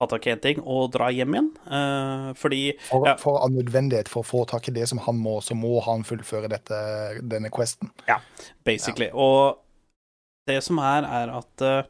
ha 0.00 0.06
tak 0.10 0.26
i 0.26 0.32
en 0.34 0.40
ting 0.44 0.58
og 0.60 0.90
dra 0.92 1.08
hjem 1.14 1.36
igjen, 1.36 1.50
Uh, 1.66 2.32
fordi 2.36 2.78
For, 2.88 3.06
Ja. 3.06 3.14
for 3.16 3.40
av 3.40 3.50
nødvendighet 3.54 4.08
for 4.12 4.22
å 4.22 4.28
få 4.28 4.46
tak 4.48 4.68
i 4.68 4.74
det 4.76 4.88
som 4.88 4.98
han 4.98 5.16
må, 5.16 5.38
så 5.40 5.56
må 5.56 5.80
han 5.84 6.04
fullføre 6.04 6.50
dette, 6.52 6.80
denne 7.22 7.50
questen. 7.50 7.90
Ja, 8.08 8.18
basically. 8.64 9.08
Og 9.12 9.58
det 10.46 10.62
som 10.62 10.78
er, 10.78 11.06
er 11.08 11.32
at 11.38 11.64
uh, 11.64 11.82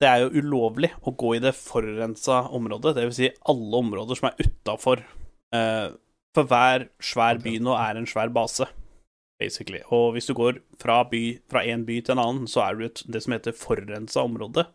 det 0.00 0.08
er 0.08 0.20
jo 0.22 0.42
ulovlig 0.42 0.92
å 1.02 1.10
gå 1.16 1.34
i 1.36 1.40
det 1.42 1.56
forurensa 1.58 2.44
området, 2.54 2.94
det 2.94 3.06
vil 3.08 3.16
si 3.16 3.30
alle 3.50 3.80
områder 3.82 4.20
som 4.20 4.28
er 4.30 4.44
utafor. 4.44 5.02
for 6.34 6.44
hver 6.44 6.84
svær 7.00 7.38
by 7.42 7.56
nå 7.58 7.72
er 7.74 7.96
en 7.96 8.06
svær 8.06 8.28
base, 8.30 8.66
basically. 9.40 9.80
Og 9.90 10.12
hvis 10.14 10.28
du 10.28 10.34
går 10.34 10.60
fra, 10.78 11.02
by, 11.08 11.40
en 11.64 11.84
by 11.88 12.00
til 12.04 12.14
en 12.14 12.22
annen, 12.22 12.46
så 12.46 12.62
er 12.68 12.76
du 12.76 12.84
et, 12.84 13.02
det 13.08 13.22
som 13.24 13.32
heter 13.32 13.56
forurensa 13.56 14.22
område, 14.22 14.66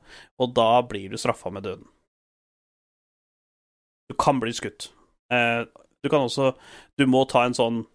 og 0.41 0.55
da 0.57 0.81
blir 0.81 1.13
du 1.13 1.15
straffa 1.21 1.53
med 1.53 1.63
døden. 1.63 1.85
Du 4.09 4.15
kan 4.19 4.39
bli 4.39 4.53
skutt. 4.53 4.89
Eh, 5.33 5.63
du 6.03 6.09
kan 6.09 6.27
også 6.27 6.51
Du 6.99 7.05
må 7.07 7.23
ta 7.29 7.45
en 7.45 7.55
sånn 7.57 7.85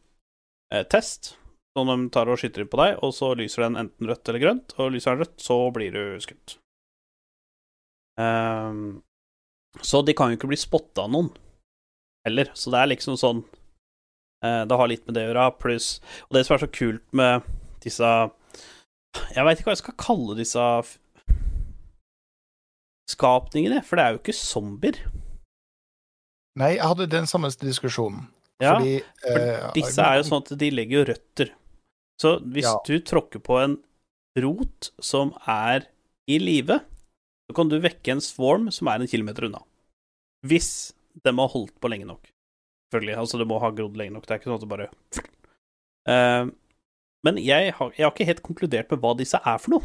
eh, 0.72 0.84
test 0.88 1.34
Sånn 1.76 1.90
de 1.92 2.08
tar 2.10 2.30
og 2.30 2.40
skyter 2.40 2.66
på 2.66 2.78
deg, 2.80 2.96
og 3.04 3.12
så 3.14 3.34
lyser 3.38 3.66
den 3.66 3.76
enten 3.78 4.08
rødt 4.08 4.28
eller 4.30 4.42
grønt, 4.42 4.72
og 4.80 4.90
lyser 4.94 5.14
den 5.14 5.22
rødt, 5.22 5.36
så 5.38 5.58
blir 5.70 5.92
du 5.94 6.16
skutt. 6.24 6.56
Um, 8.18 9.04
så 9.78 10.00
de 10.02 10.14
kan 10.16 10.32
jo 10.32 10.38
ikke 10.40 10.50
bli 10.50 10.58
spotta 10.58 11.04
av 11.04 11.12
noen 11.12 11.28
heller, 12.26 12.50
så 12.58 12.72
det 12.74 12.80
er 12.80 12.90
liksom 12.90 13.14
sånn 13.20 13.44
uh, 14.42 14.64
Det 14.66 14.78
har 14.80 14.90
litt 14.90 15.04
med 15.06 15.14
det 15.14 15.22
å 15.22 15.28
gjøre, 15.28 15.44
pluss 15.60 15.90
Og 16.26 16.34
det 16.34 16.42
som 16.48 16.56
er 16.56 16.64
så 16.64 16.70
kult 16.80 17.04
med 17.14 17.46
disse 17.84 18.08
Jeg 19.36 19.46
veit 19.46 19.60
ikke 19.60 19.68
hva 19.68 19.76
jeg 19.76 19.82
skal 19.84 19.98
kalle 20.02 20.38
disse 20.40 20.64
skapningene, 23.08 23.84
for 23.86 23.96
det 23.96 24.04
er 24.04 24.16
jo 24.16 24.20
ikke 24.20 24.34
zombier. 24.36 24.98
Nei, 26.58 26.74
jeg 26.76 26.86
hadde 26.90 27.06
den 27.12 27.28
samme 27.30 27.50
diskusjonen. 27.62 28.26
Ja, 28.58 28.74
fordi 28.74 28.96
for 29.22 29.38
eh, 29.38 29.66
Disse 29.76 30.02
er 30.02 30.18
jo 30.18 30.24
sånn 30.26 30.42
at 30.42 30.56
de 30.58 30.70
legger 30.74 30.98
jo 31.00 31.08
røtter. 31.12 31.52
Så 32.18 32.32
hvis 32.42 32.66
Ja. 32.66 32.74
du 32.86 32.98
tråkker 33.06 33.38
på 33.38 33.60
en 33.62 33.76
rot 34.42 34.90
som 35.00 35.30
er 35.46 35.86
i 36.28 36.38
live, 36.42 36.80
så 37.48 37.54
kan 37.54 37.70
du 37.70 37.78
vekke 37.80 38.12
en 38.16 38.20
swarm 38.20 38.70
som 38.74 38.90
er 38.90 39.00
en 39.00 39.10
kilometer 39.10 39.46
unna. 39.46 39.62
Hvis 40.46 40.92
de 41.22 41.30
har 41.30 41.48
holdt 41.48 41.78
på 41.80 41.90
lenge 41.90 42.06
nok. 42.06 42.26
Selvfølgelig. 42.92 43.16
Altså, 43.18 43.38
det 43.38 43.46
må 43.46 43.60
ha 43.60 43.70
grodd 43.70 43.96
lenge 43.96 44.14
nok. 44.14 44.26
Det 44.26 44.34
er 44.34 44.40
ikke 44.40 44.50
sånn 44.50 44.58
at 44.58 44.64
det 44.64 44.72
bare 44.72 44.88
uh, 46.08 46.50
Men 47.26 47.40
jeg 47.42 47.72
har, 47.74 47.90
jeg 47.96 48.04
har 48.06 48.12
ikke 48.14 48.28
helt 48.28 48.42
konkludert 48.46 48.90
med 48.90 49.00
hva 49.02 49.14
disse 49.18 49.38
er 49.38 49.58
for 49.58 49.70
noe. 49.76 49.82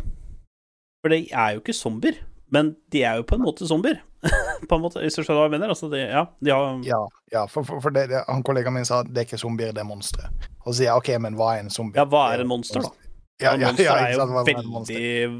For 1.03 1.09
de 1.13 1.25
er 1.31 1.55
jo 1.55 1.63
ikke 1.63 1.75
zombier. 1.75 2.21
Men 2.53 2.75
de 2.93 3.01
er 3.03 3.17
jo 3.19 3.25
på 3.27 3.35
en 3.35 3.45
måte 3.45 3.67
zombier. 3.67 4.01
på 4.69 4.75
en 4.75 4.81
måte, 4.81 5.01
Hvis 5.03 5.17
du 5.17 5.23
skjønner 5.23 5.41
hva 5.41 5.47
jeg 5.49 5.55
mener? 5.55 5.73
Altså, 5.73 5.89
de, 5.91 5.99
ja, 5.99 6.23
de 6.39 6.53
har 6.53 6.81
Ja, 6.87 7.01
ja 7.33 7.45
for, 7.51 7.67
for, 7.67 7.83
for 7.83 7.95
det, 7.95 8.07
det, 8.11 8.23
han 8.27 8.43
kollegaen 8.45 8.77
min 8.77 8.87
sa 8.87 9.01
det 9.07 9.23
er 9.23 9.27
ikke 9.27 9.41
zombier, 9.41 9.75
det 9.75 9.83
er 9.83 9.89
monstre. 9.89 10.31
Og 10.63 10.71
så 10.71 10.79
sier 10.79 10.89
jeg 10.89 11.03
OK, 11.03 11.13
men 11.25 11.37
hva 11.39 11.55
er 11.57 11.65
en 11.65 11.73
zombie? 11.73 11.99
Ja, 11.99 12.07
hva 12.09 12.29
er 12.33 12.43
en 12.45 12.51
monster, 12.51 12.85
da? 12.85 12.93
Ja, 13.41 13.55
ja, 13.57 13.71
monster 13.71 13.87
ja, 13.89 13.95
er 13.99 14.13
jo 14.13 14.21
sant, 14.21 14.35
veldig 14.47 15.39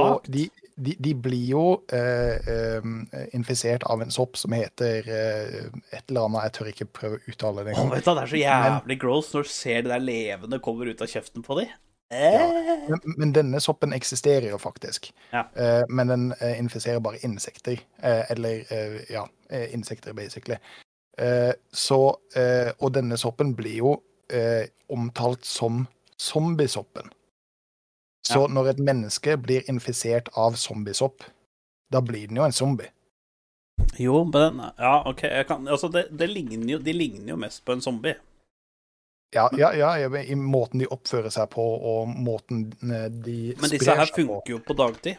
Og 0.00 0.26
de, 0.28 0.44
de, 0.76 0.94
de 1.02 1.12
blir 1.18 1.46
jo 1.50 1.64
eh, 1.94 2.36
eh, 2.36 2.90
infisert 3.36 3.86
av 3.90 4.02
en 4.04 4.12
sopp 4.14 4.36
som 4.38 4.54
heter 4.54 5.08
eh, 5.08 5.68
et 5.90 6.04
eller 6.10 6.28
annet 6.28 6.48
Jeg 6.48 6.56
tør 6.58 6.72
ikke 6.72 6.88
prøve 7.00 7.18
å 7.20 7.32
uttale 7.32 7.64
det 7.64 7.74
engang. 7.74 7.94
det 7.96 8.16
er 8.24 8.32
så 8.34 8.42
jævlig 8.42 8.98
gross 9.02 9.32
når 9.34 9.48
du 9.48 9.54
ser 9.54 9.86
det 9.86 9.94
der 9.94 10.04
levende 10.04 10.60
kommer 10.62 10.90
ut 10.90 11.02
av 11.02 11.10
kjeften 11.10 11.46
på 11.46 11.62
dem. 11.62 11.72
Eh. 12.10 12.88
Men, 12.88 13.00
men 13.16 13.32
denne 13.32 13.60
soppen 13.60 13.92
eksisterer 13.92 14.50
jo 14.50 14.58
faktisk. 14.58 15.12
Ja. 15.32 15.44
Uh, 15.54 15.84
men 15.88 16.08
den 16.08 16.32
uh, 16.42 16.58
infiserer 16.58 17.00
bare 17.00 17.22
insekter. 17.24 17.78
Uh, 18.02 18.24
eller 18.30 18.64
ja, 19.10 19.26
insekter, 19.50 20.12
basically. 20.12 20.56
Eh, 21.20 21.52
så 21.72 22.16
eh, 22.36 22.72
Og 22.78 22.94
denne 22.94 23.16
soppen 23.20 23.54
blir 23.56 23.76
jo 23.76 23.96
omtalt 24.88 25.44
som 25.44 25.86
zombiesoppen. 26.20 27.10
Så 28.26 28.40
Ja. 28.40 28.46
når 28.46 28.68
et 28.68 28.78
menneske 28.78 29.36
blir 29.36 29.60
infisert 29.68 30.28
av 30.36 30.54
zombiesopp, 30.54 31.24
da 31.92 32.00
blir 32.00 32.28
den 32.28 32.36
jo 32.36 32.44
en 32.44 32.52
zombie. 32.52 32.86
Jo, 33.98 34.24
men 34.24 34.60
Ja, 34.78 35.08
OK, 35.08 35.22
jeg 35.22 35.46
kan 35.46 35.68
Altså, 35.68 35.88
det, 35.88 36.18
det 36.18 36.28
ligner 36.30 36.72
jo, 36.72 36.78
de 36.78 36.92
ligner 36.92 37.28
jo 37.28 37.36
mest 37.36 37.64
på 37.64 37.72
en 37.72 37.80
zombie. 37.80 38.14
Ja, 39.34 39.48
ja, 39.54 39.70
ja, 39.76 39.94
i- 40.22 40.34
måten 40.34 40.80
de 40.82 40.86
oppfører 40.90 41.30
seg 41.30 41.50
på, 41.52 41.62
og 41.62 42.08
måten 42.08 42.64
eh, 42.82 43.08
de 43.10 43.54
Men 43.60 43.70
disse 43.70 43.94
her 43.94 44.10
funker 44.10 44.56
jo 44.56 44.58
på 44.66 44.74
dagtid. 44.74 45.16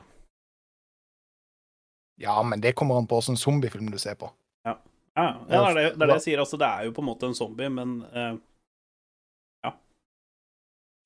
Ja, 2.22 2.36
men 2.44 2.62
det 2.62 2.76
kommer 2.76 2.98
an 3.00 3.08
på 3.08 3.18
åssen 3.18 3.38
zombiefilm 3.40 3.88
du 3.92 3.98
ser 3.98 4.16
på. 4.20 4.30
Ja, 4.68 4.76
ja 5.16 5.30
det, 5.48 5.56
er 5.58 5.74
det, 5.74 5.84
det 5.96 6.02
er 6.04 6.08
det 6.12 6.18
jeg 6.20 6.26
sier. 6.28 6.40
Altså, 6.44 6.58
det 6.60 6.68
er 6.68 6.84
jo 6.86 6.92
på 6.98 7.02
en 7.02 7.08
måte 7.08 7.26
en 7.32 7.36
zombie, 7.36 7.70
men 7.70 8.02
uh, 8.16 8.38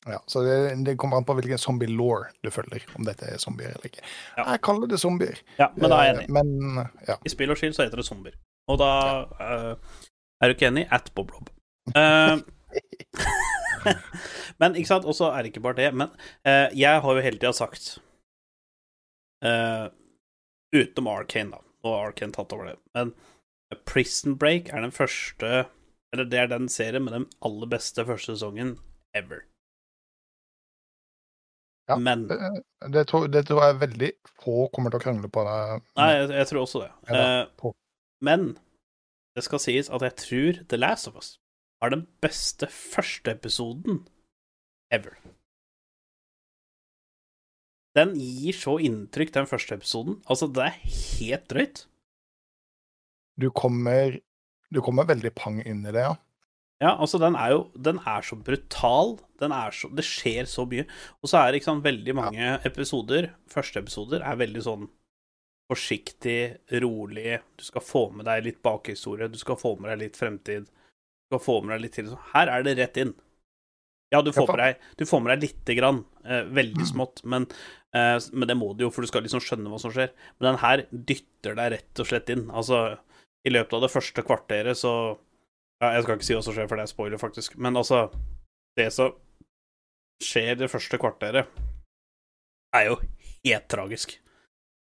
Ja, 0.05 0.19
så 0.29 0.43
det, 0.45 0.85
det 0.85 0.93
kommer 1.01 1.17
an 1.17 1.25
på 1.25 1.33
hvilken 1.33 1.57
zombie-law 1.57 2.27
du 2.45 2.51
følger, 2.53 2.83
om 2.93 3.07
dette 3.07 3.25
er 3.25 3.39
zombier 3.41 3.71
eller 3.73 3.87
ikke. 3.89 4.03
Ja. 4.37 4.43
Jeg 4.51 4.61
kaller 4.61 4.85
det 4.91 4.99
zombier. 5.01 5.39
Ja, 5.57 5.71
men 5.73 5.89
da 5.89 5.97
er 5.97 6.05
jeg 6.11 6.15
Eh, 6.15 6.19
enig. 6.19 6.33
Men 6.35 6.89
ja. 7.07 7.15
I 7.25 7.31
spill 7.33 7.49
og 7.49 7.57
skill 7.57 7.73
så 7.73 7.87
heter 7.87 7.97
det 7.97 8.05
zombier. 8.05 8.35
Og 8.69 8.77
da 8.77 8.89
uh, 9.25 9.71
er 10.41 10.51
du 10.51 10.53
ikke 10.53 10.67
enig? 10.69 10.83
At 10.93 11.09
Bob 11.17 11.33
Rob. 11.33 11.49
Eh, 11.97 12.37
men 14.61 14.75
ikke 14.75 14.89
sant, 14.89 15.05
og 15.07 15.15
så 15.17 15.29
er 15.31 15.43
det 15.43 15.53
ikke 15.53 15.63
bare 15.65 15.79
det. 15.79 15.91
Men 15.97 16.11
eh, 16.47 16.67
jeg 16.77 17.03
har 17.03 17.17
jo 17.17 17.23
hele 17.25 17.39
tida 17.39 17.53
sagt 17.55 17.95
eh, 19.45 19.87
Utenom 20.75 21.11
Arcane, 21.13 21.55
da. 21.55 21.61
Nå 21.85 21.93
har 21.93 22.09
Arcane 22.09 22.35
tatt 22.35 22.53
over 22.55 22.71
det. 22.71 22.77
Men 22.97 23.13
Prison 23.85 24.37
Break 24.39 24.69
er 24.73 24.85
den 24.85 24.93
første 24.93 25.65
Eller 26.13 26.27
det 26.29 26.39
er 26.39 26.47
den 26.51 26.69
serien 26.69 27.03
med 27.03 27.15
den 27.15 27.27
aller 27.45 27.69
beste 27.69 28.05
første 28.07 28.35
sesongen 28.35 28.77
ever. 29.15 29.45
Ja, 31.89 31.97
Men 32.01 32.27
Det, 32.27 32.37
det, 32.93 33.07
tror, 33.07 33.27
det 33.27 33.45
tror 33.45 33.61
jeg 33.63 33.79
veldig 33.79 34.11
få 34.41 34.67
kommer 34.73 34.89
til 34.89 35.01
å 35.01 35.03
krangle 35.03 35.29
på. 35.29 35.43
Det. 35.45 35.81
Nei, 35.99 36.07
jeg, 36.15 36.29
jeg 36.33 36.47
tror 36.49 36.61
også 36.63 36.81
det. 36.81 36.91
Eh, 37.13 37.73
men 38.25 38.55
det 39.37 39.43
skal 39.45 39.61
sies 39.61 39.91
at 39.93 40.01
jeg 40.01 40.15
tror 40.17 40.61
The 40.71 40.79
Last 40.79 41.11
of 41.11 41.19
Us 41.19 41.35
har 41.85 41.93
den 41.93 42.05
beste 42.23 42.69
første 42.71 43.35
episoden 43.37 44.03
ever. 44.93 45.15
Den 47.95 48.11
gir 48.19 48.55
så 48.57 48.75
inntrykk, 48.83 49.31
den 49.37 49.47
første 49.47 49.77
episoden. 49.77 50.19
Altså, 50.27 50.49
det 50.51 50.65
er 50.65 50.79
helt 50.83 51.47
drøyt. 51.51 51.85
Du 53.39 53.49
kommer, 53.55 54.19
du 54.71 54.81
kommer 54.83 55.07
veldig 55.07 55.31
pang 55.35 55.61
inn 55.63 55.85
i 55.85 55.93
det, 55.95 56.03
ja. 56.03 56.15
Ja, 56.83 56.91
altså, 56.99 57.15
den 57.23 57.37
er 57.39 57.53
jo 57.53 57.59
Den 57.79 58.01
er 58.03 58.21
så 58.21 58.35
brutal. 58.35 59.15
Den 59.39 59.53
er 59.55 59.71
så 59.71 59.87
Det 59.95 60.03
skjer 60.03 60.43
så 60.43 60.65
mye. 60.67 60.83
Og 61.23 61.31
så 61.31 61.39
er 61.39 61.51
det 61.51 61.61
ikke 61.61 61.71
sant, 61.71 61.85
veldig 61.87 62.15
mange 62.15 62.51
episoder, 62.67 63.31
første 63.47 63.79
episoder, 63.79 64.23
er 64.27 64.43
veldig 64.43 64.63
sånn 64.65 64.89
forsiktig, 65.71 66.57
rolig. 66.83 67.39
Du 67.57 67.63
skal 67.65 67.81
få 67.81 68.09
med 68.13 68.27
deg 68.27 68.43
litt 68.45 68.59
bakhistorie, 68.65 69.31
du 69.31 69.39
skal 69.39 69.57
få 69.57 69.75
med 69.79 69.89
deg 69.93 70.03
litt 70.03 70.19
fremtid. 70.19 70.67
Skal 71.29 71.41
få 71.41 71.59
med 71.63 71.75
deg 71.75 71.85
litt 71.85 71.95
til. 71.97 72.11
Her 72.33 72.51
er 72.53 72.65
det 72.65 72.75
rett 72.79 72.99
inn. 73.01 73.15
Ja, 74.13 74.21
du 74.21 74.31
får 74.33 74.53
deg, 74.59 74.83
du 74.99 75.03
får 75.09 75.23
med 75.23 75.33
deg 75.33 75.47
lite 75.47 75.75
grann, 75.77 76.03
eh, 76.23 76.45
veldig 76.55 76.85
smått, 76.93 77.23
men, 77.23 77.47
eh, 77.97 78.17
men 78.33 78.49
det 78.49 78.57
må 78.59 78.71
du 78.73 78.85
jo, 78.85 78.91
for 78.93 79.03
du 79.03 79.09
skal 79.09 79.25
liksom 79.25 79.41
skjønne 79.43 79.71
hva 79.71 79.81
som 79.81 79.93
skjer. 79.93 80.13
Men 80.37 80.51
den 80.51 80.61
her 80.61 80.85
dytter 80.91 81.57
deg 81.57 81.73
rett 81.75 82.03
og 82.03 82.09
slett 82.09 82.31
inn. 82.33 82.47
Altså, 82.53 82.85
i 83.45 83.53
løpet 83.53 83.77
av 83.77 83.85
det 83.85 83.93
første 83.93 84.25
kvarteret 84.25 84.79
så 84.79 84.91
ja, 85.83 85.91
Jeg 85.91 86.05
skal 86.05 86.15
ikke 86.15 86.25
si 86.25 86.35
hva 86.37 86.43
som 86.45 86.55
skjer, 86.55 86.67
for 86.69 86.79
det 86.79 86.85
er 86.85 86.93
spoiler, 86.93 87.21
faktisk. 87.21 87.57
Men 87.61 87.77
altså, 87.77 88.05
det 88.79 88.87
som 88.95 89.17
skjer 90.23 90.55
det 90.61 90.69
første 90.71 90.97
kvarteret, 91.01 91.49
er 92.75 92.87
jo 92.87 92.95
helt 93.45 93.67
tragisk. 93.71 94.15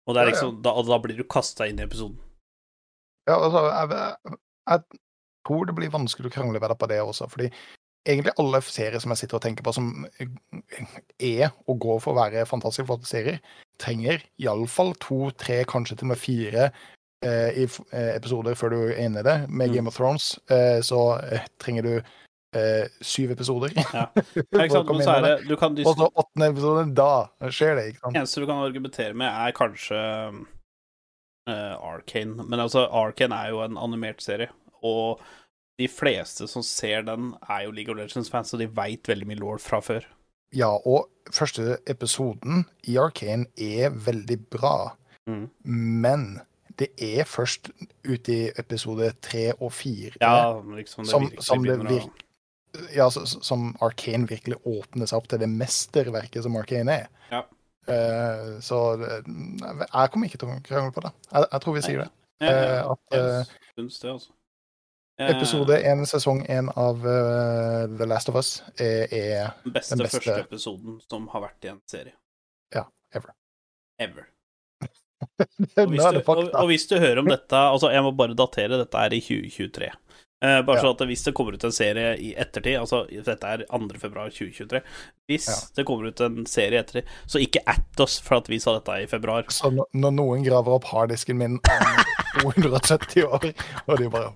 Og 0.08 0.16
det 0.16 0.22
er 0.22 0.30
liksom, 0.32 0.58
da, 0.64 0.74
da 0.82 0.98
blir 1.02 1.18
du 1.18 1.22
kasta 1.30 1.68
inn 1.70 1.78
i 1.78 1.84
episoden. 1.86 2.18
Ja, 3.28 3.36
altså, 3.36 3.62
jeg, 3.70 4.40
jeg 4.72 5.00
tror 5.50 5.66
det 5.66 5.76
blir 5.76 5.90
vanskelig 5.92 6.30
å 6.30 6.34
krangle 6.34 6.60
med 6.62 6.70
deg 6.70 6.78
på 6.78 6.88
det 6.90 7.00
også, 7.02 7.26
fordi 7.30 7.50
egentlig 8.08 8.32
alle 8.40 8.60
serier 8.64 9.02
som 9.02 9.12
jeg 9.12 9.22
sitter 9.22 9.38
og 9.38 9.44
tenker 9.44 9.66
på 9.66 9.74
som 9.76 9.90
er 11.20 11.50
og 11.66 11.82
går 11.82 12.00
for 12.00 12.14
å 12.14 12.20
være 12.22 12.46
fantastisk 12.48 12.88
flotte 12.88 13.08
serier, 13.08 13.42
trenger 13.80 14.22
iallfall 14.40 14.94
to, 15.02 15.28
tre, 15.40 15.62
kanskje 15.68 15.98
til 15.98 16.08
og 16.08 16.14
med 16.14 16.20
fire 16.20 16.70
eh, 17.24 17.60
eh, 17.60 18.10
episoder 18.14 18.56
før 18.58 18.74
du 18.74 18.80
er 18.86 19.04
inne 19.04 19.22
i 19.22 19.26
det. 19.26 19.36
Med 19.48 19.70
Mm. 19.70 19.74
Game 19.74 19.92
of 19.92 19.96
Thrones 19.96 20.32
eh, 20.48 20.80
så 20.84 21.18
eh, 21.18 21.44
trenger 21.60 21.88
du 21.88 21.92
eh, 21.96 22.86
syv 23.00 23.34
episoder. 23.36 23.74
Ja. 23.76 24.08
Ja, 24.50 24.64
ikke 24.64 24.70
sant? 24.78 24.92
Men 24.92 25.04
så 25.04 25.16
er 25.16 25.26
det. 25.26 25.34
det 25.42 25.48
Du 25.48 25.56
kan 25.56 25.76
Og 25.78 25.96
så 25.96 26.08
åttende 26.14 26.50
episode, 26.54 26.86
da 26.94 27.50
skjer 27.50 27.76
det, 27.76 27.86
ikke 27.92 28.04
sant? 28.04 28.16
eneste 28.16 28.40
du 28.40 28.48
kan 28.48 28.64
argumentere 28.64 29.14
med, 29.14 29.28
er 29.28 29.56
kanskje 29.56 30.00
uh, 31.50 31.76
Arkane. 31.76 32.46
Men 32.46 32.60
altså, 32.60 32.86
Arkane 32.86 33.36
er 33.36 33.54
jo 33.54 33.62
en 33.64 33.78
animert 33.80 34.22
serie, 34.22 34.50
og 34.82 35.20
de 35.80 35.88
fleste 35.88 36.46
som 36.50 36.62
ser 36.66 37.02
den, 37.08 37.32
er 37.48 37.64
jo 37.66 37.72
League 37.74 37.92
of 37.92 37.98
Legends-fans, 37.98 38.52
og 38.54 38.60
de 38.62 38.68
veit 38.76 39.08
veldig 39.08 39.26
mye 39.30 39.40
law 39.40 39.56
fra 39.62 39.80
før. 39.84 40.04
Ja, 40.56 40.68
og 40.84 41.08
første 41.32 41.76
episoden 41.88 42.64
i 42.90 42.96
Arcane 43.00 43.46
er 43.56 43.92
veldig 43.94 44.36
bra. 44.50 44.92
Mm. 45.30 45.44
Men 46.02 46.24
det 46.80 46.88
er 47.02 47.26
først 47.28 47.68
ute 48.08 48.32
i 48.34 48.50
episode 48.58 49.12
tre 49.22 49.50
og 49.60 49.70
fire 49.76 50.16
Ja, 50.20 50.58
liksom 50.74 51.04
det 51.04 51.10
Som- 51.12 51.30
som 51.40 51.62
det 51.64 51.78
virker. 51.78 52.24
ja, 52.96 53.08
som 53.10 53.76
Arcane 53.82 54.26
virkelig 54.26 54.56
åpner 54.66 55.06
seg 55.06 55.16
opp 55.20 55.28
til 55.28 55.38
det 55.38 55.48
mesterverket 55.48 56.42
som 56.42 56.56
Arcane 56.56 56.88
er. 56.92 57.06
Ja. 57.30 57.42
Uh, 57.90 58.60
så 58.60 58.96
det, 59.00 59.24
jeg 59.26 60.10
kommer 60.12 60.26
ikke 60.28 60.38
til 60.38 60.48
å 60.48 60.58
krangle 60.66 60.92
på 60.94 61.00
det. 61.06 61.12
Jeg, 61.32 61.46
jeg 61.52 61.60
tror 61.64 61.74
vi 61.74 61.80
sier 61.86 62.02
det. 62.04 62.10
Ja, 62.40 62.50
Eh, 62.50 62.90
at, 62.90 62.98
jeg 63.12 63.46
syns 63.76 63.98
det, 64.00 64.10
altså. 64.10 64.30
Eh, 65.20 65.30
Episode 65.34 65.76
én, 65.84 66.00
sesong 66.08 66.38
én 66.48 66.70
av 66.80 67.02
uh, 67.04 67.84
The 67.98 68.06
Last 68.08 68.30
of 68.32 68.38
Us 68.40 68.50
er, 68.80 69.04
er 69.12 69.50
Den 69.66 69.74
beste, 69.74 69.96
den 69.98 70.04
beste- 70.06 70.16
første 70.16 70.36
episoden 70.46 71.00
som 71.04 71.26
har 71.34 71.42
vært 71.44 71.66
i 71.68 71.72
en 71.74 71.80
serie. 71.90 72.14
Ja, 72.74 72.86
ever. 73.12 73.34
Ever. 74.00 74.28
Og 75.76 75.90
hvis, 75.92 76.00
du, 76.00 76.18
og, 76.32 76.38
og 76.56 76.66
hvis 76.70 76.86
du 76.88 76.94
hører 76.96 77.18
om 77.20 77.26
dette 77.28 77.56
Altså, 77.58 77.90
jeg 77.92 78.00
må 78.06 78.10
bare 78.16 78.32
datere. 78.36 78.78
Dette 78.80 78.96
er 79.04 79.12
i 79.12 79.20
2023. 79.20 79.90
Eh, 80.42 80.62
bare 80.64 80.76
Ja. 80.78 80.82
så 80.82 80.90
at 80.94 81.02
hvis 81.06 81.22
det 81.24 81.34
kommer 81.36 81.52
ut 81.52 81.64
en 81.64 81.72
serie 81.72 82.14
i 82.16 82.30
ettertid 82.34 82.78
Altså, 82.80 83.02
dette 83.10 83.44
er 83.44 83.64
2. 83.68 83.98
februar 84.00 84.30
2023. 84.32 84.80
Hvis 85.28 85.48
Ja. 85.48 85.56
det 85.76 85.84
kommer 85.86 86.06
ut 86.08 86.20
en 86.24 86.46
serie 86.46 86.78
i 86.78 86.82
ettertid, 86.82 87.04
så 87.28 87.38
ikke 87.44 87.60
at 87.66 88.00
oss 88.00 88.18
for 88.20 88.36
at 88.36 88.48
vi 88.48 88.58
sa 88.58 88.78
dette 88.78 89.02
i 89.02 89.06
februar. 89.06 89.44
Så 89.52 89.68
når, 89.70 89.84
når 89.92 90.10
noen 90.16 90.44
graver 90.44 90.72
opp 90.78 90.84
harddisken 90.84 91.36
min 91.36 91.58
om 91.60 92.52
270 92.52 93.24
år, 93.28 93.52
og 93.86 93.98
de 93.98 94.08
bare 94.08 94.32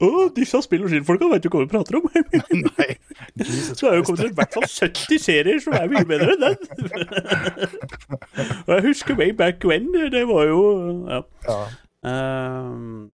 Å, 0.00 0.34
disse 0.34 0.58
spill- 0.62 0.82
og 0.84 0.90
skinnfolka 0.90 1.28
veit 1.30 1.44
jo 1.44 1.50
hva 1.50 1.62
vi 1.62 1.70
prater 1.70 1.96
om! 1.96 2.10
Nei. 2.78 2.96
Jesus 3.38 3.78
Så 3.78 3.86
har 3.86 3.94
det 3.94 4.00
jo 4.02 4.06
kommet 4.08 4.24
ut 4.24 4.32
i 4.32 4.34
hvert 4.34 4.52
fall 4.52 4.66
70 4.66 5.18
serier 5.22 5.60
som 5.62 5.72
er 5.78 5.86
mye 5.88 6.04
bedre 6.04 6.34
enn 6.34 6.40
den. 6.40 6.56
og 8.66 8.74
jeg 8.74 8.82
husker 8.88 9.14
way 9.16 9.30
back 9.32 9.62
when. 9.64 9.86
Det 10.10 10.26
var 10.28 10.44
jo 10.50 11.06
Ja. 11.08 11.22
Ja. 11.46 11.58
Ehm, 12.08 13.10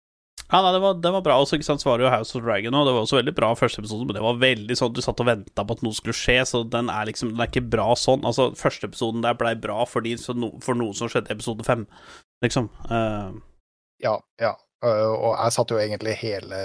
ja, 0.52 0.60
nei, 0.60 0.72
det 0.76 0.82
var, 0.84 0.98
det 1.00 1.12
var 1.16 1.24
bra. 1.26 1.38
Også, 1.40 1.56
ikke 1.56 1.68
sant, 1.70 1.84
så 1.84 1.88
var 1.88 2.00
det 2.00 2.06
jo 2.06 2.12
House 2.12 2.36
of 2.36 2.44
Dragon, 2.44 2.76
òg. 2.76 2.88
det 2.88 2.96
var 2.96 3.06
også 3.06 3.20
veldig 3.22 3.34
bra 3.38 3.52
første 3.56 3.80
episode, 3.80 4.08
men 4.08 4.18
det 4.18 4.24
var 4.26 4.42
veldig 4.42 4.76
sånn 4.78 4.96
du 4.96 5.00
satt 5.04 5.24
og 5.24 5.30
venta 5.30 5.64
på 5.68 5.78
at 5.78 5.86
noe 5.86 5.96
skulle 5.96 6.18
skje, 6.18 6.42
så 6.50 6.64
den 6.68 6.92
er 6.92 7.08
liksom 7.08 7.32
Den 7.32 7.46
er 7.46 7.52
ikke 7.52 7.70
bra 7.72 7.92
sånn. 7.96 8.26
Altså, 8.28 8.50
første 8.60 8.90
episoden 8.92 9.24
der 9.24 9.38
blei 9.40 9.54
bra 9.56 9.86
fordi, 9.88 10.18
no, 10.36 10.52
for 10.66 10.76
noe 10.76 10.98
som 10.98 11.12
skjedde 11.12 11.32
i 11.32 11.38
episode 11.38 11.68
fem, 11.68 11.86
liksom. 12.44 12.68
Uh. 12.90 13.40
Ja, 14.04 14.18
ja. 14.42 14.58
Øh, 14.82 15.14
og 15.14 15.36
jeg 15.38 15.54
satt 15.56 15.72
jo 15.72 15.78
egentlig 15.78 16.18
hele 16.20 16.60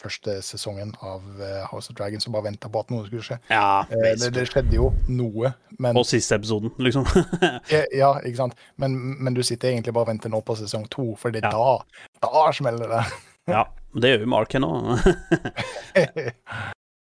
første 0.00 0.36
sesongen 0.42 0.92
av 1.04 1.22
øh, 1.40 1.64
House 1.70 1.90
of 1.92 1.96
Dragons 1.98 2.26
og 2.26 2.32
bare 2.36 2.46
venta 2.48 2.68
på 2.72 2.80
at 2.80 2.90
noe 2.94 3.06
skulle 3.06 3.22
skje. 3.26 3.38
ja, 3.50 3.84
Eh, 3.90 4.14
Det, 4.20 4.30
det 4.34 4.46
skjedde 4.48 4.74
jo 4.78 4.90
noe, 5.08 5.52
men 5.78 5.96
Og 6.00 6.06
siste 6.08 6.34
episoden, 6.40 6.72
liksom. 6.78 7.04
Ja, 8.00 8.14
ikke 8.24 8.36
sant. 8.36 8.54
Men, 8.80 8.96
men 9.22 9.34
du 9.36 9.42
sitter 9.42 9.70
egentlig 9.74 9.92
bare 9.94 10.08
og 10.08 10.12
venter 10.14 10.32
nå 10.32 10.40
på 10.44 10.56
sesong 10.58 10.88
to, 10.90 11.14
for 11.20 11.30
det 11.30 11.44
er 11.44 11.50
Ja. 11.52 11.78
da 12.20 12.28
Da 12.28 12.52
smeller 12.52 12.88
det. 12.96 13.04
ja, 13.48 13.64
det 13.94 14.10
gjør 14.14 14.20
jo 14.26 14.30
Mark 14.32 14.48
Arken 14.54 14.64
òg. 14.64 14.90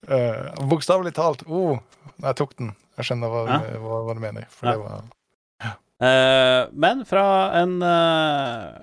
uh, 0.10 0.68
Bokstavelig 0.70 1.14
talt. 1.16 1.44
Oh, 1.48 1.78
jeg 2.22 2.36
tok 2.40 2.56
den. 2.60 2.74
Jeg 2.98 3.06
skjønner 3.10 3.32
hva, 3.34 3.44
Ja. 3.50 3.60
hva, 3.82 4.00
hva 4.06 4.14
du 4.18 4.20
mener. 4.24 4.48
For 4.54 4.70
det 4.72 4.80
var 4.84 5.04
Eh, 6.04 6.66
men 6.74 7.06
fra 7.08 7.24
en 7.62 7.78
eh, 7.82 8.74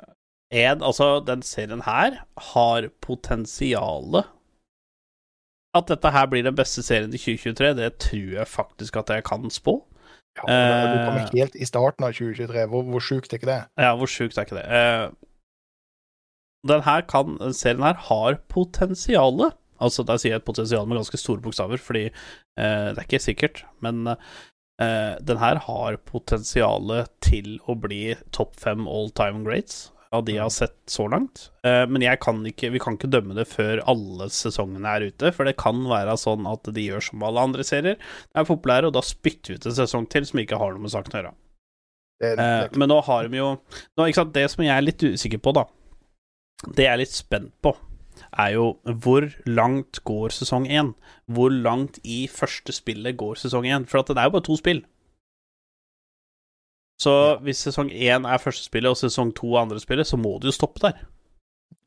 en, 0.50 0.82
altså, 0.82 1.20
den 1.26 1.42
serien 1.46 1.82
her 1.86 2.20
har 2.52 2.88
potensialet 3.04 4.26
At 5.74 5.86
dette 5.86 6.10
her 6.10 6.26
blir 6.26 6.42
den 6.42 6.56
beste 6.58 6.82
serien 6.82 7.12
i 7.14 7.18
2023, 7.20 7.74
det 7.78 7.92
tror 8.02 8.32
jeg 8.40 8.48
faktisk 8.50 8.96
at 8.98 9.10
jeg 9.14 9.22
kan 9.28 9.50
spå. 9.54 9.76
ja, 10.36 10.42
Du 10.42 10.52
Eh. 10.52 11.04
kommer 11.06 11.30
helt 11.32 11.54
i 11.54 11.64
starten 11.64 12.04
av 12.04 12.12
2023. 12.12 12.64
Hvor, 12.66 12.82
hvor 12.82 13.00
sjukt 13.00 13.32
er 13.32 13.38
ikke 13.38 13.46
det? 13.52 13.60
Ja, 13.78 13.92
hvor 13.96 14.06
sjukt 14.10 14.36
er 14.38 14.42
ikke 14.48 14.56
det? 14.58 14.66
Eh, 14.66 15.10
den 16.66 16.82
her 16.82 17.00
kan, 17.06 17.36
den 17.38 17.54
serien 17.54 17.82
her 17.86 17.94
har 17.94 18.34
potensialet. 18.48 19.54
Altså, 19.80 20.02
da 20.04 20.16
sier 20.18 20.32
jeg 20.34 20.42
et 20.42 20.44
potensial 20.50 20.86
med 20.86 20.98
ganske 20.98 21.16
store 21.16 21.40
bokstaver, 21.40 21.78
fordi 21.78 22.06
eh, 22.10 22.90
det 22.90 22.98
er 22.98 23.06
ikke 23.06 23.22
sikkert, 23.22 23.62
men 23.80 24.06
eh, 24.10 25.14
den 25.22 25.38
her 25.38 25.56
har 25.68 25.96
potensialet 25.96 27.08
til 27.24 27.60
å 27.68 27.78
bli 27.80 28.16
topp 28.32 28.56
fem 28.60 28.88
all 28.88 29.08
time 29.10 29.44
greats 29.46 29.92
av 30.14 30.24
de 30.26 30.34
jeg 30.34 30.42
har 30.42 30.52
sett 30.52 30.76
så 30.90 31.06
langt. 31.10 31.48
Eh, 31.66 31.84
men 31.90 32.02
jeg 32.02 32.18
kan 32.22 32.40
ikke, 32.46 32.72
vi 32.74 32.80
kan 32.82 32.96
ikke 32.96 33.10
dømme 33.12 33.36
det 33.38 33.46
før 33.50 33.82
alle 33.90 34.26
sesongene 34.34 34.94
er 34.96 35.06
ute, 35.10 35.30
for 35.36 35.46
det 35.46 35.58
kan 35.60 35.84
være 35.90 36.16
sånn 36.18 36.48
at 36.50 36.70
de 36.74 36.86
gjør 36.88 37.04
som 37.10 37.26
alle 37.26 37.44
andre 37.50 37.66
serier, 37.66 38.00
er 38.34 38.48
populære, 38.48 38.90
og 38.90 38.96
da 38.96 39.04
spytter 39.06 39.54
vi 39.54 39.60
ut 39.60 39.68
en 39.70 39.78
sesong 39.78 40.08
til 40.10 40.26
som 40.26 40.42
ikke 40.42 40.58
har 40.60 40.74
noe 40.74 40.82
med 40.82 40.94
saken 40.94 41.14
å 41.14 41.20
gjøre. 41.20 41.36
Eh, 42.20 42.64
men 42.76 42.90
nå 42.90 42.98
har 43.06 43.30
de 43.30 43.38
jo 43.38 43.52
nå, 43.96 44.08
sant, 44.12 44.34
Det 44.36 44.42
som 44.52 44.60
jeg 44.60 44.74
er 44.74 44.84
litt 44.84 45.00
usikker 45.00 45.40
på, 45.40 45.54
da 45.56 45.62
Det 46.68 46.84
jeg 46.84 46.92
er 46.92 47.00
litt 47.00 47.14
spent 47.16 47.54
på, 47.64 47.72
er 48.36 48.50
jo 48.58 48.66
hvor 49.00 49.24
langt 49.48 50.02
går 50.04 50.34
sesong 50.36 50.66
én? 50.68 50.92
Hvor 51.32 51.48
langt 51.48 51.96
i 52.04 52.26
første 52.28 52.74
spillet 52.76 53.16
går 53.16 53.40
sesong 53.40 53.64
én? 53.64 53.86
For 53.88 54.02
at 54.02 54.12
det 54.12 54.20
er 54.20 54.28
jo 54.28 54.34
bare 54.36 54.44
to 54.50 54.58
spill. 54.60 54.82
Så 57.00 57.10
Ja. 57.10 57.36
hvis 57.40 57.62
sesong 57.64 57.88
én 57.90 58.26
er 58.28 58.38
første 58.42 58.66
spillet, 58.66 58.90
og 58.90 58.96
sesong 59.00 59.32
to 59.34 59.54
er 59.56 59.62
andre 59.62 59.80
spillet, 59.80 60.06
så 60.06 60.18
må 60.20 60.34
det 60.40 60.50
jo 60.50 60.56
stoppe 60.58 60.80
der. 60.84 60.98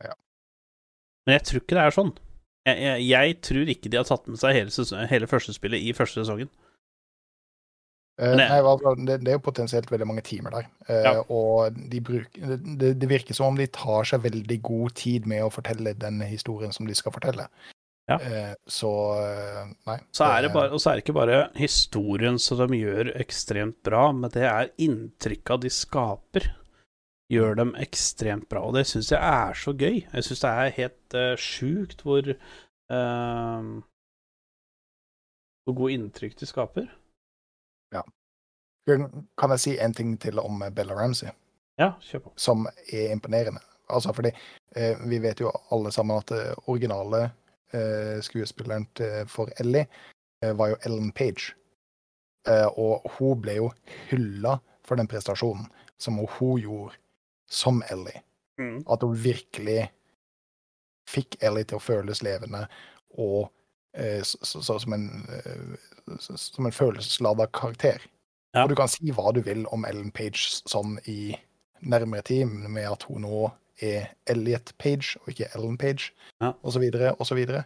Ja. 0.02 0.14
Men 1.27 1.38
jeg 1.38 1.44
tror 1.44 1.61
ikke 1.61 1.77
det 1.77 1.84
er 1.85 1.91
sånn. 1.95 2.14
Jeg, 2.65 2.77
jeg, 2.80 3.07
jeg 3.11 3.41
tror 3.44 3.69
ikke 3.69 3.90
de 3.91 3.98
har 3.99 4.07
tatt 4.07 4.27
med 4.27 4.40
seg 4.40 4.56
hele, 4.56 4.72
sesong, 4.72 5.06
hele 5.11 5.27
første 5.27 5.53
spillet 5.53 5.84
i 5.84 5.94
første 5.94 6.23
sesongen. 6.23 6.49
Uh, 8.22 8.35
det- 8.38 8.48
nei, 8.49 8.60
altså, 8.61 8.94
det, 9.07 9.19
det 9.26 9.27
er 9.31 9.38
jo 9.40 9.45
potensielt 9.49 9.90
veldig 9.91 10.06
mange 10.07 10.22
timer 10.22 10.52
der. 10.53 10.68
Uh, 10.90 11.03
Ja. 11.03 11.14
Og 11.34 11.73
de 11.90 11.99
bruker, 12.02 12.57
det, 12.77 12.91
det 13.02 13.10
virker 13.10 13.34
som 13.34 13.48
om 13.48 13.57
de 13.57 13.65
tar 13.68 14.03
seg 14.06 14.22
veldig 14.22 14.61
god 14.61 14.94
tid 14.95 15.26
med 15.26 15.41
å 15.44 15.49
fortelle 15.52 15.94
den 15.98 16.22
historien 16.22 16.72
som 16.72 16.85
de 16.88 16.94
skal 16.95 17.11
fortelle. 17.11 17.48
Ja. 18.11 18.17
Eh, 18.19 18.55
så 18.67 18.91
eh, 19.23 19.69
nei. 19.88 19.99
Så 20.11 20.25
er 20.27 20.41
det 20.43 20.51
bare, 20.53 20.73
og 20.75 20.81
så 20.81 20.91
er 20.91 20.97
det 20.97 21.05
ikke 21.05 21.15
bare 21.15 21.38
historien 21.55 22.39
som 22.41 22.59
de 22.67 22.81
gjør 22.81 23.13
ekstremt 23.21 23.80
bra, 23.85 24.09
men 24.11 24.31
det 24.34 24.43
er 24.49 24.73
inntrykket 24.84 25.63
de 25.63 25.71
skaper, 25.71 26.49
gjør 27.31 27.55
dem 27.61 27.71
ekstremt 27.80 28.49
bra. 28.51 28.65
Og 28.67 28.75
det 28.75 28.84
syns 28.89 29.13
jeg 29.13 29.23
er 29.23 29.55
så 29.57 29.71
gøy. 29.71 30.01
Jeg 30.03 30.27
syns 30.27 30.43
det 30.43 30.51
er 30.51 30.75
helt 30.81 31.15
uh, 31.17 31.30
sjukt 31.39 32.03
hvor 32.05 32.27
uh, 32.27 33.69
Hvor 35.63 35.77
gode 35.80 35.95
inntrykk 35.95 36.35
de 36.41 36.49
skaper. 36.49 36.91
Kan 38.84 39.53
jeg 39.55 39.61
si 39.63 39.77
en 39.80 39.93
ting 39.95 40.17
til 40.19 40.41
om 40.41 40.59
Bella 40.75 40.97
Ramsey, 40.97 41.31
Ja, 41.80 41.93
kjør 42.03 42.25
på. 42.25 42.34
som 42.35 42.67
er 42.67 43.13
imponerende? 43.13 43.63
Altså 43.88 44.11
fordi 44.13 44.34
uh, 44.75 45.05
vi 45.07 45.21
vet 45.23 45.39
jo 45.39 45.53
alle 45.71 45.91
sammen 45.95 46.19
at 46.19 46.27
det 46.35 46.41
originale 46.67 47.30
skuespilleren 48.23 48.85
til, 48.97 49.25
for 49.27 49.49
Ellie 49.59 49.85
eh, 50.43 50.53
var 50.57 50.73
jo 50.73 50.77
Ellen 50.85 51.11
Page. 51.11 51.53
Eh, 52.47 52.67
og 52.77 53.05
hun 53.17 53.41
ble 53.41 53.55
jo 53.61 53.71
hylla 54.09 54.57
for 54.83 54.99
den 54.99 55.07
prestasjonen 55.07 55.65
som 56.01 56.17
hun 56.19 56.59
gjorde 56.59 56.97
som 57.49 57.81
Ellie. 57.89 58.21
Mm. 58.59 58.83
At 58.91 59.01
hun 59.05 59.15
virkelig 59.23 59.89
fikk 61.09 61.37
Ellie 61.43 61.63
til 61.67 61.77
å 61.79 61.83
føles 61.83 62.21
levende 62.23 62.65
og 63.19 63.49
eh, 63.97 64.21
så, 64.25 64.37
så, 64.45 64.61
så, 64.65 64.77
som 64.83 64.93
en, 64.95 65.07
eh, 65.37 66.17
så- 66.19 66.37
som 66.37 66.65
en 66.65 66.71
følelsesladet 66.75 67.51
karakter. 67.53 68.01
Ja. 68.53 68.63
Og 68.63 68.69
du 68.69 68.75
kan 68.77 68.87
si 68.91 69.11
hva 69.11 69.31
du 69.33 69.41
vil 69.41 69.65
om 69.73 69.85
Ellen 69.85 70.11
Page 70.13 70.61
sånn 70.69 70.97
i 71.09 71.33
nærmere 71.81 72.21
tid, 72.23 72.45
med 72.47 72.85
at 72.91 73.03
hun 73.09 73.21
nå 73.25 73.51
er 73.81 74.11
Elliot 74.29 74.73
Page 74.77 75.17
og 75.21 75.29
ikke 75.33 75.49
Ellen 75.55 75.77
Page, 75.77 76.11
Ja. 76.41 76.53
så 76.63 77.35
videre. 77.35 77.65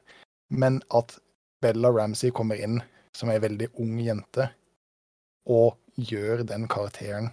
Men 0.50 0.82
at 0.94 1.20
Bella 1.62 1.90
Ramsey 1.90 2.32
kommer 2.32 2.56
inn 2.56 2.82
som 3.14 3.30
ei 3.30 3.40
veldig 3.42 3.68
ung 3.82 4.00
jente 4.00 4.50
og 5.48 5.78
gjør 5.98 6.46
den 6.48 6.68
karakteren 6.68 7.32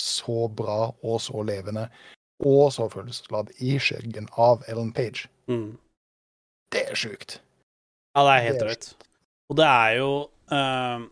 så 0.00 0.48
bra 0.48 0.92
og 1.02 1.20
så 1.20 1.42
levende 1.42 1.88
og 2.44 2.70
så 2.72 2.86
følelsesladd 2.92 3.50
i 3.64 3.78
skyggen 3.82 4.28
av 4.38 4.62
Ellen 4.68 4.92
Page. 4.94 5.26
Mm. 5.50 5.78
Det 6.70 6.84
er 6.90 6.98
sjukt. 6.98 7.40
Ja, 8.14 8.22
det 8.26 8.34
er 8.34 8.46
helt 8.46 8.62
drøyt. 8.62 8.88
Og 9.48 9.56
det 9.56 9.64
er 9.66 9.92
jo 9.98 10.10
uh, 10.52 11.06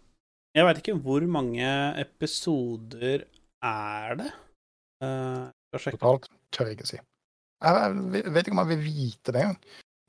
Jeg 0.57 0.67
veit 0.67 0.81
ikke 0.83 0.99
hvor 1.05 1.25
mange 1.29 1.69
episoder 2.01 3.25
er 3.65 4.17
det? 4.21 4.31
Uh. 5.03 5.49
Totalt 5.77 6.29
tør 6.57 6.71
jeg 6.71 6.79
ikke 6.79 6.89
si. 6.91 6.99
Jeg 7.65 7.97
jeg 8.17 8.33
vet 8.35 8.47
ikke 8.49 8.57
om 8.57 8.63
jeg 8.65 8.73
vil 8.75 8.85
vite 8.85 9.33
det 9.35 9.43
engang. 9.43 9.59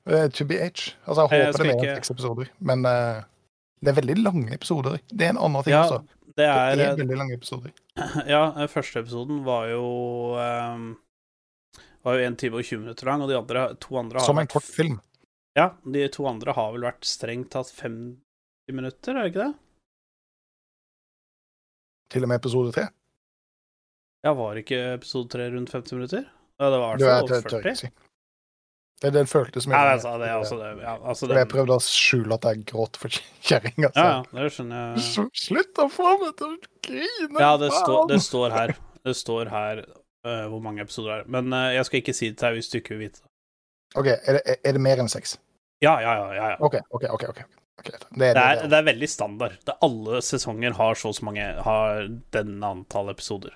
Uh, 0.08 0.26
to 0.32 0.44
be 0.48 0.56
H. 0.56 0.94
Altså, 1.04 1.20
jeg 1.20 1.28
håper 1.28 1.42
jeg 1.42 1.52
det 1.52 1.60
er 1.60 1.68
mer 1.68 1.82
enn 1.88 1.98
seks 1.98 2.12
episoder, 2.14 2.52
men 2.70 2.86
uh, 2.88 3.18
det 3.84 3.92
er 3.92 3.98
veldig 4.00 4.16
lange 4.22 4.54
episoder. 4.56 4.96
Det 5.12 5.26
er 5.26 5.34
en 5.34 5.42
annen 5.46 5.66
ting 5.66 5.74
Ja, 5.76 5.82
også. 5.84 5.98
det 6.24 6.36
Det 6.38 6.46
er 6.48 6.80
er 6.86 6.96
veldig 7.02 7.18
lange 7.20 7.36
episoder. 7.36 7.74
Ja, 8.32 8.42
første 8.72 9.02
episoden 9.02 9.42
var 9.44 9.68
jo 9.72 9.84
um, 10.38 10.88
Var 12.06 12.14
jo 12.18 12.26
1 12.30 12.38
time 12.40 12.60
og 12.60 12.64
20 12.64 12.80
minutter 12.84 13.10
lang, 13.10 13.22
og 13.22 13.28
de 13.28 13.36
andre, 13.36 13.64
to 13.82 13.98
andre 14.00 14.20
har 14.20 14.26
Som 14.26 14.38
en 14.38 14.46
kort 14.50 14.64
film. 14.64 15.00
Ja, 15.58 15.72
de 15.84 16.06
to 16.14 16.26
andre 16.30 16.54
har 16.54 16.72
vel 16.72 16.86
vært 16.86 17.04
strengt 17.08 17.50
tatt 17.52 17.72
50 17.82 18.16
minutter, 18.76 19.16
er 19.16 19.26
det 19.26 19.32
ikke 19.32 19.44
det? 19.48 19.54
Til 22.14 22.24
og 22.24 22.30
med 22.30 22.38
episode 22.40 22.72
tre. 22.72 22.86
Ja, 24.24 24.32
var 24.34 24.56
ikke 24.60 24.78
episode 24.96 25.28
3 25.34 25.50
rundt 25.52 25.72
50 25.74 25.98
minutter? 25.98 26.24
Ja, 26.58 26.70
det 26.74 26.78
var 26.82 26.94
i 26.98 27.02
hvert 27.06 27.08
fall 27.08 27.24
over 27.24 27.50
40. 27.50 27.58
ikke 27.62 27.80
si. 27.80 27.90
Det, 28.98 29.12
det 29.14 29.22
føltes 29.30 29.62
som 29.62 29.72
Ja, 29.76 29.80
altså, 29.92 30.16
det 30.18 30.26
er 30.26 30.32
altså 30.40 30.56
det. 30.58 30.68
Ja, 30.82 30.96
altså 31.06 31.28
det 31.30 31.36
Jeg 31.38 31.48
prøvde 31.52 31.76
å 31.76 31.82
skjule 31.84 32.34
at 32.34 32.46
jeg 32.48 32.64
gråt 32.66 32.98
for 32.98 33.14
kjerringa. 33.46 33.92
Altså. 33.92 34.06
ja, 34.08 34.40
det 34.42 34.48
skjønner 34.56 34.80
jeg. 34.96 35.28
Slutt 35.44 35.78
å 35.84 35.86
få 35.94 36.14
meg 36.24 36.32
til 36.40 36.48
å 36.48 36.56
grine! 36.88 37.38
Ja, 37.38 37.52
det, 37.62 37.68
står- 37.76 38.08
det 38.10 38.18
står 38.26 38.56
her. 38.56 38.72
Det 39.06 39.14
står 39.14 39.52
her 39.54 39.84
uh, 39.86 40.46
hvor 40.50 40.64
mange 40.64 40.82
episoder 40.82 41.12
det 41.12 41.20
er. 41.20 41.30
Men 41.36 41.54
uh, 41.54 41.68
jeg 41.76 41.86
skal 41.86 42.02
ikke 42.02 42.16
si 42.18 42.32
det 42.32 42.40
til 42.40 42.48
deg 42.48 42.58
hvis 42.58 42.72
du 42.72 42.76
ikke 42.80 42.96
vil 42.96 43.04
vite 43.06 43.22
det. 43.22 43.28
OK, 44.02 44.10
er 44.10 44.36
det, 44.40 44.58
er 44.66 44.74
det 44.76 44.82
mer 44.84 45.04
enn 45.04 45.08
seks? 45.14 45.36
Ja, 45.80 45.94
ja, 46.02 46.16
ja. 46.18 46.26
ja, 46.34 46.50
ja. 46.56 46.58
OK, 46.66 46.74
OK. 46.90 47.06
ok, 47.14 47.24
ok. 47.30 47.40
Ok, 47.78 47.92
Det, 47.94 48.18
Det 48.18 48.26
er, 48.26 48.58
det, 48.64 48.68
det 48.72 48.78
er 48.80 48.86
veldig 48.90 49.08
standard. 49.14 49.54
Det 49.62 49.70
er 49.76 49.86
alle 49.86 50.18
sesonger 50.26 50.74
har 50.74 50.98
så 50.98 51.12
og 51.12 51.14
så 51.14 51.28
mange 51.30 51.44
Har 51.62 52.08
denne 52.34 52.72
antall 52.74 53.12
episoder. 53.14 53.54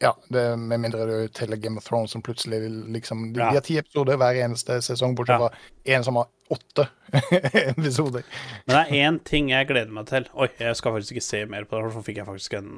Ja, 0.00 0.12
det, 0.32 0.42
med 0.56 0.80
mindre 0.80 1.04
du 1.08 1.28
teller 1.34 1.58
Game 1.60 1.76
of 1.80 1.84
Thrones, 1.84 2.12
som 2.14 2.22
plutselig 2.22 2.60
liksom 2.94 3.32
De, 3.34 3.40
Ja. 3.40 3.48
de 3.50 3.58
har 3.58 3.64
ti 3.66 3.76
episoder 3.80 4.16
hver 4.16 4.38
eneste 4.44 4.78
sesong, 4.86 5.16
bortsett 5.18 5.42
fra 5.42 5.50
en 5.96 6.04
som 6.06 6.16
har 6.16 6.28
åtte 6.50 6.86
episoder. 7.74 8.22
Men 8.66 8.76
det 8.76 8.80
er 8.80 8.94
én 9.10 9.18
ting 9.24 9.50
jeg 9.50 9.66
gleder 9.68 9.92
meg 9.92 10.06
til. 10.08 10.28
Oi, 10.34 10.48
jeg 10.58 10.76
skal 10.78 10.94
faktisk 10.94 11.12
ikke 11.18 11.26
se 11.26 11.42
mer 11.50 11.64
på 11.68 11.76
det, 11.76 11.84
for 11.90 11.98
så 11.98 12.04
fikk 12.06 12.16
jeg 12.22 12.26
faktisk 12.30 12.56
en 12.60 12.72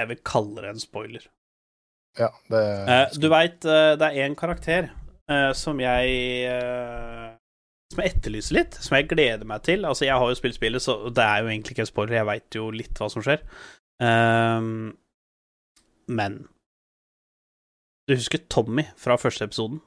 Jeg 0.00 0.08
vil 0.08 0.22
kalle 0.24 0.62
det 0.62 0.70
en 0.72 0.80
spoiler. 0.80 1.26
Ja, 2.18 2.28
det 2.52 2.62
Eh, 2.88 3.06
du 3.20 3.28
veit, 3.32 3.60
det 3.60 4.02
er 4.08 4.22
én 4.28 4.34
karakter 4.36 4.90
eh, 5.28 5.52
som 5.56 5.78
jeg 5.80 6.16
eh, 6.48 7.28
Som 7.92 8.00
jeg 8.02 8.14
etterlyser 8.14 8.56
litt, 8.56 8.74
som 8.80 8.96
jeg 8.96 9.08
gleder 9.10 9.44
meg 9.44 9.62
til. 9.68 9.84
Altså, 9.84 10.06
jeg 10.08 10.16
har 10.16 10.28
jo 10.32 10.34
spilt 10.38 10.56
spillet, 10.56 10.80
så 10.82 11.10
det 11.12 11.24
er 11.24 11.42
jo 11.42 11.48
egentlig 11.52 11.76
ikke 11.76 11.84
en 11.84 11.92
spoiler, 11.92 12.14
jeg 12.22 12.26
veit 12.30 12.56
jo 12.56 12.70
litt 12.72 12.96
hva 12.96 13.10
som 13.12 13.20
skjer. 13.24 13.42
Ehm, 14.00 14.94
men 16.06 16.46
Du 18.08 18.16
husker 18.16 18.42
Tommy 18.50 18.84
fra 18.98 19.16
første 19.20 19.46
episoden? 19.46 19.80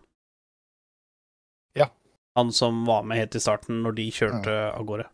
Ja. 1.75 1.89
Han 2.39 2.51
som 2.55 2.85
var 2.87 3.03
med 3.03 3.19
helt 3.19 3.35
i 3.35 3.43
starten 3.43 3.81
når 3.83 3.97
de 3.99 4.05
kjørte 4.15 4.53
av 4.71 4.85
gårde. 4.87 5.09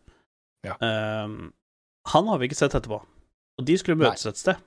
Ja. 0.66 0.76
Um, 0.78 1.52
han 2.12 2.28
har 2.30 2.38
vi 2.38 2.48
ikke 2.48 2.58
sett 2.58 2.76
etterpå. 2.78 3.00
Og 3.58 3.66
de 3.66 3.76
skulle 3.78 3.98
møtes 3.98 4.26
et 4.26 4.38
sted. 4.38 4.62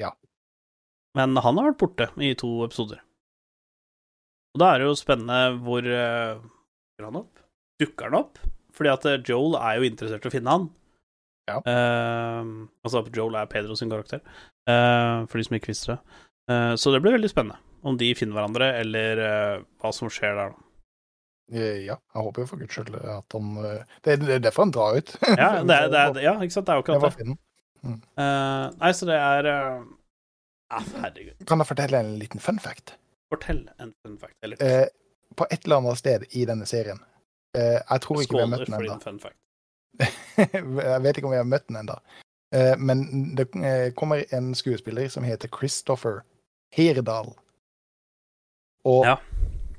Ja. 0.00 0.14
Men 1.16 1.36
han 1.40 1.60
har 1.60 1.70
vært 1.70 1.80
borte 1.80 2.08
i 2.24 2.32
to 2.38 2.50
episoder. 2.66 3.00
Og 4.56 4.60
da 4.62 4.72
er 4.72 4.80
det 4.80 4.88
jo 4.88 4.96
spennende 4.96 5.58
hvor 5.64 5.84
uh, 5.84 6.40
han 7.04 7.20
opp? 7.20 7.44
Dukker 7.80 8.08
han 8.08 8.20
opp? 8.22 8.40
Fordi 8.76 8.92
at 8.92 9.06
eh, 9.08 9.22
Joel 9.24 9.56
er 9.56 9.78
jo 9.78 9.88
interessert 9.88 10.24
i 10.24 10.30
å 10.30 10.32
finne 10.32 10.52
han. 10.52 10.66
Ja. 11.48 11.60
Uh, 11.62 12.66
altså, 12.84 13.04
Joel 13.14 13.36
er 13.40 13.48
Pedro 13.52 13.76
sin 13.78 13.92
karakter, 13.92 14.20
for 14.66 15.38
de 15.38 15.46
som 15.46 15.56
ikke 15.58 15.72
visste 15.72 15.94
det. 15.94 16.20
Eh, 16.50 16.74
så 16.78 16.92
det 16.94 17.00
blir 17.04 17.16
veldig 17.16 17.30
spennende 17.32 17.58
om 17.86 17.98
de 18.00 18.08
finner 18.18 18.38
hverandre, 18.38 18.70
eller 18.80 19.20
eh, 19.22 19.64
hva 19.82 19.92
som 19.94 20.10
skjer 20.10 20.34
der, 20.38 20.54
da. 20.54 20.62
Eh, 21.54 21.82
Ja, 21.86 21.94
jeg 22.14 22.26
håper 22.26 22.42
jo 22.42 22.48
for 22.50 22.58
guds 22.62 22.74
skyld 22.74 22.96
at 22.98 23.36
han 23.36 23.52
eh, 23.62 23.98
Det 24.02 24.16
er 24.16 24.30
er 24.34 24.40
derfor 24.42 24.66
han 24.66 24.74
drar 24.74 24.96
ut. 24.98 25.12
Ja, 25.22 25.50
det 25.68 25.76
er, 25.76 25.90
det 25.92 26.00
er, 26.02 26.22
ja 26.24 26.34
ikke 26.42 26.56
sant? 26.56 26.66
Det 26.66 26.74
er 26.74 26.80
jo 26.80 26.86
akkurat 26.86 27.06
det. 27.06 27.14
fin. 27.20 27.36
Uh, 27.86 28.72
nei, 28.80 28.90
så 28.98 29.06
det 29.06 29.14
er 29.14 29.46
uh, 29.46 29.84
Herregud. 30.74 31.44
Kan 31.46 31.62
jeg 31.62 31.68
fortelle 31.68 32.00
en 32.02 32.16
liten 32.18 32.42
fun 32.42 32.58
fact? 32.58 32.96
Fortell 33.30 33.60
en 33.78 33.92
fun 34.02 34.16
fact. 34.18 34.34
Eller 34.42 34.58
Uh, 34.58 34.88
på 35.36 35.46
et 35.50 35.64
eller 35.64 35.82
annet 35.82 36.00
sted 36.00 36.24
i 36.38 36.44
denne 36.48 36.66
serien 36.66 36.98
eh, 37.56 37.76
Jeg 37.78 38.02
tror 38.04 38.22
ikke 38.22 38.38
vi 38.38 38.42
har 38.44 38.50
møtt 38.50 38.66
den 38.66 38.76
ennå. 38.78 39.32
jeg 40.38 41.02
vet 41.04 41.18
ikke 41.18 41.28
om 41.28 41.34
vi 41.34 41.40
har 41.40 41.48
møtt 41.48 41.66
den 41.68 41.78
ennå. 41.82 41.96
Eh, 42.54 42.76
men 42.78 43.34
det 43.36 43.48
eh, 43.56 43.92
kommer 43.94 44.24
en 44.34 44.54
skuespiller 44.54 45.08
som 45.08 45.24
heter 45.24 45.48
Christopher 45.58 46.20
Heyerdahl. 46.72 47.32
Og 48.84 49.04
Ja. 49.04 49.16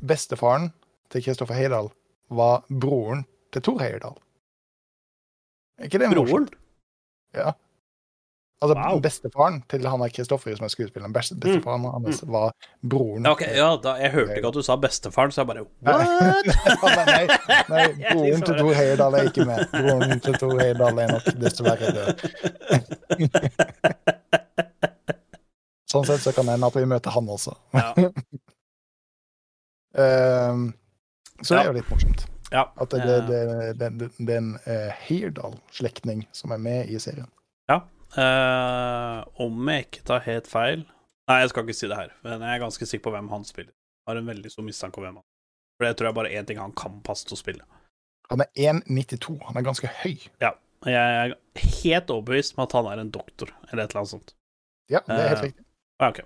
bestefaren 0.07 0.71
til 1.09 1.23
Christopher 1.23 1.55
Heyerdahl 1.55 1.89
var 2.29 2.65
broren 2.81 3.25
til 3.53 3.61
Thor 3.61 3.79
Heyerdahl. 3.79 4.17
Er 5.79 5.83
ikke 5.83 5.99
det 5.99 6.09
morsomt? 6.09 6.51
Broren? 7.33 7.53
Altså, 8.57 8.73
Wow. 8.73 8.99
bestefaren 9.01 9.59
til 9.69 9.85
han 9.85 10.01
er 10.01 10.09
Kristoffer 10.09 10.55
som 10.57 10.65
er 10.65 10.71
skuespilleren. 10.73 11.13
bestefaren 11.13 11.81
mm. 11.81 11.91
hans 11.93 12.23
var 12.25 12.51
broren. 12.81 13.25
Ja, 13.25 13.31
ok, 13.31 13.41
ja, 13.53 13.67
da, 13.83 13.89
jeg 14.01 14.11
hørte 14.11 14.37
ikke 14.39 14.47
at 14.49 14.53
du 14.57 14.61
sa 14.65 14.75
bestefaren, 14.81 15.31
så 15.31 15.41
jeg 15.43 15.47
bare 15.47 15.65
What? 15.85 16.07
Ja, 16.57 17.05
nei, 17.05 17.27
nei, 17.69 17.85
broren 18.13 18.25
liksom- 18.25 18.45
til 18.45 18.55
Thor 18.57 18.73
Heyerdahl 18.73 19.13
er 19.13 19.29
ikke 19.29 19.45
med. 19.45 19.61
Broren 19.75 20.19
til 20.25 20.33
Thor 20.41 20.57
Heyerdahl 20.57 20.99
er 21.03 21.07
nok 21.11 21.25
dessverre 21.43 21.91
død. 21.99 22.13
Sånn 25.91 26.03
sett 26.09 26.25
så 26.25 26.33
kan 26.35 26.49
det 26.49 26.57
hende 26.57 26.67
at 26.67 26.75
vi 26.75 26.85
møter 26.89 27.13
han 27.13 27.29
også. 27.31 27.53
Ja. 27.77 27.93
Ehm, 29.97 30.65
så 31.39 31.53
det 31.53 31.61
er 31.61 31.69
jo 31.69 31.77
litt 31.77 31.91
morsomt. 31.93 32.25
ja. 32.51 32.65
At 32.75 32.91
det, 32.91 33.05
det, 33.05 33.21
det, 33.29 33.39
det, 33.79 33.91
det, 34.01 34.09
det 34.17 34.33
er 34.33 34.41
en 34.41 34.51
uh, 34.65 34.89
Heyerdahl-slektning 35.05 36.25
som 36.35 36.51
er 36.51 36.59
med 36.65 36.89
i 36.89 36.99
serien. 36.99 37.29
Eh, 38.15 39.17
om 39.43 39.71
jeg 39.71 39.87
ikke 39.87 40.05
tar 40.07 40.23
helt 40.25 40.47
feil 40.47 40.85
Nei, 41.27 41.41
jeg 41.41 41.49
skal 41.51 41.65
ikke 41.65 41.75
si 41.75 41.89
det 41.91 41.97
her, 41.99 42.13
men 42.23 42.39
jeg 42.39 42.55
er 42.55 42.61
ganske 42.61 42.85
sikker 42.87 43.03
på 43.03 43.11
hvem 43.11 43.27
han 43.33 43.43
spiller. 43.43 43.73
Jeg 43.73 44.13
har 44.13 44.19
en 44.21 44.29
veldig 44.29 44.51
stor 44.53 44.63
mistanke 44.63 45.01
om 45.01 45.03
hvem 45.03 45.17
han 45.19 45.25
For 45.75 45.83
det 45.83 45.97
tror 45.99 46.07
jeg 46.07 46.15
bare 46.15 46.29
er 46.31 46.39
én 46.39 46.47
ting 46.47 46.61
han 46.61 46.75
kan 46.79 47.01
passe 47.03 47.27
til 47.27 47.35
å 47.35 47.39
spille. 47.41 47.65
Han 48.31 48.43
er 48.45 48.47
1,92. 48.55 49.35
Han 49.49 49.59
er 49.59 49.65
ganske 49.67 49.91
høy. 50.05 50.13
Og 50.85 50.89
jeg 50.93 51.19
er 51.19 51.35
helt 51.81 52.13
overbevist 52.13 52.55
om 52.55 52.63
at 52.63 52.75
han 52.77 52.87
er 52.93 53.01
en 53.01 53.11
doktor, 53.11 53.51
eller 53.67 53.83
et 53.83 53.91
eller 53.91 54.03
annet 54.03 54.13
sånt. 54.13 54.33
Ja, 54.91 55.01
det 55.07 55.17
er 55.17 55.29
helt 55.33 55.43
Eh, 55.43 55.49
riktig. 55.49 55.65
Uh, 55.99 56.07
ok. 56.07 56.19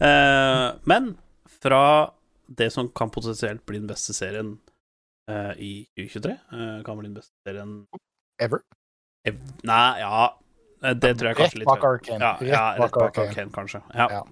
uh, 0.00 0.68
men 0.90 1.12
fra 1.60 1.84
det 2.46 2.70
som 2.72 2.88
kan 2.88 3.10
potensielt 3.10 3.66
bli 3.66 3.78
den 3.78 3.90
beste 3.90 4.14
serien 4.16 4.54
uh, 5.30 5.52
i 5.58 5.86
2023, 5.98 6.32
eh, 6.32 6.82
kan 6.86 6.98
bli 6.98 7.08
den 7.08 7.18
beste 7.18 7.34
serien 7.46 7.86
Ever. 8.40 8.62
Nei, 9.26 10.00
ja 10.00 10.26
eh, 10.84 10.94
Det 10.96 11.14
tror 11.20 11.32
jeg 11.32 11.40
kanskje 11.42 11.62
litt 11.62 11.68
bak 11.70 11.82
vel. 11.84 12.20
Ja, 12.20 12.34
Rett 12.40 12.48
ja, 12.48 12.66
rett 12.80 12.94
bak. 12.98 13.18
Arcane, 13.24 13.50
kanskje. 13.54 13.82
Ja. 13.94 14.22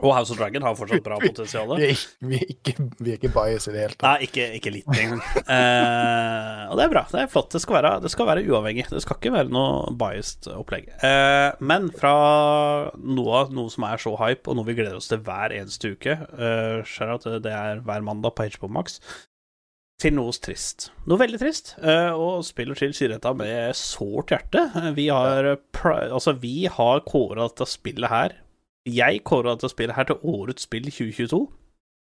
Og 0.00 0.14
House 0.16 0.32
of 0.32 0.38
Dragon 0.40 0.64
har 0.64 0.76
fortsatt 0.78 1.02
bra 1.04 1.18
potensial. 1.22 1.74
Vi 1.76 1.90
vi 2.24 2.38
er 2.38 2.52
ikke, 2.54 2.86
vi 2.96 3.12
er 3.12 3.18
ikke 3.18 3.32
bias 3.34 3.66
i 3.68 3.74
det 3.74 3.82
hele 3.82 3.96
tatt. 3.96 4.06
Nei, 4.06 4.28
ikke, 4.28 4.46
ikke 4.56 4.72
litt 4.72 4.88
engang. 4.94 5.20
Eh, 5.42 6.62
og 6.70 6.78
det 6.78 6.86
er 6.86 6.92
bra. 6.94 7.02
Det 7.10 7.20
er 7.20 7.32
flott. 7.32 7.50
Det 7.52 7.60
skal, 7.60 7.76
være, 7.76 7.90
det 8.04 8.12
skal 8.14 8.30
være 8.30 8.44
uavhengig. 8.48 8.86
Det 8.88 9.02
skal 9.04 9.18
ikke 9.20 9.34
være 9.34 9.52
noe 9.52 9.92
biased 10.00 10.48
opplegg. 10.54 10.88
Eh, 11.04 11.50
men 11.60 11.90
fra 11.98 12.14
noe, 12.96 13.44
noe 13.52 13.74
som 13.74 13.84
er 13.90 14.00
så 14.00 14.14
hype, 14.22 14.48
og 14.48 14.56
noe 14.56 14.70
vi 14.70 14.78
gleder 14.78 14.96
oss 14.96 15.10
til 15.12 15.20
hver 15.26 15.52
eneste 15.58 15.92
uke 15.92 16.16
eh, 16.16 16.80
Skjer 16.88 17.12
at 17.18 17.28
det 17.44 17.52
er 17.52 17.84
hver 17.84 18.06
mandag 18.06 18.32
på 18.38 18.48
HBO 18.56 18.72
Max. 18.72 18.96
Til 20.02 20.14
noe 20.16 20.32
trist. 20.34 20.88
Noe 21.06 21.20
veldig 21.20 21.38
trist. 21.38 21.74
eh, 21.78 22.10
og 22.10 22.42
Chill 22.42 22.74
til 22.74 22.94
sier 22.96 23.12
dette 23.14 23.32
med 23.38 23.76
sårt 23.78 24.32
hjerte. 24.34 24.64
Eh, 24.80 24.90
Vi 24.96 25.06
har, 25.08 25.56
pri- 25.72 26.10
altså, 26.10 26.34
vi 26.40 26.66
har 26.66 27.00
kåra 27.06 27.46
dette 27.48 27.68
spillet 27.70 28.10
her 28.10 28.34
Jeg 28.84 29.22
kåra 29.22 29.54
dette 29.54 29.70
spillet 29.70 29.94
her 29.94 30.04
til 30.10 30.18
årets 30.24 30.62
spill 30.66 30.88
2022 30.90 31.48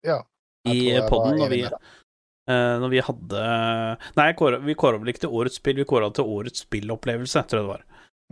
Ja. 0.04 0.22
I 0.66 0.98
poden. 0.98 1.08
podden 1.08 1.38
når 1.38 1.48
vi, 1.48 1.60
eh, 1.62 2.78
når 2.82 2.90
vi 2.90 3.00
hadde 3.06 3.98
Nei, 4.16 4.32
kåret, 4.32 4.64
vi 4.64 4.74
kåra 4.74 4.98
vel 4.98 5.12
ikke 5.12 5.20
til 5.28 5.30
årets 5.30 5.60
spill, 5.60 5.76
vi 5.76 5.84
kåra 5.84 6.12
til 6.12 6.24
årets 6.26 6.66
spillopplevelse, 6.66 7.46
tror 7.46 7.60
jeg 7.60 7.66
det 7.66 7.74
var. 7.76 7.84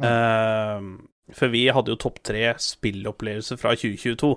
Eh, 0.03 0.81
for 1.33 1.49
vi 1.49 1.67
hadde 1.69 1.89
jo 1.95 1.97
topp 1.97 2.19
tre 2.27 2.55
spillopplevelser 2.59 3.57
fra 3.57 3.71
2022, 3.79 4.35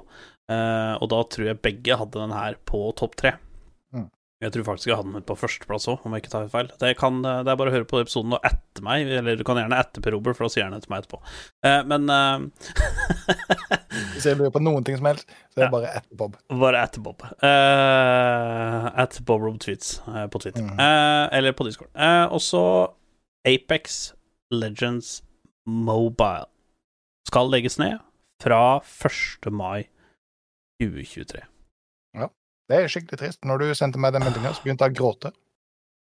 uh, 0.50 0.94
og 1.02 1.10
da 1.10 1.18
tror 1.28 1.46
jeg 1.50 1.62
begge 1.62 1.98
hadde 2.00 2.22
den 2.22 2.32
her 2.32 2.56
på 2.70 2.96
topp 2.96 3.16
tre. 3.20 3.34
Jeg 4.38 4.54
tror 4.54 4.66
faktisk 4.68 4.92
jeg 4.92 4.98
hadde 5.00 5.16
den 5.16 5.24
på 5.26 5.34
førsteplass 5.34 5.88
òg, 5.90 6.04
om 6.06 6.14
jeg 6.14 6.22
ikke 6.22 6.30
tar 6.36 6.50
feil. 6.54 6.68
Det, 6.78 6.92
kan, 7.00 7.16
eh, 7.26 7.40
det 7.42 7.50
er 7.50 7.58
bare 7.58 7.72
å 7.72 7.74
høre 7.74 7.88
på 7.90 7.98
episoden 8.04 8.36
og 8.38 8.44
etter 8.46 8.84
meg, 8.86 9.08
eller 9.18 9.40
du 9.40 9.42
kan 9.48 9.58
gjerne 9.58 9.80
etter 9.82 10.04
Per 10.06 10.14
Robert, 10.14 10.38
for 10.38 10.46
da 10.46 10.52
sier 10.54 10.68
han 10.68 10.76
etter 10.78 10.92
meg 10.94 11.02
etterpå. 11.02 11.18
Eh, 11.66 11.80
men 11.90 12.06
eh, 12.14 12.44
Hvis 14.14 14.28
jeg 14.30 14.38
lurer 14.38 14.54
på 14.54 14.62
noen 14.62 14.86
ting 14.86 15.00
som 15.00 15.10
helst, 15.10 15.26
så 15.56 15.58
er 15.58 15.64
det 15.64 15.66
Ja. 15.66 15.72
bare 15.74 15.90
etter 15.98 16.20
Bob. 16.22 16.38
Bare 16.54 16.84
etter 16.86 17.02
Bob. 17.02 17.26
Eh, 17.50 18.86
at 19.04 19.18
Bob 19.26 19.42
Rob 19.48 19.58
Tweets 19.64 19.96
eh, 20.06 20.28
på 20.30 20.44
Twitter. 20.44 20.62
Mm. 20.70 20.78
Eh, 20.86 21.26
eller 21.40 21.58
på 21.58 21.66
Discord. 21.66 21.90
Og 22.30 22.42
så 22.46 22.62
Apex 23.48 24.14
Legends 24.54 25.24
Mobile 25.66 26.46
skal 27.28 27.50
legges 27.52 27.80
ned 27.82 27.98
fra 28.44 28.62
1. 28.86 29.50
mai 29.52 29.88
2023. 30.82 31.42
Det 32.68 32.80
er 32.80 32.92
skikkelig 32.92 33.20
trist. 33.22 33.44
Når 33.48 33.64
du 33.64 33.68
sendte 33.78 34.00
meg 34.02 34.16
den 34.16 34.26
meldinga, 34.26 34.54
så 34.56 34.64
begynte 34.64 34.88
jeg 34.88 34.98
å 34.98 35.00
gråte. 35.02 35.34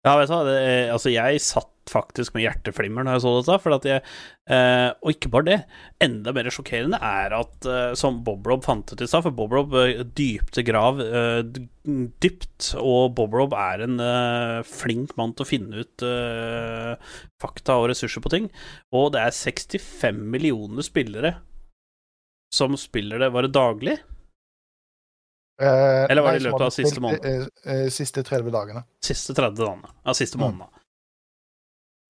Ja, 0.06 0.12
vet 0.20 0.30
du 0.30 0.36
hva, 0.36 0.44
det, 0.46 0.58
altså 0.94 1.10
jeg 1.10 1.40
satt 1.42 1.72
faktisk 1.90 2.34
med 2.34 2.44
hjerteflimmer 2.44 3.02
når 3.06 3.16
jeg 3.16 3.22
så 3.24 3.32
dette, 3.36 3.56
for 3.62 3.74
at 3.74 3.86
jeg 3.86 4.02
eh, 4.54 4.90
Og 5.02 5.12
ikke 5.12 5.30
bare 5.30 5.46
det, 5.48 5.56
enda 6.02 6.30
mer 6.34 6.48
sjokkerende 6.54 7.00
er 7.02 7.34
at, 7.34 7.66
eh, 7.66 7.90
som 7.98 8.20
Boblob 8.26 8.62
fant 8.66 8.90
ut 8.92 9.02
i 9.02 9.08
stad, 9.08 9.24
for 9.26 9.34
Boblob 9.34 9.74
eh, 9.82 10.04
dypte 10.18 10.62
grav 10.66 11.02
eh, 11.02 11.42
dypt, 12.22 12.72
og 12.78 13.16
Boblob 13.18 13.54
er 13.58 13.82
en 13.86 13.98
eh, 14.02 14.60
flink 14.66 15.14
mann 15.18 15.34
til 15.34 15.46
å 15.46 15.50
finne 15.50 15.82
ut 15.82 16.06
eh, 16.06 17.14
fakta 17.42 17.80
og 17.80 17.90
ressurser 17.90 18.22
på 18.22 18.34
ting, 18.34 18.50
og 18.94 19.12
det 19.14 19.26
er 19.26 19.34
65 19.34 20.22
millioner 20.34 20.86
spillere 20.86 21.36
som 22.54 22.78
spiller 22.78 23.22
det, 23.22 23.34
var 23.34 23.46
det 23.46 23.56
daglig? 23.58 23.98
Eh, 25.58 26.06
Eller 26.10 26.22
var 26.22 26.32
det 26.36 26.42
i 26.42 26.44
løpet 26.50 26.60
av 26.66 26.70
siste 26.74 27.00
måned? 27.00 27.24
eh, 27.24 27.46
eh, 27.72 27.88
siste 27.88 28.22
30 28.22 28.50
dagene. 28.52 28.84
Siste 29.02 29.32
30 29.34 29.56
dagene. 29.56 29.88
Ja, 30.04 30.12
siste 30.12 30.36
Mm. 30.36 30.44
månedene. 30.44 30.68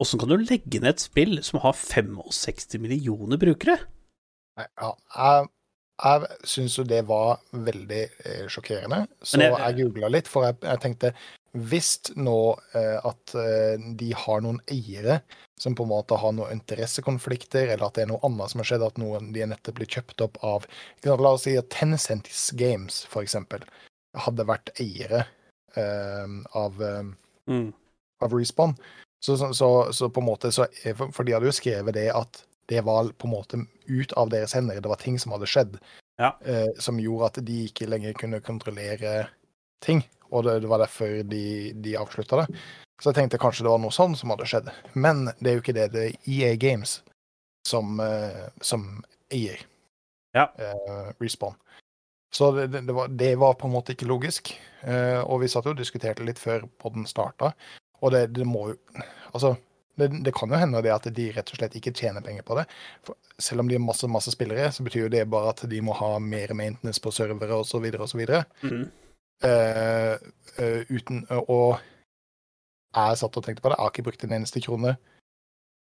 Åssen 0.02 0.18
kan 0.20 0.28
du 0.28 0.36
legge 0.36 0.80
ned 0.80 0.90
et 0.90 1.00
spill 1.00 1.42
som 1.42 1.60
har 1.60 1.72
65 1.72 2.78
millioner 2.82 3.38
brukere? 3.40 3.78
Ja, 4.58 4.92
jeg 5.16 5.48
jeg 6.04 6.26
syns 6.44 6.74
jo 6.76 6.84
det 6.84 7.06
var 7.08 7.38
veldig 7.54 8.02
sjokkerende, 8.52 9.06
så 9.24 9.38
jeg- 9.40 9.76
googla 9.78 10.10
litt, 10.10 10.28
for 10.28 10.44
jeg, 10.44 10.60
jeg 10.60 10.80
tenkte 10.80 11.14
hvis 11.56 12.12
nå 12.16 12.36
eh, 12.76 12.98
at 13.06 13.34
eh, 13.38 13.80
de 13.98 14.12
har 14.16 14.42
noen 14.44 14.60
eiere 14.72 15.20
som 15.60 15.74
på 15.74 15.86
en 15.86 15.92
måte 15.94 16.18
har 16.20 16.34
noen 16.36 16.52
interessekonflikter, 16.58 17.70
eller 17.72 17.86
at 17.86 17.96
det 17.96 18.04
er 18.04 18.10
noe 18.10 18.20
annet 18.28 18.52
som 18.52 18.60
har 18.60 18.68
skjedd, 18.68 18.84
at 18.84 18.98
noen 19.00 19.30
de 19.32 19.40
er 19.44 19.48
nettopp 19.50 19.78
blitt 19.78 19.94
kjøpt 19.96 20.20
opp 20.26 20.36
av 20.44 20.66
La 21.06 21.32
oss 21.32 21.46
si 21.46 21.54
at 21.56 21.70
Tencent 21.72 22.28
Games, 22.60 23.04
for 23.08 23.24
eksempel, 23.24 23.64
hadde 24.16 24.44
vært 24.48 24.72
eiere 24.82 25.24
eh, 25.76 26.36
av 26.56 26.82
eh, 26.82 27.14
Mm. 27.46 27.68
av 28.24 28.32
Respawn. 28.34 28.72
Så, 29.22 29.36
så, 29.38 29.52
så, 29.54 29.92
så 29.94 30.08
på 30.10 30.18
en 30.20 30.26
måte 30.26 30.50
så, 30.50 30.64
for, 30.98 31.12
for 31.14 31.22
de 31.22 31.34
hadde 31.36 31.46
jo 31.46 31.54
skrevet 31.54 31.94
det 31.94 32.08
at 32.10 32.40
det 32.66 32.80
var 32.82 33.12
på 33.14 33.28
en 33.28 33.32
måte 33.36 33.60
ut 33.86 34.12
av 34.18 34.32
deres 34.32 34.56
hender. 34.58 34.80
Det 34.82 34.90
var 34.90 34.98
ting 34.98 35.14
som 35.22 35.30
hadde 35.36 35.46
skjedd 35.46 35.76
Ja. 36.18 36.32
eh, 36.42 36.66
som 36.82 36.98
gjorde 36.98 37.26
at 37.30 37.38
de 37.46 37.60
ikke 37.68 37.86
lenger 37.86 38.16
kunne 38.18 38.42
kontrollere 38.42 39.28
ting. 39.84 40.02
Og 40.30 40.46
det, 40.46 40.58
det 40.64 40.70
var 40.70 40.82
derfor 40.82 41.20
de, 41.28 41.44
de 41.84 41.96
avslutta 42.00 42.42
det. 42.42 42.46
Så 43.02 43.10
jeg 43.10 43.18
tenkte 43.18 43.40
kanskje 43.40 43.66
det 43.66 43.72
var 43.74 43.82
noe 43.82 43.94
sånn 43.94 44.16
som 44.16 44.32
hadde 44.32 44.48
skjedd. 44.48 44.70
Men 44.94 45.26
det 45.40 45.50
er 45.50 45.58
jo 45.58 45.64
ikke 45.64 45.76
det. 45.76 45.90
Det 45.92 46.04
er 46.06 46.32
EA 46.32 46.54
Games 46.60 46.98
som, 47.68 48.00
eh, 48.00 48.46
som 48.64 48.86
eier 49.32 49.60
Ja. 50.36 50.48
eh, 50.58 51.12
Respawn. 51.20 51.54
Så 52.34 52.50
det, 52.52 52.66
det, 52.80 52.92
var, 52.92 53.08
det 53.08 53.36
var 53.36 53.54
på 53.54 53.68
en 53.68 53.72
måte 53.72 53.94
ikke 53.94 54.08
logisk. 54.08 54.54
Eh, 54.82 55.20
og 55.20 55.40
vi 55.40 55.48
satt 55.48 55.68
jo 55.68 55.72
og 55.74 55.80
diskuterte 55.80 56.24
litt 56.26 56.40
før 56.40 56.66
podden 56.82 57.06
starta, 57.08 57.52
og 58.04 58.12
det, 58.12 58.26
det 58.36 58.44
må 58.48 58.70
jo 58.72 58.76
Altså, 59.36 59.56
det, 59.96 60.32
kan 60.36 60.48
jo 60.48 60.56
hende 60.56 60.80
det 60.84 60.92
at 60.94 61.08
de 61.12 61.24
rett 61.32 61.50
og 61.52 61.58
slett 61.58 61.74
ikke 61.76 61.92
tjener 61.96 62.24
penger 62.24 62.44
på 62.46 62.56
det. 62.56 62.64
For 63.04 63.16
selv 63.40 63.60
om 63.60 63.68
de 63.68 63.76
har 63.76 63.84
masse 63.84 64.08
masse 64.08 64.32
spillere, 64.32 64.70
så 64.72 64.84
betyr 64.84 65.06
jo 65.06 65.12
det 65.12 65.24
bare 65.28 65.50
at 65.52 65.64
de 65.68 65.80
må 65.84 65.92
ha 65.96 66.14
mer 66.20 66.52
maintenance 66.56 67.00
på 67.02 67.12
servere 67.12 67.58
osv. 67.60 67.84
osv. 68.04 68.22
Mm. 68.64 68.86
Uh, 69.44 70.16
uh, 70.56 70.82
uten 70.88 71.26
å 71.28 71.76
jeg 72.96 73.20
satt 73.20 73.36
og 73.36 73.44
tenkte 73.44 73.60
på 73.60 73.70
det, 73.70 73.76
jeg 73.76 73.84
har 73.84 73.92
ikke 73.92 74.06
brukt 74.06 74.24
en 74.24 74.34
eneste 74.38 74.62
krone 74.64 74.94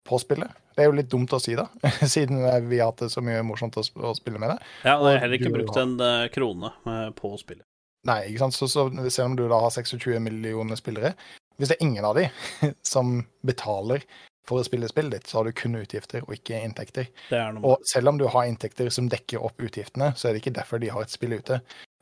på 0.06 0.18
spillet. 0.22 0.52
Det 0.76 0.84
er 0.84 0.90
jo 0.90 0.96
litt 0.96 1.10
dumt 1.12 1.32
å 1.34 1.40
si, 1.42 1.56
da, 1.58 1.66
siden 2.14 2.44
vi 2.70 2.80
har 2.80 2.92
hatt 2.92 3.02
det 3.04 3.10
så 3.12 3.22
mye 3.24 3.42
morsomt 3.44 3.76
å, 3.80 3.84
å 4.06 4.12
spille 4.16 4.40
med 4.40 4.54
det. 4.54 4.58
Ja, 4.86 4.98
og 4.98 5.08
jeg 5.10 5.18
har 5.18 5.24
heller 5.24 5.40
ikke 5.40 5.54
brukt 5.56 5.80
en 5.80 5.96
eh, 6.00 6.28
krone 6.32 6.70
på 7.18 7.32
spillet. 7.40 7.66
Nei, 8.06 8.20
ikke 8.30 8.44
sant? 8.44 8.54
Så, 8.54 8.68
så 8.70 8.86
selv 9.10 9.32
om 9.32 9.34
du 9.38 9.44
da 9.50 9.58
har 9.64 9.74
26 9.74 10.22
millioner 10.22 10.78
spillere, 10.78 11.16
hvis 11.58 11.72
det 11.72 11.78
er 11.78 11.86
ingen 11.88 12.06
av 12.06 12.16
de 12.18 12.28
som 12.94 13.18
betaler 13.46 14.04
for 14.46 14.62
å 14.62 14.66
spille 14.66 14.88
spillet 14.88 15.16
ditt, 15.16 15.28
så 15.28 15.40
har 15.40 15.48
du 15.48 15.56
kun 15.58 15.74
utgifter 15.80 16.22
og 16.22 16.36
ikke 16.36 16.60
inntekter. 16.62 17.10
Er 17.34 17.58
Og 17.66 17.82
selv 17.90 18.12
om 18.12 18.20
du 18.20 18.28
har 18.30 18.46
inntekter 18.46 18.92
som 18.94 19.10
dekker 19.10 19.42
opp 19.42 19.58
utgiftene, 19.58 20.12
så 20.14 20.28
er 20.28 20.36
det 20.36 20.44
ikke 20.44 20.54
derfor 20.60 20.78
de 20.80 20.92
har 20.94 21.02
et 21.02 21.12
spill 21.12 21.34
ute. 21.34 21.58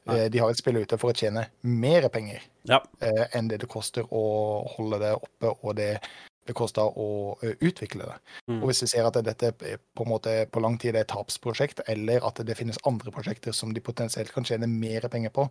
Nei. 0.06 0.18
Eh, 0.20 0.28
De 0.30 0.38
har 0.42 0.50
et 0.52 0.58
spill 0.60 0.76
ute 0.82 0.98
for 1.00 1.12
å 1.12 1.16
tjene 1.16 1.46
mer 1.62 2.08
penger 2.12 2.42
Ja. 2.68 2.82
eh, 3.00 3.26
enn 3.32 3.48
det 3.48 3.60
det 3.62 3.68
koster 3.72 4.04
å 4.12 4.66
holde 4.76 4.98
det 5.00 5.14
oppe, 5.16 5.54
og 5.64 5.76
det 5.76 6.00
det 6.46 6.52
koster 6.52 6.82
å 7.00 7.38
eh, 7.42 7.54
utvikle 7.64 8.04
det. 8.04 8.16
Mm. 8.50 8.58
Og 8.60 8.68
hvis 8.68 8.82
vi 8.82 8.86
ser 8.92 9.06
at 9.08 9.16
dette 9.24 9.52
på 9.56 10.04
en 10.04 10.10
måte 10.10 10.34
på 10.52 10.60
lang 10.60 10.76
tid 10.76 10.94
er 10.94 11.00
et 11.00 11.08
tapsprosjekt, 11.08 11.80
eller 11.88 12.20
at 12.20 12.36
det 12.44 12.56
finnes 12.58 12.76
andre 12.84 13.10
prosjekter 13.10 13.52
som 13.56 13.72
de 13.72 13.80
potensielt 13.80 14.28
kan 14.30 14.44
tjene 14.44 14.68
mer 14.68 15.08
penger 15.08 15.30
på, 15.32 15.46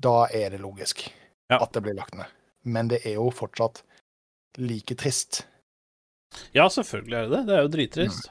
da 0.00 0.24
er 0.32 0.50
det 0.56 0.60
logisk 0.64 1.04
Ja. 1.50 1.58
at 1.60 1.72
det 1.76 1.82
blir 1.82 1.94
lagt 1.94 2.14
ned. 2.16 2.24
Men 2.64 2.88
det 2.88 3.02
er 3.04 3.18
jo 3.20 3.28
fortsatt 3.30 3.82
like 4.56 4.94
trist. 4.96 5.44
Ja, 6.54 6.64
selvfølgelig 6.72 7.14
er 7.18 7.28
det 7.28 7.30
det. 7.36 7.46
Det 7.46 7.54
er 7.58 7.62
jo 7.62 7.68
drittrist. 7.76 8.30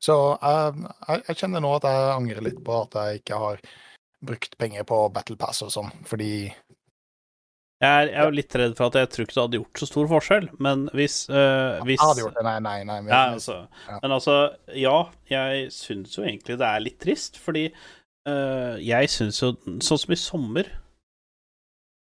Så 0.00 0.14
jeg, 0.42 0.84
jeg, 1.08 1.22
jeg 1.28 1.36
kjenner 1.40 1.60
nå 1.64 1.72
at 1.76 1.88
jeg 1.88 2.12
angrer 2.16 2.44
litt 2.44 2.60
på 2.64 2.76
at 2.84 2.94
jeg 3.00 3.20
ikke 3.22 3.40
har 3.42 3.60
brukt 4.26 4.56
penger 4.60 4.84
på 4.88 4.98
Battle 5.14 5.36
Pass 5.40 5.62
og 5.64 5.72
sånn, 5.74 5.90
fordi 6.08 6.50
Jeg 7.80 7.88
er, 7.88 8.10
jeg 8.12 8.20
er 8.26 8.34
litt 8.36 8.54
redd 8.60 8.74
for 8.76 8.90
at 8.90 8.96
jeg 8.98 9.08
tror 9.08 9.24
ikke 9.24 9.34
det 9.38 9.42
hadde 9.46 9.58
gjort 9.62 9.80
så 9.80 9.86
stor 9.88 10.08
forskjell, 10.10 10.48
men 10.60 10.82
hvis, 10.92 11.14
øh, 11.32 11.78
hvis 11.88 12.02
hadde 12.02 12.20
gjort 12.20 12.34
det. 12.36 12.42
Nei, 12.44 12.58
nei, 12.60 12.74
nei. 12.84 12.98
Men, 13.00 13.08
Ja, 13.08 13.20
altså. 13.32 13.54
Ja. 13.88 14.00
Men 14.02 14.12
altså, 14.18 14.34
ja, 14.76 14.96
jeg 15.32 15.70
syns 15.72 16.18
jo 16.18 16.26
egentlig 16.26 16.58
det 16.60 16.66
er 16.68 16.82
litt 16.84 16.98
trist, 17.00 17.38
fordi 17.40 17.62
øh, 18.28 18.76
jeg 18.84 19.08
syns 19.08 19.40
jo 19.40 19.54
Sånn 19.80 20.02
som 20.02 20.12
i 20.12 20.18
sommer, 20.20 20.68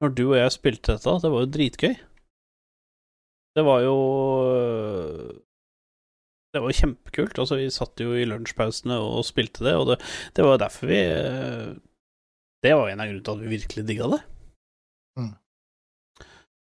når 0.04 0.14
du 0.14 0.22
og 0.28 0.36
jeg 0.38 0.52
spilte 0.54 0.94
dette, 0.94 1.16
det 1.24 1.32
var 1.34 1.42
jo 1.42 1.50
dritgøy. 1.56 1.96
Det 3.54 3.64
var 3.66 3.82
jo 3.82 3.96
Det 6.54 6.62
var 6.62 6.76
kjempekult. 6.78 7.38
Altså, 7.42 7.58
vi 7.58 7.66
satt 7.74 7.98
jo 8.02 8.14
i 8.14 8.26
lunsjpausene 8.30 8.94
og 9.02 9.26
spilte 9.26 9.66
det, 9.66 9.74
og 9.74 9.90
det, 9.90 9.98
det 10.38 10.46
var 10.46 10.62
derfor 10.62 10.86
vi 10.90 11.00
eh, 11.02 11.74
Det 12.64 12.72
var 12.72 12.88
en 12.88 13.02
av 13.02 13.10
grunnene 13.10 13.24
til 13.26 13.34
at 13.34 13.42
vi 13.44 13.50
virkelig 13.52 13.82
digga 13.88 14.06
det. 14.14 14.20
Mm. 15.20 15.32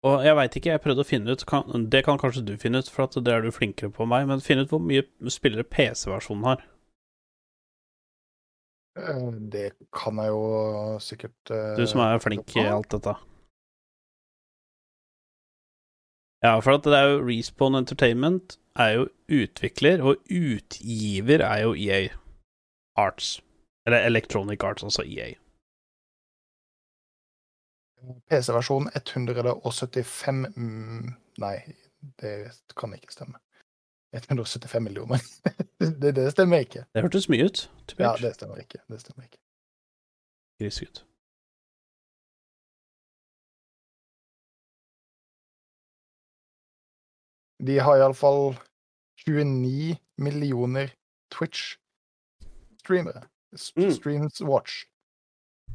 Og 0.09 0.25
jeg 0.27 0.37
veit 0.39 0.57
ikke, 0.59 0.75
jeg 0.75 0.83
prøvde 0.85 1.03
å 1.03 1.09
finne 1.09 1.35
ut 1.35 1.45
kan, 1.49 1.87
Det 1.91 2.05
kan 2.07 2.21
kanskje 2.21 2.45
du 2.47 2.53
finne 2.61 2.83
ut, 2.83 2.91
for 2.93 3.09
at 3.09 3.17
det 3.25 3.33
er 3.35 3.43
du 3.43 3.51
flinkere 3.55 3.91
på 3.91 4.05
enn 4.05 4.13
meg, 4.13 4.27
men 4.31 4.45
finn 4.45 4.61
ut 4.63 4.71
hvor 4.71 4.83
mye 4.85 5.07
spillere 5.33 5.67
PC-versjonen 5.67 6.45
har. 6.47 6.63
Eh, 9.01 9.33
Det 9.55 9.73
kan 9.95 10.21
jeg 10.23 10.35
jo 10.35 10.45
sikkert 11.03 11.55
eh, 11.55 11.75
Du 11.81 11.87
som 11.87 12.05
er 12.05 12.23
flink 12.23 12.55
i 12.57 12.69
alt 12.69 12.93
dette. 12.95 13.17
Ja, 16.45 16.55
for 16.63 16.77
at 16.77 16.87
det 16.87 16.95
er 16.95 17.09
jo 17.11 17.25
Respawn 17.27 17.75
Entertainment 17.75 18.59
er 18.79 18.93
jo 18.95 19.09
utvikler, 19.41 20.05
og 20.07 20.21
utgiver 20.31 21.43
er 21.43 21.65
jo 21.65 21.75
EA 21.75 22.09
Arts. 22.95 23.41
Eller 23.87 24.07
Electronic 24.07 24.63
Arts, 24.63 24.85
altså 24.87 25.03
EA. 25.03 25.33
PC-versjon 28.31 28.89
175 28.95 30.47
mm, 30.57 31.15
Nei, 31.39 31.57
det 32.23 32.33
kan 32.77 32.95
ikke 32.95 33.13
stemme. 33.13 33.39
175 34.17 34.83
millioner. 34.83 35.23
det, 36.03 36.15
det 36.17 36.31
stemmer 36.33 36.65
ikke. 36.65 36.85
Det 36.95 37.03
hørtes 37.05 37.29
mye 37.29 37.45
ut. 37.45 37.71
Typisk. 37.87 38.01
Ja, 38.01 38.15
det 38.23 38.35
stemmer 38.35 38.57
ikke. 38.63 38.79
Det 38.89 39.01
stemmer 39.01 39.29
ikke. 39.29 39.39
Grisegutt. 40.59 41.05
De 47.67 47.79
har 47.83 47.99
iallfall 47.99 48.55
29 49.27 49.97
millioner 50.19 50.95
Twitch-streamere. 51.35 53.23
Streams 53.55 53.95
Mm. 53.95 54.01
Streams 54.01 54.41
watch. 54.43 54.85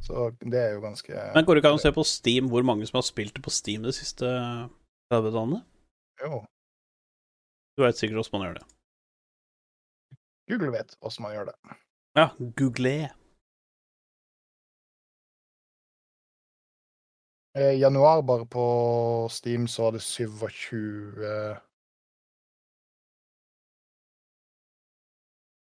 Så 0.03 0.30
det 0.43 0.59
er 0.59 0.73
jo 0.75 0.81
ganske 0.84 1.13
Men 1.35 1.45
går 1.47 1.55
det 1.55 1.61
ikke 1.63 1.69
an 1.71 1.80
å 1.80 1.84
se 1.84 1.91
på 1.95 2.03
Steam 2.07 2.49
hvor 2.51 2.65
mange 2.67 2.84
som 2.89 2.97
har 2.99 3.05
spilt 3.07 3.35
det 3.38 3.43
på 3.45 3.53
Steam 3.53 3.85
de 3.85 3.93
siste 3.95 4.27
30 5.13 5.31
dagene? 5.31 5.61
Jo, 6.23 6.43
Du 7.77 7.84
veit 7.85 7.97
sikkert 7.97 8.19
hvordan 8.19 8.35
man 8.35 8.47
gjør 8.47 8.57
det. 8.59 8.65
Google 10.51 10.71
vet 10.75 10.97
åssen 11.01 11.23
man 11.23 11.34
gjør 11.38 11.47
det. 11.53 11.55
Ja, 12.19 12.27
google. 12.59 12.95
I 17.55 17.69
januar 17.80 18.21
bare 18.27 18.45
på 18.49 18.65
Steam 19.31 19.67
så 19.67 19.88
var 19.88 19.95
det 19.95 20.01
27 20.01 21.57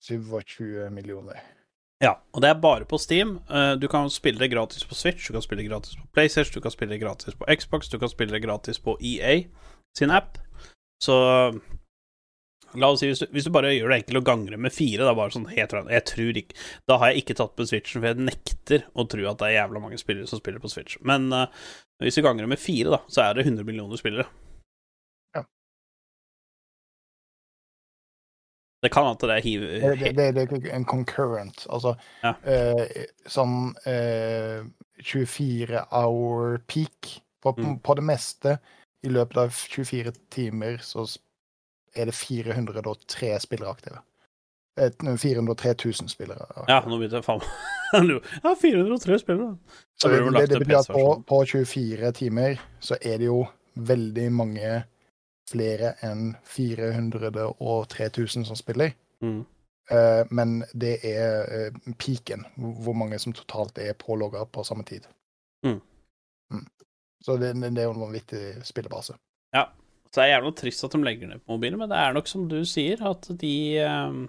27 0.01 0.89
millioner. 0.89 1.60
Ja, 2.01 2.15
og 2.33 2.41
det 2.41 2.49
er 2.49 2.61
bare 2.61 2.87
på 2.89 2.97
Steam. 2.97 3.35
Eh, 3.49 3.75
Du 3.77 3.87
kan 3.87 4.09
spille 4.09 4.41
det 4.41 4.51
gratis 4.51 4.83
på 4.83 4.97
Switch, 4.97 5.27
du 5.27 5.33
kan 5.33 5.43
spille 5.45 5.61
det 5.61 5.69
gratis 5.69 5.95
på 5.95 6.07
PlayStation, 6.15 6.57
du 6.57 6.63
kan 6.63 6.73
spille 6.73 6.95
det 6.95 7.03
gratis 7.03 7.37
på 7.37 7.45
Xbox, 7.45 7.89
du 7.89 7.99
kan 8.01 8.09
spille 8.09 8.33
det 8.33 8.41
gratis 8.41 8.79
på 8.79 8.97
EA 8.97 9.43
sin 9.97 10.11
app. 10.11 10.39
Så 11.03 11.15
la 12.73 12.87
oss 12.87 13.01
si, 13.01 13.07
hvis 13.09 13.19
du, 13.19 13.27
hvis 13.35 13.45
du 13.45 13.51
bare 13.53 13.73
gjør 13.73 13.91
det 13.91 14.01
enkelt 14.01 14.19
og 14.21 14.27
ganger 14.29 14.55
det 14.55 14.59
med 14.65 14.73
fire, 14.73 15.05
da 15.05 15.13
bare 15.17 15.33
sånn 15.33 15.49
helt 15.51 15.73
random 15.75 15.91
Jeg 15.91 16.05
tror 16.07 16.37
ikke 16.39 16.55
Da 16.87 16.97
har 17.01 17.11
jeg 17.11 17.23
ikke 17.23 17.35
tatt 17.41 17.55
på 17.57 17.65
Switchen, 17.67 17.99
for 17.99 18.11
jeg 18.11 18.27
nekter 18.29 18.85
å 18.95 19.05
tro 19.11 19.25
at 19.27 19.41
det 19.41 19.49
er 19.49 19.57
jævla 19.57 19.81
mange 19.83 19.99
spillere 19.99 20.29
som 20.29 20.39
spiller 20.39 20.63
på 20.63 20.71
Switch. 20.71 20.97
Men 21.05 21.27
uh, 21.35 21.47
hvis 22.01 22.15
du 22.17 22.23
ganger 22.25 22.45
det 22.47 22.53
med 22.53 22.61
fire, 22.61 22.93
da, 22.95 23.01
så 23.11 23.25
er 23.25 23.35
det 23.37 23.45
100 23.49 23.67
millioner 23.67 23.99
spillere. 23.99 24.29
Det 28.81 28.89
kan 28.91 29.05
at 29.05 29.19
det 29.21 29.29
er 29.29 29.41
hiv... 29.45 29.61
Det, 29.61 30.15
det, 30.17 30.27
det, 30.35 30.45
er 30.71 30.75
en 30.75 30.85
concurrent. 30.85 31.65
Altså 31.69 31.95
Ja. 32.23 32.33
eh, 32.43 33.05
sånn 33.29 33.75
eh, 33.85 34.63
24 35.03 35.85
hour 35.91 36.57
peak. 36.67 37.21
På, 37.41 37.55
Mm. 37.57 37.79
på 37.81 37.95
det 37.97 38.03
meste 38.05 38.59
i 39.03 39.09
løpet 39.09 39.37
av 39.37 39.49
24 39.49 40.11
timer 40.29 40.77
så 40.85 41.07
er 41.95 42.05
det 42.05 42.13
403 42.13 43.39
spillere 43.41 43.69
aktive. 43.71 43.97
Eh, 44.77 44.91
403 45.17 45.73
000 45.85 46.09
spillere. 46.09 46.41
aktive. 46.49 46.65
Ja, 46.69 46.81
nå 46.85 46.97
begynte 46.99 47.17
jeg 47.17 47.25
faen 47.25 47.41
meg 47.41 48.21
Ja, 48.45 48.53
403 48.55 49.17
spillere. 49.19 49.57
Så 49.99 50.09
det, 50.09 50.49
det 50.49 50.59
betyr 50.61 50.77
at 50.79 50.87
på, 50.93 51.23
på 51.27 51.41
24 51.45 52.11
timer 52.11 52.61
så 52.79 52.95
er 53.01 53.17
det 53.17 53.25
jo 53.25 53.41
veldig 53.75 54.31
mange 54.31 54.83
flere 55.51 55.95
enn 56.07 56.35
400 56.47 57.31
og 57.51 57.89
3000 57.93 58.47
som 58.49 58.59
spiller. 58.59 58.95
Mm. 59.23 59.41
Uh, 59.91 60.23
men 60.31 60.61
det 60.73 60.97
er 61.07 61.49
uh, 61.71 61.95
peaken, 61.99 62.45
hvor 62.55 62.95
mange 62.95 63.19
som 63.19 63.35
totalt 63.35 63.77
er 63.81 63.97
pålogga 63.99 64.45
på 64.47 64.63
samme 64.63 64.87
tid. 64.87 65.09
Mm. 65.65 65.81
Mm. 66.53 66.67
Så 67.25 67.37
det, 67.37 67.53
det 67.61 67.83
er 67.83 67.89
jo 67.89 67.97
en 67.97 68.07
vanvittig 68.07 68.45
spillebase. 68.65 69.17
Så 70.11 70.19
det 70.19 70.27
er 70.27 70.33
jævla 70.33 70.51
trist 70.59 70.83
at 70.83 70.91
de 70.91 70.99
legger 71.05 71.29
ned 71.29 71.39
på 71.39 71.55
mobilen, 71.55 71.79
men 71.79 71.89
det 71.91 71.97
er 71.97 72.15
nok 72.15 72.27
som 72.27 72.43
du 72.51 72.59
sier, 72.67 72.99
at 73.07 73.29
de 73.39 73.55
um, 73.87 74.25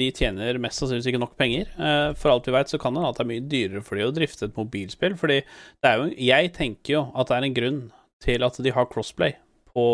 De 0.00 0.06
tjener 0.16 0.56
mest 0.56 0.80
sannsynligvis 0.80 1.10
ikke 1.10 1.20
nok 1.20 1.34
penger. 1.36 1.68
Eh, 1.76 2.14
For 2.16 2.32
alt 2.32 2.46
vi 2.48 2.54
veit, 2.54 2.70
så 2.72 2.78
kan 2.80 2.96
det 2.96 3.02
at 3.04 3.18
det 3.18 3.24
er 3.26 3.28
mye 3.28 3.42
dyrere 3.52 3.82
for 3.84 3.98
de 3.98 4.06
å 4.06 4.14
drifte 4.16 4.46
et 4.48 4.56
mobilspill. 4.56 5.12
Fordi 5.20 5.42
det 5.44 5.90
er 5.90 5.98
jo 6.00 6.06
Jeg 6.16 6.52
tenker 6.56 6.94
jo 6.94 7.02
at 7.12 7.28
det 7.28 7.36
er 7.36 7.46
en 7.48 7.56
grunn 7.58 7.82
til 8.24 8.46
at 8.46 8.56
de 8.64 8.72
har 8.72 8.88
crossplay 8.88 9.34
på 9.74 9.86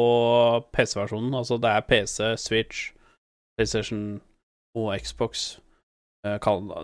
PC-versjonen. 0.75 1.35
Altså 1.37 1.59
det 1.63 1.71
er 1.71 1.87
PC, 1.89 2.33
Switch, 2.41 2.91
PlayStation 3.57 4.03
og 4.77 4.93
Xbox. 5.01 5.59
Eh, 6.27 6.39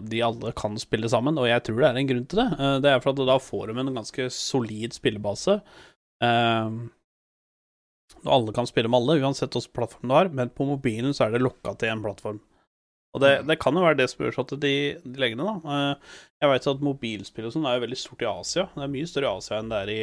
de 0.09 0.23
alle 0.23 0.52
kan 0.59 0.78
spille 0.78 1.09
sammen, 1.10 1.39
og 1.40 1.48
jeg 1.51 1.64
tror 1.66 1.81
det 1.82 1.89
er 1.90 2.01
en 2.02 2.10
grunn 2.12 2.27
til 2.31 2.43
det. 2.43 2.48
Eh, 2.59 2.78
Det 2.85 2.90
er 2.93 3.01
for 3.05 3.12
at 3.14 3.27
da 3.27 3.39
får 3.43 3.73
de 3.73 3.81
en 3.81 3.94
ganske 3.94 4.28
solid 4.31 4.93
spillebase. 4.97 5.60
Eh, 6.23 6.70
alle 8.28 8.52
kan 8.55 8.66
spille 8.69 8.89
med 8.93 9.01
alle, 9.01 9.20
uansett 9.24 9.51
hvilken 9.56 9.73
plattform 9.74 10.09
du 10.09 10.14
har, 10.14 10.28
men 10.28 10.51
på 10.52 10.66
mobilen 10.69 11.14
så 11.16 11.27
er 11.27 11.32
det 11.36 11.43
lokka 11.43 11.74
til 11.81 11.89
en 11.90 12.02
plattform. 12.05 12.40
Og 13.12 13.20
det, 13.20 13.30
det 13.44 13.59
kan 13.60 13.76
jo 13.76 13.82
være 13.84 13.98
det 13.98 14.06
som 14.09 14.22
gjør 14.24 14.32
sånn 14.39 14.47
at 14.48 14.60
de, 14.62 14.74
de 15.05 15.20
legger 15.20 15.36
ned, 15.36 15.48
da. 15.48 15.72
Eh, 15.76 16.20
Jeg 16.40 16.48
vet 16.52 16.68
at 16.72 16.84
mobilspill 16.86 17.48
og 17.51 17.52
sånn 17.52 17.66
er 17.68 17.74
jo 17.76 17.82
veldig 17.84 17.98
stort 18.01 18.22
i 18.24 18.28
Asia. 18.30 18.64
Det 18.72 18.86
er 18.86 18.93
mye 18.94 19.10
større 19.10 19.28
i 19.28 19.36
Asia 19.43 19.59
enn 19.60 19.68
det 19.72 19.80
er 19.84 19.90
i, 19.93 19.98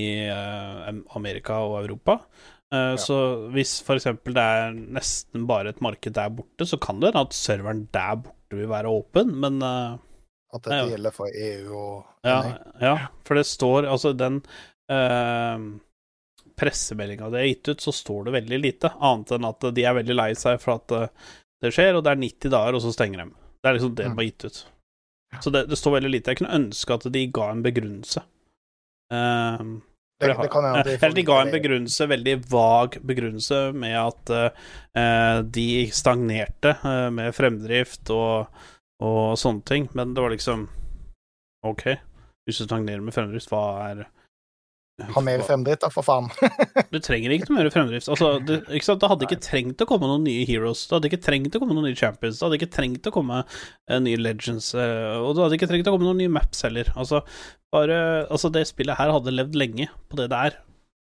i 0.00 0.06
eh, 0.26 0.88
Amerika 1.18 1.60
og 1.68 1.76
Europa. 1.84 2.16
Eh, 2.74 2.96
Så 2.98 3.18
hvis 3.54 3.76
eksempel 3.94 4.34
det 4.34 4.42
er 4.56 4.74
nesten 4.98 5.46
bare 5.46 5.70
et 5.70 5.80
marked 5.84 6.16
der 6.18 6.34
borte, 6.34 6.66
så 6.66 6.80
kan 6.82 6.98
det 6.98 7.12
hende 7.12 7.22
at 7.28 7.36
serveren 7.38 7.84
der 7.94 8.18
borte 8.24 8.58
vil 8.58 8.68
være 8.74 8.90
åpen, 8.90 9.30
men 9.40 9.62
At 9.62 10.66
dette 10.66 10.82
Ja. 10.82 10.90
gjelder 10.96 11.14
for 11.14 11.30
EU 11.32 11.78
og 11.78 12.26
ja, 12.26 12.40
ja, 12.82 12.96
for 13.24 13.38
det 13.38 13.46
står 13.48 13.86
Altså, 13.88 14.10
den 14.18 14.42
eh, 14.92 15.62
pressemeldinga 16.58 17.30
de 17.32 17.38
har 17.40 17.46
gitt 17.48 17.68
ut, 17.72 17.80
så 17.80 17.92
står 17.96 18.26
det 18.26 18.34
veldig 18.36 18.58
lite, 18.60 18.90
annet 19.00 19.32
enn 19.38 19.46
at 19.48 19.64
de 19.74 19.86
er 19.88 19.96
veldig 19.96 20.16
lei 20.18 20.28
seg 20.36 20.60
for 20.60 20.76
at 20.82 20.92
det 21.62 21.70
skjer, 21.74 21.96
og 21.96 22.04
det 22.04 22.12
er 22.12 22.20
90 22.22 22.52
dager, 22.52 22.76
og 22.76 22.84
så 22.84 22.92
stenger 22.94 23.22
de. 23.22 23.30
Det 23.62 23.70
er 23.70 23.78
liksom 23.78 23.94
det 23.94 24.08
de 24.08 24.16
har 24.18 24.28
gitt 24.28 24.46
ut. 24.48 24.60
Så 25.40 25.52
det, 25.54 25.64
det 25.70 25.78
står 25.78 25.96
veldig 25.96 26.10
lite. 26.10 26.32
Jeg 26.32 26.42
kunne 26.42 26.58
ønske 26.58 26.98
at 26.98 27.08
de 27.14 27.24
ga 27.32 27.48
en 27.52 27.64
begrunnelse. 27.64 28.22
Um, 29.12 29.80
Det, 30.22 30.28
det 30.38 30.50
kan 30.52 30.64
hende 30.64 30.82
de 30.86 30.92
eller 30.94 31.16
de 31.16 31.24
ga 31.26 31.36
en 31.42 31.50
begrunnelse, 31.50 32.06
veldig 32.06 32.34
vag 32.50 32.98
begrunnelse, 33.02 33.60
med 33.74 33.96
at 33.98 34.32
uh, 34.36 35.40
de 35.42 35.68
stagnerte 35.90 36.76
uh, 36.84 37.08
med 37.14 37.34
fremdrift 37.34 38.12
og, 38.14 38.52
og 39.02 39.38
sånne 39.40 39.66
ting. 39.66 39.88
Men 39.98 40.14
det 40.14 40.22
var 40.22 40.34
liksom 40.34 40.68
OK, 41.66 41.88
hvis 42.46 42.60
du 42.62 42.66
stagnerer 42.66 43.02
med 43.02 43.14
fremdrift, 43.14 43.50
hva 43.50 43.64
er 43.88 44.04
Ha 45.00 45.20
mer 45.24 45.40
fremdrift, 45.46 45.80
da, 45.82 45.88
for 45.90 46.04
faen. 46.04 46.26
Du 46.92 46.98
trenger 47.00 47.32
ikke 47.32 47.48
noe 47.48 47.62
mer 47.62 47.70
fremdrift. 47.72 48.10
Altså, 48.12 48.34
det, 48.44 48.58
det 48.68 49.08
hadde 49.08 49.24
ikke 49.26 49.38
trengt 49.42 49.80
å 49.80 49.86
komme 49.88 50.06
noen 50.10 50.26
nye 50.26 50.44
heroes. 50.46 50.82
Det 50.86 50.94
hadde 50.98 51.08
ikke 51.08 51.22
trengt 51.24 51.56
å 51.56 51.62
komme 51.62 51.74
noen 51.78 51.88
nye 51.88 51.96
champions. 51.98 52.36
Det 52.38 52.44
hadde 52.46 52.58
ikke 52.60 52.68
trengt 52.76 53.08
å 53.08 53.14
komme 53.14 53.38
uh, 53.48 53.96
nye 54.04 54.20
legends. 54.20 54.68
Uh, 54.76 55.16
og 55.24 55.32
det 55.38 55.46
hadde 55.46 55.58
ikke 55.58 55.70
trengt 55.72 55.88
å 55.88 55.94
komme 55.96 56.06
noen 56.10 56.20
nye 56.20 56.34
maps 56.34 56.60
heller. 56.68 56.92
Altså, 56.94 57.22
bare 57.72 57.96
Altså, 58.28 58.52
det 58.52 58.66
spillet 58.68 59.00
her 59.00 59.14
hadde 59.16 59.32
levd 59.34 59.56
lenge 59.58 59.88
på 60.12 60.20
det 60.20 60.28
det 60.34 60.44
er. 60.50 60.60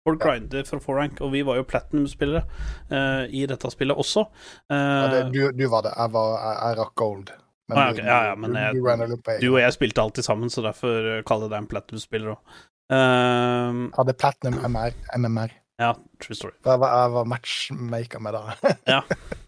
Folk 0.06 0.22
grinder 0.22 0.66
for 0.70 0.82
4rank, 0.84 1.22
og 1.26 1.32
vi 1.34 1.46
var 1.46 1.58
jo 1.62 1.70
platinum-spillere 1.70 2.44
uh, 2.92 3.24
i 3.30 3.46
dette 3.50 3.72
spillet 3.74 3.98
også. 3.98 4.26
Ja, 4.70 5.08
det, 5.14 5.24
du, 5.34 5.42
du 5.54 5.66
var 5.72 5.86
det. 5.88 5.94
Jeg, 5.98 6.12
var, 6.14 6.36
jeg, 6.42 6.60
jeg 6.66 6.80
rakk 6.82 6.94
gold. 7.06 7.32
Men 7.70 7.80
Ah, 7.82 7.88
okay. 7.90 8.04
du. 8.04 8.10
Ja, 8.12 8.20
ja, 8.30 8.36
men 8.38 8.54
du, 8.54 8.60
jeg- 8.62 8.76
du 8.78 8.86
runner 8.86 9.10
du 9.42 9.48
og 9.54 9.58
jeg 9.62 9.74
spilte 9.74 10.04
alltid 10.04 10.26
sammen, 10.28 10.52
så 10.54 10.62
derfor 10.66 11.24
kaller 11.26 11.48
jeg 11.48 11.54
deg 11.56 11.64
en 11.64 11.70
platinum-spiller 11.72 12.36
òg. 12.36 12.58
Uh, 12.92 13.90
Hadde 13.98 14.14
platinum 14.14 14.60
MR, 14.70 14.94
MMR. 15.18 15.52
ja, 15.82 15.96
true 16.22 16.36
story. 16.38 16.54
Jeg 16.66 16.80
var, 16.80 16.92
jeg 17.02 17.14
var 17.16 17.26
matchmaker 17.32 18.20
med 18.22 18.38
det. 18.38 18.44
Ja. 18.94 19.02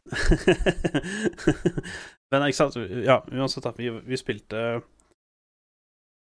Men 2.32 2.44
ikke 2.48 2.58
sant, 2.58 2.76
ja, 3.06 3.22
uansett, 3.32 3.64
da, 3.64 3.72
vi, 3.78 3.90
vi 4.04 4.18
spilte 4.20 4.82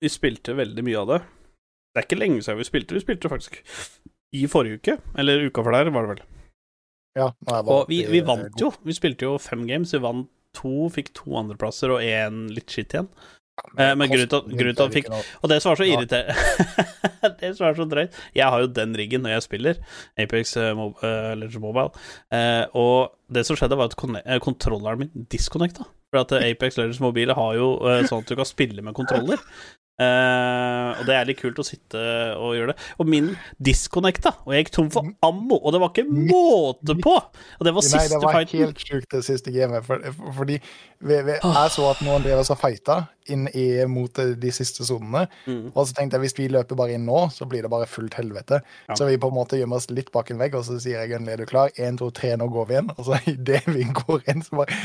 Vi 0.02 0.10
spilte 0.10 0.56
veldig 0.58 0.86
mye 0.86 1.02
av 1.02 1.12
det. 1.12 1.20
Det 1.94 2.02
er 2.02 2.08
ikke 2.08 2.22
lenge 2.22 2.42
siden 2.42 2.62
vi 2.62 2.68
spilte, 2.68 2.96
vi 2.98 3.04
spilte 3.04 3.30
faktisk 3.30 3.60
i 4.34 4.48
forrige 4.50 4.80
uke, 4.82 4.96
eller 5.22 5.44
uka 5.46 5.62
for 5.62 5.76
der, 5.76 5.92
var 5.94 6.08
det 6.08 6.16
vel. 6.16 6.24
ja, 7.20 7.28
var 7.46 7.68
Og 7.70 7.92
vi, 7.92 8.00
vi 8.10 8.24
eh, 8.24 8.26
vant 8.26 8.58
jo, 8.58 8.72
vi 8.82 8.96
spilte 8.98 9.28
jo 9.28 9.36
fem 9.38 9.68
games, 9.70 9.94
vi 9.94 10.02
vant 10.02 10.32
to, 10.58 10.88
fikk 10.94 11.12
to 11.14 11.36
andreplasser 11.38 11.94
og 11.94 12.02
én 12.02 12.48
litt 12.54 12.74
shit 12.74 12.96
igjen. 12.96 13.12
Eh, 13.78 13.94
men 13.96 14.10
grunnen 14.10 14.30
til 14.30 14.38
at- 14.38 14.78
han 14.82 14.92
fikk- 14.94 15.10
Og 15.44 15.50
det 15.50 15.62
som 15.62 15.70
var 15.72 15.78
så 15.78 15.86
irriterende 15.86 16.34
Det 17.40 17.52
som 17.56 17.68
var 17.68 17.76
så 17.78 17.86
drøyt 17.90 18.16
Jeg 18.36 18.50
har 18.50 18.60
jo 18.64 18.68
den 18.68 18.96
riggen 18.98 19.22
når 19.24 19.36
jeg 19.36 19.44
spiller 19.46 19.78
Apex 20.20 20.56
eh, 20.58 20.72
eh, 20.74 21.36
Legends 21.38 21.60
Mobile. 21.62 21.92
Og 22.74 23.14
det 23.34 23.46
som 23.46 23.56
skjedde, 23.58 23.78
var 23.78 23.90
at 23.92 23.96
kontrolleren 24.42 25.00
min 25.06 25.28
disconnecta. 25.32 25.86
For 26.12 26.22
at 26.22 26.34
Apex 26.44 26.78
Legends 26.78 27.00
Mobile 27.02 27.34
har 27.38 27.54
jo 27.58 27.70
sånn 28.10 28.22
at 28.22 28.30
du 28.30 28.36
kan 28.38 28.46
spille 28.46 28.82
med 28.86 28.94
kontroller. 28.98 29.40
Eh, 30.02 30.90
og 30.98 31.03
det 31.06 31.14
er 31.14 31.28
litt 31.30 31.38
kult 31.38 31.60
å 31.61 31.65
sitte 31.65 31.99
og 32.41 32.56
gjøre 32.57 32.74
det. 32.74 32.86
Og 32.98 33.10
min 33.10 33.28
disconnecta, 33.61 34.32
og 34.44 34.56
jeg 34.56 34.64
gikk 34.65 34.72
tom 34.74 34.90
for 34.94 35.06
ammo, 35.26 35.60
og 35.61 35.76
det 35.76 35.82
var 35.84 35.91
ikke 35.94 36.07
måte 36.10 36.95
på! 37.03 37.14
Og 37.60 37.68
det 37.68 37.74
var 37.76 37.86
Nei, 37.94 38.02
det 38.10 38.22
var 38.24 38.38
fighten. 38.40 38.64
helt 38.64 38.82
sjukt, 38.82 39.10
det 39.14 39.22
siste 39.28 39.53
gamet. 39.53 39.86
For, 39.86 40.02
for- 40.18 40.34
fordi 40.40 40.57
vi, 41.03 41.20
vi, 41.28 41.38
jeg 41.38 41.74
så 41.76 41.86
at 41.91 42.02
noen 42.06 42.26
drev 42.26 42.41
og 42.41 42.57
fighta 42.57 42.98
inn 43.32 43.45
i, 43.53 43.68
mot 43.88 44.18
eh, 44.24 44.34
de 44.40 44.52
siste 44.56 44.84
sonene. 44.88 45.28
Mm. 45.45 45.70
Og 45.76 45.86
så 45.88 45.94
tenkte 45.99 46.18
jeg 46.18 46.26
hvis 46.28 46.38
vi 46.41 46.49
løper 46.52 46.80
bare 46.80 46.98
inn 46.98 47.06
nå, 47.07 47.28
så 47.32 47.45
blir 47.49 47.64
det 47.64 47.72
bare 47.72 47.88
fullt 47.88 48.18
helvete. 48.18 48.64
Ja. 48.90 48.98
Så 48.98 49.07
vi 49.07 49.20
på 49.22 49.30
en 49.30 49.38
måte 49.38 49.61
gjemmer 49.61 49.78
oss 49.80 49.91
litt 49.94 50.10
bak 50.15 50.34
en 50.34 50.41
vegg, 50.41 50.57
og 50.57 50.65
så 50.68 50.80
sier 50.82 51.03
jeg 51.03 51.14
Gunnli, 51.14 51.36
er 51.38 51.44
du 51.44 51.48
klar? 51.49 51.70
Én, 51.78 51.99
to, 52.02 52.10
tre, 52.11 52.34
nå 52.40 52.49
går 52.52 52.70
vi 52.72 52.82
inn. 52.82 52.91
Og 52.98 53.06
så 53.11 53.22
idet 53.38 53.61
vi 53.70 53.86
går 53.94 54.26
inn, 54.34 54.41
så 54.44 54.64
bare 54.64 54.82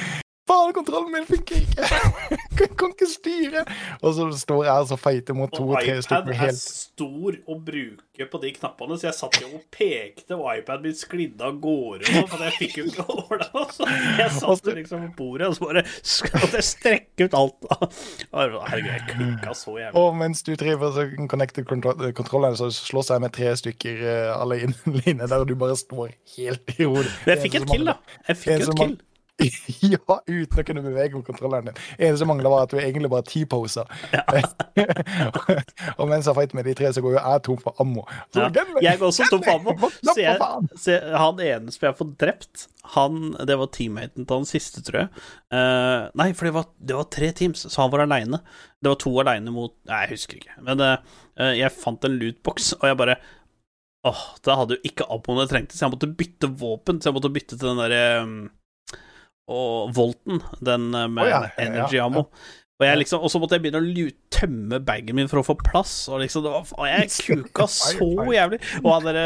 Faen, 0.49 0.73
kontrollen 0.73 1.13
min 1.13 1.27
funker 1.29 1.61
ikke! 1.61 1.89
Jeg 2.59 2.71
kan 2.79 2.93
ikke 2.95 3.09
styre! 3.11 3.65
Og 4.01 4.15
så 4.17 4.27
står 4.41 4.65
jeg 4.65 4.73
altså 4.73 4.97
feite 4.99 5.35
mot 5.37 5.51
Og 5.53 5.59
to-tre 5.59 5.99
iPad 6.01 6.31
er 6.33 6.55
stor 6.57 7.37
å 7.47 7.57
bruke 7.63 8.27
på 8.33 8.41
de 8.43 8.51
knappene, 8.57 8.97
så 8.99 9.07
jeg 9.07 9.15
satt 9.15 9.37
jo 9.39 9.51
og 9.61 9.61
pekte, 9.75 10.35
og 10.35 10.49
iPad 10.59 10.83
min 10.83 10.97
sklidde 10.99 11.45
av 11.47 11.61
gårde, 11.63 12.03
og 12.03 12.09
sånn, 12.11 12.27
for 12.33 12.43
jeg 12.49 12.57
fikk 12.57 12.79
jo 12.81 12.87
ikke 12.89 13.05
over 13.15 13.43
det. 13.45 13.63
Så 13.77 13.87
jeg 14.19 14.33
satt 14.35 14.71
liksom 14.81 15.05
på 15.05 15.13
bordet, 15.21 15.51
og 15.53 15.55
så 15.59 15.69
bare 15.69 15.85
skal 16.01 16.57
jeg 16.57 16.67
strekke 16.67 17.29
ut 17.29 17.37
alt. 17.39 17.69
Herregud, 18.33 18.89
jeg 18.91 19.05
klikka 19.13 19.55
så 19.61 19.77
jævlig. 19.79 20.03
Og 20.03 20.19
mens 20.19 20.43
du 20.49 20.55
driver 20.59 20.99
og 21.05 21.15
connecter 21.31 21.69
kontrollen, 21.69 22.59
så 22.59 22.73
slåss 22.75 23.13
jeg 23.15 23.23
med 23.23 23.37
tre 23.39 23.53
stykker 23.63 24.03
uh, 24.03 24.41
alene 24.41 24.75
der, 25.29 25.39
og 25.39 25.47
du 25.47 25.55
bare 25.61 25.79
står 25.79 26.17
helt 26.39 26.75
i 26.75 26.89
hodet. 26.89 27.13
Men 27.23 27.37
jeg 27.37 27.45
fikk 27.47 27.61
et 27.63 27.71
kill, 27.71 27.93
da. 27.93 28.01
Jeg 28.27 28.43
fikk 28.43 28.57
En 28.57 28.67
et 28.67 28.83
kill. 28.83 28.99
Ja, 29.89 30.01
uten 30.27 30.61
å 30.61 30.65
kunne 30.67 30.83
bevege 30.83 31.15
på 31.15 31.23
kontrolleren 31.29 31.71
din. 31.71 31.77
Eneste 31.99 32.23
som 32.23 32.31
mangla, 32.33 32.51
var 32.51 32.67
at 32.67 32.73
du 32.75 32.81
egentlig 32.81 33.11
bare 33.13 33.27
T-posa. 33.29 33.85
og 35.99 36.05
mens 36.11 36.27
jeg 36.27 36.35
fighter 36.35 36.59
med 36.59 36.67
de 36.67 36.75
tre, 36.79 36.91
så 36.95 37.03
går 37.05 37.15
jo 37.15 37.21
jeg 37.21 37.45
tom 37.47 37.61
for 37.63 37.79
ammo. 37.85 38.05
Så, 38.35 38.49
Ja. 38.49 38.65
Jeg 38.83 39.01
går 39.01 39.13
også 39.13 39.29
tom 39.31 39.45
for 39.47 39.55
ammo. 39.55 39.93
Så 40.03 40.17
jeg, 40.21 40.41
så 40.81 40.99
han 41.23 41.41
eneste 41.45 41.87
jeg 41.87 41.93
har 41.93 41.99
fått 41.99 42.19
drept, 42.21 42.67
han 42.95 43.35
Det 43.45 43.59
var 43.61 43.69
teammaten 43.75 44.25
til 44.25 44.41
han 44.41 44.49
siste, 44.49 44.83
tror 44.85 45.05
jeg. 45.05 45.25
Uh, 45.53 46.09
nei, 46.19 46.31
for 46.37 46.49
det 46.49 46.55
var, 46.57 46.69
det 46.81 46.99
var 46.99 47.09
tre 47.13 47.31
teams, 47.37 47.67
så 47.69 47.85
han 47.85 47.93
var 47.95 48.05
aleine. 48.07 48.43
Det 48.83 48.91
var 48.91 49.01
to 49.03 49.13
aleine 49.23 49.53
mot 49.55 49.75
Nei, 49.89 50.05
jeg 50.07 50.17
husker 50.17 50.39
ikke. 50.39 50.55
Men 50.67 50.83
eh, 50.85 51.17
jeg 51.59 51.75
fant 51.75 52.05
en 52.07 52.15
lootbox, 52.21 52.73
og 52.79 52.87
jeg 52.91 52.99
bare 53.01 53.19
Åh, 54.07 54.21
da 54.47 54.55
hadde 54.61 54.77
jo 54.77 54.87
ikke 54.87 55.09
ammoen 55.11 55.43
jeg 55.43 55.51
trengte, 55.51 55.75
så 55.75 55.85
jeg 55.85 55.93
måtte 55.97 56.09
bytte 56.21 56.49
våpen. 56.61 57.01
Så 57.03 57.11
jeg 57.11 57.17
måtte 57.17 57.33
bytte 57.35 57.57
til 57.59 57.67
den 57.67 57.81
derre 57.83 58.03
um, 58.23 58.37
Og 59.49 59.93
Volten, 59.97 60.43
den 60.61 60.95
eh, 60.95 61.09
med 61.09 61.25
oh, 61.25 61.31
ja, 61.33 61.43
Energy 61.57 62.01
energy 62.01 62.01
ja. 62.21 62.27
Ammo. 62.79 62.85
Og, 62.85 62.87
jeg 62.87 62.99
liksom, 63.01 63.25
så 63.27 63.39
måtte 63.43 63.57
jeg 63.57 63.63
begynne 63.65 63.81
å 63.83 64.11
tømme 64.31 64.79
bagen 64.87 65.17
min 65.19 65.29
for 65.31 65.41
å 65.41 65.47
få 65.47 65.57
plass. 65.59 66.09
Og 66.13 66.21
liksom, 66.23 66.45
det 66.45 66.53
var, 66.53 66.87
jeg 66.87 67.11
kuka 67.27 67.67
så 67.67 68.09
jævlig. 68.31 68.61
Og 68.85 68.91
han 68.93 69.09
derre 69.09 69.25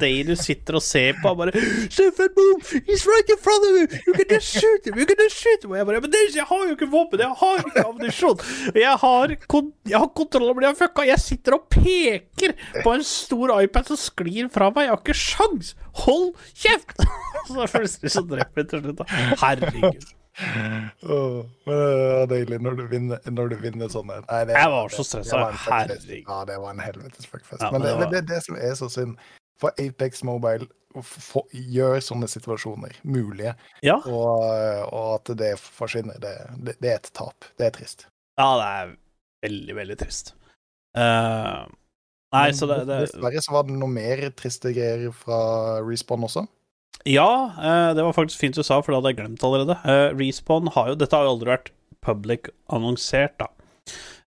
Dale 0.00 0.36
sitter 0.40 0.78
og 0.78 0.84
ser 0.84 1.18
på 1.20 1.28
han 1.28 1.36
bare 1.42 1.52
Stefan, 1.92 2.32
boom, 2.36 2.62
he's 2.88 3.04
right 3.08 3.28
in 3.28 3.40
front 3.42 3.68
of 3.68 3.76
you! 3.76 4.00
You 4.06 4.16
can 4.16 4.32
just 4.32 4.56
shoot 4.56 4.88
him! 4.88 4.98
You 4.98 5.06
can 5.08 5.20
just 5.20 5.36
shoot 5.42 5.64
him! 5.64 5.74
Og 5.74 5.78
jeg 5.80 5.88
bare 5.90 6.00
Men 6.06 6.14
Dale, 6.16 6.32
jeg 6.36 6.48
har 6.48 6.64
jo 6.64 6.76
ikke 6.76 6.90
våpen! 6.92 7.20
Jeg 7.20 7.40
har 7.42 7.62
ikke 7.62 7.84
ammunisjon! 7.84 8.44
Jeg 8.80 8.98
har, 9.04 9.36
kon 9.52 9.72
jeg 9.86 10.00
har 10.00 10.12
kontroll 10.16 10.50
over 10.50 10.64
det 10.64 10.72
jeg 10.72 10.80
fucka! 10.80 11.06
Jeg 11.10 11.22
sitter 11.22 11.58
og 11.58 11.68
peker 11.72 12.56
på 12.80 12.96
en 12.96 13.04
stor 13.06 13.56
iPad 13.60 13.92
som 13.92 14.00
sklir 14.00 14.48
fra 14.52 14.72
meg! 14.72 14.88
Jeg 14.88 14.96
har 14.96 15.02
ikke 15.04 15.20
sjans! 15.20 15.74
Hold 16.06 16.32
kjeft! 16.54 17.04
Så 17.46 17.68
plutselig 17.70 18.10
så 18.16 18.24
dreper 18.26 18.64
jeg 18.64 18.72
til 18.72 18.86
slutt, 18.86 19.02
da. 19.04 19.24
Herregud. 19.44 20.15
Åh, 21.02 21.44
men 21.66 21.76
det 21.80 22.08
var 22.18 22.26
deilig 22.30 22.58
når 22.60 22.76
du 22.76 22.84
vinner, 22.90 23.20
når 23.32 23.48
du 23.52 23.56
vinner 23.62 23.88
sånne. 23.92 24.18
Nei, 24.28 24.40
det- 24.44 24.56
Jeg 24.58 24.70
var 24.70 24.88
så 24.92 24.96
det- 25.02 25.06
stressa. 25.10 25.38
det. 25.46 25.60
Herregud. 25.64 26.24
Ja, 26.28 26.44
det 26.44 26.58
var 26.60 26.70
en 26.70 26.78
helvetes 26.84 27.26
fuckfest. 27.26 27.62
Ja, 27.62 27.70
men 27.70 27.80
men 27.80 27.82
det, 27.82 27.92
det 27.96 28.04
var- 28.04 28.10
det 28.12 28.18
er 28.22 28.26
det 28.34 28.42
som 28.44 28.56
er 28.56 28.74
så 28.74 28.88
synd. 28.92 29.16
For 29.58 29.72
Apex 29.80 30.22
Mobile 30.22 30.66
for, 31.02 31.44
gjør 31.52 31.96
sånne 32.00 32.28
situasjoner 32.28 32.92
mulige, 33.04 33.54
Ja. 33.82 33.96
og, 34.04 34.44
og 34.92 35.14
at 35.16 35.36
det 35.36 35.54
forsvinner, 35.58 36.18
det, 36.20 36.34
det, 36.64 36.76
det 36.80 36.90
er 36.90 36.96
et 36.96 37.10
tap. 37.12 37.44
Det 37.58 37.66
er 37.66 37.70
trist. 37.70 38.06
Ja, 38.38 38.50
det 38.60 38.68
er 38.68 38.96
veldig, 39.48 39.74
veldig 39.76 39.96
trist. 39.98 40.34
Uh, 40.96 41.64
nei, 42.32 42.46
Men 42.48 42.54
så 42.56 42.66
det, 42.68 42.78
det 42.88 43.00
Dessverre 43.06 43.42
så 43.44 43.52
var 43.52 43.62
det 43.68 43.76
noe 43.76 43.88
mer 43.92 44.30
triste 44.36 44.72
greier 44.76 45.12
fra 45.12 45.80
Respawn 45.84 46.24
også. 46.28 46.46
Ja, 47.04 47.52
eh, 47.58 47.94
det 47.94 48.02
var 48.02 48.12
faktisk 48.12 48.40
fint 48.40 48.56
du 48.56 48.62
sa, 48.62 48.80
for 48.82 48.92
det 48.92 49.00
hadde 49.00 49.12
jeg 49.12 49.20
glemt 49.20 49.44
allerede. 49.46 49.76
Eh, 49.84 50.08
Respawn 50.16 50.72
har 50.74 50.90
jo 50.90 50.98
Dette 50.98 51.16
har 51.16 51.26
jo 51.26 51.36
aldri 51.36 51.52
vært 51.52 51.70
public 52.06 52.50
annonsert, 52.72 53.36
da. 53.38 53.50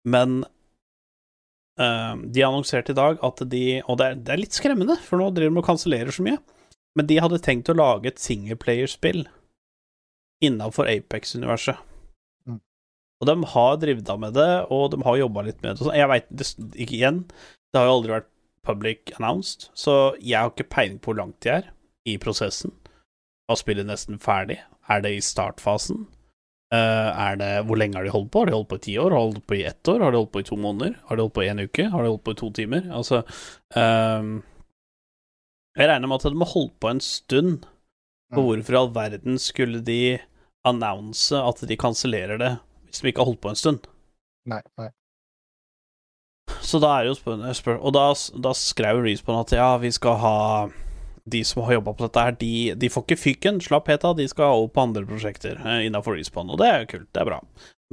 Men 0.07 0.43
eh, 1.79 2.13
de 2.35 2.43
annonserte 2.45 2.93
i 2.93 2.97
dag 2.97 3.21
at 3.25 3.41
de 3.49 3.63
Og 3.87 3.97
det 3.99 4.05
er, 4.05 4.19
det 4.19 4.33
er 4.35 4.43
litt 4.43 4.57
skremmende, 4.57 4.97
for 5.03 5.21
nå 5.21 5.31
driver 5.35 5.55
de 5.55 5.63
og 5.63 5.69
kansellerer 5.69 6.15
så 6.15 6.25
mye. 6.25 6.41
Men 6.95 7.09
de 7.09 7.19
hadde 7.19 7.41
tenkt 7.43 7.71
å 7.71 7.77
lage 7.77 8.11
et 8.11 8.21
singleplayerspill 8.23 9.25
innafor 10.43 10.87
Apex-universet. 10.91 11.79
Mm. 12.47 12.59
Og 13.19 13.29
de 13.29 13.35
har 13.55 13.79
drevet 13.81 14.11
av 14.11 14.19
med 14.21 14.35
det, 14.35 14.51
og 14.71 14.91
de 14.93 15.01
har 15.03 15.19
jobba 15.19 15.45
litt 15.47 15.61
med 15.63 15.75
det. 15.75 15.83
sånn. 15.83 15.95
Jeg 15.95 16.11
veit 16.11 16.45
ikke 16.75 16.97
igjen, 16.99 17.23
det 17.71 17.81
har 17.81 17.89
jo 17.89 17.95
aldri 17.99 18.15
vært 18.17 18.31
public 18.65 19.15
announced, 19.19 19.69
så 19.77 20.15
jeg 20.19 20.39
har 20.39 20.51
ikke 20.51 20.71
peiling 20.71 20.99
på 20.99 21.11
hvor 21.11 21.19
langt 21.19 21.39
de 21.43 21.51
er 21.57 21.71
i 22.06 22.18
prosessen. 22.22 22.72
Var 23.49 23.57
spillet 23.60 23.86
nesten 23.90 24.19
ferdig? 24.22 24.60
Er 24.90 25.02
det 25.02 25.11
i 25.18 25.22
startfasen? 25.22 26.06
Uh, 26.73 27.10
er 27.30 27.36
det, 27.40 27.49
hvor 27.68 27.77
lenge 27.77 27.95
har 27.99 28.03
de 28.07 28.11
holdt 28.14 28.32
på? 28.34 28.41
Har 28.41 28.49
de 28.49 28.56
holdt 28.57 28.69
på 28.72 28.80
i 28.80 28.84
ti 28.88 28.95
år? 28.98 29.11
Har 29.14 29.19
de 29.22 29.30
holdt 29.36 29.45
på 29.48 29.56
i 29.60 29.64
ett 29.69 29.88
år? 29.91 30.02
Har 30.02 30.11
de 30.11 30.18
holdt 30.18 30.32
på 30.34 30.41
i 30.41 30.48
to 30.49 30.57
måneder? 30.57 30.95
Har 31.07 31.15
de 31.19 31.22
holdt 31.26 31.36
på 31.38 31.44
i 31.45 31.49
en 31.52 31.61
uke? 31.61 31.86
Har 31.94 32.03
de 32.03 32.10
holdt 32.10 32.23
på 32.26 32.34
i 32.36 32.40
to 32.41 32.49
timer? 32.57 32.88
Altså 32.91 33.22
ehm, 33.77 34.32
Jeg 35.77 35.90
regner 35.91 36.07
med 36.07 36.15
at 36.22 36.27
de 36.34 36.40
har 36.41 36.53
holdt 36.56 36.76
på 36.82 36.90
en 36.90 37.02
stund. 37.02 37.65
For 38.34 38.41
Mm. 38.41 38.45
hvorfor 38.48 38.73
i 38.73 38.77
all 38.82 38.90
verden 38.95 39.38
skulle 39.40 39.82
de 39.86 40.19
annonse 40.65 41.38
at 41.38 41.61
de 41.69 41.77
kansellerer 41.77 42.40
det 42.41 42.57
hvis 42.88 43.02
de 43.02 43.07
ikke 43.11 43.22
har 43.22 43.30
holdt 43.30 43.41
på 43.41 43.49
en 43.53 43.56
stund? 43.60 43.86
Nei, 44.49 44.61
nei. 44.80 44.90
Så 46.65 46.80
da 46.82 46.88
er 46.98 47.03
det 47.06 47.11
jo 47.14 47.19
spørsmålet 47.19 47.56
spør, 47.60 47.77
Og 47.86 47.94
da, 47.94 48.06
da 48.41 48.53
skrev 48.57 49.03
Respawn 49.06 49.40
at 49.44 49.53
ja, 49.53 49.77
vi 49.77 49.91
skal 49.91 50.18
ha 50.18 50.36
De 51.31 51.41
som 51.47 51.64
har 51.65 51.80
jobba 51.80 51.93
på 51.93 52.06
dette 52.06 52.22
her, 52.22 52.35
de, 52.38 52.52
de 52.77 52.89
får 52.91 53.06
ikke 53.06 53.18
fyken, 53.18 53.61
slapp 53.64 53.88
helt 53.89 54.03
av, 54.06 54.18
de 54.18 54.27
skal 54.30 54.60
over 54.60 54.69
på 54.76 54.84
andre 54.84 55.06
prosjekter 55.10 55.57
eh, 55.57 55.88
innafor 55.88 56.19
Respawn, 56.19 56.52
og 56.53 56.61
det 56.61 56.68
er 56.69 56.84
jo 56.84 56.91
kult, 56.91 57.07
det 57.18 57.23
er 57.23 57.30
bra. 57.31 57.39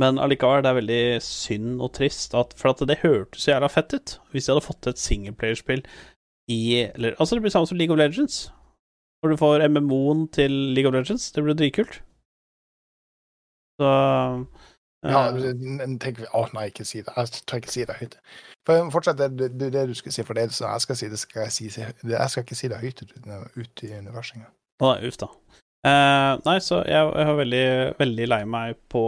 Men 0.00 0.20
allikevel, 0.20 0.64
det 0.64 0.70
er 0.70 0.78
veldig 0.80 1.02
synd 1.24 1.80
og 1.84 1.92
trist, 1.96 2.36
at, 2.36 2.52
for 2.60 2.72
at 2.72 2.82
det 2.88 3.00
hørtes 3.02 3.44
så 3.44 3.54
jævla 3.54 3.68
fett 3.72 3.92
ut 3.96 4.16
hvis 4.32 4.48
de 4.48 4.54
hadde 4.54 4.64
fått 4.64 4.88
et 4.88 5.00
singleplayerspill 5.00 5.84
i 6.52 6.60
eller, 6.88 7.16
Altså, 7.18 7.36
det 7.36 7.44
blir 7.44 7.54
samme 7.54 7.68
som 7.70 7.78
League 7.78 7.94
of 7.94 8.00
Legends. 8.00 8.50
Når 9.22 9.30
du 9.30 9.36
får 9.38 9.68
MMO-en 9.68 10.26
til 10.34 10.50
League 10.74 10.88
of 10.88 10.96
Legends, 10.96 11.30
det 11.32 11.44
blir 11.44 11.54
dritkult. 11.54 12.00
Så 13.80 13.90
Ja, 15.02 15.22
eh, 15.34 15.96
tenk, 15.98 16.20
å 16.30 16.44
nei, 16.54 16.68
ikke 16.70 16.84
si 16.86 17.00
det. 17.02 17.12
Jeg 17.16 17.42
tør 17.50 17.58
ikke 17.62 17.72
si 17.72 17.84
det 17.88 17.96
høyt. 17.98 18.16
For 18.66 18.90
Fortsett 18.94 19.18
det, 19.18 19.30
det, 19.58 19.70
det 19.74 19.86
du 19.90 19.94
skulle 19.98 20.14
si, 20.14 20.22
for 20.22 20.38
det 20.38 20.44
som 20.54 20.68
jeg 20.70 20.84
skal 20.84 20.98
si, 21.00 21.08
det 21.10 21.18
skal 21.18 21.42
jeg 21.48 21.52
si. 21.56 21.68
det- 21.68 22.12
Jeg 22.12 22.30
skal 22.30 22.44
ikke 22.44 22.58
si 22.60 22.68
det 22.70 22.78
høyt 22.78 23.02
ut, 23.02 23.16
ut 23.56 23.82
i 23.82 23.90
universet. 23.98 24.44
Å 24.82 24.92
nei, 24.92 25.08
uff 25.08 25.18
da. 25.18 25.26
Eh, 25.82 26.36
nei, 26.46 26.58
så 26.62 26.84
jeg, 26.86 27.02
jeg 27.18 27.26
var 27.26 27.34
veldig, 27.40 27.64
veldig 27.98 28.28
lei 28.28 28.44
meg 28.46 28.76
på 28.88 29.02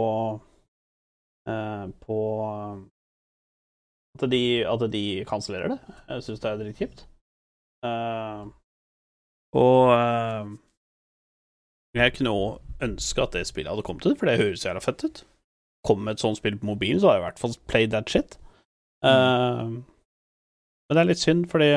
eh, 1.47 1.85
På 2.03 2.17
at 4.15 4.29
de, 4.31 4.41
at 4.67 4.83
de 4.91 5.03
kansellerer 5.27 5.73
det. 5.75 5.79
Jeg 6.09 6.23
syns 6.27 6.39
det 6.43 6.51
er 6.51 6.59
dritkjipt. 6.59 7.05
Eh, 7.87 8.43
og 9.55 9.93
eh, 9.95 10.51
jeg 11.95 12.13
kunne 12.17 12.35
òg 12.35 12.83
ønske 12.83 13.23
at 13.23 13.31
det 13.39 13.45
spillet 13.47 13.71
hadde 13.71 13.83
kommet 13.87 14.05
ut, 14.07 14.19
for 14.19 14.27
det 14.27 14.37
høres 14.41 14.65
jævla 14.67 14.83
fett 14.83 15.03
ut. 15.07 15.23
Kom 15.85 16.07
et 16.09 16.21
sånt 16.21 16.39
spill 16.39 16.57
på 16.59 16.69
mobilen, 16.71 16.99
så 17.01 17.09
har 17.09 17.17
jeg 17.17 17.23
i 17.23 17.27
hvert 17.27 17.41
fall 17.41 17.55
played 17.69 17.93
that 17.93 18.09
shit. 18.09 18.37
Eh, 19.05 19.65
men 19.69 20.97
det 20.97 21.01
er 21.01 21.09
litt 21.09 21.21
synd, 21.21 21.45
fordi 21.51 21.71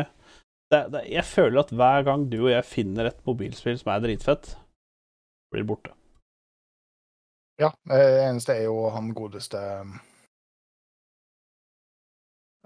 det, 0.73 0.83
det, 0.93 1.05
jeg 1.13 1.25
føler 1.29 1.63
at 1.63 1.73
hver 1.77 2.05
gang 2.09 2.27
du 2.33 2.39
og 2.43 2.53
jeg 2.53 2.69
finner 2.69 3.09
et 3.09 3.23
mobilspill 3.29 3.79
som 3.81 3.93
er 3.95 4.05
dritfett, 4.05 4.53
blir 5.53 5.65
det 5.65 5.71
borte. 5.71 5.95
Ja, 7.59 7.73
det 7.91 8.03
eneste 8.23 8.55
er 8.55 8.69
jo 8.69 8.87
han 8.95 9.11
godeste 9.19 9.59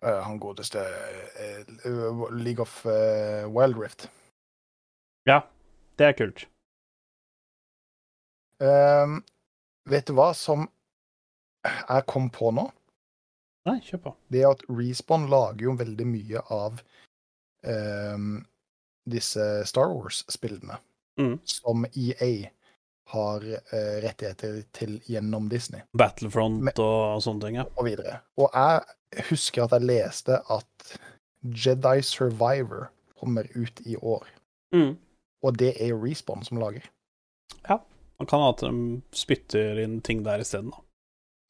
eh, 0.02 0.18
Han 0.26 0.36
godeste 0.42 0.82
eh, 1.40 1.62
League 2.36 2.60
of 2.60 2.84
Wild 2.84 3.78
Rift. 3.80 4.10
Ja. 5.26 5.40
Det 5.98 6.06
er 6.06 6.12
kult. 6.16 6.48
Um, 8.62 9.20
vet 9.90 10.08
du 10.08 10.14
hva 10.16 10.30
som 10.34 10.64
jeg 11.64 12.06
kom 12.10 12.30
på 12.34 12.50
nå? 12.54 12.68
Nei, 13.68 13.76
kjør 13.86 14.00
på. 14.08 14.12
det 14.34 14.40
er 14.42 14.50
at 14.56 14.62
Respawn 14.68 15.28
lager 15.30 15.62
jo 15.68 15.74
veldig 15.78 16.06
mye 16.10 16.40
av 16.50 16.80
um, 17.66 18.40
disse 19.06 19.44
Star 19.66 19.92
Wars-spillene 19.94 20.78
Mm. 21.20 21.34
som 21.44 21.84
EA 21.92 22.48
har 23.12 23.42
uh, 23.44 23.96
rettigheter 24.00 24.62
til 24.72 24.94
gjennom 25.04 25.50
Disney 25.52 25.82
Battlefront 25.92 26.62
Men- 26.64 26.78
og 26.80 27.20
sånne 27.20 27.42
ting, 27.44 27.58
ja. 27.60 27.66
og 27.76 27.84
videre. 27.84 28.14
Og 28.40 28.48
jeg 28.56 29.26
husker 29.28 29.66
at 29.66 29.74
jeg 29.76 29.84
leste 29.90 30.38
at 30.48 30.94
Jedi 31.44 32.00
Survivor 32.02 32.88
kommer 33.20 33.44
ut 33.54 33.82
i 33.84 33.94
år. 34.00 34.24
Mm. 34.74 34.96
Og 35.44 35.58
det 35.60 35.74
er 35.84 35.92
Respawn 36.00 36.42
som 36.48 36.56
lager. 36.62 36.88
Ja. 37.68 37.76
Man 38.18 38.26
kan 38.30 38.40
ha 38.40 38.48
at 38.54 38.64
de 38.64 39.02
spytter 39.12 39.82
inn 39.84 40.00
ting 40.00 40.24
der 40.24 40.40
isteden, 40.40 40.70
da. 40.72 40.80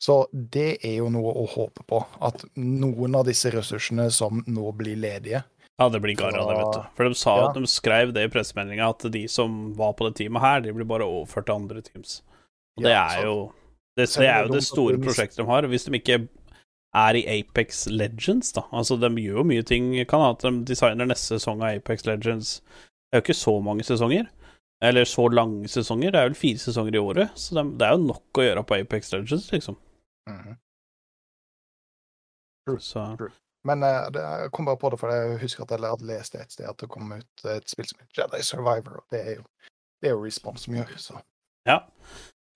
Så 0.02 0.16
det 0.32 0.80
er 0.82 0.96
jo 0.98 1.08
noe 1.14 1.30
å 1.38 1.44
håpe 1.46 1.84
på. 1.86 2.00
At 2.26 2.42
noen 2.58 3.14
av 3.14 3.26
disse 3.28 3.52
ressursene 3.54 4.08
som 4.10 4.40
nå 4.50 4.72
blir 4.74 4.96
ledige 4.98 5.44
Ja, 5.78 5.86
det 5.88 6.00
blir 6.02 6.16
garra, 6.18 6.42
det, 6.48 6.56
vet 6.58 6.74
du. 6.74 6.82
For 6.98 7.08
de 7.08 7.14
sa 7.18 7.36
Ja. 7.38 7.52
de 7.54 7.62
skrev 7.70 8.12
det 8.12 8.24
i 8.26 8.30
pressemeldinga, 8.32 8.88
at 8.90 9.06
de 9.14 9.22
som 9.28 9.72
var 9.78 9.94
på 9.94 10.08
det 10.08 10.16
teamet 10.20 10.42
her, 10.42 10.60
de 10.60 10.72
blir 10.74 10.84
bare 10.86 11.06
overført 11.06 11.46
til 11.46 11.54
andre 11.54 11.80
teams. 11.82 12.20
Og 12.76 12.84
det 12.84 12.90
Ja, 12.92 13.06
er 13.18 13.24
jo 13.24 13.52
det, 13.96 14.08
det 14.10 14.26
er 14.28 14.46
jo 14.46 14.52
det 14.52 14.62
store 14.64 14.98
prosjektet 14.98 15.36
de 15.36 15.44
har. 15.46 15.62
Hvis 15.70 15.84
de 15.86 15.92
ikke 15.98 16.28
er 16.94 17.14
i 17.16 17.24
Apex 17.40 17.86
Legends, 17.88 18.52
da. 18.52 18.62
Altså, 18.72 18.98
de 19.00 19.08
gjør 19.08 19.38
jo 19.40 19.44
mye 19.44 19.62
ting. 19.64 19.92
Kan 20.06 20.20
ha 20.20 20.30
at 20.32 20.40
de 20.44 20.64
designer 20.64 21.06
neste 21.06 21.38
sesong 21.38 21.62
av 21.62 21.76
Apex 21.76 22.04
Legends. 22.06 22.60
Det 23.12 23.16
er 23.16 23.20
jo 23.22 23.26
ikke 23.26 23.38
så 23.40 23.54
mange 23.62 23.82
sesonger. 23.86 24.26
Eller 24.82 25.04
så 25.04 25.28
lange 25.32 25.68
sesonger. 25.68 26.10
Det 26.12 26.20
er 26.20 26.28
vel 26.28 26.34
fire 26.34 26.58
sesonger 26.58 26.94
i 26.94 26.98
året. 26.98 27.30
Så 27.38 27.54
det, 27.54 27.78
det 27.78 27.86
er 27.86 27.96
jo 27.96 28.06
nok 28.08 28.40
å 28.40 28.44
gjøre 28.48 28.66
på 28.66 28.80
Apex 28.80 29.12
Legends, 29.12 29.48
liksom. 29.52 29.76
Mhm. 30.30 30.58
Så 32.78 33.16
Men 33.64 33.82
uh, 33.82 34.10
det, 34.10 34.22
jeg 34.22 34.50
kom 34.52 34.66
bare 34.66 34.78
på 34.78 34.90
det, 34.90 34.98
for 34.98 35.10
jeg 35.10 35.38
husker 35.42 35.64
at 35.64 35.74
jeg 35.74 35.82
hadde 35.82 36.06
lest 36.06 36.34
et 36.34 36.54
sted 36.54 36.66
at 36.66 36.78
det 36.78 36.88
kom 36.90 37.12
ut 37.12 37.44
et 37.46 37.68
spill 37.70 37.86
som 37.86 38.00
heter 38.02 38.22
Jedi 38.22 38.42
Survivor, 38.46 39.02
og 39.02 39.04
det 39.14 39.20
er 39.22 39.36
jo, 39.36 39.44
det 40.02 40.10
er 40.10 40.16
jo 40.16 40.24
Response 40.24 40.66
som 40.66 40.74
gjør, 40.78 40.96
så 40.98 41.20
Ja. 41.66 41.78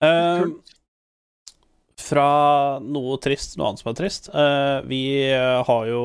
Eh, 0.03 0.43
fra 1.97 2.79
noe 2.83 3.17
trist, 3.23 3.55
noe 3.57 3.71
annet 3.71 3.81
som 3.81 3.89
er 3.91 3.95
trist. 3.97 4.29
Uh, 4.29 4.83
vi 4.85 5.01
har 5.33 5.87
jo 5.89 6.03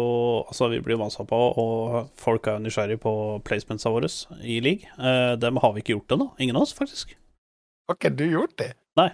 Altså, 0.49 0.69
vi 0.73 0.81
blir 0.81 0.97
på, 0.97 1.41
og 1.63 2.09
folk 2.17 2.47
er 2.47 2.57
jo 2.57 2.65
nysgjerrig 2.65 2.99
på 3.03 3.13
placementsa 3.45 3.91
våre 3.91 4.09
i 4.41 4.61
league. 4.61 4.89
Uh, 4.99 5.37
dem 5.37 5.57
har 5.57 5.73
vi 5.73 5.83
ikke 5.83 5.99
gjort 5.99 6.17
ennå. 6.17 6.31
Ingen 6.39 6.57
av 6.57 6.63
oss, 6.63 6.73
faktisk. 6.73 7.17
Har 7.89 7.99
ikke 7.99 8.17
du 8.17 8.25
gjort 8.31 8.57
det? 8.59 8.73
Nei. 8.97 9.11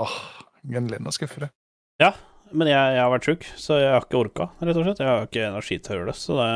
Åh, 0.00 0.18
Gunn-Linn 0.62 1.06
er 1.06 1.50
skuffet. 1.98 2.24
Men 2.52 2.70
jeg, 2.70 2.94
jeg 2.96 3.02
har 3.02 3.10
vært 3.12 3.26
sjuk, 3.28 3.46
så 3.60 3.76
jeg 3.76 3.92
har 3.92 4.04
ikke 4.06 4.20
orka, 4.22 4.48
rett 4.64 4.78
og 4.80 4.86
slett. 4.86 5.00
Jeg 5.02 5.08
har 5.08 5.26
ikke 5.26 5.46
energi 5.50 5.76
til 5.84 5.92
å 5.92 5.96
gjøre 5.98 6.12
det, 6.12 6.18
så 6.20 6.36
det 6.38 6.50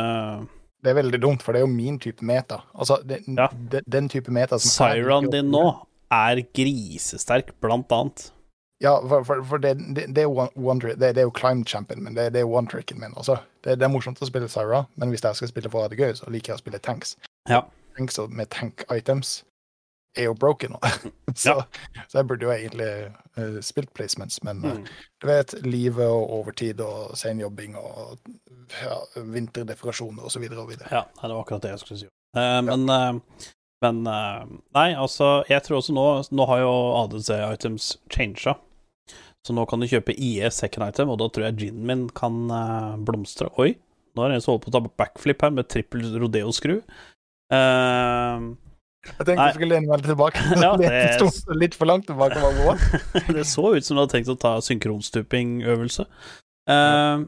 Det 0.82 0.90
er 0.90 0.96
veldig 0.98 1.18
dumt, 1.22 1.42
for 1.42 1.52
det 1.52 1.60
er 1.60 1.66
jo 1.66 1.70
min 1.70 1.98
type 2.02 2.24
meta. 2.26 2.62
Altså, 2.74 2.96
det, 3.06 3.20
Ja. 3.28 3.48
den, 3.52 3.84
den 3.86 4.08
type 4.08 4.32
meta 4.32 4.58
som 4.58 4.70
Siron 4.70 5.30
din 5.30 5.50
nå 5.50 5.86
er 6.10 6.42
grisesterk, 6.54 7.52
blant 7.60 7.92
annet. 7.92 8.32
Ja, 8.82 8.96
for, 8.98 9.22
for, 9.22 9.44
for 9.44 9.58
det, 9.58 9.76
det, 9.94 10.08
det, 10.14 10.24
er 10.24 10.26
one, 10.26 10.50
one, 10.56 10.80
det, 10.80 11.16
er 11.16 11.22
jo 11.22 11.30
climb 11.30 11.64
champion, 11.68 12.02
men 12.02 12.16
det, 12.16 12.32
det 12.32 12.40
er 12.40 12.50
one 12.50 12.66
tricken 12.66 12.98
min. 12.98 13.14
Altså. 13.16 13.36
Det, 13.62 13.78
det 13.78 13.86
er 13.86 13.92
morsomt 13.92 14.18
å 14.18 14.26
spille 14.26 14.48
Syra, 14.50 14.86
men 14.96 15.12
hvis 15.12 15.22
jeg 15.22 15.38
skal 15.38 15.48
spille 15.52 15.70
for 15.70 15.78
å 15.78 15.86
ha 15.86 15.92
det 15.92 16.00
gøy, 16.00 16.16
så 16.18 16.30
liker 16.34 16.52
jeg 16.52 16.58
å 16.58 16.62
spille 16.64 16.82
tanks. 16.82 17.14
Ja. 17.48 17.62
Tanks 17.96 18.18
med 18.28 18.50
tank 18.50 18.82
items 18.90 19.44
er 20.18 20.26
jo 20.28 20.34
broken 20.36 20.74
nå. 20.74 20.80
så, 21.44 21.54
så 22.08 22.18
jeg 22.20 22.28
burde 22.28 22.44
jo 22.46 22.52
egentlig 22.52 22.88
uh, 23.38 23.58
spilt 23.64 23.92
placements, 23.96 24.42
men 24.44 24.60
Mm. 24.62 24.84
du 25.22 25.26
vet, 25.26 25.54
livet 25.64 26.06
og 26.06 26.30
overtid 26.40 26.80
og 26.84 27.16
senjobbing 27.16 27.76
og 27.80 28.18
ja, 28.82 28.98
vinterdekorasjoner 29.16 30.24
og 30.26 30.32
så 30.32 30.42
videre. 30.42 30.64
Ja, 30.90 31.04
det 31.08 31.30
var 31.32 31.40
akkurat 31.42 31.62
det 31.64 31.72
jeg 31.74 31.82
skulle 31.84 32.00
si. 32.04 32.10
Uh, 32.36 32.60
men 32.68 32.88
uh, 32.90 33.48
men 33.82 34.04
Nei, 34.06 34.92
altså, 34.94 35.42
jeg 35.50 35.58
tror 35.66 35.80
også 35.80 35.90
nå 35.96 36.02
Nå 36.30 36.44
har 36.46 36.60
jo 36.62 36.68
ADC-items 37.00 37.96
changa. 38.14 38.52
Så 39.42 39.56
nå 39.56 39.64
kan 39.66 39.82
du 39.82 39.88
kjøpe 39.90 40.14
IE 40.14 40.46
second 40.54 40.86
item, 40.86 41.10
og 41.10 41.18
da 41.18 41.26
tror 41.26 41.48
jeg 41.48 41.56
ginen 41.58 41.88
min 41.88 42.04
kan 42.14 42.36
blomstre. 43.02 43.48
Oi, 43.58 43.72
nå 44.14 44.22
er 44.22 44.30
det 44.30 44.36
en 44.38 44.44
som 44.44 44.52
holder 44.52 44.62
på 44.68 44.70
å 44.70 44.74
ta 44.76 44.92
backflip 45.02 45.42
her 45.42 45.50
med 45.56 45.66
trippel 45.72 46.04
rodeo-skru. 46.22 46.76
Eh, 47.52 48.44
Jeg 49.02 49.26
tenkte 49.26 49.46
du 49.48 49.56
skulle 49.56 49.74
lene 49.74 49.90
meg 49.90 50.04
tilbake. 50.06 50.42
Ja, 50.62 50.72
det 50.78 51.58
litt 51.58 51.74
for 51.78 51.90
langt 51.90 52.06
tilbake. 52.06 52.38
Det 53.36 53.46
så 53.50 53.72
ut 53.74 53.86
som 53.86 53.96
du 53.96 54.02
hadde 54.04 54.14
tenkt 54.14 54.30
å 54.30 54.38
ta 54.38 54.52
synkronstuping-øvelse. 54.62 56.06
Eh, 56.70 57.24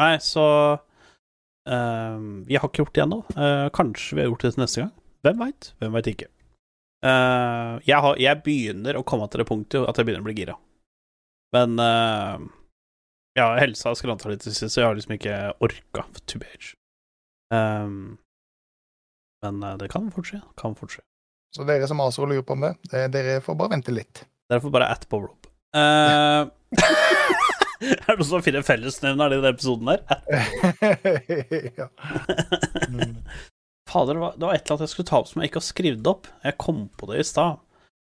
nei, 0.00 0.10
så 0.26 0.46
uh, 0.74 2.18
Vi 2.48 2.58
har 2.58 2.66
ikke 2.66 2.82
gjort 2.82 2.96
det 2.98 3.04
ennå. 3.04 3.20
Uh, 3.36 3.68
kanskje 3.76 4.18
vi 4.18 4.24
har 4.24 4.32
gjort 4.32 4.46
det 4.46 4.54
til 4.56 4.64
neste 4.64 4.82
gang. 4.82 4.94
Hvem 5.26 5.44
veit? 5.44 5.70
Hvem 5.78 5.94
veit 5.94 6.10
ikke. 6.10 6.30
Uh, 7.06 7.78
jeg, 7.86 7.96
har, 8.02 8.18
jeg 8.20 8.42
begynner 8.44 8.98
å 8.98 9.04
komme 9.06 9.28
til 9.30 9.44
det 9.44 9.48
punktet 9.48 9.86
at 9.86 10.00
jeg 10.00 10.08
begynner 10.08 10.24
å 10.24 10.28
bli 10.28 10.36
gira. 10.40 10.56
Men 11.54 11.78
uh, 11.78 12.42
ja, 13.38 13.52
helsa 13.60 13.94
skranta 13.94 14.30
litt 14.30 14.42
til 14.44 14.54
sist, 14.54 14.74
så 14.74 14.82
jeg 14.82 14.88
har 14.88 14.98
liksom 14.98 15.14
ikke 15.16 15.38
orka 15.62 16.04
to 16.26 16.42
be 16.42 16.50
age. 16.50 16.74
Um, 17.54 18.18
men 19.44 19.62
eh, 19.62 19.76
det 19.80 19.90
kan 19.92 20.10
fort 20.14 20.30
skje. 20.30 20.40
Kan 20.60 20.76
fort 20.78 20.96
skje. 20.96 21.04
Så 21.56 21.66
dere 21.66 21.88
som 21.90 21.98
maser 21.98 22.24
og 22.24 22.30
lurer 22.30 22.46
på 22.46 22.54
om 22.54 22.66
det, 22.66 22.74
det, 22.92 23.06
dere 23.14 23.40
får 23.42 23.56
bare 23.58 23.74
vente 23.74 23.94
litt. 23.94 24.24
Dere 24.50 24.62
får 24.62 24.74
bare 24.74 24.90
at 24.94 25.06
på 25.10 25.22
Rob. 25.24 25.48
Eh, 25.76 26.42
er 27.90 28.04
det 28.06 28.18
noen 28.20 28.28
som 28.28 28.44
finner 28.44 28.66
fellesnevneren 28.66 29.34
i 29.34 29.40
denne 29.40 29.54
episoden 29.54 29.90
der? 29.90 30.04
ja. 31.80 31.88
Fader, 33.90 34.14
det 34.14 34.22
var, 34.22 34.36
det 34.36 34.46
var 34.46 34.54
et 34.54 34.62
eller 34.62 34.76
annet 34.76 34.86
jeg 34.86 34.94
skulle 34.94 35.10
ta 35.10 35.18
opp 35.18 35.30
som 35.30 35.42
jeg 35.42 35.50
ikke 35.50 35.62
har 35.62 35.68
skrevet 35.70 36.10
opp. 36.12 36.30
Jeg 36.46 36.60
kom 36.62 36.86
på 37.00 37.10
det 37.10 37.24
i 37.24 37.26
stad. 37.26 37.58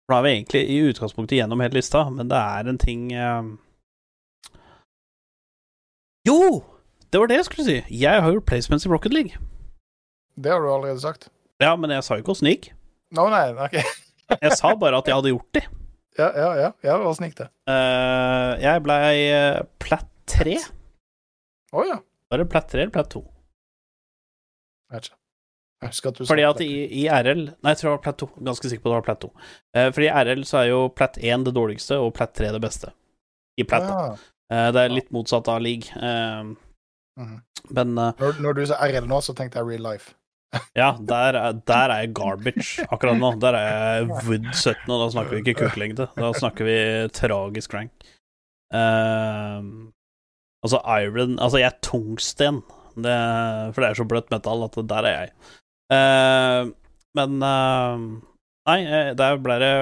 For 0.03 0.15
da 0.15 0.19
er 0.19 0.26
vi 0.26 0.35
egentlig 0.38 0.64
i 0.68 0.81
utgangspunktet 0.91 1.39
gjennom 1.39 1.64
hele 1.64 1.80
lista, 1.80 2.05
men 2.11 2.31
det 2.31 2.39
er 2.39 2.69
en 2.72 2.80
ting 2.80 3.07
uh... 3.15 3.43
Jo! 6.27 6.64
Det 7.11 7.19
var 7.19 7.30
det 7.30 7.41
jeg 7.41 7.47
skulle 7.49 7.68
si. 7.68 7.80
Jeg 7.93 8.23
har 8.23 8.31
gjort 8.31 8.47
placements 8.49 8.88
i 8.88 8.91
Rocket 8.91 9.14
League. 9.14 9.39
Det 10.35 10.51
har 10.51 10.61
du 10.61 10.69
allerede 10.72 11.01
sagt. 11.03 11.30
Ja, 11.61 11.76
men 11.80 11.93
jeg 11.93 12.03
sa 12.05 12.18
jo 12.18 12.23
ikke 12.23 12.34
åssen 12.34 12.49
det 12.49 12.55
gikk. 12.57 12.72
Nå, 13.14 13.27
nei, 13.30 13.45
ok. 13.53 13.77
Jeg 14.41 14.55
sa 14.57 14.72
bare 14.80 14.97
at 14.97 15.10
jeg 15.10 15.14
hadde 15.14 15.30
gjort 15.34 15.49
det. 15.53 15.61
Ja, 16.18 16.30
ja, 16.34 16.47
ja. 16.57 16.69
ja 16.81 16.93
Åssen 17.05 17.27
gikk 17.27 17.35
det? 17.41 17.45
Uh, 17.69 18.53
jeg 18.64 18.81
blei 18.85 19.18
uh, 19.35 19.60
platt 19.84 20.07
tre. 20.30 20.55
Å 21.76 21.84
ja. 21.85 21.99
Var 22.31 22.41
det 22.41 22.47
platt 22.49 22.72
tre 22.72 22.81
eller 22.85 22.93
platt 22.95 23.11
to? 23.14 23.22
Jeg 24.89 24.95
vet 24.95 25.10
ikke. 25.11 25.19
At 25.84 26.22
Fordi 26.23 26.43
at 26.47 26.61
i, 26.64 26.72
i 27.01 27.05
RL 27.11 27.41
Nei, 27.43 27.73
jeg 27.73 27.81
tror 27.81 27.89
det 27.89 27.95
var 27.97 28.03
platt 28.05 28.22
2. 28.23 28.27
Ganske 28.47 28.69
sikker 28.72 28.85
på 28.85 28.91
det 28.91 28.97
var 29.01 29.07
platt 29.07 29.23
2. 29.26 29.30
Eh, 29.76 29.88
fordi 29.91 30.07
i 30.07 30.14
RL 30.23 30.43
så 30.47 30.61
er 30.61 30.69
jo 30.69 30.77
platt 30.95 31.18
1 31.19 31.43
det 31.47 31.53
dårligste, 31.57 31.97
og 31.99 32.14
platt 32.15 32.31
3 32.39 32.53
det 32.55 32.61
beste. 32.64 32.93
I 33.60 33.65
platt. 33.68 33.89
Ja. 33.89 34.05
Eh, 34.53 34.69
det 34.76 34.84
er 34.84 34.93
litt 34.93 35.11
motsatt 35.11 35.49
av 35.51 35.60
league. 35.61 35.91
Eh, 35.97 36.53
-hmm. 37.19 37.39
men 37.69 37.97
eh, 37.97 38.14
Når, 38.19 38.41
når 38.41 38.53
du 38.53 38.65
sa 38.65 38.80
RL 38.88 39.07
nå, 39.07 39.22
så 39.22 39.34
tenkte 39.34 39.60
jeg 39.60 39.68
real 39.68 39.91
life. 39.91 40.14
Ja, 40.81 40.89
der 40.99 41.39
er, 41.39 41.57
der 41.67 41.93
er 41.93 42.03
jeg 42.03 42.13
garbage 42.17 42.85
akkurat 42.89 43.19
nå. 43.19 43.34
Der 43.41 43.57
er 43.57 43.71
jeg 43.97 44.09
Wood 44.27 44.49
17, 44.51 44.75
og 44.88 45.01
da 45.03 45.09
snakker 45.15 45.35
vi 45.35 45.41
ikke 45.43 45.57
kuklengde. 45.63 46.09
Da 46.17 46.34
snakker 46.38 46.69
vi 46.69 46.77
tragisk 47.15 47.73
rank. 47.73 48.07
Eh, 48.73 49.59
altså 50.65 50.80
iron 50.99 51.39
Altså, 51.39 51.61
jeg 51.61 51.69
er 51.69 51.81
tungsten, 51.85 52.61
det, 52.95 53.17
for 53.73 53.81
det 53.81 53.89
er 53.89 53.97
så 53.97 54.05
bløtt 54.09 54.31
metall 54.34 54.67
at 54.67 54.77
der 54.89 55.09
er 55.09 55.19
jeg. 55.19 55.34
Uh, 55.93 56.71
men 57.13 57.43
uh, 57.45 58.23
Nei, 58.69 58.80
eh, 58.88 59.11
der 59.19 59.39
ble 59.43 59.57
det 59.59 59.73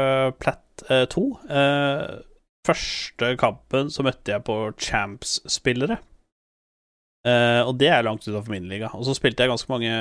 platt 0.42 0.84
eh, 0.90 1.06
to. 1.12 1.28
Eh, 1.46 2.22
første 2.66 3.34
kampen 3.42 3.92
så 3.94 4.06
møtte 4.06 4.34
jeg 4.34 4.46
på 4.48 4.56
Champs-spillere. 4.78 6.00
Og 7.22 7.76
det 7.78 7.92
er 7.94 8.02
langt 8.02 8.26
utenfor 8.26 8.50
min 8.50 8.66
liga. 8.70 8.90
Og 8.98 9.06
så 9.06 9.14
spilte 9.14 9.46
jeg 9.46 9.52
ganske 9.52 9.70
mange 9.70 9.92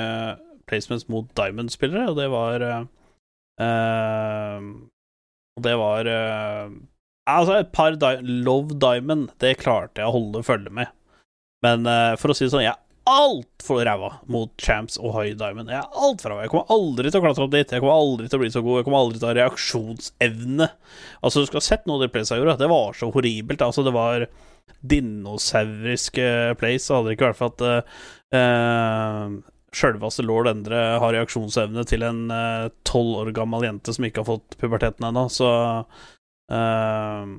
placements 0.71 1.07
mot 1.11 1.27
Diamond-spillere, 1.37 2.09
og 2.11 2.19
det 2.19 2.29
var 2.31 2.65
eh, 2.65 2.85
eh, 3.65 4.69
Og 5.59 5.65
det 5.67 5.75
var 5.81 6.09
eh, 6.09 6.77
Altså, 7.29 7.59
et 7.59 7.73
par 7.75 7.95
di 7.99 8.13
Love 8.47 8.79
Diamond, 8.81 9.29
det 9.43 9.59
klarte 9.61 10.01
jeg 10.01 10.09
å 10.09 10.15
holde 10.15 10.41
følge 10.43 10.71
med. 10.73 10.89
Men 11.61 11.85
for 12.17 12.33
å 12.33 12.35
si 12.35 12.47
det 12.47 12.49
sånn, 12.51 12.63
jeg 12.65 12.73
er 12.73 12.81
altfor 13.11 13.83
ræva 13.85 14.09
mot 14.31 14.51
Champs 14.61 14.97
og 14.97 15.13
High 15.15 15.35
Diamond. 15.37 15.69
Jeg 15.69 15.79
er 15.79 16.01
altfor 16.05 16.33
ræva. 16.33 16.45
Jeg 16.45 16.51
kommer 16.53 16.73
aldri 16.73 17.11
til 17.11 17.21
å 17.21 17.23
klatre 17.23 17.45
opp 17.45 17.53
dit. 17.53 17.73
Jeg 17.73 17.83
kommer 17.83 17.97
aldri 17.97 18.29
til 18.29 18.39
å 18.39 18.41
bli 18.41 18.51
så 18.53 18.63
god. 18.65 18.79
Jeg 18.79 18.87
kommer 18.87 19.03
aldri 19.03 19.19
til 19.19 19.27
å 19.27 19.31
ha 19.31 19.37
reaksjonsevne. 19.37 20.67
Altså, 21.21 21.41
du 21.41 21.49
skulle 21.49 21.61
ha 21.61 21.67
sett 21.69 21.85
noe 21.85 21.99
av 21.99 22.05
de 22.05 22.11
playsa 22.13 22.39
gjorde. 22.39 22.57
Det 22.61 22.71
var 22.73 22.97
så 22.97 23.11
horribelt. 23.13 23.65
Altså, 23.65 23.85
det 23.85 23.95
var 23.95 24.27
dinosauriske 24.91 26.27
plays, 26.61 26.85
så 26.85 26.97
hadde 26.97 27.11
det 27.11 27.17
ikke 27.17 27.31
vært 27.31 27.39
for 27.39 27.53
at 27.53 27.63
uh, 28.33 29.33
sjølveste 29.75 30.25
lord 30.27 30.49
Endre 30.51 30.79
har 30.99 31.13
reaksjonsevne 31.15 31.85
til 31.87 32.03
en 32.03 32.25
tolv 32.87 33.21
år 33.21 33.31
gammel 33.35 33.63
jente 33.63 33.93
som 33.95 34.07
ikke 34.07 34.23
har 34.23 34.27
fått 34.27 34.57
puberteten 34.59 35.07
ennå, 35.07 35.25
så 35.31 35.51
uh, 36.51 37.35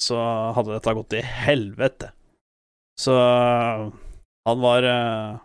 så 0.00 0.20
hadde 0.56 0.72
dette 0.72 0.94
gått 0.96 1.10
til 1.12 1.28
helvete. 1.44 2.10
Så 3.00 3.14
han 3.14 4.64
var 4.64 4.88
uh, 4.88 5.42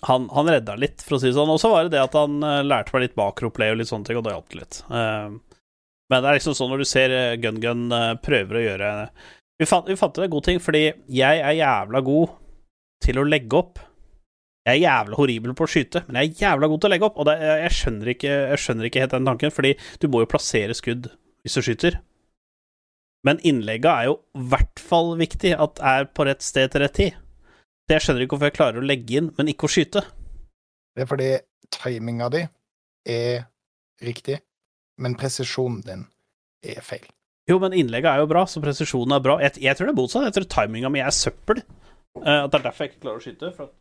han, 0.00 0.28
han 0.32 0.48
redda 0.48 0.76
litt, 0.76 1.02
for 1.04 1.16
å 1.16 1.20
si 1.20 1.28
det 1.28 1.36
sånn. 1.36 1.52
Og 1.52 1.60
så 1.60 1.70
var 1.72 1.86
det 1.86 1.94
det 1.94 2.02
at 2.02 2.16
han 2.16 2.40
eh, 2.46 2.62
lærte 2.64 2.94
meg 2.94 3.06
litt 3.06 3.18
makroplay 3.20 3.72
og 3.72 3.80
litt 3.80 3.90
sånne 3.90 4.08
ting, 4.08 4.18
og 4.20 4.26
det 4.26 4.34
hjalp 4.34 4.56
litt. 4.56 4.80
Eh, 4.88 5.26
men 6.10 6.24
det 6.24 6.30
er 6.30 6.38
liksom 6.38 6.56
sånn 6.56 6.72
når 6.72 6.82
du 6.82 6.88
ser 6.88 7.14
eh, 7.14 7.36
Gun-Gun 7.42 7.90
eh, 7.94 8.12
prøver 8.24 8.58
å 8.58 8.64
gjøre 8.64 8.92
Vi 9.60 9.68
fant, 9.68 9.88
vi 9.90 9.98
fant 10.00 10.18
en 10.18 10.32
god 10.32 10.46
ting, 10.48 10.62
fordi 10.62 10.86
jeg 11.12 11.42
er 11.44 11.58
jævla 11.58 12.00
god 12.06 12.36
til 13.04 13.20
å 13.20 13.26
legge 13.26 13.56
opp. 13.58 13.80
Jeg 14.68 14.76
er 14.76 14.84
jævla 14.84 15.16
horribel 15.16 15.54
på 15.56 15.64
å 15.64 15.70
skyte, 15.72 16.04
men 16.06 16.20
jeg 16.20 16.30
er 16.34 16.42
jævla 16.44 16.68
god 16.68 16.82
til 16.82 16.90
å 16.90 16.92
legge 16.92 17.08
opp. 17.08 17.18
Og 17.18 17.26
det, 17.30 17.36
jeg, 17.40 17.72
skjønner 17.78 18.12
ikke, 18.12 18.36
jeg 18.52 18.62
skjønner 18.64 18.88
ikke 18.88 19.02
helt 19.04 19.16
den 19.16 19.28
tanken, 19.30 19.54
fordi 19.54 19.72
du 20.02 20.06
må 20.12 20.22
jo 20.22 20.30
plassere 20.30 20.76
skudd 20.76 21.08
hvis 21.40 21.56
du 21.56 21.64
skyter. 21.64 21.96
Men 23.26 23.40
innlegget 23.44 23.90
er 23.90 24.08
jo 24.08 24.16
i 24.36 24.44
hvert 24.52 24.80
fall 24.80 25.14
viktig 25.20 25.52
at 25.60 25.80
er 25.84 26.08
på 26.12 26.24
rett 26.28 26.44
sted 26.44 26.72
til 26.72 26.84
rett 26.84 26.96
tid. 26.96 27.16
Så 27.88 27.96
jeg 27.96 28.04
skjønner 28.04 28.24
ikke 28.24 28.36
hvorfor 28.36 28.50
jeg 28.50 28.56
klarer 28.56 28.80
å 28.80 28.86
legge 28.86 29.16
inn, 29.18 29.32
men 29.36 29.50
ikke 29.50 29.66
å 29.66 29.72
skyte. 29.72 30.04
Det 30.94 31.04
er 31.04 31.08
fordi 31.10 31.30
timinga 31.74 32.28
di 32.32 32.44
er 33.10 33.48
riktig, 34.04 34.38
men 35.00 35.16
presisjonen 35.18 35.80
din 35.86 36.04
er 36.62 36.84
feil. 36.84 37.08
Jo, 37.50 37.58
men 37.58 37.74
innlegget 37.74 38.12
er 38.12 38.22
jo 38.22 38.30
bra, 38.30 38.44
så 38.46 38.62
presisjonen 38.62 39.16
er 39.16 39.24
bra. 39.24 39.36
Jeg, 39.42 39.56
jeg 39.64 39.76
tror 39.76 39.88
det 39.88 39.94
er 39.94 39.98
motsatt. 39.98 40.26
Jeg 40.28 40.36
tror 40.36 40.48
timinga 40.54 40.92
mi 40.92 41.02
er 41.02 41.14
søppel. 41.14 41.64
Eh, 42.18 42.42
at 42.44 42.50
det 42.50 42.58
er 42.60 42.66
derfor 42.66 42.84
jeg 42.84 42.92
ikke 42.92 43.04
klarer 43.06 43.20
å 43.20 43.26
skyte. 43.26 43.52
For 43.56 43.68
at 43.68 43.76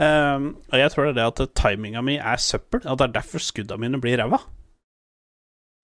Um, 0.00 0.44
og 0.72 0.78
jeg 0.78 0.90
tror 0.92 1.04
det 1.04 1.10
er 1.10 1.16
det 1.18 1.42
at 1.42 1.54
timinga 1.58 2.00
mi 2.06 2.14
er 2.16 2.38
søppel, 2.40 2.80
at 2.86 2.98
det 2.98 3.06
er 3.08 3.14
derfor 3.18 3.42
skudda 3.42 3.76
mine 3.76 3.98
blir 4.00 4.16
ræva. 4.16 4.38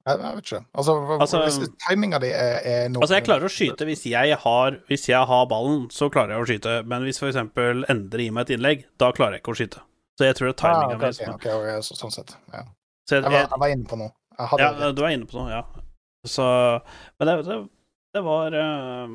Jeg, 0.06 0.20
jeg 0.22 0.36
vet 0.36 0.46
ikke. 0.46 0.60
Altså, 0.74 0.94
Altså- 1.20 1.42
hvis 1.42 1.58
timinga 1.88 2.18
di 2.22 2.30
er, 2.30 2.60
er 2.64 2.88
noe 2.88 3.02
Altså, 3.02 3.14
jeg 3.18 3.24
klarer 3.26 3.44
å 3.44 3.52
skyte 3.52 3.84
hvis 3.84 4.06
jeg 4.08 4.38
har 4.44 4.78
Hvis 4.88 5.08
jeg 5.08 5.26
har 5.26 5.46
ballen, 5.50 5.90
så 5.90 6.08
klarer 6.08 6.32
jeg 6.36 6.40
å 6.40 6.48
skyte, 6.48 6.86
men 6.86 7.02
hvis 7.02 7.20
eksempel 7.22 7.84
Endre 7.90 8.22
gir 8.22 8.32
meg 8.32 8.48
et 8.48 8.56
innlegg, 8.56 8.86
da 8.98 9.10
klarer 9.12 9.36
jeg 9.36 9.42
ikke 9.42 9.52
å 9.52 9.58
skyte. 9.60 9.82
Så 10.18 10.24
jeg 10.24 10.34
tror 10.38 10.46
det 10.48 10.64
er 10.64 10.68
Ah, 10.70 10.86
okay, 10.86 10.96
mi 10.96 11.04
ok, 11.04 11.14
som 11.14 11.34
ok, 11.34 11.46
ok, 11.58 11.82
så, 11.82 11.98
sånn 12.00 12.14
sett. 12.14 12.36
Ja. 12.54 12.62
Så 13.08 13.14
jeg, 13.18 13.22
Jeg, 13.22 13.32
var, 13.32 13.40
jeg, 13.44 13.60
var 13.60 13.68
inne 13.68 13.84
på 13.84 13.98
noe. 13.98 14.12
Ja, 14.38 14.72
det. 14.72 14.94
du 14.96 15.02
er 15.04 15.10
inne 15.10 15.26
på 15.26 15.36
noe, 15.42 15.50
ja. 15.50 15.62
Så 16.24 16.46
Men 17.18 17.28
det, 17.28 17.44
det, 17.44 17.58
det 18.14 18.24
var 18.24 18.54
eh, 18.54 19.08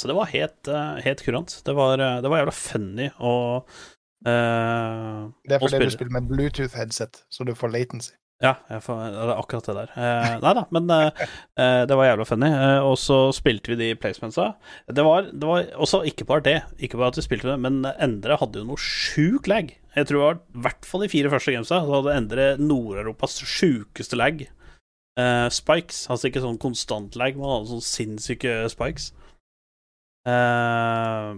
Så 0.00 0.08
det 0.08 0.16
var 0.16 0.30
helt, 0.32 0.68
eh, 0.68 1.00
helt 1.04 1.24
kurant. 1.26 1.58
Det 1.66 1.76
var, 1.76 2.00
eh, 2.00 2.20
det 2.24 2.32
var 2.32 2.40
jævla 2.40 2.56
funny 2.56 3.10
å 3.20 3.34
uh, 3.60 5.28
Det 5.44 5.56
er 5.56 5.60
fordi 5.60 5.84
du 5.84 5.92
spiller 5.92 6.16
med 6.16 6.30
Bluetooth-headset, 6.30 7.24
så 7.28 7.44
du 7.44 7.52
får 7.56 7.74
latency. 7.74 8.14
Ja, 8.40 8.54
får, 8.80 9.00
det 9.12 9.20
er 9.20 9.30
akkurat 9.34 9.66
det 9.68 9.74
der. 9.76 9.90
Eh, 10.00 10.34
nei 10.40 10.52
da, 10.56 10.62
men 10.72 10.86
eh, 10.94 11.26
det 11.84 11.96
var 11.98 12.06
jævla 12.08 12.24
funny. 12.24 12.48
Eh, 12.48 12.86
og 12.88 12.94
så 12.96 13.18
spilte 13.36 13.74
vi 13.74 13.76
de 13.76 13.88
placementsa. 14.00 14.54
Det 14.88 15.04
var, 15.04 15.28
det 15.28 15.50
var 15.50 15.66
også 15.76 16.00
ikke 16.08 16.24
bare 16.28 16.46
det, 16.46 16.56
ikke 16.80 16.96
bare 16.96 17.12
at 17.12 17.20
vi 17.20 17.26
spilte 17.26 17.50
det, 17.50 17.58
men 17.60 17.82
Endre 18.00 18.38
hadde 18.40 18.62
jo 18.62 18.70
noe 18.70 18.80
sjuk 18.80 19.50
lag. 19.50 19.68
Jeg 19.92 20.08
tror 20.08 20.16
det 20.16 20.24
var 20.24 20.40
i 20.40 20.64
hvert 20.64 20.88
fall 20.88 21.04
de 21.04 21.10
fire 21.12 21.34
første 21.34 21.52
gamesa, 21.52 21.82
så 21.84 21.98
hadde 21.98 22.16
Endre 22.16 22.48
Nord-Europas 22.62 23.42
sjukeste 23.44 24.16
lag. 24.16 24.40
Spikes, 25.52 26.06
altså 26.08 26.30
ikke 26.30 26.40
sånn 26.40 26.56
konstant 26.62 27.18
lag, 27.20 27.36
men 27.36 27.44
han 27.44 27.58
hadde 27.58 27.74
sånn 27.74 27.84
sinnssyke 27.84 28.54
spikes. 28.72 29.10
Eh, 30.30 31.34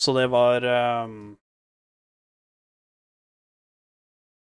så 0.00 0.14
det 0.16 0.26
var 0.32 0.62
eh, 0.62 1.08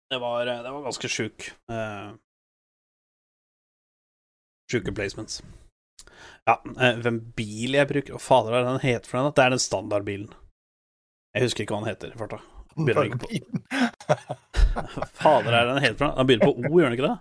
Det 0.09 0.19
var, 0.21 0.45
det 0.45 0.71
var 0.71 0.83
ganske 0.85 1.09
sjuk. 1.09 1.51
Uh, 1.71 2.13
sjuke 4.71 4.93
placements. 4.95 5.41
Ja, 6.45 6.59
eh, 6.81 6.99
hvem 7.01 7.19
bil 7.35 7.73
jeg 7.73 7.89
bruker 7.89 8.15
Å, 8.15 8.21
fader 8.21 8.59
er 8.59 8.67
den 8.67 8.83
heter 8.83 9.09
for 9.09 9.17
den? 9.17 9.33
Det 9.33 9.43
er 9.43 9.55
den 9.55 9.63
standardbilen. 9.63 10.29
Jeg 11.35 11.47
husker 11.47 11.65
ikke 11.65 11.75
hva 11.75 11.81
den 11.83 11.91
heter 11.91 12.13
i 12.13 12.19
farta. 12.19 12.39
Begynner 12.75 13.09
ikke 13.09 13.23
på 13.23 13.29
Fader 15.15 15.55
er 15.55 15.69
den 15.71 15.81
heter 15.83 15.97
for 15.97 16.05
den? 16.05 16.17
Den 16.19 16.29
begynner 16.29 16.51
på 16.51 16.53
O, 16.53 16.79
gjør 16.79 16.91
den 16.91 16.97
ikke 16.99 17.09
det? 17.09 17.17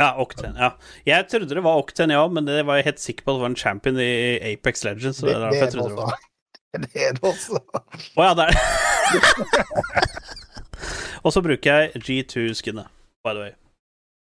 Ja, 0.00 0.14
Octane. 0.22 0.56
Ja. 0.58 0.70
Jeg 1.06 1.28
trodde 1.28 1.54
det 1.54 1.62
var 1.64 1.78
Octane, 1.82 2.14
ja, 2.16 2.22
men 2.28 2.46
det 2.48 2.62
var 2.66 2.78
jeg 2.80 2.84
helt 2.90 3.02
sikker 3.02 3.24
på 3.24 3.32
at 3.32 3.36
det 3.36 3.42
var 3.44 3.50
en 3.52 3.56
champion 3.60 3.98
i 4.00 4.12
Apex 4.52 4.84
Legends. 4.84 5.18
Så 5.20 5.26
Det, 5.26 5.34
det, 5.34 5.58
er 5.60 5.70
det 5.70 5.88
det 5.88 5.96
var. 5.96 6.18
Det 6.72 6.88
er 6.96 7.12
det 7.12 7.20
også. 7.28 7.58
Å 8.16 8.24
ja, 8.24 8.30
det 8.32 8.46
er 8.48 8.54
det. 8.56 8.60
Og 11.24 11.34
så 11.34 11.42
bruker 11.44 11.68
jeg 11.68 12.00
G2-skinnet, 12.00 12.88
by 13.20 13.34
the 13.36 13.42
way. 13.42 13.52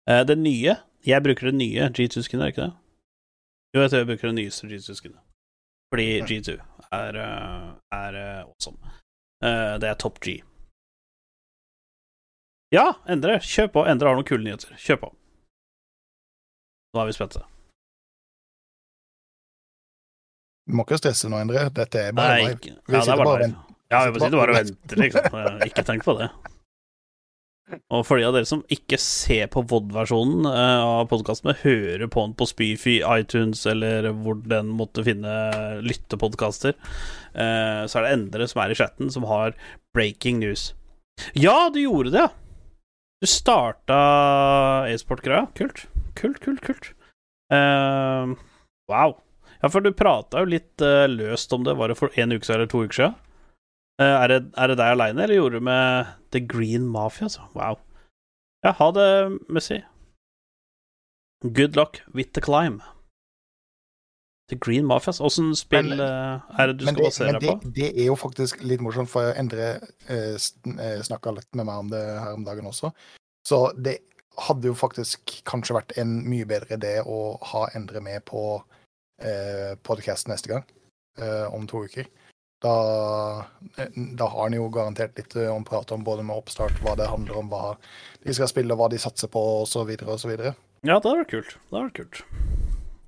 Eh, 0.09 0.25
det 0.27 0.35
nye 0.37 0.75
Jeg 1.07 1.23
bruker 1.23 1.47
det 1.47 1.55
nye 1.55 1.87
G2-skinnet, 1.95 2.43
er 2.43 2.51
ikke 2.51 2.65
det? 2.65 2.73
Jo, 3.71 3.85
jeg 3.85 3.93
tror 3.93 4.01
jeg 4.03 4.09
bruker 4.11 4.27
det 4.27 4.35
nyeste 4.41 4.67
G2-skinnet. 4.67 5.21
Fordi 5.95 6.09
G2 6.27 6.57
er, 6.91 7.21
eh, 7.23 7.71
er 7.95 8.19
eh, 8.19 8.43
awesome. 8.43 8.93
Det 9.41 9.87
er 9.87 9.95
top 9.97 10.19
G. 10.21 10.35
Ja, 12.75 12.91
Endre. 13.09 13.39
Kjør 13.39 13.71
på. 13.73 13.87
Endre 13.89 14.11
har 14.11 14.19
noen 14.19 14.27
kule 14.27 14.43
nyheter. 14.43 14.75
Kjør 14.77 14.99
på. 15.05 15.13
Nå 16.91 17.01
er 17.01 17.09
vi 17.09 17.15
spente. 17.15 17.43
Du 20.67 20.75
må 20.77 20.85
ikke 20.85 20.99
stresse 21.01 21.29
nå, 21.31 21.39
Endre. 21.41 21.65
Dette 21.73 22.07
er 22.07 22.15
bare 22.15 22.37
Nei, 22.37 22.47
live. 22.51 22.77
Vi 22.87 22.95
ja, 22.95 22.99
det 22.99 23.03
sitter 23.03 23.13
er 23.13 23.23
bare 23.23 23.35
bare. 23.35 23.51
Ja, 23.91 24.01
vi 24.07 24.23
sitter 24.23 24.39
bare 24.39 24.53
og 24.53 24.59
vente, 24.59 24.97
liksom. 24.99 25.37
Ikke 25.67 25.83
tenk 25.87 26.05
på 26.07 26.15
det. 26.19 26.29
Og 27.91 28.03
for 28.03 28.19
de 28.19 28.25
av 28.27 28.35
dere 28.35 28.47
som 28.47 28.63
ikke 28.73 28.97
ser 28.99 29.47
på 29.51 29.63
VOD-versjonen 29.67 30.47
eh, 30.49 30.83
av 30.83 31.05
podkasten, 31.11 31.49
men 31.49 31.59
hører 31.61 32.09
på 32.11 32.25
den 32.25 32.33
på 32.39 32.47
Spyfy, 32.49 32.97
iTunes 33.05 33.63
eller 33.69 34.09
hvor 34.23 34.41
den 34.43 34.73
måtte 34.75 35.05
finne 35.07 35.35
lyttepodkaster, 35.85 36.75
eh, 36.75 37.81
så 37.87 37.99
er 37.99 38.07
det 38.07 38.13
Endre 38.17 38.49
som 38.51 38.63
er 38.63 38.73
i 38.73 38.79
chatten, 38.79 39.11
som 39.13 39.27
har 39.29 39.55
breaking 39.95 40.41
news. 40.43 40.71
Ja, 41.37 41.69
du 41.71 41.79
gjorde 41.83 42.11
det, 42.11 42.25
ja! 42.27 42.31
Du 43.21 43.29
starta 43.29 44.01
e-sport-greia. 44.89 45.45
Kult. 45.55 45.85
Kult, 46.19 46.39
kult, 46.43 46.61
kult. 46.65 46.91
Uh, 47.51 48.35
wow. 48.91 49.17
Ja, 49.61 49.69
for 49.69 49.83
du 49.83 49.91
prata 49.93 50.41
jo 50.41 50.49
litt 50.49 50.81
uh, 50.81 51.05
løst 51.11 51.53
om 51.53 51.65
det, 51.67 51.75
var 51.77 51.91
det 51.91 51.99
for 51.99 52.13
en 52.17 52.33
uke 52.33 52.47
siden 52.47 52.61
eller 52.61 52.71
to 52.71 52.83
uker 52.85 52.97
siden? 52.97 53.19
Uh, 54.01 54.15
er, 54.17 54.27
det, 54.31 54.39
er 54.57 54.71
det 54.71 54.79
deg 54.79 54.95
aleine, 54.95 55.23
eller 55.23 55.37
gjorde 55.37 55.59
du 55.59 55.67
med 55.67 56.13
The 56.33 56.41
Green 56.41 56.87
Mafia? 56.89 57.27
Altså? 57.29 57.45
Wow. 57.53 57.77
Ja, 58.65 58.73
ha 58.77 58.89
det, 58.95 59.09
Messi. 59.49 59.81
Good 61.43 61.77
luck 61.77 62.01
with 62.13 62.33
the 62.33 62.41
climb. 62.41 62.81
The 64.49 64.57
Green 64.59 64.85
Mafia, 64.85 65.13
altså. 65.13 65.25
Åssen 65.29 65.55
spill 65.55 65.95
Men- 65.95 66.01
eh, 66.01 66.59
er 66.59 66.67
det 66.67 66.79
du 66.79 66.85
skal 66.85 67.03
basere 67.03 67.39
deg 67.39 67.49
på? 67.49 67.59
det, 67.63 67.73
det 67.75 67.89
er 68.01 68.05
jo 68.09 68.15
faktisk 68.19 68.63
litt 68.63 68.81
morsomt, 68.81 69.09
for 69.09 69.33
Endre 69.39 69.79
uh, 70.09 70.37
snakka 70.37 71.33
litt 71.37 71.49
med 71.55 71.65
meg 71.69 71.85
om 71.85 71.89
det 71.93 72.01
her 72.01 72.33
om 72.33 72.43
dagen 72.45 72.67
også. 72.69 72.91
Så 73.47 73.71
det 73.77 73.99
hadde 74.39 74.69
jo 74.71 74.77
faktisk 74.77 75.41
kanskje 75.47 75.75
vært 75.75 75.95
en 76.01 76.21
mye 76.29 76.47
bedre 76.47 76.77
idé 76.77 76.97
å 77.03 77.37
ha 77.51 77.67
Endre 77.75 78.01
med 78.03 78.23
på 78.29 78.43
eh, 79.21 79.75
podcast 79.83 80.29
neste 80.31 80.51
gang, 80.53 80.65
eh, 81.19 81.47
om 81.53 81.67
to 81.67 81.83
uker. 81.85 82.07
Da, 82.61 83.45
eh, 83.77 83.89
da 84.17 84.27
har 84.29 84.43
han 84.43 84.55
jo 84.55 84.69
garantert 84.69 85.17
litt 85.17 85.35
å 85.35 85.47
om 85.55 85.65
prat 85.65 85.91
om 85.91 86.03
både 86.05 86.23
med 86.23 86.37
oppstart, 86.37 86.77
hva 86.85 86.95
det 86.99 87.09
handler 87.09 87.41
om, 87.41 87.49
hva 87.49 87.75
de 88.21 88.35
skal 88.37 88.49
spille, 88.51 88.77
hva 88.77 88.89
de 88.91 89.01
satser 89.01 89.31
på, 89.33 89.41
osv., 89.63 89.95
osv. 90.05 90.31
Ja, 90.37 90.97
det 90.97 91.01
hadde 91.01 91.17
vært 91.23 91.33
kult. 91.33 91.57
Det 91.57 91.75
hadde 91.75 91.87
vært 91.87 91.99
kult. 91.99 92.23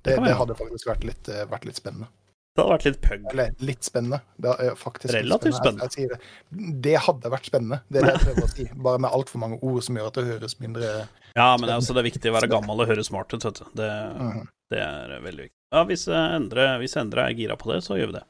det, 0.04 0.16
det, 0.16 0.18
det 0.26 0.36
hadde 0.40 0.58
faktisk 0.58 0.90
vært 0.90 1.06
litt, 1.06 1.30
eh, 1.30 1.46
vært 1.50 1.68
litt 1.70 1.80
spennende. 1.80 2.10
Det 2.54 2.62
hadde 2.62 2.70
vært 2.76 2.84
litt 2.86 3.00
pug. 3.02 3.24
Eller 3.32 3.54
litt 3.66 3.82
spennende. 3.86 4.20
Det 4.38 4.52
er 4.62 4.76
faktisk 4.78 5.10
Relativt 5.16 5.56
spennende. 5.58 5.88
Jeg, 5.88 5.90
jeg 5.90 5.94
sier 5.96 6.12
det. 6.14 6.80
det 6.84 6.92
hadde 7.02 7.30
vært 7.32 7.48
spennende, 7.50 7.80
det 7.90 7.98
er 7.98 8.06
det 8.06 8.12
jeg 8.14 8.22
prøver 8.28 8.44
å 8.46 8.50
si. 8.52 8.66
Bare 8.86 9.00
med 9.02 9.10
altfor 9.10 9.42
mange 9.42 9.58
ord 9.66 9.82
som 9.82 9.96
gjør 9.98 10.06
at 10.12 10.18
det 10.20 10.24
høres 10.28 10.54
mindre 10.62 10.90
Ja, 11.34 11.48
men 11.58 11.72
altså, 11.74 11.96
det 11.96 12.04
er 12.04 12.10
viktig 12.12 12.30
å 12.30 12.36
være 12.36 12.50
gammel 12.52 12.84
og 12.84 12.86
høre 12.92 13.02
smart 13.06 13.34
ut, 13.34 13.42
vet 13.48 13.58
du. 13.58 13.64
Det, 13.80 13.88
Mhm. 14.20 14.44
det 14.70 14.78
er 14.84 15.16
veldig 15.24 15.48
viktig. 15.48 15.58
Ja, 15.74 15.82
hvis 15.90 16.06
eh, 16.06 16.36
Endre, 16.36 16.68
hvis 16.78 16.94
Endre 17.02 17.24
er 17.26 17.34
gira 17.34 17.56
på 17.58 17.72
det, 17.72 17.80
så 17.82 17.98
gjør 17.98 18.12
vi 18.12 18.18
det. 18.20 18.24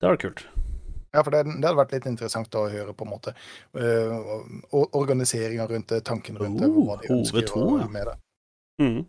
Det 0.00 0.08
hadde 0.08 0.14
vært 0.16 0.24
kult. 0.24 0.46
Ja, 1.12 1.22
for 1.22 1.30
det, 1.36 1.44
det 1.44 1.64
hadde 1.68 1.76
vært 1.82 1.92
litt 1.92 2.06
interessant 2.08 2.56
å 2.56 2.64
høre 2.72 2.92
på 2.96 3.04
en 3.04 3.12
måte 3.12 3.32
uh, 3.76 4.88
organiseringa 4.96 5.66
rundt 5.68 5.88
det, 5.92 6.00
tanken 6.04 6.36
rundt 6.40 6.60
det, 6.60 6.68
hva 6.72 6.96
de 7.00 7.08
ønsker 7.12 7.44
å- 7.52 7.68
gjøre 7.78 7.90
med 7.92 8.06
det. 8.10 8.16
Mm. 8.80 9.06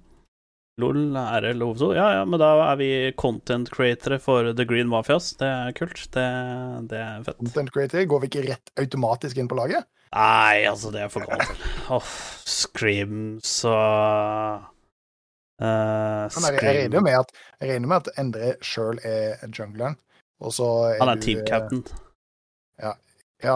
LOL 0.78 1.16
er 1.18 1.54
lov 1.58 1.78
så. 1.80 1.90
Ja, 1.98 2.06
ja, 2.20 2.26
men 2.30 2.38
da 2.38 2.52
er 2.68 2.76
vi 2.78 2.90
content 3.18 3.70
createre 3.74 4.20
for 4.22 4.52
The 4.54 4.66
Green 4.70 4.90
Mafias. 4.92 5.32
Det 5.40 5.48
er 5.50 5.74
kult. 5.78 6.04
Det, 6.14 6.26
det 6.92 7.00
er 7.02 7.24
fett. 7.26 7.40
Content 7.42 7.74
creator, 7.74 8.04
går 8.12 8.22
vi 8.22 8.30
ikke 8.30 8.44
rett 8.46 8.74
automatisk 8.84 9.42
inn 9.42 9.50
på 9.50 9.58
laget? 9.58 9.88
Nei, 10.14 10.68
altså, 10.70 10.92
det 10.94 11.02
er 11.02 11.10
for 11.12 11.26
galt. 11.26 11.66
Åh, 11.98 12.12
Screams 12.48 13.56
og 13.66 14.68
uh, 15.66 16.30
Scream. 16.30 16.62
jeg, 16.62 16.62
regner 16.62 17.06
med 17.10 17.20
at, 17.24 17.34
regner 17.64 17.90
med 17.90 17.98
at 18.04 18.22
Endre 18.22 18.54
sjøl 18.62 19.02
er 19.02 19.42
jungleren, 19.50 19.98
og 20.40 20.54
så 20.56 20.70
Han 21.02 21.12
er 21.16 21.26
team 21.26 21.42
captain. 21.50 21.84
Ja, 22.78 22.94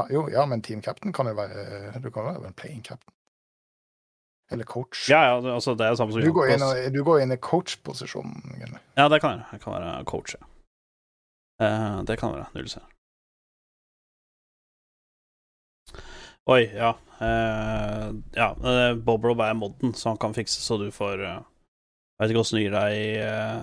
jo, 0.10 0.28
ja, 0.30 0.46
men 0.50 0.62
team 0.66 0.82
captain 0.82 1.14
kan 1.14 1.30
jo 1.30 1.34
være 1.38 2.02
Du 2.02 2.10
kan 2.10 2.26
jo 2.26 2.34
være 2.34 2.50
en 2.50 2.58
playing 2.58 2.84
captain. 2.86 3.14
Eller 4.52 4.64
coach. 4.68 5.10
Ja, 5.10 5.22
ja, 5.30 5.36
altså 5.56 5.74
det 5.78 5.86
er 5.88 5.96
samme 5.96 6.12
som 6.12 6.22
Du 6.22 6.32
går 6.36 6.50
inn, 6.54 6.62
og- 6.62 6.94
du 6.94 7.04
går 7.04 7.22
inn 7.24 7.32
i 7.32 7.38
coach-posisjonen. 7.38 8.42
Gunnar. 8.60 8.82
Ja, 8.98 9.08
det 9.08 9.22
kan 9.22 9.38
jeg. 9.38 9.46
Jeg 9.54 9.62
kan 9.62 9.74
være 9.74 10.06
coach, 10.06 10.36
ja. 10.36 10.46
Uh, 11.62 12.02
det 12.04 12.18
kan 12.20 12.34
være. 12.34 12.48
Null 12.56 12.68
C. 12.68 12.80
Oi, 16.50 16.64
ja. 16.76 16.96
Uh, 17.22 18.16
ja, 18.34 18.48
uh, 18.58 18.96
Bobrob 18.98 19.40
er 19.46 19.54
modden, 19.54 19.94
så 19.94 20.10
han 20.10 20.18
kan 20.18 20.34
fikse 20.34 20.62
så 20.62 20.78
du 20.82 20.88
får 20.92 21.22
uh, 21.22 21.36
Jeg 22.18 22.24
vet 22.26 22.32
ikke 22.34 22.42
åssen 22.42 22.58
du 22.58 22.64
gir 22.64 22.74
deg 22.74 22.96
eh, 23.22 23.62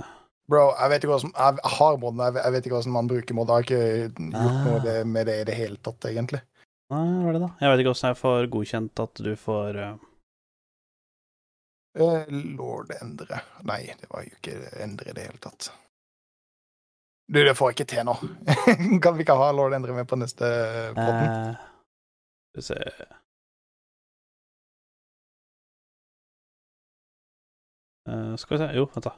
Bro, 0.50 0.62
jeg 0.78 0.90
vet 0.90 1.02
ikke 1.04 1.10
hvordan 1.12 1.32
Jeg 1.34 1.72
har 1.78 1.96
modden, 2.02 2.22
jeg 2.24 2.34
vet- 2.34 2.44
jeg 2.46 2.52
vet 2.54 2.64
ikke 2.66 2.74
hvordan 2.78 2.92
man 2.94 3.08
bruker 3.10 3.34
mod. 3.36 3.50
Jeg 3.50 3.54
har 3.54 3.66
ikke 3.66 3.82
gjort 4.08 4.18
noe 4.64 4.78
Ah. 4.78 4.84
det- 4.86 5.06
med 5.06 5.26
det 5.26 5.34
i 5.40 5.44
det 5.44 5.54
hele 5.58 5.76
tatt, 5.76 6.00
egentlig. 6.08 6.40
Nei, 6.90 7.02
hva 7.04 7.28
er 7.28 7.32
det 7.36 7.42
da? 7.42 7.50
Jeg 7.60 7.70
vet 7.70 7.78
ikke 7.84 7.90
åssen 7.92 8.08
jeg 8.08 8.16
får 8.22 8.48
godkjent 8.54 9.02
at 9.04 9.14
du 9.26 9.34
får 9.36 9.76
eh, 9.76 9.90
Eh, 9.92 9.96
Lord 12.58 12.92
endre 13.02 13.40
Nei, 13.66 13.82
det 14.00 14.08
var 14.10 14.22
jo 14.26 14.34
ikke 14.36 14.54
endre 14.84 15.10
i 15.10 15.14
det 15.16 15.24
hele 15.28 15.40
tatt. 15.42 15.70
Du, 17.28 17.40
det 17.44 17.52
får 17.58 17.72
jeg 17.72 17.76
ikke 17.78 17.88
til 17.92 18.04
nå. 18.08 18.14
kan 19.04 19.16
vi 19.18 19.24
ikke 19.26 19.36
ha 19.36 19.50
lord 19.52 19.74
endre 19.76 19.92
med 19.96 20.06
på 20.08 20.16
neste 20.16 20.48
podden? 20.96 21.26
eh, 21.28 21.64
Skal 22.48 22.62
vi 22.62 22.66
se 22.70 23.08
Eh, 28.08 28.36
Skal 28.40 28.58
vi 28.58 28.64
se 28.64 28.70
Jo, 28.76 28.86
vent, 28.94 29.04
da. 29.04 29.14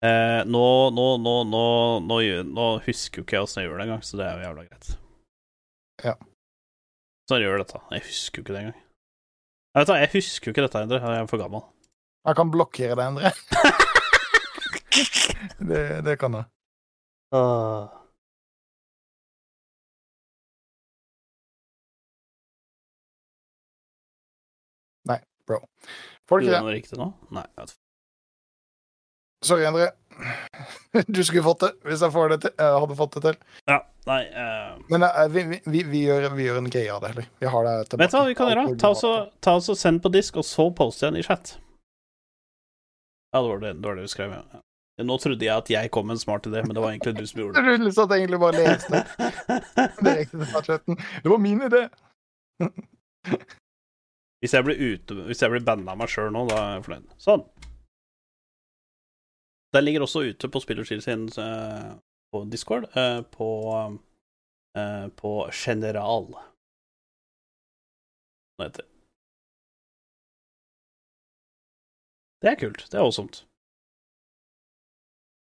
Uh, 0.00 0.40
nå, 0.48 0.64
nå, 0.96 1.06
nå, 1.20 1.62
nå 2.00 2.66
husker 2.86 3.20
jo 3.20 3.24
ikke 3.26 3.36
jeg 3.36 3.44
åssen 3.44 3.60
jeg 3.60 3.68
gjør 3.68 3.80
det 3.80 3.84
engang, 3.84 4.04
så 4.04 4.16
det 4.16 4.24
er 4.26 4.38
jo 4.38 4.44
jævla 4.46 4.62
greit. 4.64 4.86
Ja. 6.06 6.14
Sånn 7.28 7.42
gjør 7.44 7.60
dette. 7.60 7.80
Jeg 7.92 8.06
husker 8.06 8.40
jo 8.40 8.44
ikke 8.46 8.54
det 8.56 8.62
engang. 8.62 8.78
Jeg 9.80 9.86
vet 9.88 9.96
jeg 9.96 10.08
husker 10.12 10.50
jo 10.50 10.52
ikke 10.52 10.62
dette, 10.66 10.80
Endre. 10.84 10.98
Jeg 11.00 11.22
er 11.22 11.28
for 11.30 11.40
gammel. 11.40 11.62
Jeg 12.28 12.36
kan 12.36 12.50
blokkere 12.52 12.96
deg, 12.98 13.06
Endre. 13.06 13.30
det, 15.70 15.84
det 16.04 16.16
kan 16.20 16.36
jeg. 16.36 16.44
Nei, 25.08 25.18
Bro. 25.48 25.62
Får 26.28 26.42
du 26.44 26.44
Gjorde 26.44 26.44
ikke 26.44 26.58
det? 26.58 26.60
noe 26.66 26.76
riktig 26.76 27.00
nå? 27.00 27.08
Nei. 27.38 27.46
Sorry, 29.48 29.64
Endre. 29.70 29.88
Du 31.06 31.20
skulle 31.24 31.42
fått 31.46 31.64
det 31.64 31.70
hvis 31.86 32.02
jeg 32.04 32.14
får 32.14 32.32
det 32.34 32.38
til. 32.44 32.52
Jeg 32.58 32.82
hadde 32.84 32.96
fått 32.98 33.16
det 33.16 33.22
til. 33.28 33.38
Ja, 33.70 33.78
nei 34.10 34.20
uh... 34.34 34.78
Men 34.92 35.06
uh, 35.06 35.20
vi, 35.32 35.44
vi, 35.52 35.60
vi, 35.66 35.82
vi, 35.92 36.04
gjør, 36.08 36.28
vi 36.36 36.46
gjør 36.48 36.60
en 36.62 36.70
greie 36.72 36.92
av 36.94 37.02
det, 37.04 37.12
heller. 37.14 37.28
Vi 37.42 37.52
har 37.54 37.68
det 37.68 37.74
tilbake. 37.90 38.04
Vet 38.04 38.14
du 38.14 38.18
hva 38.18 38.24
vi 38.28 38.38
kan 38.38 38.52
gjøre? 38.52 38.64
Ta 38.82 38.92
oss 38.96 39.04
og- 39.08 39.30
ta 39.44 39.56
oss 39.60 39.70
og 39.72 39.78
Send 39.80 40.02
på 40.04 40.12
disk, 40.12 40.40
og 40.42 40.46
så 40.48 40.68
poste 40.76 41.06
igjen 41.06 41.20
i 41.20 41.26
chat. 41.26 41.54
Ja, 43.30 43.40
det 43.40 43.48
var 43.48 43.62
det, 43.62 43.72
det, 43.78 43.86
var 43.86 44.00
det 44.00 44.08
vi 44.08 44.12
skrev. 44.12 44.34
Ja. 44.34 44.62
Nå 45.06 45.16
trodde 45.22 45.46
jeg 45.46 45.54
at 45.54 45.70
jeg 45.72 45.90
kom 45.94 46.10
med 46.10 46.18
en 46.18 46.20
smart 46.20 46.46
idé, 46.50 46.60
men 46.66 46.74
det 46.76 46.82
var 46.82 46.92
egentlig 46.92 47.14
du 47.16 47.26
som 47.26 47.40
gjorde 47.40 47.62
det. 47.64 47.78
Du 47.80 48.02
at 48.02 48.12
jeg 48.12 48.24
egentlig 48.24 48.40
bare 48.42 48.64
leste 48.66 49.04
direkte 50.04 50.42
til 50.42 50.64
chatten. 50.66 50.98
Det 51.22 51.30
var 51.32 51.40
min 51.40 51.62
idé! 51.68 51.86
Hvis 54.40 54.52
jeg 54.56 54.64
blir 54.64 54.76
ute 54.80 55.14
Hvis 55.28 55.40
jeg 55.42 55.52
blir 55.52 55.62
banna 55.64 55.94
av 55.94 56.00
meg 56.00 56.10
sjøl 56.12 56.28
nå, 56.34 56.46
da 56.48 56.58
er 56.60 56.74
jeg 56.74 56.84
fornøyd. 56.88 57.08
Sånn. 57.20 57.44
Den 59.72 59.84
ligger 59.84 60.02
også 60.02 60.20
ute 60.30 60.48
på 60.50 60.60
Spillerskill 60.60 61.02
sin 61.02 61.28
eh, 61.38 61.90
på 62.32 62.44
Discord, 62.52 62.84
eh, 62.98 63.22
på 63.36 63.48
eh, 64.76 65.06
på 65.20 65.32
General. 65.52 66.26
Heter 68.62 68.82
det? 72.42 72.50
Er 72.50 72.56
kult. 72.62 72.82
Det 72.90 72.98
er 72.98 73.04
awesome. 73.04 73.28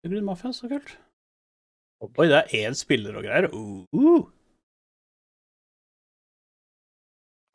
Grunn 0.04 0.26
Mafia, 0.26 0.52
så 0.52 0.68
kult. 0.72 0.98
Oi, 2.02 2.28
det 2.30 2.38
er 2.38 2.68
én 2.68 2.76
spiller 2.78 3.16
og 3.18 3.24
greier. 3.26 3.48
Uh, 3.54 3.86
uh. 3.94 4.24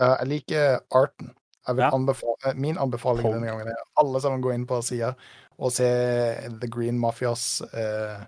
Uh, 0.02 0.16
jeg 0.20 0.28
liker 0.32 0.66
arten. 0.90 1.30
Jeg 1.66 1.76
vil 1.78 1.84
Ja. 1.84 1.90
anbefale, 1.94 2.54
min 2.58 2.78
anbefaling 2.78 3.22
Pog. 3.22 3.34
denne 3.36 3.46
gangen 3.52 3.68
er 3.70 3.82
alle 4.02 4.20
sammen 4.20 4.42
gå 4.42 4.52
inn 4.54 4.66
på 4.66 4.80
sida 4.82 5.12
og 5.62 5.70
se 5.72 5.86
The 6.60 6.66
Green 6.68 6.98
Mafias 6.98 7.60
eh, 7.72 8.24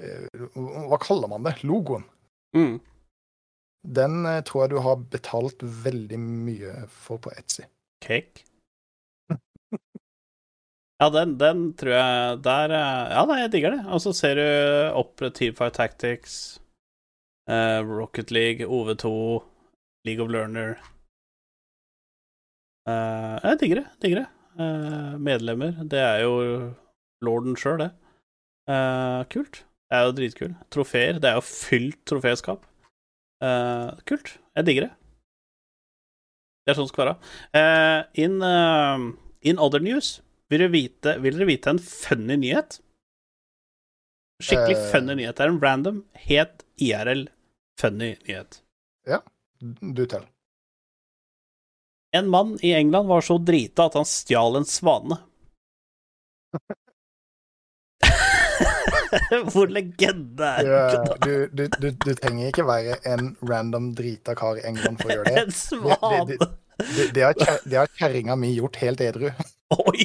eh, 0.00 0.28
Hva 0.56 0.98
kaller 1.02 1.28
man 1.28 1.42
det? 1.44 1.58
Logoen. 1.68 2.04
Mm. 2.56 2.78
Den 3.86 4.26
eh, 4.26 4.40
tror 4.42 4.62
jeg 4.64 4.70
du 4.72 4.78
har 4.80 4.96
betalt 5.12 5.60
veldig 5.60 6.18
mye 6.18 6.86
for 6.88 7.18
på 7.18 7.30
Etsy. 7.36 7.66
Cake? 8.02 8.44
Ja, 10.96 11.10
den, 11.12 11.34
den 11.36 11.74
tror 11.76 11.92
jeg 11.92 12.38
Der 12.46 12.72
eh, 12.72 13.10
Ja, 13.12 13.24
nei, 13.28 13.40
jeg 13.42 13.50
digger 13.52 13.74
det. 13.76 13.82
Og 13.92 14.00
så 14.00 14.14
ser 14.16 14.38
du 14.38 14.46
opp 14.96 15.20
Teamfight 15.36 15.74
Tactics, 15.76 16.58
eh, 17.52 17.82
Rocket 17.84 18.30
League, 18.32 18.64
OV2, 18.64 19.10
League 20.08 20.24
of 20.24 20.30
Learner 20.32 20.78
Eh, 22.86 23.36
Jeg 23.42 23.58
digger 23.62 23.82
det. 23.82 23.86
Digger 24.02 24.22
det. 24.22 24.26
Uh, 24.56 25.16
medlemmer. 25.20 25.74
Det 25.84 26.00
er 26.00 26.22
jo 26.24 26.36
lorden 27.26 27.56
sjøl, 27.60 27.82
det. 27.82 27.90
Uh, 28.70 29.22
kult. 29.32 29.64
Det 29.86 29.98
er 29.98 30.06
jo 30.06 30.14
dritkul. 30.16 30.54
Trofeer. 30.72 31.18
Det 31.22 31.30
er 31.30 31.36
jo 31.38 31.44
fylt 31.44 31.98
troféskap. 32.08 32.64
Uh, 33.44 33.92
kult. 34.08 34.36
Jeg 34.56 34.68
digger 34.68 34.86
det. 34.88 34.92
Det 36.64 36.72
er 36.72 36.78
sånn 36.80 36.88
det 36.88 36.94
skal 36.94 37.10
være. 37.12 38.06
In, 38.18 38.40
in 39.46 39.60
other 39.62 39.78
news, 39.78 40.16
vil 40.50 40.64
dere, 40.64 40.72
vite, 40.72 41.12
vil 41.22 41.36
dere 41.38 41.46
vite 41.46 41.70
en 41.70 41.78
funny 41.78 42.34
nyhet? 42.42 42.80
Skikkelig 44.42 44.88
funny 44.90 45.14
nyhet. 45.20 45.36
Det 45.38 45.44
er 45.44 45.52
en 45.52 45.60
random, 45.62 46.00
helt 46.26 46.64
IRL 46.82 47.28
funny 47.78 48.16
nyhet. 48.26 48.58
Ja. 49.06 49.20
Du 49.62 50.02
teller. 50.10 50.26
En 52.14 52.28
mann 52.28 52.58
i 52.62 52.72
England 52.74 53.08
var 53.08 53.20
så 53.20 53.38
drita 53.38 53.84
at 53.90 53.94
han 53.98 54.04
stjal 54.08 54.56
en 54.60 54.64
svane. 54.68 55.16
Hvor 59.52 59.66
legende 59.70 60.44
er 60.44 60.62
det? 60.66 61.16
du, 61.24 61.46
du, 61.52 61.68
du, 61.80 61.90
du 62.04 62.14
trenger 62.18 62.46
ikke 62.50 62.64
være 62.66 62.96
en 63.08 63.36
random 63.48 63.92
drita 63.98 64.34
kar 64.38 64.56
i 64.60 64.64
England 64.68 64.98
for 65.02 65.08
å 65.12 65.14
gjøre 65.18 65.32
det. 65.32 65.38
En 65.46 65.52
svane! 65.54 66.36
Det, 66.76 67.04
det, 67.16 67.22
har, 67.24 67.32
kjer- 67.40 67.62
det 67.72 67.76
har 67.80 67.88
kjerringa 67.96 68.34
mi 68.36 68.50
gjort 68.52 68.76
helt 68.82 69.00
edru. 69.00 69.30
Oi! 69.74 70.04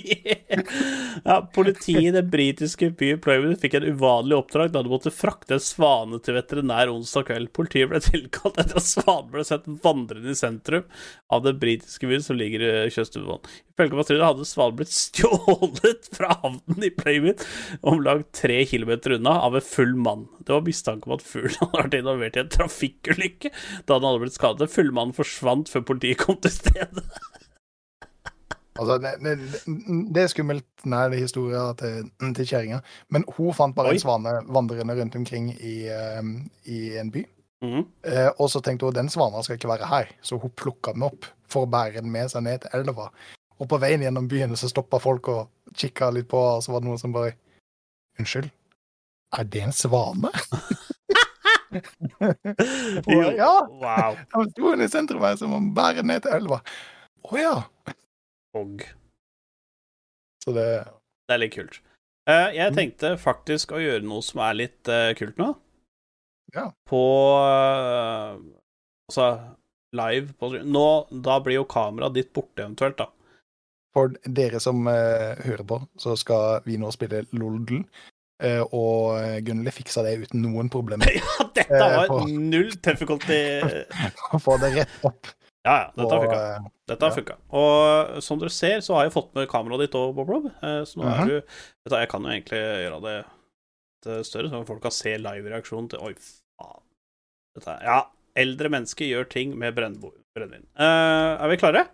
Ja, 1.23 1.35
politiet 1.53 2.01
i 2.01 2.11
den 2.11 2.29
britiske 2.33 2.87
byen 2.97 3.19
Plymouth 3.21 3.61
fikk 3.61 3.75
en 3.77 3.85
uvanlig 3.93 4.33
oppdrag 4.39 4.71
da 4.73 4.81
de 4.81 4.89
måtte 4.89 5.11
frakte 5.13 5.53
en 5.57 5.61
svane 5.63 6.17
til 6.25 6.33
veterinær 6.33 6.89
onsdag 6.89 7.27
kveld. 7.27 7.51
Politiet 7.53 7.91
ble 7.91 8.01
tilkalt 8.01 8.57
etter 8.61 8.79
at 8.81 8.87
svanen 8.87 9.29
ble 9.33 9.45
sett 9.45 9.67
vandrende 9.83 10.33
i 10.33 10.39
sentrum 10.39 10.87
av 11.29 11.43
den 11.45 11.59
britiske 11.61 12.09
byen 12.09 12.25
som 12.25 12.39
ligger 12.39 12.65
i 12.65 12.71
Kjøstubånd. 12.95 13.45
Ifølge 13.75 13.99
patruljen 13.99 14.25
hadde 14.25 14.47
svanen 14.49 14.79
blitt 14.79 14.95
stjålet 14.95 16.09
fra 16.17 16.33
havnen 16.41 16.87
i 16.87 16.93
Plymouth 16.97 17.45
om 17.85 18.01
lag 18.01 18.25
tre 18.35 18.63
kilometer 18.71 19.19
unna 19.19 19.37
av 19.45 19.59
en 19.59 19.67
full 19.67 19.93
mann. 19.93 20.25
Det 20.41 20.55
var 20.55 20.65
mistanke 20.65 21.05
om 21.05 21.19
at 21.19 21.27
fuglen 21.27 21.59
hadde 21.61 21.83
vært 21.83 21.99
involvert 22.01 22.39
i 22.39 22.43
en 22.45 22.55
trafikkulykke 22.57 23.53
da 23.85 23.93
den 23.93 24.09
hadde 24.09 24.25
blitt 24.25 24.39
skadet. 24.39 24.71
Fullmannen 24.73 24.99
mannen 25.01 25.17
forsvant 25.17 25.69
før 25.69 25.85
politiet 25.93 26.25
kom 26.25 26.41
til 26.41 26.53
stedet. 26.53 27.05
Altså, 28.79 28.97
det, 29.03 29.11
det, 29.19 29.33
det 30.15 30.21
er 30.23 30.29
skummelt, 30.31 30.65
denne 30.83 31.01
historien 31.19 31.75
til, 31.79 32.07
til 32.37 32.47
kjerringa. 32.47 32.79
Men 33.11 33.25
hun 33.35 33.51
fant 33.57 33.75
bare 33.75 33.91
Oi. 33.91 33.97
en 33.99 34.03
svane 34.03 34.33
vandrende 34.47 34.95
rundt 34.99 35.15
omkring 35.19 35.51
i, 35.57 35.75
eh, 35.91 36.21
i 36.71 36.79
en 37.01 37.11
by. 37.11 37.25
Mhm. 37.61 37.83
Eh, 38.07 38.29
og 38.39 38.47
så 38.49 38.61
tenkte 38.63 38.87
hun 38.87 38.95
den 38.95 39.09
svanen 39.11 39.43
skal 39.45 39.59
ikke 39.59 39.69
være 39.69 39.89
her, 39.91 40.07
så 40.25 40.39
hun 40.41 40.53
plukka 40.57 40.95
den 40.95 41.03
opp 41.05 41.27
for 41.51 41.67
å 41.67 41.69
bære 41.69 41.99
den 42.01 42.11
med 42.13 42.31
seg 42.31 42.45
ned 42.47 42.63
til 42.63 42.79
elva. 42.79 43.09
Og 43.61 43.67
på 43.69 43.77
veien 43.83 44.01
gjennom 44.01 44.25
byen 44.31 44.55
så 44.57 44.69
stoppa 44.71 44.97
folk 45.03 45.27
og 45.29 45.75
kikka 45.77 46.09
litt 46.15 46.29
på, 46.31 46.39
og 46.55 46.63
så 46.65 46.73
var 46.73 46.81
det 46.81 46.89
noen 46.89 47.01
som 47.01 47.13
bare 47.13 47.35
Unnskyld, 48.19 48.49
er 49.37 49.45
det 49.47 49.61
en 49.63 49.71
svane? 49.71 50.31
Og, 53.07 53.21
ja, 53.37 53.53
Wow. 53.69 54.17
han 54.33 54.49
sto 54.51 54.73
i 54.75 54.87
sentrum 54.91 55.23
her, 55.23 55.37
så 55.39 55.47
må 55.47 55.61
bærer 55.75 56.03
ned 56.03 56.25
til 56.25 56.35
elva. 56.35 56.59
Å 57.31 57.37
ja. 57.39 57.53
Og 58.57 58.81
Så 60.43 60.53
det 60.55 60.67
Det 61.29 61.35
er 61.35 61.37
litt 61.45 61.53
kult. 61.55 61.79
Eh, 62.27 62.51
jeg 62.57 62.71
Mm. 62.71 62.75
tenkte 62.77 63.17
faktisk 63.17 63.71
å 63.71 63.79
gjøre 63.81 64.03
noe 64.03 64.21
som 64.21 64.41
er 64.41 64.53
litt 64.53 64.87
eh, 64.89 65.13
kult 65.17 65.37
nå. 65.37 65.55
Ja. 66.53 66.71
På 66.89 67.01
eh, 67.47 68.37
Altså 69.11 69.55
live 69.93 70.33
på 70.39 70.49
Nå, 70.63 71.07
Da 71.23 71.39
blir 71.39 71.55
jo 71.61 71.65
kameraet 71.65 72.13
ditt 72.13 72.33
borte 72.33 72.63
eventuelt, 72.63 72.97
da. 72.97 73.07
For 73.93 74.07
dere 74.23 74.59
som 74.63 74.85
hører 74.87 75.65
på, 75.67 75.81
så 75.99 76.13
skal 76.17 76.61
vi 76.63 76.77
nå 76.77 76.91
spille 76.95 77.25
Loldl. 77.33 77.81
og 78.71 79.43
Gunnli 79.45 79.69
fiksa 79.75 80.01
det 80.03 80.13
uten 80.23 80.41
noen 80.41 80.69
problemer. 80.71 81.11
ja, 81.19 81.43
dette 81.53 81.77
var 81.77 82.07
null 82.27 82.71
difficulty. 82.71 83.59
Få 84.45 84.55
det 84.63 84.71
rett 84.77 85.03
opp 85.05 85.27
Ja, 85.65 85.73
ja, 85.77 85.91
dette 85.95 86.09
har 86.15 86.23
funka. 86.25 86.37
eh, 86.41 86.69
Dette 86.89 87.05
har 87.05 87.11
funka. 87.15 87.35
Og 87.53 88.23
som 88.25 88.39
dere 88.41 88.49
ser, 88.49 88.79
så 88.81 88.95
har 88.97 89.03
jeg 89.05 89.13
fått 89.13 89.35
med 89.37 89.47
kameraet 89.51 89.83
ditt 89.85 89.97
òg, 89.99 90.15
Bob 90.17 90.29
Rob. 90.33 90.45
Eh, 90.61 90.81
Så 90.89 90.97
nå 90.97 91.05
Mhm. 91.05 91.21
er 91.21 91.25
du 91.25 91.35
Vet 91.41 91.89
du, 91.91 91.95
Jeg 91.95 92.09
kan 92.09 92.23
jo 92.23 92.29
egentlig 92.29 92.61
gjøre 92.61 93.01
det 93.03 93.25
litt 94.05 94.25
større, 94.25 94.49
så 94.49 94.65
folk 94.67 94.81
kan 94.81 94.91
se 94.91 95.17
live-reaksjonen 95.17 95.89
til 95.89 95.99
Oi, 95.99 96.13
faen. 96.59 96.81
Dette 97.55 97.67
er 97.77 97.83
Ja, 97.85 97.99
eldre 98.35 98.69
mennesker 98.69 99.05
gjør 99.05 99.29
ting 99.29 99.57
med 99.57 99.75
brennevin. 99.75 100.65
Eh, 100.79 101.43
er 101.43 101.47
vi 101.49 101.57
klare? 101.57 101.87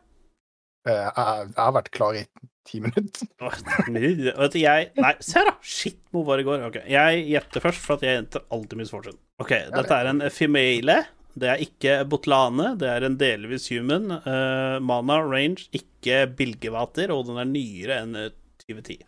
eh, 0.87 0.93
jeg, 0.93 1.53
har 1.57 1.73
vært 1.73 1.91
klar 1.91 2.15
i 2.15 2.25
ti 2.63 2.79
minutter. 2.79 3.27
Vet 3.91 4.51
du, 4.53 4.59
jeg 4.59 4.91
Nei, 4.95 5.13
se 5.19 5.43
da! 5.43 5.51
Shit, 5.61 5.99
hvor 6.13 6.23
var 6.25 6.37
det 6.37 6.45
i 6.45 6.49
går? 6.49 6.63
Ok, 6.67 6.77
Jeg 6.87 7.25
gjetter 7.27 7.59
først, 7.61 7.79
for 7.83 7.93
at 7.95 8.01
jeg 8.07 8.23
gjetter 8.23 8.41
alltid 8.49 8.77
Miss 8.77 8.91
Fortune. 8.91 9.17
Ok, 9.41 9.49
dette 9.73 9.91
er 9.91 10.07
en 10.07 10.21
female. 10.31 11.05
Det 11.37 11.49
er 11.51 11.61
ikke 11.61 11.99
botlane, 12.09 12.71
det 12.81 12.87
er 12.89 13.05
en 13.05 13.17
delvis 13.19 13.67
human. 13.69 14.09
Uh, 14.25 14.79
mana 14.81 15.19
range, 15.21 15.67
ikke 15.75 16.23
bilgevater, 16.37 17.13
og 17.13 17.27
den 17.27 17.37
er 17.37 17.49
nyere 17.49 17.99
enn 18.01 18.17
eh, 18.17 18.33
2010. 18.63 19.03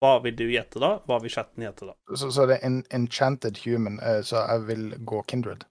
Hva 0.00 0.12
vil 0.24 0.36
du 0.36 0.44
gjette 0.50 0.82
da? 0.82 0.90
Hva 1.08 1.20
vil 1.22 1.32
chatten 1.32 1.64
gjette 1.64 1.88
da? 1.88 1.96
Så, 2.12 2.28
så 2.34 2.44
det 2.48 2.58
er 2.58 2.68
en 2.68 2.80
enchanted 2.96 3.62
human, 3.64 3.96
uh, 4.04 4.20
så 4.26 4.44
jeg 4.44 4.66
vil 4.68 4.84
gå 5.08 5.22
Kindred. 5.32 5.64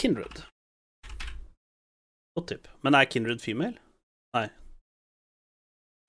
Kindred. 0.00 0.44
Godt 2.36 2.52
tipp. 2.52 2.68
Men 2.84 2.96
er 2.98 3.08
Kindred 3.08 3.40
female? 3.40 3.80
Nei. 4.36 4.46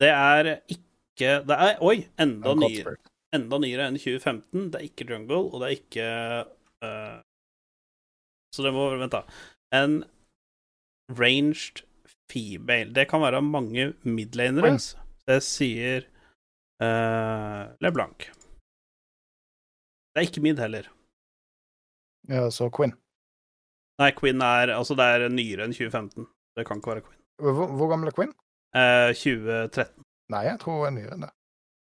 Det 0.02 0.12
er 0.12 0.56
ikke 0.72 1.34
Det 1.46 1.56
er 1.56 1.82
Oi! 1.86 1.98
Enda 2.20 2.54
nyere. 2.58 2.96
Enda 3.36 3.58
nyere 3.62 3.88
enn 3.88 4.00
2015. 4.00 4.72
Det 4.72 4.80
er 4.80 4.88
ikke 4.88 5.08
Jungle, 5.08 5.44
og 5.48 5.62
det 5.62 5.68
er 5.68 5.76
ikke 5.76 6.08
eh, 6.88 7.20
Så 8.52 8.66
det 8.66 8.74
må 8.76 8.90
Vent, 9.00 9.14
da. 9.14 9.24
En 9.76 10.02
ranged 11.18 11.84
female. 12.32 12.92
Det 12.96 13.08
kan 13.12 13.24
være 13.24 13.42
mange 13.44 13.92
midlanere. 14.04 14.74
Queen. 14.74 14.82
Det 15.28 15.40
sier 15.46 16.08
uh, 16.84 17.72
LeBlanc. 17.84 18.28
Det 20.12 20.20
er 20.20 20.28
ikke 20.28 20.44
mid 20.44 20.60
heller. 20.60 20.90
Ja, 22.30 22.50
så 22.52 22.68
Quinn. 22.74 22.94
Nei, 24.02 24.12
Quinn 24.18 24.42
er 24.44 24.74
Altså, 24.76 24.96
det 24.98 25.06
er 25.06 25.30
nyere 25.32 25.68
enn 25.68 25.76
2015. 25.76 26.28
Det 26.58 26.66
kan 26.68 26.82
ikke 26.82 26.96
være 26.96 27.06
Quinn. 27.06 27.20
Hvor, 27.42 27.72
hvor 27.78 27.92
gammel 27.92 28.12
er 28.12 28.18
Quinn? 28.18 28.34
Eh, 28.76 29.12
2013. 29.18 30.04
Nei, 30.32 30.44
jeg 30.48 30.60
tror 30.62 30.82
hun 30.82 30.90
er 30.90 30.96
nyere 30.98 31.16
enn 31.16 31.26
det. 31.26 31.32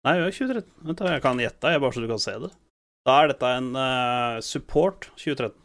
Nei, 0.06 0.14
det 0.18 0.28
er 0.28 0.36
2013. 0.36 0.76
Vent, 0.88 1.00
da, 1.00 1.14
jeg 1.14 1.24
kan 1.24 1.42
gjette, 1.42 1.72
jeg, 1.72 1.82
bare 1.82 1.96
så 1.96 2.04
du 2.04 2.10
kan 2.10 2.22
se 2.22 2.36
det. 2.44 2.52
Da 3.06 3.16
er 3.18 3.32
dette 3.32 3.50
en 3.58 3.72
uh, 3.74 4.42
support 4.44 5.08
2013. 5.16 5.56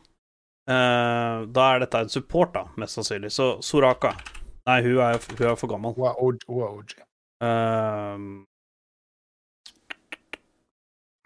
Eh, 0.68 1.46
da 1.56 1.68
er 1.74 1.80
dette 1.86 2.02
en 2.04 2.12
support, 2.12 2.52
da, 2.54 2.66
mest 2.76 2.98
sannsynlig. 3.00 3.32
Så 3.32 3.54
Soraka 3.64 4.14
Nei, 4.68 4.82
hun 4.84 4.98
er, 5.00 5.16
hun 5.38 5.46
er 5.48 5.56
for 5.56 5.72
gammel. 5.72 5.94
Hun 5.96 6.10
er 6.12 6.18
OG. 6.20 6.98
Eh, 7.48 8.26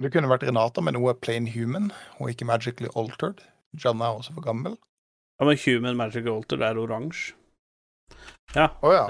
Det 0.01 0.09
kunne 0.13 0.29
vært 0.31 0.43
Renata, 0.47 0.81
men 0.81 0.97
hun 0.97 1.09
er 1.11 1.17
plain 1.21 1.47
human. 1.53 1.91
Hun 2.17 2.27
er 2.27 2.33
ikke 2.33 2.47
magically 2.49 2.89
altered. 2.97 3.43
Janna 3.77 4.07
er 4.09 4.17
også 4.21 4.33
for 4.33 4.41
gammel. 4.45 4.77
ja, 5.39 5.45
men 5.45 5.57
Human 5.65 5.97
magically 5.97 6.31
altered 6.33 6.61
er 6.65 6.79
oransje. 6.81 7.35
Ja. 8.55 8.67
Å 8.81 8.93
ja. 8.93 9.03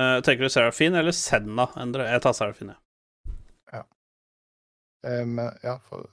Uh, 0.00 0.18
tenker 0.26 0.48
du 0.48 0.50
Serafin 0.50 0.96
eller 0.98 1.12
Senna, 1.14 1.68
Endre? 1.78 2.08
Jeg 2.10 2.22
tar 2.24 2.32
Serafin, 2.34 2.72
jeg. 2.72 3.34
Ja. 3.72 3.82
Um, 5.06 5.36
ja, 5.62 5.76
for 5.86 6.08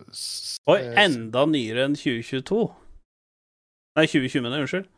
Oi, 0.70 0.78
enda 1.02 1.46
nyere 1.50 1.88
enn 1.88 1.96
2022. 1.98 2.60
Nei, 3.98 4.08
2020, 4.08 4.42
mener 4.46 4.62
jeg. 4.62 4.68
Unnskyld. 4.68 4.90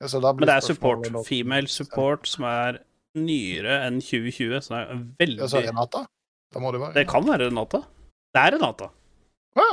ja, 0.00 0.08
så 0.08 0.20
da 0.24 0.32
blir 0.32 0.46
Men 0.46 0.50
det 0.50 0.56
er 0.56 0.66
support. 0.66 1.06
Noe... 1.12 1.24
Female 1.26 1.68
support 1.68 2.26
som 2.30 2.48
er 2.48 2.82
nyere 3.18 3.78
enn 3.86 4.00
2020, 4.00 4.58
så 4.64 4.74
det 4.74 4.82
er 4.82 5.06
veldig 5.20 5.44
Ja, 5.44 5.48
så 5.52 5.62
Renata? 5.66 6.04
Da 6.52 6.60
må 6.60 6.72
det 6.72 6.80
være 6.80 6.96
Det 6.96 7.08
kan 7.10 7.26
være 7.28 7.48
Renata. 7.50 7.82
Det 8.32 8.42
er 8.42 8.54
Renata. 8.56 8.88
Ja. 9.60 9.70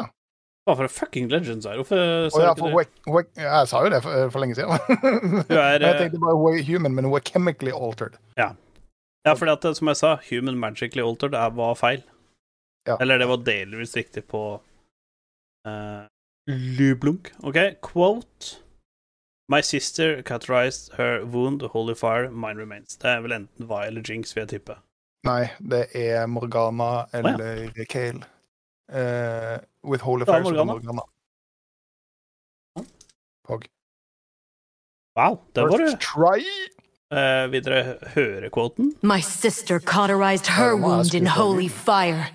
Hva 0.68 0.76
for 0.76 0.92
fucking 0.92 1.30
legends 1.32 1.66
er 1.66 1.80
Hvorfor 1.80 2.00
sa 2.30 2.42
ja, 2.44 2.50
du 2.54 2.62
for 2.62 2.82
ikke 2.84 3.24
det? 3.32 3.46
jeg 3.46 3.70
sa 3.72 3.80
jo 3.86 3.92
det 3.94 4.02
for, 4.04 4.34
for 4.34 4.44
lenge 4.44 4.58
siden. 4.60 4.76
er, 5.50 5.80
jeg 5.82 5.88
eh, 5.88 6.02
tenkte 6.04 6.20
bare 6.22 6.58
er 6.60 6.66
human, 6.68 6.98
men 6.98 7.08
er 7.08 7.24
chemically 7.32 7.72
altered. 7.72 8.20
Ja, 8.38 9.34
fordi 9.36 9.52
at, 9.52 9.68
som 9.78 9.92
jeg 9.92 10.00
sa, 10.00 10.16
Human 10.30 10.58
Magically 10.60 11.04
Altered 11.04 11.36
er, 11.36 11.52
var 11.56 11.76
feil. 11.78 12.04
Ja. 12.88 12.96
Eller 13.02 13.20
det 13.20 13.28
var 13.30 13.44
delvis 13.46 13.96
riktig 13.98 14.24
på 14.32 14.42
uh, 15.68 16.04
Lublunk. 16.50 17.32
OK, 17.44 17.76
quote 17.82 18.60
My 19.50 19.62
sister 19.62 20.22
cauterized 20.24 20.94
her 20.98 21.26
wound, 21.26 21.62
holy 21.62 21.96
fire, 21.96 22.30
mine 22.30 22.58
remains. 22.58 22.96
Det 22.98 23.10
er 23.10 23.22
vel 23.22 23.32
enten 23.32 23.68
Vi 23.70 23.86
eller 23.88 24.02
Jinx, 24.02 24.36
vil 24.36 24.42
jeg 24.42 24.50
tippe. 24.50 24.76
Nei, 25.26 25.50
det 25.60 25.88
er 25.96 26.26
Morgana 26.28 27.06
eller 27.14 27.72
Kale. 27.90 28.24
Uh, 28.90 29.60
with 29.84 30.02
Holy 30.04 30.26
Fire, 30.26 30.44
så 30.44 30.50
er 30.50 30.58
det 30.58 30.66
Morgana. 30.66 30.74
Morgana. 30.74 31.02
Pog. 33.48 33.66
Wow, 35.18 35.40
det 35.56 35.64
var. 35.64 35.78
First 35.78 36.00
try! 36.02 36.46
Uh, 37.12 37.52
vil 37.52 37.66
dere 37.66 37.98
høre? 38.16 38.50
My 39.04 39.20
sister 39.20 39.80
cauterized 39.80 40.48
her 40.48 40.74
Oh, 40.74 40.78
wound 40.78 41.14
in 41.14 41.26
holy 41.26 41.68
fire. 41.68 42.28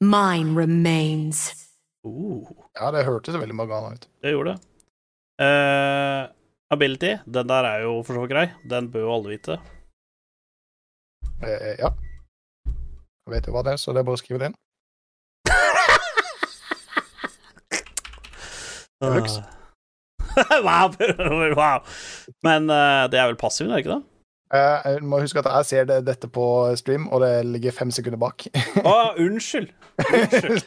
Mine 0.00 0.56
remains. 0.56 1.63
Uh. 2.04 2.44
Ja, 2.76 2.90
det 2.92 3.06
hørtes 3.06 3.38
veldig 3.40 3.54
Magana 3.56 3.94
ut. 3.96 4.02
Det 4.22 4.30
gjorde 4.34 4.52
det. 4.52 4.60
Uh, 5.40 6.28
ability, 6.70 7.16
den 7.24 7.48
der 7.48 7.64
er 7.64 7.80
jo 7.86 8.02
for 8.04 8.14
så 8.14 8.20
vidt 8.20 8.30
grei. 8.34 8.48
Den 8.70 8.90
bør 8.92 9.00
jo 9.06 9.14
alle 9.14 9.28
vite. 9.32 9.54
Uh, 11.40 11.74
ja. 11.80 11.88
Jeg 13.24 13.30
vet 13.32 13.46
jo 13.48 13.52
hva 13.56 13.62
det 13.64 13.72
er, 13.72 13.80
så 13.80 13.88
det 13.96 14.00
er 14.02 14.08
bare 14.10 14.18
å 14.18 14.20
skrive 14.20 14.40
det 14.42 14.48
inn. 14.52 14.58
Deluxe. 19.00 19.40
wow, 20.68 20.86
wow. 21.60 21.78
Men 22.44 22.60
det 22.68 23.16
er 23.16 23.28
vel 23.30 23.40
passiv, 23.40 23.64
er 23.70 23.74
det 23.78 23.84
ikke 23.86 23.96
det? 23.96 24.04
Jeg 24.54 25.00
må 25.08 25.16
huske 25.22 25.40
at 25.40 25.48
jeg 25.48 25.64
ser 25.66 25.84
det, 25.88 26.06
dette 26.06 26.28
på 26.30 26.44
stream, 26.78 27.08
og 27.08 27.24
det 27.24 27.46
ligger 27.48 27.72
fem 27.74 27.90
sekunder 27.94 28.20
bak. 28.20 28.44
Å, 28.84 29.16
unnskyld. 29.24 29.72
Unnskyld. 30.04 30.64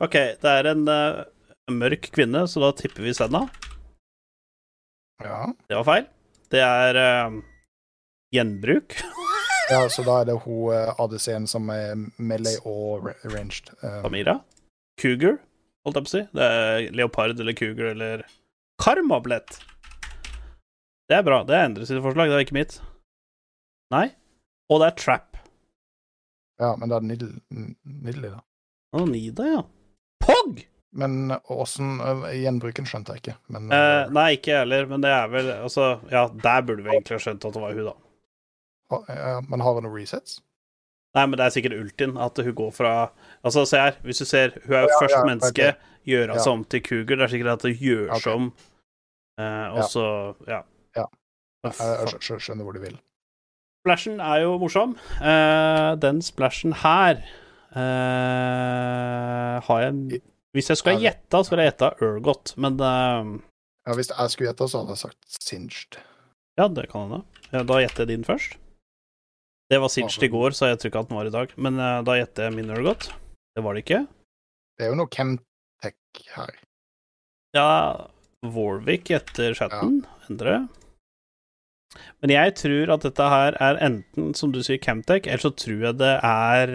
OK, 0.00 0.14
det 0.40 0.48
er 0.48 0.66
en 0.70 0.86
uh, 0.88 1.24
mørk 1.76 2.08
kvinne, 2.14 2.46
så 2.48 2.62
da 2.62 2.70
tipper 2.76 3.04
vi 3.04 3.12
Senna. 3.16 3.44
ja. 5.20 5.40
Det 5.68 5.76
var 5.76 5.84
feil. 5.84 6.06
Det 6.50 6.62
er 6.64 6.96
uh, 6.96 7.34
gjenbruk. 8.32 8.96
ja, 9.70 9.82
så 9.92 10.04
da 10.06 10.22
er 10.22 10.30
det 10.30 10.38
hun 10.46 10.72
eh, 10.74 11.02
ADC-en 11.04 11.46
som 11.50 11.68
er 11.74 11.98
melee 12.16 12.56
og 12.64 13.10
ranged. 13.28 13.68
Uh. 13.84 14.00
Samira. 14.06 14.38
Cougar, 15.00 15.36
holdt 15.84 16.00
jeg 16.00 16.06
på 16.06 16.10
å 16.10 16.14
si. 16.14 16.22
Det 16.38 16.46
er 16.46 16.86
leopard 16.96 17.42
eller 17.44 17.56
cougar 17.58 17.92
eller 17.92 18.24
Karmablett. 18.80 19.58
Det 21.10 21.18
er 21.18 21.26
bra. 21.26 21.42
Det 21.44 21.58
er 21.58 21.66
Endre 21.68 21.84
sitt 21.84 22.00
forslag, 22.00 22.32
det 22.32 22.38
er 22.38 22.46
ikke 22.46 22.56
mitt. 22.56 22.78
Nei. 23.92 24.06
Og 24.72 24.80
det 24.80 24.88
er 24.88 24.96
Trap. 25.02 25.36
ja, 26.62 26.72
men 26.78 26.88
det 26.88 26.96
er 26.96 27.06
Nidli, 27.10 28.30
da. 28.30 28.40
Å, 28.96 29.04
Nida, 29.06 29.46
ja. 29.50 29.60
Pog! 30.20 30.60
Men 30.92 31.30
åssen 31.46 32.00
eh, 32.02 32.24
Gjenbruken 32.42 32.86
skjønte 32.88 33.14
jeg 33.14 33.22
ikke. 33.22 33.34
Men 33.54 33.70
Eh, 33.72 33.78
eh, 33.78 34.10
nei, 34.14 34.28
ikke 34.36 34.50
jeg 34.54 34.62
heller, 34.64 34.86
men 34.90 35.04
det 35.04 35.10
er 35.14 35.28
vel 35.30 35.50
Altså, 35.54 36.00
ja, 36.10 36.24
der 36.42 36.62
burde 36.66 36.82
vi 36.82 36.90
egentlig 36.96 37.18
ha 37.18 37.24
skjønt 37.26 37.44
at 37.46 37.54
det 37.54 37.62
var 37.62 37.76
hun, 37.78 37.90
da. 37.92 39.40
men 39.48 39.60
har 39.62 39.76
hun 39.76 39.84
noen 39.86 39.94
resets? 40.00 40.40
Nei, 41.14 41.24
men 41.26 41.38
det 41.38 41.44
er 41.46 41.54
sikkert 41.54 41.76
Ultin, 41.78 42.16
at 42.22 42.38
hun 42.42 42.54
går 42.58 42.72
fra 42.74 42.90
Altså, 43.42 43.64
se 43.66 43.78
her, 43.82 43.96
hvis 44.06 44.18
du 44.22 44.26
ser 44.26 44.52
Hun 44.66 44.74
er 44.76 44.84
jo 44.86 44.90
Ja, 44.90 44.98
først 45.02 45.16
ja, 45.16 45.22
menneske, 45.26 45.68
gjør 46.06 46.34
Ja. 46.34 46.38
seg 46.42 46.52
om 46.52 46.64
til 46.64 46.82
cougar. 46.86 47.16
Det 47.16 47.24
er 47.26 47.32
sikkert 47.34 47.52
at 47.54 47.62
hun 47.68 47.78
gjør 47.78 48.10
Ok. 48.16 48.22
seg 48.24 48.34
om, 48.34 48.50
eh, 49.38 49.68
og 49.74 49.84
så 49.90 50.04
Ja. 50.48 50.60
Ja. 50.96 51.06
Jeg, 51.64 52.40
skjønner 52.40 52.64
hvor 52.64 52.72
du 52.74 52.80
vil. 52.80 52.98
Splashen 53.84 54.20
er 54.20 54.42
jo 54.42 54.58
morsom. 54.58 54.96
Eh, 55.22 55.94
den 56.02 56.20
splashen 56.22 56.72
her 56.82 57.22
eh, 57.78 59.56
har 59.66 59.82
jeg 59.84 60.20
Hvis 60.56 60.70
jeg 60.72 60.80
skulle 60.80 60.98
gjette, 61.02 61.30
Ja, 61.30 61.42
så 61.44 61.52
ville 61.52 61.66
jeg 61.66 61.72
gjette 61.74 61.90
Urgot, 62.02 62.54
men 62.56 62.78
uh... 62.80 63.36
Ja, 63.86 63.94
Hvis 63.96 64.10
jeg 64.10 64.32
skulle 64.32 64.50
gjette, 64.50 64.68
så 64.68 64.82
hadde 64.82 64.96
jeg 64.96 65.02
sagt 65.04 65.38
singed. 65.44 66.00
Ja, 66.58 66.66
det 66.68 66.88
kan 66.90 67.06
hende. 67.06 67.22
Ja, 67.50 67.62
da 67.66 67.78
gjetter 67.80 68.04
jeg 68.04 68.12
din 68.12 68.26
først. 68.26 68.58
Det 69.70 69.78
var 69.78 69.90
Singed 69.92 70.24
i 70.26 70.30
går, 70.32 70.50
så 70.50 70.66
jeg 70.66 70.80
tror 70.80 70.90
ikke 70.90 71.02
at 71.04 71.10
den 71.10 71.18
var 71.20 71.28
i 71.28 71.34
dag. 71.34 71.52
Men 71.56 71.78
uh, 71.78 72.00
da 72.06 72.16
gjetter 72.18 72.48
jeg 72.48 72.56
min 72.56 72.72
Urgot. 72.74 73.06
Det 73.54 73.62
var 73.62 73.76
det 73.76 73.84
ikke. 73.84 74.00
Det 74.76 74.86
er 74.86 74.90
jo 74.90 74.98
noe 74.98 75.12
Chemtech 75.14 76.24
her. 76.34 76.52
Ja, 77.54 77.70
Warwick 78.42 79.10
etter 79.14 79.54
chatten. 79.54 80.02
Endre. 80.28 80.58
Men 82.22 82.32
jeg 82.34 82.54
tror 82.58 82.92
at 82.94 83.06
dette 83.06 83.30
her 83.32 83.56
er 83.62 83.78
enten, 83.82 84.34
som 84.38 84.52
du 84.54 84.60
sier, 84.62 84.78
Camtech, 84.82 85.26
eller 85.26 85.42
så 85.42 85.50
tror 85.54 85.86
jeg 85.88 85.98
det 86.02 86.12
er 86.18 86.74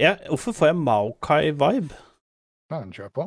ja, 0.00 0.14
Hvorfor 0.28 0.52
får 0.56 0.70
jeg 0.70 0.76
Maokai-vibe? 0.80 1.98
Nei, 2.72 2.80
kjører 2.96 3.12
på. 3.14 3.26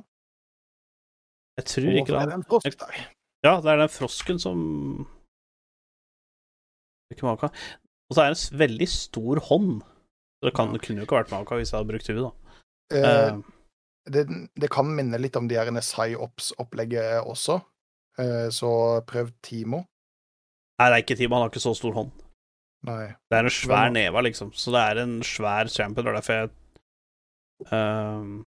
Jeg 1.58 1.66
tror 1.72 1.90
ikke 1.90 2.00
Hvorfor 2.00 2.22
er 2.22 2.26
det. 2.26 2.32
det 2.32 2.38
en 2.38 2.48
frosk 2.52 2.80
der? 2.82 2.98
Ja, 3.46 3.54
det 3.62 3.72
er 3.72 3.82
den 3.82 3.94
frosken 3.94 4.40
som 4.42 4.60
Ikke 7.14 7.26
Maokai. 7.26 7.50
Og 8.10 8.16
så 8.16 8.24
er 8.24 8.34
det 8.34 8.40
en 8.40 8.60
veldig 8.60 8.88
stor 8.90 9.40
hånd. 9.50 9.72
Så 10.38 10.50
det, 10.50 10.54
kan, 10.56 10.74
det 10.74 10.82
kunne 10.86 11.02
jo 11.02 11.08
ikke 11.08 11.20
vært 11.22 11.32
Maokai 11.34 11.62
hvis 11.62 11.72
jeg 11.72 11.80
hadde 11.80 11.92
brukt 11.92 12.12
huet, 12.12 12.26
da. 12.26 12.60
Eh, 12.98 13.32
uh, 13.34 13.40
det, 14.08 14.24
det 14.56 14.70
kan 14.72 14.88
minne 14.96 15.20
litt 15.20 15.36
om 15.36 15.48
de 15.50 15.58
her 15.60 15.72
PsyOps-opplegget 15.74 17.26
også. 17.28 17.60
Eh, 18.22 18.48
så 18.54 18.72
prøv 19.08 19.32
Timo. 19.46 19.84
nei, 20.80 20.88
det 20.90 20.94
er 20.96 21.04
ikke 21.04 21.18
Timo, 21.20 21.36
han 21.36 21.46
har 21.46 21.52
ikke 21.52 21.64
så 21.64 21.74
stor 21.78 21.94
hånd. 21.98 22.14
Nei. 22.86 23.08
Det 23.30 23.38
er 23.38 23.48
en 23.48 23.54
svær 23.54 23.90
neva, 23.92 24.22
liksom. 24.22 24.52
Så 24.54 24.72
det 24.76 24.84
er 24.84 25.02
en 25.02 25.18
svær 25.26 25.70
champion. 25.72 26.06
Det 26.06 26.12
er 26.12 26.20
derfor 26.20 26.38
jeg 26.38 26.50
um, 27.74 28.44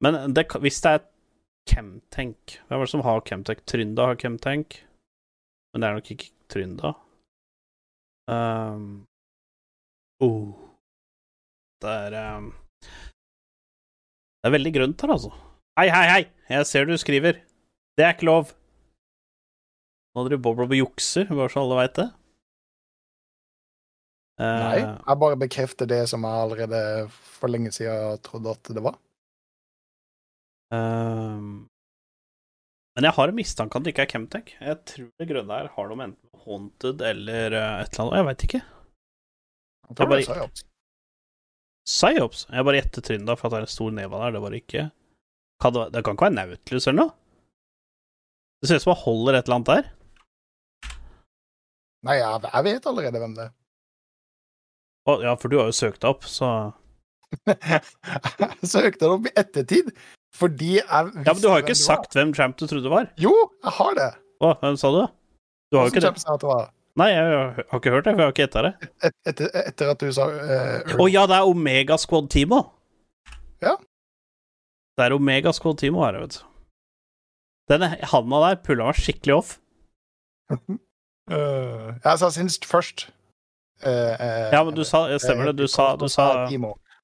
Men 0.00 0.34
det, 0.34 0.46
hvis 0.64 0.80
det 0.80 0.94
er 0.96 1.02
Chemtank 1.68 2.56
Hvem 2.66 2.78
er 2.80 2.86
det 2.86 2.92
som 2.94 3.04
har 3.04 3.20
Chemtank? 3.26 3.60
Trynda 3.68 4.06
har 4.08 4.18
Chemtank, 4.18 4.80
men 5.70 5.82
det 5.82 5.88
er 5.88 5.98
nok 5.98 6.10
ikke 6.14 6.30
Trynda. 6.50 6.94
Um, 8.30 9.04
oh. 10.24 10.54
Det 11.82 11.90
er 12.06 12.16
um, 12.38 12.50
Det 14.40 14.48
er 14.48 14.56
veldig 14.56 14.74
grønt 14.74 15.04
her, 15.04 15.12
altså. 15.14 15.34
Hei, 15.78 15.88
hei, 15.92 16.06
hei! 16.10 16.24
Jeg 16.50 16.66
ser 16.66 16.88
du 16.88 16.96
skriver. 16.98 17.38
Det 17.96 18.04
er 18.04 18.16
ikke 18.16 18.26
lov. 18.26 18.50
Nå 20.16 20.24
driver 20.26 20.42
Bob 20.42 20.58
Rob 20.58 20.72
og 20.74 20.80
jukser, 20.80 21.28
bare 21.28 21.52
så 21.52 21.62
alle 21.62 21.78
veit 21.78 21.94
det. 22.00 22.08
Nei. 24.40 24.78
Eh, 24.80 24.92
Jeg 25.04 25.20
bare 25.20 25.36
bekrefter 25.40 25.88
det 25.90 26.00
som 26.08 26.24
jeg 26.24 26.44
allerede 26.46 26.80
for 27.12 27.52
lenge 27.52 27.72
siden 27.76 28.20
trodde 28.24 28.54
at 28.56 28.70
det 28.72 28.84
var. 28.84 28.96
Um, 30.72 31.66
men 32.96 33.06
jeg 33.08 33.16
har 33.16 33.30
en 33.30 33.36
mistanke 33.36 33.76
at 33.76 33.84
det 33.84 33.92
ikke 33.92 34.06
er 34.06 34.12
Chemtech. 34.14 34.52
Jeg 34.60 34.78
tror 34.88 35.10
det 35.18 35.28
grønne 35.28 35.58
her 35.60 35.70
har 35.74 35.90
noe 35.90 36.06
enten 36.06 36.42
Haunted 36.44 37.02
eller 37.04 37.56
eh, 37.58 37.82
et 37.82 37.92
eller 37.92 38.06
annet 38.06 38.18
Jeg 38.20 38.28
veit 38.30 38.44
ikke. 38.48 38.60
Jeg 38.62 39.96
tror 39.98 40.10
Det 40.14 40.20
er 40.20 40.24
det 40.30 40.40
er 40.40 40.66
PsyOps. 41.90 42.44
Jeg 42.48 42.66
bare 42.66 42.78
gjetter 42.80 43.04
Trynda 43.06 43.36
for 43.36 43.48
at 43.48 43.52
det 43.52 43.60
er 43.60 43.66
en 43.66 43.74
stor 43.74 43.94
neve 43.96 44.20
der. 44.22 44.34
Det 44.36 44.42
var 44.44 44.56
ikke 44.56 44.84
kan 45.60 45.74
det, 45.76 45.86
det 45.92 46.02
kan 46.04 46.16
ikke 46.16 46.28
være 46.28 46.36
Nautilus 46.38 46.86
eller 46.88 47.00
noe? 47.02 47.14
Det 48.60 48.68
ser 48.68 48.80
ut 48.80 48.84
som 48.84 48.94
han 48.94 49.02
holder 49.04 49.36
et 49.38 49.48
eller 49.48 49.58
annet 49.58 49.70
der. 49.74 49.88
Nei, 52.08 52.16
jeg, 52.16 52.40
jeg 52.46 52.64
vet 52.64 52.86
allerede 52.88 53.20
hvem 53.20 53.34
det 53.36 53.44
er. 53.48 53.52
Ja, 55.24 55.34
for 55.40 55.52
du 55.52 55.58
har 55.60 55.70
jo 55.70 55.76
søkt 55.76 56.02
deg 56.02 56.10
opp, 56.12 56.26
så 56.28 56.50
Jeg 57.46 58.66
søkte 58.66 59.04
det 59.04 59.10
opp 59.10 59.28
i 59.28 59.32
ettertid, 59.38 59.92
fordi 60.34 60.72
jeg 60.80 61.06
visste 61.10 61.24
Ja, 61.26 61.32
men 61.34 61.42
du 61.42 61.48
har 61.50 61.60
jo 61.60 61.64
ikke 61.66 61.76
hvem 61.76 61.84
sagt 61.84 62.16
hvem 62.18 62.34
Champ 62.34 62.58
du 62.58 62.66
trodde 62.70 62.90
var. 62.92 63.08
Jo, 63.22 63.32
jeg 63.64 63.74
har 63.78 63.96
det. 63.98 64.10
Å, 64.40 64.52
hvem 64.64 64.78
sa 64.80 64.90
du? 64.94 65.00
Du 65.70 65.78
har 65.78 65.86
jo 65.86 65.94
ikke 65.94 66.02
det. 66.06 66.12
sa 66.22 66.34
at 66.34 66.42
det 66.42 66.50
var? 66.50 66.68
Nei, 66.98 67.06
jeg 67.14 67.26
har 67.70 67.78
ikke 67.78 67.92
hørt 67.94 68.06
det, 68.08 68.12
for 68.16 68.20
jeg 68.20 68.26
har 68.26 68.34
ikke 68.34 68.44
gjetta 68.44 68.62
det. 68.66 68.72
Et, 69.06 69.14
etter, 69.30 69.50
etter 69.62 69.92
at 69.92 70.02
du 70.02 70.10
sa 70.12 70.26
eh, 70.34 70.94
Å 70.98 71.06
ja, 71.08 71.22
det 71.30 71.36
er 71.38 71.48
Omega 71.48 71.96
Squad 72.02 72.26
Timo. 72.34 72.64
Ja. 73.62 73.76
Det 74.98 75.06
er 75.06 75.14
Omega 75.14 75.52
Squad 75.56 75.78
Timo 75.80 76.02
her, 76.02 76.18
vet 76.24 76.40
du. 76.40 76.42
Denne 77.70 77.92
handa 78.10 78.40
der 78.48 78.58
pulla 78.66 78.88
meg 78.90 78.98
skikkelig 78.98 79.36
off. 79.36 79.52
øh, 80.50 80.58
Jeg 82.04 82.18
sa 82.24 82.30
sinst 82.34 82.66
først. 82.66 83.06
Eh, 83.82 84.14
eh, 84.20 84.50
Ja, 84.52 84.62
men 84.64 84.74
du 84.74 84.84
sa 84.84 85.06
Stemmer 85.18 85.50
det, 85.50 85.56
du 85.56 85.66
sa, 85.68 85.96
du 85.96 86.08
sa 86.08 86.46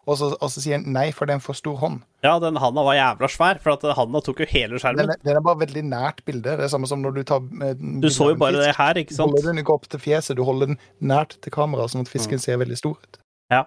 Og 0.07 0.15
så, 0.20 0.28
og 0.39 0.51
så 0.53 0.61
sier 0.62 0.77
han 0.78 0.85
nei, 0.94 1.09
for 1.11 1.27
det 1.27 1.32
er 1.35 1.39
en 1.40 1.43
for 1.43 1.57
stor 1.59 1.74
hånd. 1.81 2.03
Ja, 2.23 2.36
den 2.39 2.55
handa 2.62 2.82
var 2.86 2.94
jævla 2.94 3.27
svær, 3.32 3.59
for 3.59 3.73
at 3.74 3.82
handa 3.97 4.20
tok 4.23 4.39
jo 4.44 4.47
hele 4.47 4.78
skjermen. 4.78 5.09
Det 5.11 5.16
den 5.24 5.36
er 5.40 5.43
bare 5.43 5.59
veldig 5.65 5.82
nært 5.89 6.20
bildet. 6.28 6.61
Det 6.61 6.66
er 6.69 6.70
samme 6.70 6.86
som 6.86 7.01
når 7.03 7.16
du 7.16 7.23
tar 7.27 7.40
eh, 7.66 7.74
Du 7.74 8.07
så 8.15 8.28
jo 8.31 8.36
bare 8.39 8.61
det 8.62 8.77
her, 8.77 9.01
ikke 9.03 9.16
sant? 9.16 9.32
Du 9.35 9.40
holder 9.40 9.51
den 9.51 9.62
ikke 9.65 9.74
opp 9.74 9.89
til 9.90 9.98
fjeset, 10.05 10.36
du 10.39 10.44
holder 10.47 10.70
den 10.70 10.78
nært 11.03 11.35
til 11.43 11.51
kameraet, 11.51 11.90
sånn 11.90 12.05
at 12.07 12.12
Mm. 12.12 12.15
fisken 12.15 12.39
ser 12.39 12.61
veldig 12.62 12.78
stor 12.78 12.94
ut. 13.03 13.19
Ja. 13.51 13.65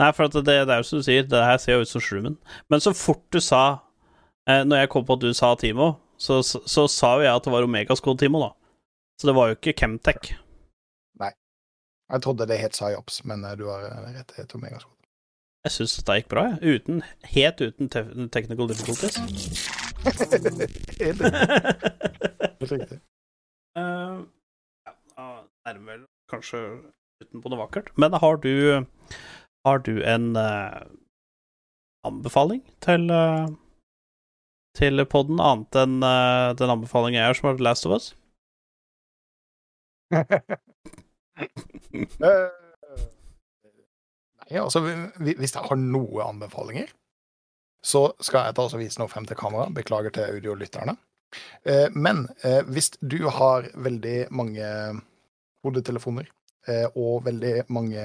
Nei, 0.00 0.08
for 0.16 0.26
det, 0.32 0.44
det 0.46 0.72
er 0.72 0.80
jo 0.80 0.86
som 0.88 1.02
du 1.02 1.04
sier, 1.04 1.22
det 1.28 1.42
her 1.44 1.58
ser 1.60 1.76
jo 1.76 1.84
ut 1.84 1.88
som 1.92 2.00
Shroomen. 2.00 2.38
Men 2.70 2.80
så 2.80 2.94
fort 2.96 3.20
du 3.30 3.40
sa 3.40 3.80
eh, 4.48 4.64
Når 4.64 4.76
jeg 4.86 4.88
kom 4.88 5.04
på 5.04 5.18
at 5.18 5.20
du 5.20 5.34
sa 5.36 5.52
Timo, 5.54 5.98
så, 6.16 6.40
så, 6.42 6.62
så 6.64 6.88
sa 6.88 7.16
jo 7.18 7.28
jeg 7.28 7.34
at 7.36 7.44
det 7.44 7.52
var 7.52 7.62
Omega 7.68 7.94
Squad 7.94 8.18
Timo, 8.24 8.40
da. 8.40 8.50
Så 9.20 9.28
det 9.28 9.36
var 9.36 9.52
jo 9.52 9.60
ikke 9.60 9.76
Chemtech. 9.76 10.32
Jeg 12.12 12.22
trodde 12.22 12.46
det 12.46 12.58
het 12.60 12.76
PsyOps, 12.76 13.24
men 13.24 13.44
eh, 13.44 13.56
du 13.58 13.64
har 13.70 13.86
eh, 13.88 14.10
rett, 14.16 14.34
det 14.36 14.54
Omega 14.54 14.78
Squad. 14.78 14.98
Jeg 15.64 15.72
syns 15.72 15.96
dette 15.96 16.18
gikk 16.18 16.28
bra, 16.28 16.42
jeg. 16.52 16.76
Uten, 16.76 17.00
helt 17.32 17.60
uten 17.64 17.88
te 17.88 18.04
technical 18.36 18.68
difficulties. 18.68 19.16
Helt 22.60 22.72
riktig. 22.72 22.98
Eh, 23.78 24.18
ja, 25.16 25.28
nærmer 25.64 25.92
vel 25.94 26.02
kanskje 26.30 26.60
utenpå 27.22 27.46
på 27.46 27.52
noe 27.52 27.62
vakkert. 27.62 27.88
Men 27.96 28.12
har 28.20 28.36
du 28.44 28.84
Har 29.64 29.78
du 29.78 30.02
en 30.04 30.36
uh, 30.36 30.84
anbefaling 32.04 32.60
til 32.84 33.08
uh, 33.08 33.48
til 34.76 35.06
podden, 35.08 35.40
annet 35.40 35.78
enn 35.80 36.04
uh, 36.04 36.52
den 36.52 36.68
anbefalingen 36.74 37.16
jeg 37.16 37.30
har, 37.30 37.38
som 37.38 37.48
har 37.48 37.62
Last 37.64 37.86
of 37.88 37.96
Us? 37.96 38.12
Eh, 41.38 42.50
Nei, 44.44 44.60
altså, 44.60 44.82
hvis 44.84 45.54
jeg 45.54 45.64
har 45.64 45.78
noen 45.80 46.20
anbefalinger, 46.26 46.90
så 47.84 48.10
skal 48.20 48.48
jeg 48.48 48.56
ta 48.56 48.66
og 48.66 48.76
vise 48.80 49.00
noe 49.00 49.10
frem 49.12 49.26
til 49.28 49.38
kamera. 49.40 49.70
Beklager 49.72 50.12
til 50.12 50.36
audiolytterne. 50.36 50.96
Eh, 51.64 51.88
Men 51.94 52.28
eh, 52.44 52.60
hvis 52.68 52.92
du 53.00 53.28
har 53.28 53.70
veldig 53.74 54.26
mange 54.30 54.68
hodetelefoner 55.64 56.30
og 56.96 57.26
veldig 57.26 57.66
mange 57.68 58.00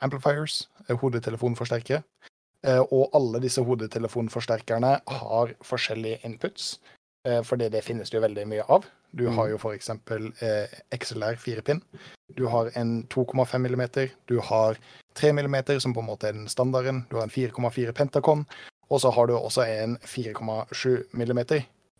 amplifiers, 0.00 0.70
hodetelefonforsterkere, 0.88 2.00
og 2.88 3.10
alle 3.12 3.42
disse 3.44 3.60
hodetelefonforsterkerne 3.60 4.92
har 5.20 5.52
forskjellige 5.60 6.22
inputs, 6.24 6.78
fordi 7.44 7.68
det 7.68 7.84
finnes 7.84 8.08
det 8.08 8.16
jo 8.16 8.24
veldig 8.24 8.46
mye 8.54 8.64
av. 8.72 8.88
Du 9.12 9.26
har 9.28 9.50
jo 9.50 9.58
for 9.60 9.76
eksempel 9.76 10.30
eh, 10.40 10.72
XLR 10.96 11.36
4-pinn. 11.40 11.82
Du 12.36 12.46
har 12.48 12.70
en 12.80 13.02
2,5 13.12 13.58
mm, 13.58 13.82
du 14.26 14.38
har 14.40 14.78
3 15.20 15.32
mm, 15.32 15.56
som 15.80 15.92
på 15.94 16.00
en 16.00 16.08
måte 16.08 16.30
er 16.30 16.38
den 16.38 16.48
standarden. 16.48 17.04
Du 17.10 17.18
har 17.18 17.28
en 17.28 17.34
4,4 17.34 17.92
Pentacon, 17.92 18.46
og 18.88 19.00
så 19.00 19.12
har 19.12 19.28
du 19.28 19.36
også 19.36 19.66
en 19.68 19.98
4,7 19.98 21.04
mm. 21.12 21.44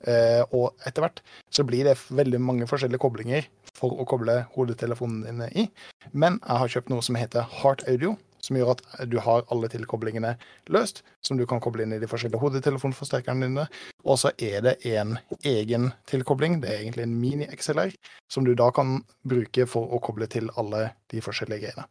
Eh, 0.02 0.42
og 0.50 0.74
etter 0.82 1.04
hvert 1.04 1.20
så 1.54 1.62
blir 1.62 1.86
det 1.86 1.92
veldig 2.10 2.40
mange 2.42 2.66
forskjellige 2.66 2.98
koblinger 3.04 3.44
for 3.78 3.94
å 4.02 4.06
koble 4.08 4.40
hodetelefonene 4.56 5.30
dine 5.30 5.46
i. 5.54 5.68
Men 6.10 6.40
jeg 6.40 6.58
har 6.58 6.72
kjøpt 6.74 6.90
noe 6.90 7.04
som 7.06 7.18
heter 7.20 7.46
Heart 7.60 7.84
Audio, 7.86 8.16
som 8.42 8.58
gjør 8.58 8.74
at 8.74 8.82
du 9.10 9.18
har 9.22 9.44
alle 9.54 9.70
tilkoblingene 9.70 10.34
løst, 10.74 11.02
som 11.22 11.38
du 11.38 11.44
kan 11.48 11.62
koble 11.62 11.84
inn 11.84 11.94
i 11.94 12.00
de 12.02 12.08
forskjellige 12.10 12.42
hodetelefonforsterkerne 12.42 13.48
dine. 13.48 13.66
Og 14.02 14.18
så 14.22 14.32
er 14.38 14.64
det 14.66 14.76
en 14.90 15.16
egen 15.46 15.90
tilkobling, 16.10 16.60
det 16.62 16.72
er 16.72 16.82
egentlig 16.82 17.06
en 17.06 17.18
mini-XLR, 17.20 17.94
som 18.32 18.46
du 18.46 18.54
da 18.58 18.70
kan 18.74 19.00
bruke 19.28 19.66
for 19.70 19.94
å 19.94 20.02
koble 20.02 20.28
til 20.30 20.50
alle 20.60 20.88
de 21.12 21.22
forskjellige 21.24 21.68
greiene. 21.68 21.86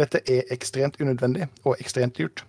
Dette 0.00 0.22
er 0.24 0.48
ekstremt 0.54 0.96
unødvendig 1.00 1.50
og 1.64 1.76
ekstremt 1.78 2.16
dyrt. 2.16 2.44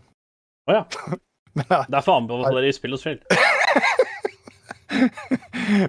Å 0.70 0.82
ja. 0.82 0.86
Men, 1.58 1.68
ja, 1.68 1.82
Derfor 1.92 2.22
anbefaler 2.22 2.64
i 2.64 2.72
spill 2.72 2.96
og 2.96 3.02
spill. 3.02 3.20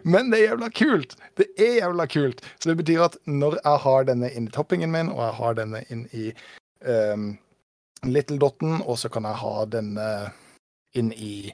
men 0.03 0.31
det 0.31 0.41
er 0.41 0.49
jævla 0.49 0.69
kult! 0.75 1.15
Det 1.39 1.47
er 1.55 1.77
jævla 1.81 2.07
kult! 2.11 2.43
Så 2.59 2.71
det 2.71 2.81
betyr 2.81 3.05
at 3.07 3.19
når 3.31 3.61
jeg 3.61 3.83
har 3.85 4.09
denne 4.09 4.31
inn 4.35 4.49
i 4.49 4.55
toppingen 4.55 4.91
min, 4.91 5.13
og 5.13 5.23
jeg 5.23 5.37
har 5.39 5.59
denne 5.59 5.83
inn 5.95 6.03
i 6.19 6.33
um, 6.87 7.33
Little 8.07 8.39
Dotten, 8.39 8.81
og 8.83 8.99
så 8.99 9.09
kan 9.13 9.25
jeg 9.29 9.41
ha 9.43 9.55
den 9.71 9.95
inn 10.99 11.13
i 11.13 11.53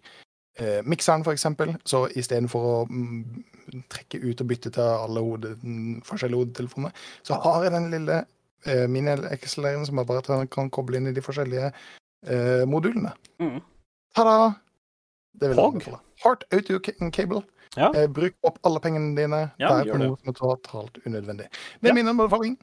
uh, 0.61 0.81
mikseren, 0.89 1.25
eksempel, 1.33 1.75
så 1.87 2.07
istedenfor 2.19 2.67
å 2.69 2.77
mm, 2.91 3.85
trekke 3.93 4.21
ut 4.25 4.43
og 4.43 4.51
bytte 4.51 4.73
til 4.75 5.05
alle 5.05 5.23
hode, 5.25 5.55
mm, 5.63 6.01
forskjellige 6.09 6.43
hodetelefoner, 6.43 7.05
så 7.27 7.39
har 7.45 7.67
jeg 7.67 7.75
den 7.77 7.91
lille 7.95 8.23
uh, 8.25 8.87
mini-XLR-en 8.91 9.87
som 9.89 10.01
jeg 10.01 10.11
bare 10.11 10.47
kan 10.53 10.73
koble 10.75 11.01
inn 11.01 11.11
i 11.11 11.15
de 11.17 11.25
forskjellige 11.25 11.71
uh, 11.71 12.65
modulene. 12.71 13.15
Mm. 13.43 13.61
Ta-da! 14.17 14.51
Det 15.39 15.53
vil 15.53 15.61
jeg 15.61 15.71
anbefale. 15.71 16.03
Heart 16.25 16.45
Auto 16.51 16.81
Cable. 17.15 17.45
Ja. 17.77 17.93
Eh, 17.95 18.09
bruk 18.11 18.35
opp 18.49 18.57
alle 18.67 18.81
pengene 18.83 19.13
dine. 19.15 19.43
Ja, 19.61 19.69
det 19.77 19.93
er 19.93 20.01
det. 20.01 20.09
noe 20.09 20.17
som 20.19 20.33
er 20.33 20.35
totalt 20.35 20.97
unødvendig. 21.05 21.47
Det 21.79 21.85
er 21.85 21.93
Ja. 21.93 21.95
min 21.95 22.11
anbefaling. 22.11 22.57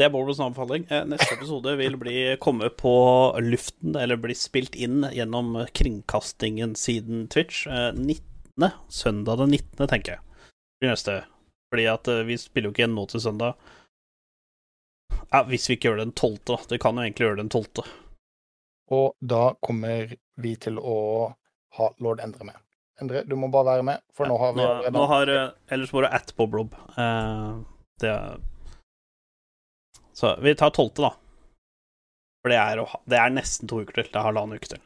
Det 0.00 0.06
er 0.06 0.12
Borbos 0.14 0.38
anbefaling. 0.40 0.86
Eh, 0.88 1.02
Neste 1.04 1.34
episode 1.34 1.74
vil 1.76 1.98
bli, 2.00 2.36
komme 2.40 2.70
på 2.72 2.92
luften, 3.44 3.92
eller 4.00 4.16
bli 4.16 4.32
spilt 4.32 4.72
inn 4.72 5.02
gjennom 5.12 5.58
kringkastingen 5.76 6.72
siden 6.72 7.26
Twitch. 7.28 7.66
Eh, 7.66 7.90
19. 7.92 8.70
Søndag 8.88 9.36
den 9.42 9.50
19., 9.50 9.84
tenker 9.90 10.14
jeg. 10.14 10.46
Blir 10.80 10.94
neste. 10.94 11.18
Fordi 11.68 11.84
at 11.92 12.08
eh, 12.08 12.22
vi 12.24 12.38
spiller 12.40 12.70
jo 12.70 12.72
ikke 12.72 12.86
igjen 12.86 12.96
nå 12.96 13.04
til 13.12 13.20
søndag. 13.26 13.60
Ja, 15.34 15.42
hvis 15.50 15.68
vi 15.68 15.76
ikke 15.76 15.90
gjør 15.90 16.00
det 16.00 16.06
den 16.08 16.16
12., 16.16 16.38
da. 16.48 16.56
Det 16.72 16.80
kan 16.80 16.96
jo 16.96 17.04
egentlig 17.04 17.26
gjøre 17.26 17.36
det 17.36 17.44
den 17.44 17.54
12. 17.60 17.92
Og 18.96 19.06
da 19.20 19.44
kommer 19.60 20.14
vi 20.40 20.56
til 20.64 20.80
å 20.80 20.98
ha 21.76 21.90
lord 22.00 22.24
Endre 22.24 22.48
med. 22.48 22.62
Endre, 23.04 23.26
du 23.28 23.36
må 23.36 23.52
bare 23.52 23.74
være 23.74 23.90
med, 23.90 24.08
for 24.16 24.32
nå 24.32 24.40
har 24.40 24.56
vi 24.56 24.64
Nå, 24.64 24.94
nå 24.96 25.04
har 25.12 25.34
eh, 25.36 25.50
Ellers 25.76 25.92
må 25.92 26.00
du 26.00 26.08
at 26.08 26.32
på 26.40 26.48
Uh, 26.48 27.60
det 28.00 28.08
er 28.08 28.40
Så 30.20 30.34
vi 30.44 30.52
tar 30.58 30.72
tolvte, 30.76 31.06
da. 31.06 31.12
For 32.42 32.52
det 32.52 32.58
er, 32.60 32.80
det 33.08 33.18
er 33.20 33.32
nesten 33.32 33.68
to 33.70 33.80
uker 33.82 34.00
til. 34.00 34.10
Det 34.12 34.18
er 34.20 34.26
halvannen 34.26 34.58
uke 34.60 34.68
til. 34.74 34.82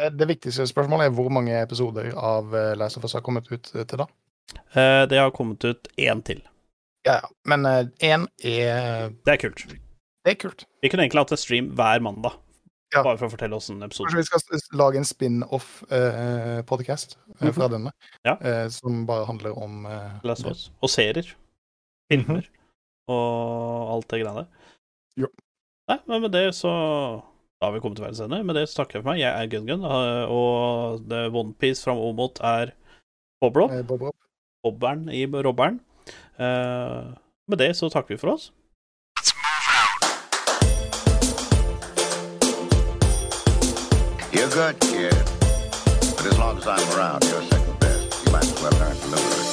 Eh, 0.00 0.10
Det 0.12 0.28
viktigste 0.28 0.66
spørsmålet 0.70 1.08
er 1.10 1.14
hvor 1.16 1.30
mange 1.32 1.56
episoder 1.62 2.10
av 2.16 2.52
eh, 2.56 2.72
Last 2.80 2.96
of 3.00 3.04
Us 3.08 3.16
har 3.16 3.24
kommet 3.24 3.48
ut 3.52 3.72
eh, 3.74 3.84
til 3.88 4.02
da? 4.02 4.08
Det 5.08 5.18
har 5.20 5.30
kommet 5.36 5.64
ut 5.64 5.88
én 6.00 6.20
til. 6.24 6.40
Ja, 7.06 7.18
ja. 7.22 7.28
Men 7.48 7.64
én 8.04 8.26
er 8.44 9.10
Det 9.24 9.32
er 9.34 9.40
kult. 9.40 9.64
Det 10.24 10.34
er 10.34 10.38
kult. 10.38 10.64
Vi 10.82 10.88
kunne 10.92 11.06
egentlig 11.06 11.22
hatt 11.24 11.32
en 11.34 11.40
stream 11.40 11.70
hver 11.76 12.00
mandag, 12.04 12.36
Ja. 12.94 13.02
bare 13.02 13.16
for 13.18 13.26
å 13.26 13.32
fortelle 13.32 13.56
oss 13.56 13.70
en 13.72 13.82
episode. 13.82 14.12
Kanskje 14.12 14.52
vi 14.52 14.58
skal 14.60 14.78
lage 14.78 15.00
en 15.00 15.08
spin-off-podcast 15.08 17.16
fra 17.56 17.68
denne, 17.72 17.90
Ja. 18.24 18.36
som 18.70 19.06
bare 19.06 19.24
handler 19.26 19.56
om 19.58 19.88
Last 20.22 20.44
of. 20.44 20.52
Us. 20.52 20.70
Og 20.82 20.90
serier. 20.90 21.32
Filmer. 22.12 22.44
Og 23.10 23.92
alt 23.96 24.08
det 24.10 24.22
greiene 24.22 24.44
der. 24.44 24.70
Jo. 25.24 25.28
Nei, 25.90 25.98
men 26.06 26.22
med 26.24 26.32
det 26.32 26.46
så 26.54 26.70
Da 27.60 27.68
har 27.68 27.74
vi 27.74 27.80
kommet 27.82 27.98
til 27.98 28.06
verdens 28.06 28.22
ende. 28.24 28.42
Med 28.46 28.56
det 28.58 28.68
så 28.70 28.80
takker 28.80 28.98
jeg 28.98 29.04
for 29.04 29.12
meg. 29.12 29.20
Jeg 29.22 29.30
er 29.30 29.50
Gun-Gun, 29.50 29.84
og 29.86 31.04
det 31.10 31.20
Onepiece 31.30 31.84
fra 31.86 31.94
mot 31.94 32.40
er 32.42 32.72
Boblob. 33.42 33.70
Eh, 33.70 34.10
Bobberen 34.62 35.08
i 35.10 35.26
robberen. 35.26 35.80
Eh, 36.38 37.12
med 37.48 37.58
det 37.58 37.76
så 37.76 37.88
takker 37.88 38.14
vi 38.14 38.18
for 38.18 38.34
oss. 38.34 38.50
You're 44.32 44.48
good, 44.50 44.80
kid. 44.80 45.14
But 46.16 46.26
as 46.26 46.38
long 46.38 46.58
as 46.58 46.66
I'm 46.66 46.98
around, 46.98 47.22
you're 47.24 47.42
second 47.42 47.78
best. 47.80 48.26
You 48.26 48.32
might 48.32 48.44
as 48.44 48.62
well 48.62 48.72
learn 48.72 48.96
to 48.96 49.06
live 49.08 49.24
with 49.24 49.46
it. 49.46 49.51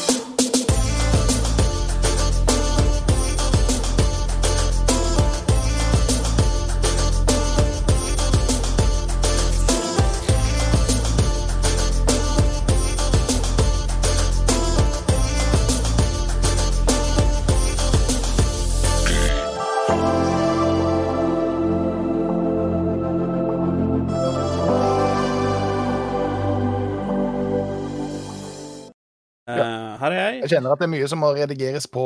Jeg. 30.18 30.49
Kjenner 30.52 30.73
at 30.73 30.81
det 30.81 30.88
er 30.88 30.94
mye 30.95 31.10
som 31.11 31.22
må 31.23 31.31
redigeres 31.38 31.86
på 31.91 32.06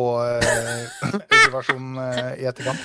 uh, 2.00 2.32
i 2.38 2.48
etterkant. 2.50 2.84